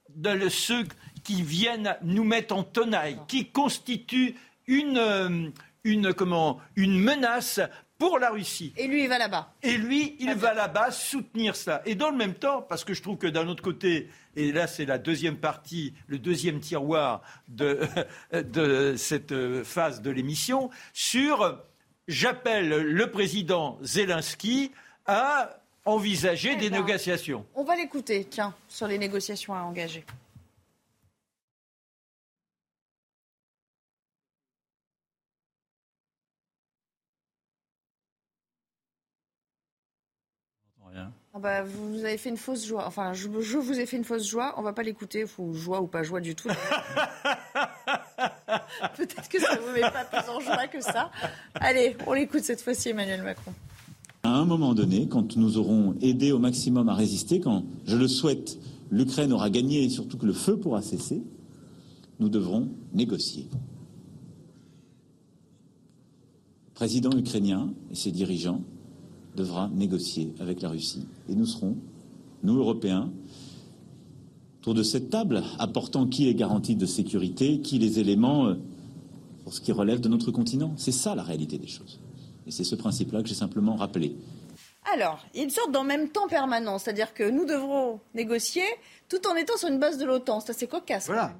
de 0.10 0.50
ceux 0.50 0.84
qui 1.24 1.42
viennent 1.42 1.96
nous 2.04 2.24
mettre 2.26 2.54
en 2.54 2.64
tenaille, 2.64 3.20
qui 3.28 3.50
constituent 3.50 4.36
une, 4.68 4.98
euh, 4.98 5.50
une, 5.90 6.14
comment, 6.14 6.60
une 6.76 7.00
menace 7.00 7.60
pour 7.98 8.18
la 8.18 8.30
Russie. 8.30 8.74
Et 8.78 8.88
lui, 8.88 9.04
il 9.04 9.10
va 9.10 9.18
là-bas. 9.18 9.54
Et 9.62 9.78
lui, 9.78 10.16
il 10.20 10.34
va 10.34 10.54
là-bas 10.54 10.92
soutenir 10.92 11.56
ça. 11.56 11.82
Et 11.86 11.96
dans 11.96 12.10
le 12.10 12.18
même 12.18 12.34
temps, 12.34 12.62
parce 12.62 12.86
que 12.86 12.94
je 12.94 13.02
trouve 13.02 13.18
que 13.18 13.28
d'un 13.28 13.48
autre 13.48 13.62
côté, 13.62 14.10
et 14.36 14.52
là 14.52 14.68
c'est 14.68 14.86
la 14.86 14.98
deuxième 14.98 15.38
partie, 15.38 15.94
le 16.08 16.18
deuxième 16.18 16.62
tiroir 16.62 17.22
de, 17.50 17.82
de 18.34 18.96
cette 18.98 19.64
phase 19.64 20.02
de 20.02 20.10
l'émission, 20.10 20.70
sur 20.94 21.60
j'appelle 22.08 22.70
le 22.70 23.12
président 23.12 23.78
Zelensky 23.82 24.72
à 25.06 25.60
envisager 25.86 26.56
des 26.56 26.68
eh 26.68 26.70
ben, 26.70 26.86
négociations. 26.86 27.46
On 27.56 27.64
va 27.64 27.76
l'écouter, 27.76 28.28
tiens, 28.30 28.54
sur 28.68 28.88
les 28.88 28.98
négociations 28.98 29.54
à 29.54 29.62
engager. 29.62 30.06
Ah 41.34 41.40
bah, 41.40 41.64
vous 41.64 42.04
avez 42.04 42.18
fait 42.18 42.30
une 42.30 42.38
fausse 42.38 42.66
joie. 42.66 42.86
Enfin, 42.88 43.14
je, 43.14 43.28
vous 43.28 43.80
ai 43.80 43.86
fait 43.86 43.98
une 43.98 44.04
fausse 44.04 44.28
joie. 44.28 44.56
On 44.58 44.64
va 44.64 44.74
pas 44.74 44.82
l'écouter. 44.82 45.28
Faut 45.28 45.54
joie 45.54 45.80
ou 45.80 45.86
pas 45.86 46.02
joie 46.02 46.22
du 46.22 46.34
tout. 46.34 46.50
Peut-être 48.98 49.30
que 49.30 49.40
ça 49.40 49.58
vous 49.58 49.72
met 49.74 49.82
pas 49.82 50.06
plus 50.06 50.28
en 50.28 50.40
joie 50.40 50.68
que 50.68 50.82
ça. 50.82 51.12
Allez, 51.54 51.96
on 52.08 52.14
l'écoute 52.14 52.44
cette 52.44 52.62
fois-ci, 52.62 52.90
Emmanuel 52.90 53.22
Macron. 53.22 53.54
À 54.24 54.32
un 54.32 54.46
moment 54.46 54.74
donné, 54.74 55.08
quand 55.08 55.38
nous 55.38 55.58
aurons 55.58 55.96
aidé 56.02 56.32
au 56.32 56.40
maximum 56.40 56.90
à 56.90 56.96
résister, 56.96 57.40
quand 57.40 57.64
je 57.86 57.96
le 57.96 58.08
souhaite, 58.08 58.58
l'Ukraine 58.90 59.32
aura 59.32 59.52
gagné 59.52 59.84
et 59.84 59.90
surtout 59.90 60.18
que 60.18 60.26
le 60.26 60.34
feu 60.34 60.58
pourra 60.58 60.82
cesser, 60.82 61.22
nous 62.20 62.30
devrons 62.30 62.70
négocier. 62.94 63.48
Le 66.70 66.74
président 66.74 67.12
ukrainien 67.12 67.72
et 67.92 67.96
ses 67.96 68.12
dirigeants 68.12 68.62
devra 69.40 69.70
négocier 69.74 70.34
avec 70.40 70.62
la 70.62 70.70
Russie. 70.70 71.08
Et 71.30 71.36
nous 71.36 71.46
serons, 71.46 71.78
nous 72.44 72.58
Européens, 72.58 73.10
autour 74.60 74.74
de 74.74 74.84
cette 74.84 75.10
table, 75.10 75.44
apportant 75.58 76.06
qui 76.08 76.28
est 76.28 76.34
garantie 76.34 76.76
de 76.76 76.86
sécurité, 76.86 77.62
qui 77.62 77.80
les 77.80 78.00
éléments 78.00 78.48
euh, 78.48 78.56
pour 79.44 79.54
ce 79.54 79.62
qui 79.62 79.72
relève 79.72 80.02
de 80.02 80.10
notre 80.10 80.32
continent. 80.32 80.74
C'est 80.76 80.92
ça 80.92 81.16
la 81.16 81.24
réalité 81.24 81.58
des 81.58 81.68
choses. 81.68 82.00
Et 82.46 82.52
c'est 82.52 82.66
ce 82.66 82.76
principe-là 82.76 83.22
que 83.22 83.30
j'ai 83.30 83.36
simplement 83.36 83.76
rappelé. 83.76 84.16
Alors, 84.94 85.26
il 85.34 85.38
y 85.38 85.42
a 85.42 85.44
une 85.44 85.50
sorte 85.50 85.72
d'en 85.72 85.84
même 85.84 86.10
temps 86.10 86.28
permanent, 86.28 86.78
c'est-à-dire 86.80 87.14
que 87.14 87.30
nous 87.30 87.46
devrons 87.46 88.00
négocier 88.16 88.64
tout 89.08 89.26
en 89.28 89.36
étant 89.36 89.56
sur 89.58 89.70
une 89.70 89.80
base 89.80 89.98
de 89.98 90.06
l'OTAN. 90.06 90.40
C'est 90.40 90.52
assez 90.52 90.68
cocasse. 90.68 91.06
Voilà. 91.08 91.34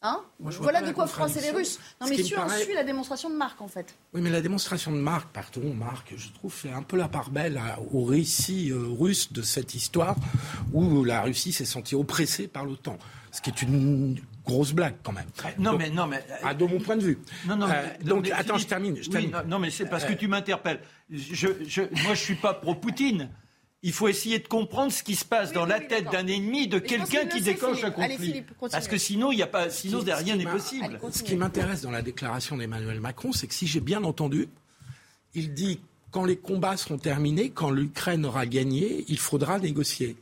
Hein 0.00 0.22
voilà 0.38 0.80
de 0.80 0.92
quoi 0.92 1.08
froisser 1.08 1.40
les 1.40 1.50
Russes. 1.50 1.80
Non, 2.00 2.06
mais 2.08 2.22
si 2.22 2.32
on 2.36 2.48
suit 2.48 2.74
la 2.74 2.84
démonstration 2.84 3.30
de 3.30 3.34
Marc, 3.34 3.60
en 3.60 3.66
fait. 3.66 3.96
Oui, 4.14 4.20
mais 4.20 4.30
la 4.30 4.40
démonstration 4.40 4.92
de 4.92 4.96
Marc, 4.96 5.28
pardon, 5.32 5.74
Marc, 5.74 6.12
je 6.16 6.28
trouve, 6.30 6.52
fait 6.52 6.70
un 6.70 6.82
peu 6.82 6.96
la 6.96 7.08
part 7.08 7.30
belle 7.30 7.60
au 7.92 8.04
récit 8.04 8.70
euh, 8.70 8.86
russe 8.88 9.32
de 9.32 9.42
cette 9.42 9.74
histoire 9.74 10.14
où 10.72 11.02
la 11.02 11.22
Russie 11.22 11.52
s'est 11.52 11.64
sentie 11.64 11.96
oppressée 11.96 12.46
par 12.46 12.64
l'OTAN. 12.64 12.96
Ce 13.32 13.42
qui 13.42 13.50
est 13.50 13.62
une 13.62 14.20
grosse 14.44 14.72
blague 14.72 14.94
quand 15.02 15.12
même. 15.12 15.26
Non, 15.58 15.76
mais 15.76 15.90
non, 15.90 16.06
mais 16.06 16.24
à 16.44 16.54
de 16.54 16.64
mon 16.64 16.78
point 16.78 16.96
de 16.96 17.02
vue. 17.02 17.18
Non, 17.46 17.56
non. 17.56 17.68
Euh, 17.68 17.86
donc, 18.02 18.30
attends, 18.32 18.56
je 18.56 18.66
termine. 18.66 18.96
Je 19.02 19.10
termine. 19.10 19.34
non, 19.46 19.58
mais 19.58 19.70
c'est 19.70 19.86
parce 19.86 20.04
que 20.04 20.12
tu 20.12 20.28
m'interpelles. 20.28 20.80
Je, 21.10 21.48
je, 21.66 21.82
moi, 22.04 22.14
je 22.14 22.20
suis 22.22 22.36
pas 22.36 22.54
pro 22.54 22.74
Poutine 22.76 23.30
il 23.82 23.92
faut 23.92 24.08
essayer 24.08 24.40
de 24.40 24.48
comprendre 24.48 24.92
ce 24.92 25.02
qui 25.02 25.14
se 25.14 25.24
passe 25.24 25.52
dans 25.52 25.64
la 25.64 25.78
tête 25.78 26.10
d'un 26.10 26.26
ennemi, 26.26 26.66
de 26.66 26.80
quelqu'un 26.80 27.26
qui 27.26 27.40
déclenche 27.40 27.84
un 27.84 27.92
conflit. 27.92 28.42
Parce 28.72 28.88
que 28.88 28.98
sinon, 28.98 29.30
il 29.30 29.38
y 29.38 29.42
a 29.42 29.46
pas, 29.46 29.70
sinon 29.70 30.00
rien 30.04 30.36
n'est 30.36 30.44
possible. 30.44 30.98
Ce 31.12 31.22
qui 31.22 31.36
m'intéresse 31.36 31.82
dans 31.82 31.92
la 31.92 32.02
déclaration 32.02 32.56
d'Emmanuel 32.56 33.00
Macron, 33.00 33.32
c'est 33.32 33.46
que 33.46 33.54
si 33.54 33.66
j'ai 33.66 33.80
bien 33.80 34.02
entendu, 34.02 34.48
il 35.34 35.54
dit 35.54 35.80
quand 36.10 36.24
les 36.24 36.36
combats 36.36 36.76
seront 36.76 36.98
terminés, 36.98 37.50
quand 37.50 37.70
l'Ukraine 37.70 38.24
aura 38.24 38.46
gagné, 38.46 39.04
il 39.08 39.18
faudra 39.18 39.58
négocier. 39.58 40.16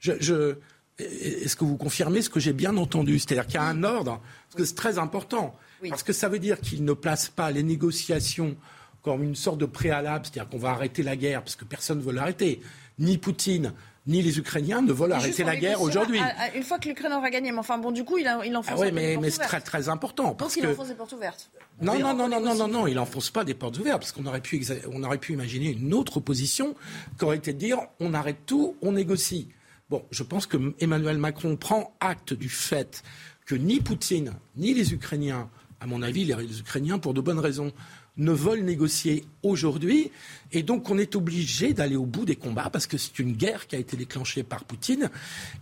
Je, 0.00 0.56
est-ce 0.98 1.56
que 1.56 1.64
vous 1.64 1.76
confirmez 1.76 2.20
ce 2.20 2.28
que 2.28 2.40
j'ai 2.40 2.52
bien 2.52 2.76
entendu? 2.76 3.18
C'est-à-dire 3.18 3.46
qu'il 3.46 3.54
y 3.54 3.58
a 3.58 3.64
un 3.64 3.82
ordre, 3.82 4.20
parce 4.48 4.56
que 4.56 4.64
c'est 4.64 4.74
très 4.74 4.98
important, 4.98 5.56
parce 5.88 6.02
que 6.02 6.12
ça 6.12 6.28
veut 6.28 6.38
dire 6.38 6.60
qu'il 6.60 6.84
ne 6.84 6.92
place 6.92 7.28
pas 7.28 7.50
les 7.50 7.62
négociations 7.62 8.56
comme 9.02 9.22
une 9.22 9.36
sorte 9.36 9.58
de 9.58 9.64
préalable, 9.64 10.26
c'est-à-dire 10.26 10.50
qu'on 10.50 10.58
va 10.58 10.70
arrêter 10.70 11.02
la 11.02 11.16
guerre, 11.16 11.42
parce 11.42 11.56
que 11.56 11.64
personne 11.64 11.98
ne 11.98 12.02
veut 12.02 12.12
l'arrêter 12.12 12.60
ni 13.00 13.18
Poutine, 13.18 13.72
ni 14.06 14.22
les 14.22 14.38
Ukrainiens 14.38 14.82
ne 14.82 14.92
veulent 14.92 15.12
arrêter 15.12 15.44
la 15.44 15.56
guerre 15.56 15.82
aujourd'hui. 15.82 16.20
Une 16.54 16.62
fois 16.62 16.78
que 16.78 16.88
l'Ukraine 16.88 17.12
aura 17.12 17.30
gagné, 17.30 17.52
mais 17.52 17.58
enfin 17.58 17.78
bon, 17.78 17.90
du 17.90 18.04
coup, 18.04 18.18
il, 18.18 18.30
il 18.44 18.56
enfonce 18.56 18.74
ah 18.76 18.80
ouais, 18.80 18.92
mais, 18.92 19.16
mais 19.16 19.30
c'est 19.30 19.42
très 19.42 19.60
très 19.60 19.88
important. 19.88 20.34
Parce 20.34 20.54
Donc 20.54 20.64
il 20.64 20.70
enfonce 20.70 20.88
des 20.88 20.94
portes 20.94 21.12
ouvertes. 21.12 21.50
Non, 21.80 21.98
non, 21.98 22.14
non, 22.14 22.28
non, 22.28 22.40
non, 22.40 22.54
non, 22.54 22.68
non, 22.68 22.86
il 22.86 22.98
enfonce 22.98 23.30
pas 23.30 23.44
des 23.44 23.54
portes 23.54 23.78
ouvertes, 23.78 24.00
parce 24.00 24.12
qu'on 24.12 24.26
aurait 24.26 24.40
pu, 24.40 24.64
on 24.92 25.02
aurait 25.02 25.18
pu 25.18 25.32
imaginer 25.32 25.70
une 25.70 25.94
autre 25.94 26.20
position 26.20 26.74
qui 27.18 27.24
aurait 27.24 27.36
été 27.36 27.52
de 27.52 27.58
dire 27.58 27.78
on 27.98 28.14
arrête 28.14 28.46
tout, 28.46 28.76
on 28.82 28.92
négocie. 28.92 29.48
Bon, 29.88 30.04
je 30.10 30.22
pense 30.22 30.46
que 30.46 30.74
Emmanuel 30.78 31.18
Macron 31.18 31.56
prend 31.56 31.96
acte 32.00 32.32
du 32.32 32.48
fait 32.48 33.02
que 33.44 33.54
ni 33.54 33.80
Poutine, 33.80 34.34
ni 34.56 34.72
les 34.72 34.92
Ukrainiens, 34.92 35.50
à 35.80 35.86
mon 35.86 36.02
avis, 36.02 36.24
les 36.24 36.60
Ukrainiens, 36.60 36.98
pour 36.98 37.14
de 37.14 37.20
bonnes 37.20 37.40
raisons, 37.40 37.72
ne 38.16 38.32
veulent 38.32 38.62
négocier 38.62 39.24
aujourd'hui. 39.42 40.10
Et 40.52 40.62
donc, 40.62 40.90
on 40.90 40.98
est 40.98 41.14
obligé 41.14 41.72
d'aller 41.72 41.96
au 41.96 42.06
bout 42.06 42.24
des 42.24 42.36
combats 42.36 42.70
parce 42.70 42.86
que 42.86 42.98
c'est 42.98 43.18
une 43.18 43.32
guerre 43.32 43.66
qui 43.66 43.76
a 43.76 43.78
été 43.78 43.96
déclenchée 43.96 44.42
par 44.42 44.64
Poutine 44.64 45.10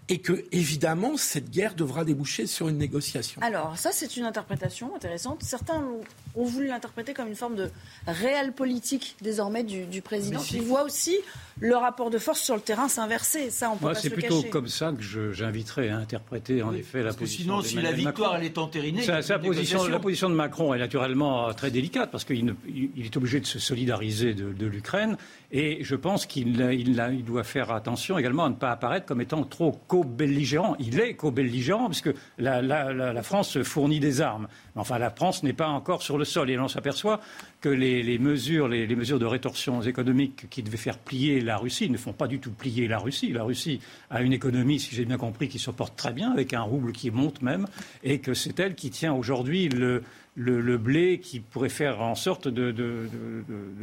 et 0.09 0.19
que, 0.19 0.45
évidemment, 0.51 1.17
cette 1.17 1.51
guerre 1.51 1.75
devra 1.75 2.05
déboucher 2.05 2.47
sur 2.47 2.69
une 2.69 2.79
négociation. 2.79 3.41
Alors, 3.43 3.77
ça, 3.77 3.91
c'est 3.93 4.17
une 4.17 4.25
interprétation 4.25 4.95
intéressante. 4.95 5.43
Certains 5.43 5.85
ont 6.35 6.45
voulu 6.45 6.69
l'interpréter 6.69 7.13
comme 7.13 7.29
une 7.29 7.35
forme 7.35 7.57
de 7.57 7.71
réelle 8.07 8.53
politique 8.53 9.17
désormais 9.21 9.65
du, 9.65 10.01
président 10.01 10.41
qui 10.41 10.61
voit 10.61 10.85
aussi 10.85 11.17
le 11.61 11.77
rapport 11.77 12.09
de 12.09 12.19
force 12.19 12.41
sur 12.41 12.55
le 12.55 12.61
terrain 12.61 12.89
s'inverser. 12.89 13.51
Ça, 13.51 13.71
on 13.71 13.77
peut 13.77 13.87
Moi, 13.87 13.95
c'est 13.95 14.11
plutôt 14.11 14.43
comme 14.45 14.69
ça 14.69 14.93
que 14.93 15.33
j'inviterais 15.33 15.89
à 15.89 15.99
interpréter 15.99 16.63
en 16.63 16.73
effet 16.73 17.03
la 17.03 17.13
position. 17.13 17.43
Sinon, 17.43 17.63
si 17.63 17.77
la 17.77 17.93
victoire 17.93 18.37
elle 18.37 18.45
est 18.45 18.59
entérinée, 18.59 19.03
sa, 19.03 19.39
position, 19.39 19.87
la 19.87 19.99
position 19.99 20.31
de 20.31 20.35
Macron 20.35 20.73
est 20.73 20.79
naturellement 20.79 21.53
très 21.53 21.71
délicate 21.71 22.11
parce 22.11 22.25
qu'il 22.25 22.55
est 22.97 23.17
obligé 23.17 23.41
de 23.41 23.47
se 23.47 23.59
solidariser 23.59 24.35
de, 24.35 24.53
de 24.53 24.67
Et 25.51 25.83
je 25.83 25.97
pense 25.97 26.27
qu'il 26.27 26.61
il, 26.61 27.25
doit 27.25 27.45
faire 27.45 27.71
attention 27.71 28.19
également 28.19 28.45
à 28.45 28.51
ne 28.51 28.55
pas 28.55 28.71
apparaître 28.71 29.07
comme 29.07 29.21
étant 29.21 29.45
trop 29.45 29.73
co-belligérant. 29.87 30.77
Il 30.79 31.01
est 31.01 31.15
co-belligérant 31.15 31.87
puisque 31.87 32.11
la, 32.39 32.61
la, 32.61 33.23
France 33.23 33.63
fournit 33.63 34.01
des 34.01 34.21
armes. 34.21 34.49
Enfin, 34.77 34.99
la 34.99 35.11
France 35.11 35.43
n'est 35.43 35.53
pas 35.53 35.69
encore 35.69 36.03
sur 36.03 36.19
le 36.19 36.25
sol. 36.25 36.51
Et 36.51 36.57
l'on 36.57 36.69
s'aperçoit 36.69 37.21
que 37.61 37.69
les, 37.69 38.19
mesures, 38.19 38.69
les, 38.69 38.95
mesures 38.95 39.19
de 39.19 39.27
rétorsion 39.27 39.83
économique 39.83 40.49
qui 40.51 40.63
devaient 40.63 40.77
faire 40.77 40.99
plier 40.99 41.41
la 41.41 41.57
Russie 41.57 41.89
ne 41.89 41.97
font 41.97 42.13
pas 42.13 42.27
du 42.27 42.39
tout 42.39 42.51
plier 42.51 42.87
la 42.87 42.99
Russie. 42.99 43.33
La 43.33 43.43
Russie 43.43 43.81
a 44.11 44.23
une 44.23 44.33
économie, 44.33 44.79
si 44.79 44.95
j'ai 44.95 45.05
bien 45.05 45.17
compris, 45.17 45.49
qui 45.49 45.59
se 45.59 45.71
porte 45.71 45.97
très 45.97 46.13
bien, 46.13 46.31
avec 46.31 46.53
un 46.53 46.63
rouble 46.63 46.93
qui 46.93 47.11
monte 47.11 47.43
même, 47.43 47.67
et 48.05 48.21
que 48.21 48.35
c'est 48.35 48.61
elle 48.61 48.75
qui 48.75 48.91
tient 48.91 49.15
aujourd'hui 49.15 49.69
le, 49.69 50.03
le, 50.39 50.79
blé 50.79 51.19
qui 51.19 51.41
pourrait 51.41 51.69
faire 51.69 52.01
en 52.01 52.15
sorte 52.15 52.49
de, 52.49 52.75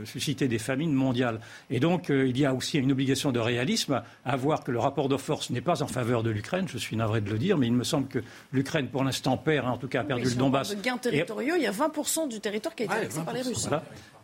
susciter 0.05 0.47
des 0.47 0.57
famines 0.57 0.93
mondiales. 0.93 1.39
Et 1.69 1.79
donc, 1.79 2.09
euh, 2.09 2.27
il 2.27 2.37
y 2.39 2.45
a 2.45 2.53
aussi 2.53 2.77
une 2.77 2.91
obligation 2.91 3.31
de 3.31 3.39
réalisme 3.39 4.01
à 4.23 4.35
voir 4.35 4.63
que 4.63 4.71
le 4.71 4.79
rapport 4.79 5.09
de 5.09 5.17
force 5.17 5.49
n'est 5.49 5.61
pas 5.61 5.83
en 5.83 5.87
faveur 5.87 6.23
de 6.23 6.29
l'Ukraine. 6.29 6.67
Je 6.67 6.77
suis 6.77 6.95
navré 6.95 7.21
de 7.21 7.29
le 7.29 7.37
dire, 7.37 7.57
mais 7.57 7.67
il 7.67 7.73
me 7.73 7.83
semble 7.83 8.07
que 8.07 8.19
l'Ukraine, 8.51 8.87
pour 8.87 9.03
l'instant, 9.03 9.37
perd, 9.37 9.67
en 9.67 9.77
tout 9.77 9.87
cas, 9.87 10.01
a 10.01 10.03
perdu 10.03 10.25
le 10.25 10.35
Donbass. 10.35 10.75
De 10.75 10.81
gains 10.81 10.97
territoriaux, 10.97 11.55
il 11.57 11.63
y 11.63 11.67
a 11.67 11.71
20% 11.71 12.29
du 12.29 12.39
territoire 12.39 12.75
qui 12.75 12.83
a 12.83 12.85
été 12.85 12.95
annexé 12.95 13.21
par 13.21 13.33
les 13.33 13.41
Russes. 13.41 13.69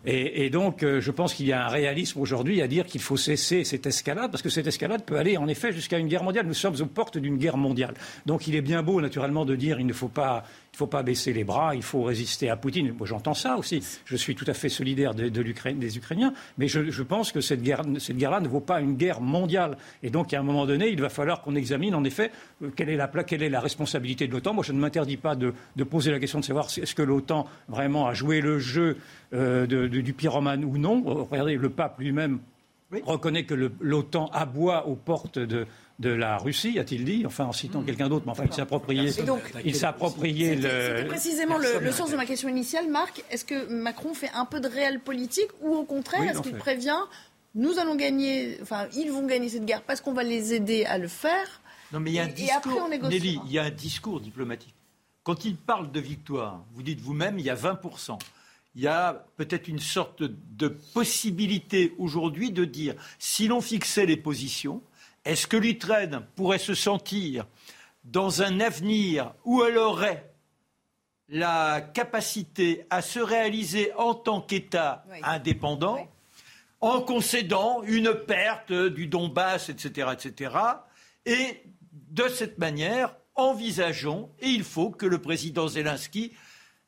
Et, 0.03 0.49
donc, 0.49 0.81
euh, 0.81 0.99
je 0.99 1.11
pense 1.11 1.35
qu'il 1.35 1.45
y 1.45 1.53
a 1.53 1.65
un 1.65 1.69
réalisme 1.69 2.19
aujourd'hui 2.19 2.61
à 2.63 2.67
dire 2.67 2.87
qu'il 2.87 3.01
faut 3.01 3.17
cesser 3.17 3.63
cette 3.63 3.85
escalade, 3.85 4.31
parce 4.31 4.41
que 4.41 4.49
cette 4.49 4.65
escalade 4.65 5.03
peut 5.03 5.17
aller 5.17 5.37
en 5.37 5.47
effet 5.47 5.71
jusqu'à 5.71 5.99
une 5.99 6.07
guerre 6.07 6.23
mondiale. 6.23 6.47
Nous 6.47 6.55
sommes 6.55 6.75
aux 6.81 6.85
portes 6.87 7.19
d'une 7.19 7.37
guerre 7.37 7.57
mondiale. 7.57 7.93
Donc, 8.25 8.47
il 8.47 8.55
est 8.55 8.61
bien 8.61 8.81
beau, 8.81 8.99
naturellement, 8.99 9.45
de 9.45 9.55
dire 9.55 9.77
qu'il 9.77 9.85
ne 9.85 9.93
faut 9.93 10.07
pas 10.07 10.43
il 10.71 10.75
ne 10.75 10.77
faut 10.77 10.87
pas 10.87 11.03
baisser 11.03 11.33
les 11.33 11.43
bras, 11.43 11.75
il 11.75 11.83
faut 11.83 12.03
résister 12.03 12.49
à 12.49 12.55
Poutine. 12.55 12.93
Moi, 12.97 13.05
j'entends 13.05 13.33
ça 13.33 13.57
aussi. 13.57 13.83
Je 14.05 14.15
suis 14.15 14.35
tout 14.35 14.45
à 14.47 14.53
fait 14.53 14.69
solidaire 14.69 15.13
de, 15.13 15.27
des 15.27 15.97
Ukrainiens, 15.97 16.33
mais 16.57 16.69
je, 16.69 17.03
pense 17.03 17.33
que 17.33 17.41
cette 17.41 17.61
guerre, 17.61 17.81
cette 17.99 18.15
guerre-là 18.15 18.39
ne 18.39 18.47
vaut 18.47 18.61
pas 18.61 18.79
une 18.79 18.95
guerre 18.95 19.19
mondiale. 19.19 19.77
Et 20.01 20.09
donc, 20.09 20.33
à 20.33 20.39
un 20.39 20.43
moment 20.43 20.65
donné, 20.65 20.87
il 20.87 21.01
va 21.01 21.09
falloir 21.09 21.41
qu'on 21.41 21.55
examine, 21.55 21.93
en 21.93 22.05
effet, 22.05 22.31
euh, 22.63 22.69
quelle 22.73 22.87
est 22.87 22.95
la, 22.95 23.09
quelle 23.09 23.43
est 23.43 23.49
la 23.49 23.59
responsabilité 23.59 24.27
de 24.27 24.31
l'OTAN. 24.31 24.53
Moi, 24.53 24.63
je 24.63 24.71
ne 24.71 24.79
m'interdis 24.79 25.17
pas 25.17 25.35
de, 25.35 25.53
poser 25.83 26.09
la 26.09 26.19
question 26.19 26.39
de 26.39 26.45
savoir 26.45 26.67
est-ce 26.67 26.95
que 26.95 27.01
l'OTAN 27.01 27.47
vraiment 27.67 28.07
a 28.07 28.13
joué 28.13 28.39
le 28.39 28.57
jeu 28.57 28.95
euh, 29.33 29.67
du 29.67 30.13
pyromane 30.13 30.63
ou 30.63 30.77
non. 30.77 31.03
Regardez, 31.29 31.57
le 31.57 31.69
pape 31.69 31.99
lui-même 31.99 32.39
reconnaît 33.05 33.45
que 33.45 33.53
l'OTAN 33.79 34.29
aboie 34.33 34.87
aux 34.87 34.95
portes 34.95 35.39
de, 35.39 35.65
de 35.99 36.09
la 36.09 36.37
Russie, 36.37 36.79
a-t-il 36.79 37.05
dit, 37.05 37.23
enfin 37.25 37.45
en 37.45 37.51
citant 37.51 37.81
hmm. 37.81 37.85
quelqu'un 37.85 38.09
d'autre, 38.09 38.25
mais 38.25 38.31
enfin 38.31 38.43
il 38.45 38.53
s'appropriait, 38.53 39.11
il 39.63 39.75
s'appropriait 39.75 40.55
le. 40.55 41.07
précisément 41.07 41.57
le, 41.57 41.91
sens 41.91 42.11
de 42.11 42.17
ma 42.17 42.25
question 42.25 42.49
initiale, 42.49 42.89
Marc. 42.89 43.23
Est-ce 43.29 43.45
que 43.45 43.71
Macron 43.71 44.13
fait 44.13 44.31
un 44.33 44.45
peu 44.45 44.59
de 44.59 44.67
réel 44.67 44.99
politique 44.99 45.49
ou 45.61 45.75
au 45.75 45.83
contraire, 45.83 46.23
est-ce 46.23 46.41
qu'il 46.41 46.55
prévient 46.55 46.99
nous 47.53 47.79
allons 47.79 47.95
gagner, 47.95 48.57
enfin 48.61 48.87
ils 48.95 49.11
vont 49.11 49.25
gagner 49.25 49.49
cette 49.49 49.65
guerre 49.65 49.81
parce 49.81 49.99
qu'on 49.99 50.13
va 50.13 50.23
les 50.23 50.53
aider 50.53 50.85
à 50.85 50.97
le 50.97 51.09
faire. 51.09 51.61
Non 51.91 51.99
mais 51.99 52.11
il 52.11 52.13
y 52.13 52.19
a 52.19 52.23
un 52.23 52.27
discours, 52.27 52.87
Nelly, 52.89 53.41
il 53.45 53.51
y 53.51 53.59
a 53.59 53.63
un 53.63 53.71
discours 53.71 54.21
diplomatique. 54.21 54.73
Quand 55.23 55.43
il 55.45 55.57
parle 55.57 55.91
de 55.91 55.99
victoire, 55.99 56.63
vous 56.73 56.81
dites 56.81 57.01
vous-même, 57.01 57.37
il 57.37 57.45
y 57.45 57.49
a 57.49 57.55
20 57.55 57.81
il 58.75 58.81
y 58.81 58.87
a 58.87 59.25
peut-être 59.37 59.67
une 59.67 59.79
sorte 59.79 60.23
de 60.23 60.67
possibilité 60.67 61.93
aujourd'hui 61.97 62.51
de 62.51 62.65
dire 62.65 62.95
si 63.19 63.47
l'on 63.47 63.61
fixait 63.61 64.05
les 64.05 64.17
positions, 64.17 64.81
est-ce 65.25 65.47
que 65.47 65.57
l'Ukraine 65.57 66.21
pourrait 66.35 66.57
se 66.57 66.73
sentir 66.73 67.45
dans 68.03 68.41
un 68.41 68.59
avenir 68.59 69.33
où 69.43 69.63
elle 69.63 69.77
aurait 69.77 70.31
la 71.27 71.81
capacité 71.81 72.85
à 72.89 73.01
se 73.01 73.19
réaliser 73.19 73.93
en 73.93 74.13
tant 74.13 74.41
qu'État 74.41 75.05
indépendant, 75.23 76.09
en 76.81 77.01
concédant 77.01 77.83
une 77.83 78.13
perte 78.13 78.73
du 78.73 79.07
Donbass, 79.07 79.69
etc., 79.69 80.09
etc., 80.13 80.55
et 81.25 81.63
de 81.91 82.27
cette 82.27 82.57
manière, 82.57 83.15
envisageons, 83.35 84.29
et 84.39 84.47
il 84.47 84.63
faut 84.63 84.89
que 84.89 85.05
le 85.05 85.21
président 85.21 85.67
Zelensky 85.67 86.33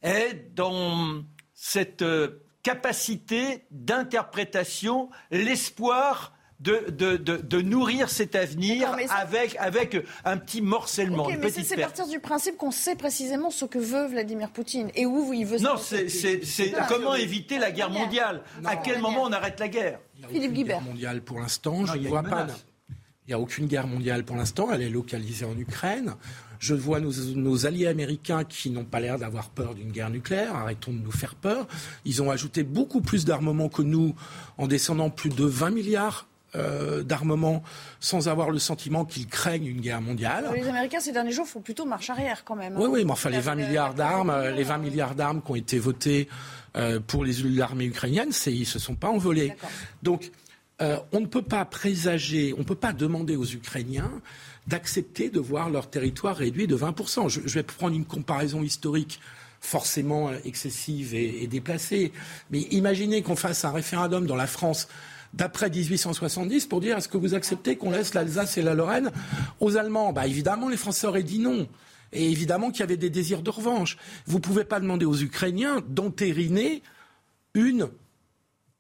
ait 0.02 0.34
dans 0.56 1.24
cette 1.64 2.02
euh, 2.02 2.44
capacité 2.62 3.64
d'interprétation 3.72 5.10
l'espoir 5.32 6.34
de, 6.60 7.62
nourrir 7.62 8.10
cet 8.10 8.36
avenir 8.36 8.94
avec, 9.10 9.56
avec 9.58 9.98
un 10.26 10.38
petit 10.38 10.62
morcellement. 10.62 11.28
mais 11.28 11.50
c'est 11.50 11.78
partir 11.78 12.08
du 12.08 12.20
principe 12.20 12.58
qu'on 12.58 12.72
sait 12.72 12.96
précisément 12.96 13.50
ce 13.50 13.64
que 13.64 13.80
veut 13.80 14.08
Vladimir 14.08 14.50
Poutine 14.50 14.92
et 14.94 15.06
où 15.06 15.32
il 15.34 15.46
veut. 15.46 15.60
Non, 15.60 15.78
c'est 15.78 16.74
comment 16.90 17.16
éviter 17.16 17.60
la 17.60 17.72
guerre 17.72 17.90
mondiale. 17.90 18.44
à 18.66 18.76
quel 18.76 19.00
moment 19.00 19.24
on 19.24 19.32
arrête 19.32 19.60
la 19.62 19.70
guerre 19.70 20.00
Philippe 20.30 20.54
Guibert. 20.54 20.82
mondiale 20.82 21.22
pour 21.22 21.40
l'instant, 21.40 21.86
je 21.86 21.98
ne 21.98 22.08
vois 22.10 22.24
pas. 22.24 22.48
Il 23.26 23.30
n'y 23.30 23.34
a 23.34 23.40
aucune 23.40 23.68
guerre 23.68 23.88
mondiale 23.88 24.26
pour 24.26 24.36
l'instant, 24.36 24.70
elle 24.74 24.82
est 24.82 24.90
localisée 24.90 25.46
en 25.46 25.58
Ukraine. 25.58 26.16
Je 26.64 26.76
vois 26.76 27.02
nos, 27.02 27.66
alliés 27.66 27.88
américains 27.88 28.46
qui 28.46 28.70
n'ont 28.70 28.86
pas 28.86 29.02
l'air 29.02 29.20
d'avoir 29.20 29.50
peur 29.50 29.76
d'une 29.76 29.92
guerre 29.92 30.10
nucléaire. 30.10 30.56
Arrêtons 30.56 30.94
de 30.94 31.00
nous 31.00 31.12
faire 31.12 31.36
peur. 31.36 31.68
Ils 32.06 32.24
ont 32.24 32.32
ajouté 32.32 32.64
beaucoup 32.64 33.02
plus 33.02 33.26
d'armement 33.26 33.68
que 33.68 33.82
nous 33.82 34.16
en 34.58 34.66
descendant 34.66 35.10
plus 35.10 35.30
de 35.30 35.44
20 35.44 35.72
milliards 35.72 36.26
euh, 36.56 37.04
d'armement 37.04 37.64
sans 38.00 38.30
avoir 38.30 38.50
le 38.50 38.60
sentiment 38.60 39.04
qu'ils 39.04 39.28
craignent 39.28 39.66
une 39.66 39.82
guerre 39.82 40.00
mondiale. 40.00 40.50
Les 40.56 40.70
Américains 40.70 41.02
ces 41.02 41.12
derniers 41.12 41.34
jours 41.34 41.48
font 41.48 41.60
plutôt 41.60 41.84
marche 41.84 42.10
arrière 42.10 42.46
quand 42.46 42.56
même. 42.56 42.78
Hein. 42.78 42.80
Oui, 42.80 42.88
oui, 42.90 43.04
mais 43.04 43.12
enfin 43.12 43.30
les 43.30 43.42
20 43.42 43.56
milliards 43.56 43.94
d'armes, 43.94 44.34
les 44.56 44.64
20 44.64 44.78
milliards 44.78 45.16
d'armes 45.16 45.42
qui 45.42 45.52
ont 45.52 45.56
été 45.56 45.80
votés 45.80 46.30
euh, 46.78 47.02
pour 47.06 47.26
l'armée 47.26 47.86
ukrainienne, 47.86 48.30
ils 48.46 48.66
se 48.66 48.80
sont 48.80 48.96
pas 48.96 49.10
envolés. 49.10 49.54
Donc 50.02 50.32
euh, 50.82 50.98
on 51.12 51.20
ne 51.20 51.26
peut 51.26 51.42
pas 51.42 51.66
présager, 51.66 52.54
on 52.56 52.60
ne 52.60 52.64
peut 52.64 52.76
pas 52.76 52.94
demander 52.94 53.36
aux 53.36 53.46
Ukrainiens 53.46 54.12
d'accepter 54.68 55.30
de 55.30 55.40
voir 55.40 55.70
leur 55.70 55.90
territoire 55.90 56.36
réduit 56.36 56.68
de 56.68 56.76
20%. 56.76 57.30
Je, 57.30 57.40
vais 57.42 57.64
prendre 57.64 57.96
une 57.96 58.06
comparaison 58.06 58.64
historique 58.64 59.20
forcément 59.60 60.32
excessive 60.44 61.16
et 61.16 61.48
déplacée, 61.48 62.12
mais 62.52 62.62
imaginez 62.72 63.22
qu'on 63.22 63.38
fasse 63.38 63.64
un 63.64 63.72
référendum 63.72 64.26
dans 64.26 64.36
la 64.36 64.48
France 64.48 64.90
d'après 65.34 65.70
1870 65.70 66.68
pour 66.68 66.80
dire 66.80 66.98
est-ce 66.98 67.08
que 67.08 67.18
vous 67.18 67.34
acceptez 67.34 67.76
qu'on 67.76 67.92
laisse 67.92 68.14
l'Alsace 68.14 68.58
et 68.58 68.62
la 68.62 68.74
Lorraine 68.74 69.12
aux 69.60 69.78
Allemands? 69.78 70.14
Bah, 70.14 70.28
Évidemment, 70.28 70.70
les 70.70 70.78
Français 70.78 71.08
auraient 71.08 71.24
dit 71.24 71.40
non. 71.40 71.68
Et 72.12 72.30
évidemment 72.30 72.70
qu'il 72.70 72.82
y 72.82 72.84
avait 72.84 72.98
des 72.98 73.10
désirs 73.10 73.42
de 73.42 73.50
revanche. 73.50 73.98
Vous 74.28 74.38
ne 74.38 74.44
pouvez 74.44 74.66
pas 74.66 74.80
demander 74.80 75.06
aux 75.06 75.20
Ukrainiens 75.20 75.82
d'entériner 75.88 76.84
une 77.56 77.90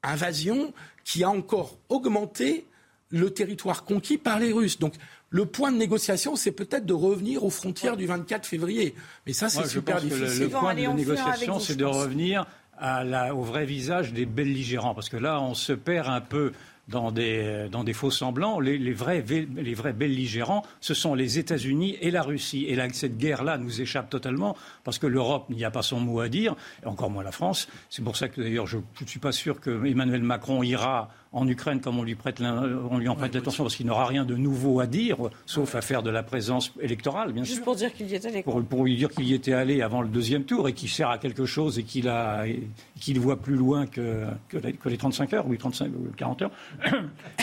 invasion 0.03 0.73
qui 1.03 1.23
a 1.23 1.29
encore 1.29 1.77
augmenté 1.89 2.67
le 3.09 3.31
territoire 3.31 3.85
conquis 3.85 4.17
par 4.17 4.39
les 4.39 4.51
Russes. 4.51 4.79
Donc 4.79 4.93
le 5.33 5.47
point 5.47 5.71
de 5.71 5.77
négociation, 5.77 6.35
c'est 6.35 6.51
peut-être 6.51 6.85
de 6.85 6.93
revenir 6.93 7.43
aux 7.43 7.49
frontières 7.49 7.97
du 7.97 8.05
24 8.05 8.45
février. 8.45 8.93
Mais 9.25 9.33
ça, 9.33 9.49
c'est 9.49 9.65
super 9.65 9.99
difficile. 9.99 10.43
le, 10.43 10.49
point 10.49 10.75
de 10.75 10.81
négociation, 10.81 11.59
c'est 11.59 11.75
de 11.75 11.85
revenir 11.85 12.45
au 12.79 13.41
vrai 13.41 13.65
visage 13.65 14.13
des 14.13 14.27
belligérants. 14.27 14.93
Parce 14.93 15.09
que 15.09 15.17
là, 15.17 15.41
on 15.41 15.55
se 15.55 15.73
perd 15.73 16.07
un 16.07 16.21
peu 16.21 16.51
dans 16.87 17.11
des, 17.11 17.67
dans 17.71 17.83
des 17.83 17.93
faux 17.93 18.11
semblants. 18.11 18.59
Les, 18.59 18.93
vrais, 18.93 19.25
les 19.27 19.73
vrais 19.73 19.93
belligérants, 19.93 20.61
ce 20.81 20.93
sont 20.93 21.15
les 21.15 21.39
États-Unis 21.39 21.97
et 21.99 22.11
la 22.11 22.21
Russie. 22.21 22.65
Et 22.67 22.75
là, 22.75 22.87
cette 22.91 23.17
guerre-là 23.17 23.57
nous 23.57 23.81
échappe 23.81 24.11
totalement 24.11 24.55
parce 24.83 24.99
que 24.99 25.07
l'Europe 25.07 25.49
n'y 25.49 25.65
a 25.65 25.71
pas 25.71 25.81
son 25.81 25.99
mot 25.99 26.19
à 26.19 26.29
dire, 26.29 26.55
et 26.83 26.85
encore 26.85 27.09
moins 27.09 27.23
la 27.23 27.31
France. 27.31 27.67
C'est 27.89 28.03
pour 28.03 28.17
ça 28.17 28.27
que 28.27 28.39
d'ailleurs, 28.39 28.67
je 28.67 28.77
ne 28.77 29.07
suis 29.07 29.19
pas 29.19 29.31
sûr 29.31 29.59
que 29.59 29.83
Emmanuel 29.83 30.21
Macron 30.21 30.61
ira 30.61 31.09
en 31.33 31.47
Ukraine 31.47 31.81
comme 31.81 31.99
on 31.99 32.03
lui, 32.03 32.15
prête 32.15 32.41
on 32.41 32.97
lui 32.99 33.07
en 33.07 33.15
prête 33.15 33.33
l'attention 33.33 33.63
parce 33.63 33.75
qu'il 33.75 33.87
n'aura 33.87 34.05
rien 34.05 34.23
de 34.23 34.35
nouveau 34.35 34.79
à 34.79 34.87
dire, 34.87 35.17
sauf 35.45 35.73
à 35.75 35.81
faire 35.81 36.03
de 36.03 36.11
la 36.11 36.23
présence 36.23 36.71
électorale, 36.79 37.33
bien 37.33 37.43
sûr. 37.43 37.55
Juste 37.55 37.65
pour 37.65 37.75
dire 37.75 37.93
qu'il 37.93 38.07
y 38.07 38.15
était 38.15 38.27
allé. 38.27 38.43
Pour, 38.43 38.83
lui 38.83 38.95
dire 38.95 39.09
qu'il 39.09 39.25
y 39.25 39.33
était 39.33 39.53
allé 39.53 39.81
avant 39.81 40.01
le 40.01 40.07
deuxième 40.07 40.43
tour 40.43 40.67
et 40.69 40.73
qu'il 40.73 40.89
sert 40.89 41.09
à 41.09 41.17
quelque 41.17 41.45
chose 41.45 41.79
et 41.79 41.83
qu'il 41.83 43.19
voit 43.19 43.37
plus 43.37 43.55
loin 43.55 43.87
que, 43.87 44.25
que, 44.47 44.57
les, 44.89 44.97
35 44.97 45.33
heures, 45.33 45.47
oui, 45.47 45.57
35 45.57 45.87
ou 45.87 46.11
40 46.15 46.41
heures. 46.43 46.51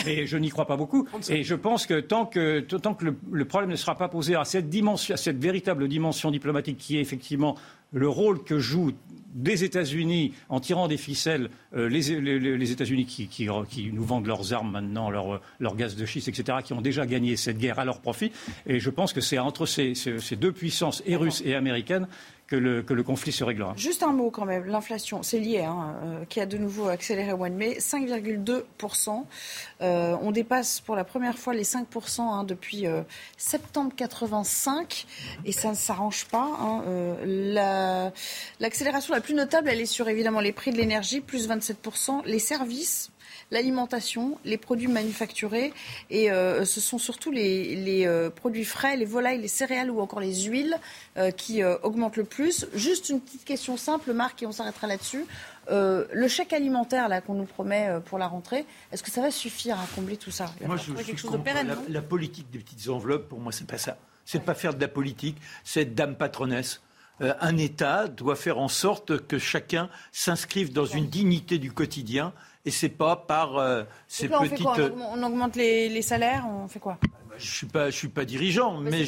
Et 0.07 0.25
je 0.25 0.37
n'y 0.37 0.49
crois 0.49 0.65
pas 0.65 0.77
beaucoup. 0.77 1.07
Et 1.29 1.43
je 1.43 1.55
pense 1.55 1.85
que 1.85 1.99
tant 1.99 2.25
que, 2.25 2.61
tant 2.61 2.93
que 2.93 3.05
le, 3.05 3.15
le 3.31 3.45
problème 3.45 3.69
ne 3.69 3.75
sera 3.75 3.95
pas 3.95 4.07
posé 4.07 4.35
à 4.35 4.45
cette 4.45 4.69
dimension, 4.69 5.13
à 5.13 5.17
cette 5.17 5.37
véritable 5.37 5.87
dimension 5.87 6.31
diplomatique 6.31 6.77
qui 6.77 6.97
est 6.97 7.01
effectivement 7.01 7.55
le 7.91 8.07
rôle 8.07 8.43
que 8.43 8.57
joue 8.59 8.91
des 9.33 9.63
États-Unis 9.63 10.33
en 10.49 10.59
tirant 10.59 10.87
des 10.87 10.97
ficelles 10.97 11.49
euh, 11.75 11.87
les, 11.87 12.71
États-Unis 12.71 13.05
qui, 13.05 13.91
nous 13.91 14.03
vendent 14.03 14.27
leurs 14.27 14.53
armes 14.53 14.71
maintenant, 14.71 15.09
leur, 15.09 15.75
gaz 15.75 15.95
de 15.95 16.05
schiste, 16.05 16.27
etc., 16.27 16.59
qui 16.63 16.73
ont 16.73 16.81
déjà 16.81 17.05
gagné 17.05 17.35
cette 17.37 17.57
guerre 17.57 17.79
à 17.79 17.85
leur 17.85 18.01
profit. 18.01 18.31
Et 18.65 18.79
je 18.79 18.89
pense 18.89 19.13
que 19.13 19.21
c'est 19.21 19.39
entre 19.39 19.65
ces, 19.65 19.93
ces 19.95 20.35
deux 20.35 20.51
puissances, 20.51 21.03
et 21.05 21.15
russes 21.15 21.41
et 21.45 21.55
américaines, 21.55 22.07
que 22.51 22.93
le, 22.93 23.03
conflit 23.03 23.31
se 23.31 23.45
réglera. 23.45 23.73
Juste 23.77 24.03
un 24.03 24.11
mot 24.11 24.29
quand 24.29 24.43
même, 24.43 24.65
l'inflation, 24.65 25.23
c'est 25.23 25.39
lié, 25.39 25.61
hein, 25.61 25.95
euh, 26.03 26.25
qui 26.25 26.41
a 26.41 26.45
de 26.45 26.57
nouveau 26.57 26.89
accéléré 26.89 27.31
au 27.31 27.37
mois 27.37 27.49
de 27.49 27.55
mai, 27.55 27.77
5,2%. 27.79 29.23
Euh, 29.81 30.17
on 30.21 30.31
dépasse 30.31 30.81
pour 30.81 30.97
la 30.97 31.05
première 31.05 31.37
fois 31.37 31.53
les 31.53 31.63
5% 31.63 32.21
hein, 32.21 32.43
depuis 32.43 32.87
euh, 32.87 33.03
septembre 33.37 33.93
85 33.95 35.07
et 35.45 35.53
ça 35.53 35.69
ne 35.69 35.75
s'arrange 35.75 36.25
pas. 36.25 36.49
Hein, 36.59 36.83
l'accélération 38.59 39.13
la, 39.13 39.21
plus 39.21 39.33
notable, 39.33 39.69
elle 39.69 39.79
est 39.79 39.85
sur 39.85 40.09
évidemment 40.09 40.41
les 40.41 40.51
prix 40.51 40.71
de 40.71 40.77
l'énergie, 40.77 41.21
plus 41.21 41.47
27%, 41.47 42.25
les 42.25 42.39
services, 42.39 43.11
l'alimentation, 43.51 44.39
les 44.45 44.57
produits 44.57 44.87
manufacturés 44.87 45.73
et 46.09 46.31
euh, 46.31 46.65
ce 46.65 46.81
sont 46.81 46.97
surtout 46.97 47.31
les, 47.31 48.03
euh, 48.05 48.29
produits 48.29 48.65
frais, 48.65 48.95
les 48.95 49.05
volailles, 49.05 49.39
les 49.39 49.47
céréales 49.47 49.91
ou 49.91 49.99
encore 49.99 50.21
les 50.21 50.43
huiles 50.43 50.77
euh, 51.17 51.31
qui 51.31 51.63
augmentent 51.63 52.17
le 52.17 52.23
plus. 52.23 52.65
Juste 52.73 53.09
une 53.09 53.21
petite 53.21 53.45
question 53.45 53.77
simple, 53.77 54.13
Marc, 54.13 54.41
et 54.41 54.47
on 54.47 54.51
s'arrêtera 54.51 54.87
là-dessus. 54.87 55.25
le 55.69 56.27
chèque 56.27 56.53
alimentaire 56.53 57.07
là 57.09 57.21
qu'on 57.21 57.33
nous 57.33 57.45
promet 57.45 57.89
pour 58.05 58.17
la 58.17 58.27
rentrée, 58.27 58.65
est-ce 58.91 59.03
que 59.03 59.11
ça 59.11 59.21
va 59.21 59.31
suffire 59.31 59.77
à 59.77 59.85
combler 59.95 60.17
tout 60.17 60.31
ça? 60.31 60.51
Moi, 60.65 60.77
je, 60.77 60.93
quelque 60.93 61.17
chose 61.19 61.31
de 61.31 61.37
pérenne, 61.37 61.75
la, 61.89 62.01
politique 62.01 62.49
des 62.49 62.59
petites 62.59 62.89
enveloppes, 62.89 63.27
pour 63.29 63.39
moi, 63.39 63.51
c'est 63.51 63.67
pas 63.67 63.77
ça. 63.77 63.97
C'est 64.25 64.43
pas 64.43 64.53
faire 64.53 64.73
de 64.73 64.81
la 64.81 64.87
politique, 64.87 65.37
c'est 65.63 65.81
être 65.81 65.95
dame 65.95 66.15
patronesse 66.15 66.81
un 67.21 67.57
État 67.57 68.07
doit 68.07 68.35
faire 68.35 68.57
en 68.57 68.67
sorte 68.67 69.25
que 69.27 69.37
chacun 69.37 69.89
s'inscrive 70.11 70.73
dans 70.73 70.85
une 70.85 71.07
dignité 71.07 71.57
du 71.57 71.71
quotidien 71.71 72.33
et 72.65 72.71
c'est 72.71 72.89
pas 72.89 73.15
par 73.15 73.57
euh, 73.57 73.83
ces 74.07 74.27
petites. 74.27 74.65
on, 74.65 75.23
augmente, 75.23 75.55
les, 75.55 76.01
salaires, 76.01 76.45
on 76.47 76.67
fait 76.67 76.79
quoi 76.79 76.97
Je 77.37 77.49
suis 77.49 77.67
pas, 77.67 77.89
je 77.89 77.95
suis 77.95 78.07
pas 78.07 78.25
dirigeant, 78.25 78.79
mais, 78.79 79.05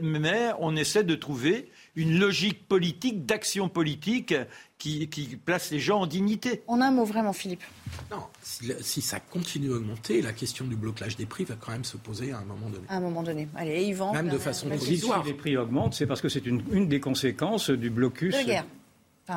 mais, 0.00 0.50
on 0.58 0.74
essaie 0.76 1.04
de 1.04 1.14
trouver 1.14 1.70
une 1.96 2.18
logique 2.18 2.66
politique, 2.66 3.24
d'action 3.26 3.68
politique 3.68 4.34
qui, 4.78 5.38
place 5.44 5.70
les 5.70 5.78
gens 5.78 6.00
en 6.00 6.06
dignité. 6.06 6.62
En 6.66 6.80
un 6.80 6.90
mot, 6.90 7.04
vraiment, 7.04 7.32
Philippe. 7.32 7.62
Non, 8.10 8.18
si, 8.42 9.00
ça 9.00 9.20
continue 9.20 9.72
à 9.72 9.76
augmenter, 9.76 10.20
la 10.20 10.32
question 10.32 10.66
du 10.66 10.76
blocage 10.76 11.16
des 11.16 11.26
prix 11.26 11.44
va 11.44 11.54
quand 11.58 11.72
même 11.72 11.84
se 11.84 11.96
poser 11.96 12.32
à 12.32 12.38
un 12.38 12.44
moment 12.44 12.68
donné. 12.68 12.84
À 12.88 12.96
un 12.96 13.00
moment 13.00 13.22
donné. 13.22 13.48
Allez, 13.54 13.84
Yvan. 13.84 14.12
Même 14.12 14.28
de 14.28 14.38
façon 14.38 14.68
provisoire. 14.68 15.22
Si 15.22 15.28
les 15.28 15.34
prix 15.34 15.56
augmentent, 15.56 15.94
c'est 15.94 16.06
parce 16.06 16.20
que 16.20 16.28
c'est 16.28 16.44
une, 16.44 16.62
une, 16.70 16.88
des 16.88 17.00
conséquences 17.00 17.70
du 17.70 17.90
blocus. 17.90 18.34
De 18.34 18.38
la 18.38 18.44
guerre 18.44 18.66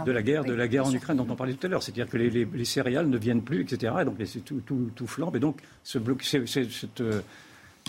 de 0.06 0.12
la 0.12 0.22
guerre, 0.22 0.44
de 0.44 0.54
la 0.54 0.68
guerre 0.68 0.86
en 0.86 0.94
Ukraine 0.94 1.18
dont 1.18 1.28
on 1.30 1.36
parlait 1.36 1.54
tout 1.54 1.66
à 1.66 1.70
l'heure. 1.70 1.82
C'est-à-dire 1.82 2.10
que 2.10 2.18
les, 2.18 2.66
céréales 2.66 3.08
ne 3.08 3.18
viennent 3.18 3.42
plus, 3.42 3.62
etc. 3.62 3.94
Et 4.02 4.06
donc 4.06 4.16
c'est 4.26 4.44
tout, 4.44 4.62
tout, 4.66 5.08
flambe. 5.08 5.36
Et 5.36 5.40
donc 5.40 5.62
ce 5.84 5.98
bloc, 5.98 6.24
euh, 6.36 7.22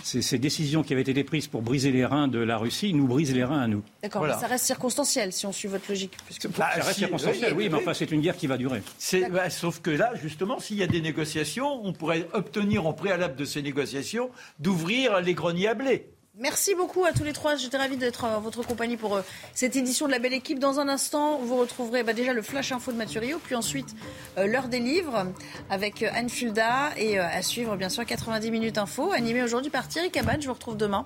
ces, 0.05 0.39
décisions 0.39 0.83
qui 0.83 0.93
avaient 0.93 1.03
été 1.03 1.25
prises 1.25 1.47
pour 1.47 1.63
briser 1.63 1.91
les 1.91 2.05
reins 2.05 2.29
de 2.29 2.39
la 2.39 2.57
Russie 2.57 2.93
nous 2.95 3.07
brisent 3.07 3.35
les 3.35 3.45
reins 3.45 3.61
à 3.61 3.67
nous. 3.67 3.83
D'accord, 4.03 4.25
mais 4.25 4.33
ça 4.33 4.47
reste 4.47 4.65
circonstanciel 4.65 5.33
si 5.33 5.47
on 5.47 5.53
suit 5.53 5.69
votre 5.69 5.89
logique. 5.89 6.17
Bah, 6.57 6.69
ça 6.75 6.83
reste 6.83 6.99
circonstanciel, 6.99 7.55
oui, 7.55 7.69
mais 7.69 7.77
enfin 7.77 7.95
c'est 7.95 8.11
une 8.11 8.21
guerre 8.21 8.37
qui 8.37 8.47
va 8.47 8.57
durer. 8.57 8.83
Bah, 9.31 9.51
sauf 9.51 9.81
que 9.81 9.91
là, 9.91 10.13
justement, 10.21 10.59
s'il 10.61 10.77
y 10.77 10.83
a 10.83 10.87
des 10.87 11.01
négociations, 11.01 11.85
on 11.85 11.93
pourrait 11.93 12.27
obtenir 12.33 12.87
en 12.87 12.93
préalable 12.93 13.37
de 13.37 13.45
ces 13.45 13.63
négociations 13.63 14.31
d'ouvrir 14.59 15.21
les 15.21 15.35
greniers 15.35 15.69
à 15.69 15.75
blé. 15.75 16.07
Merci 16.41 16.77
beaucoup 16.77 17.05
à 17.05 17.13
tous 17.13 17.25
les 17.25 17.33
trois. 17.33 17.57
J'étais 17.57 17.77
ravie 17.77 17.97
d'être 17.97 18.25
à 18.25 18.39
votre 18.39 18.63
compagnie 18.63 18.97
pour 18.97 19.17
euh, 19.17 19.23
cette 19.55 19.75
édition 19.75 20.07
de 20.07 20.13
la 20.13 20.21
Belle 20.21 20.35
Équipe. 20.35 20.61
Dans 20.61 20.79
un 20.79 20.89
instant, 20.89 21.39
vous 21.39 21.57
retrouverez 21.57 22.05
bah, 22.05 22.13
déjà 22.13 22.33
le 22.33 22.43
Flash 22.43 22.71
Info 22.71 22.93
de 22.93 22.97
Mathurio, 22.97 23.41
puis 23.43 23.57
ensuite 23.57 23.97
euh, 24.39 24.47
l'heure 24.47 24.69
des 24.69 24.79
livres 24.79 25.27
avec 25.69 26.05
euh, 26.05 26.11
Anne 26.15 26.29
Fulda 26.29 26.91
et 26.97 27.19
à 27.19 27.43
suivre 27.43 27.75
bien 27.77 27.89
sûr 27.89 28.07
90 28.07 28.53
minutes 28.53 28.79
info, 28.79 29.11
animé 29.11 29.43
aujourd'hui 29.43 29.71
par 29.71 29.89
Thierry 29.89 30.13
Cabane. 30.13 30.41
Je 30.41 30.47
vous 30.47 30.55
retrouve 30.55 30.77
demain 30.77 31.05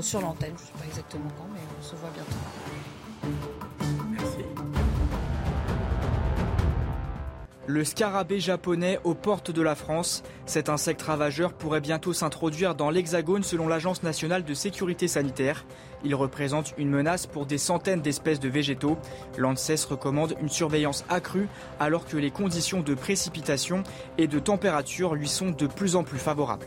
sur 0.00 0.20
l'antenne. 0.22 0.54
Je 0.56 0.62
ne 0.62 0.66
sais 0.66 0.72
pas 0.78 0.86
exactement 0.88 1.28
quand, 1.36 1.46
mais 1.52 1.60
on 1.78 1.84
se 1.84 1.94
voit 1.94 2.10
bientôt. 2.14 2.32
Le 7.68 7.84
scarabée 7.84 8.40
japonais 8.40 8.98
aux 9.04 9.14
portes 9.14 9.52
de 9.52 9.62
la 9.62 9.76
France. 9.76 10.24
Cet 10.46 10.68
insecte 10.68 11.02
ravageur 11.02 11.52
pourrait 11.52 11.80
bientôt 11.80 12.12
s'introduire 12.12 12.74
dans 12.74 12.90
l'Hexagone 12.90 13.44
selon 13.44 13.68
l'Agence 13.68 14.02
nationale 14.02 14.42
de 14.42 14.52
sécurité 14.52 15.06
sanitaire. 15.06 15.64
Il 16.02 16.16
représente 16.16 16.74
une 16.76 16.90
menace 16.90 17.28
pour 17.28 17.46
des 17.46 17.58
centaines 17.58 18.00
d'espèces 18.00 18.40
de 18.40 18.48
végétaux. 18.48 18.98
L'ANSES 19.38 19.84
recommande 19.88 20.34
une 20.42 20.48
surveillance 20.48 21.04
accrue 21.08 21.48
alors 21.78 22.04
que 22.04 22.16
les 22.16 22.32
conditions 22.32 22.80
de 22.80 22.94
précipitation 22.94 23.84
et 24.18 24.26
de 24.26 24.40
température 24.40 25.14
lui 25.14 25.28
sont 25.28 25.50
de 25.50 25.68
plus 25.68 25.94
en 25.94 26.02
plus 26.02 26.18
favorables. 26.18 26.66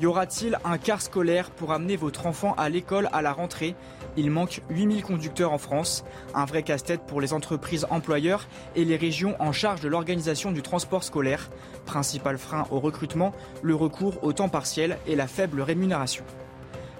Y 0.00 0.06
aura-t-il 0.06 0.58
un 0.64 0.78
car 0.78 1.00
scolaire 1.00 1.50
pour 1.52 1.70
amener 1.70 1.94
votre 1.94 2.26
enfant 2.26 2.54
à 2.58 2.68
l'école 2.68 3.08
à 3.12 3.22
la 3.22 3.32
rentrée? 3.32 3.76
Il 4.16 4.30
manque 4.30 4.60
8000 4.70 5.02
conducteurs 5.02 5.52
en 5.52 5.58
France, 5.58 6.04
un 6.34 6.44
vrai 6.44 6.62
casse-tête 6.62 7.02
pour 7.06 7.20
les 7.20 7.32
entreprises 7.32 7.86
employeurs 7.90 8.46
et 8.76 8.84
les 8.84 8.96
régions 8.96 9.34
en 9.38 9.52
charge 9.52 9.80
de 9.80 9.88
l'organisation 9.88 10.52
du 10.52 10.62
transport 10.62 11.04
scolaire. 11.04 11.50
Principal 11.86 12.38
frein 12.38 12.66
au 12.70 12.80
recrutement, 12.80 13.32
le 13.62 13.74
recours 13.74 14.22
au 14.22 14.32
temps 14.32 14.48
partiel 14.48 14.98
et 15.06 15.16
la 15.16 15.26
faible 15.26 15.60
rémunération. 15.60 16.24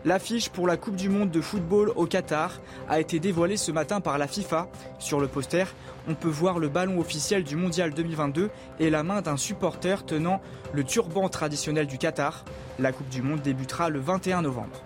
L'affiche 0.04 0.48
pour 0.48 0.66
la 0.66 0.76
Coupe 0.76 0.96
du 0.96 1.08
Monde 1.08 1.30
de 1.30 1.40
football 1.40 1.92
au 1.94 2.06
Qatar 2.06 2.60
a 2.88 2.98
été 2.98 3.20
dévoilée 3.20 3.56
ce 3.56 3.70
matin 3.70 4.00
par 4.00 4.18
la 4.18 4.26
FIFA. 4.26 4.68
Sur 4.98 5.20
le 5.20 5.28
poster, 5.28 5.66
on 6.08 6.14
peut 6.14 6.28
voir 6.28 6.58
le 6.58 6.68
ballon 6.68 6.98
officiel 6.98 7.44
du 7.44 7.54
Mondial 7.54 7.94
2022 7.94 8.50
et 8.80 8.90
la 8.90 9.04
main 9.04 9.22
d'un 9.22 9.36
supporter 9.36 10.04
tenant 10.04 10.40
le 10.72 10.82
turban 10.82 11.28
traditionnel 11.28 11.86
du 11.86 11.98
Qatar. 11.98 12.44
La 12.80 12.90
Coupe 12.90 13.10
du 13.10 13.22
Monde 13.22 13.42
débutera 13.42 13.90
le 13.90 14.00
21 14.00 14.42
novembre. 14.42 14.82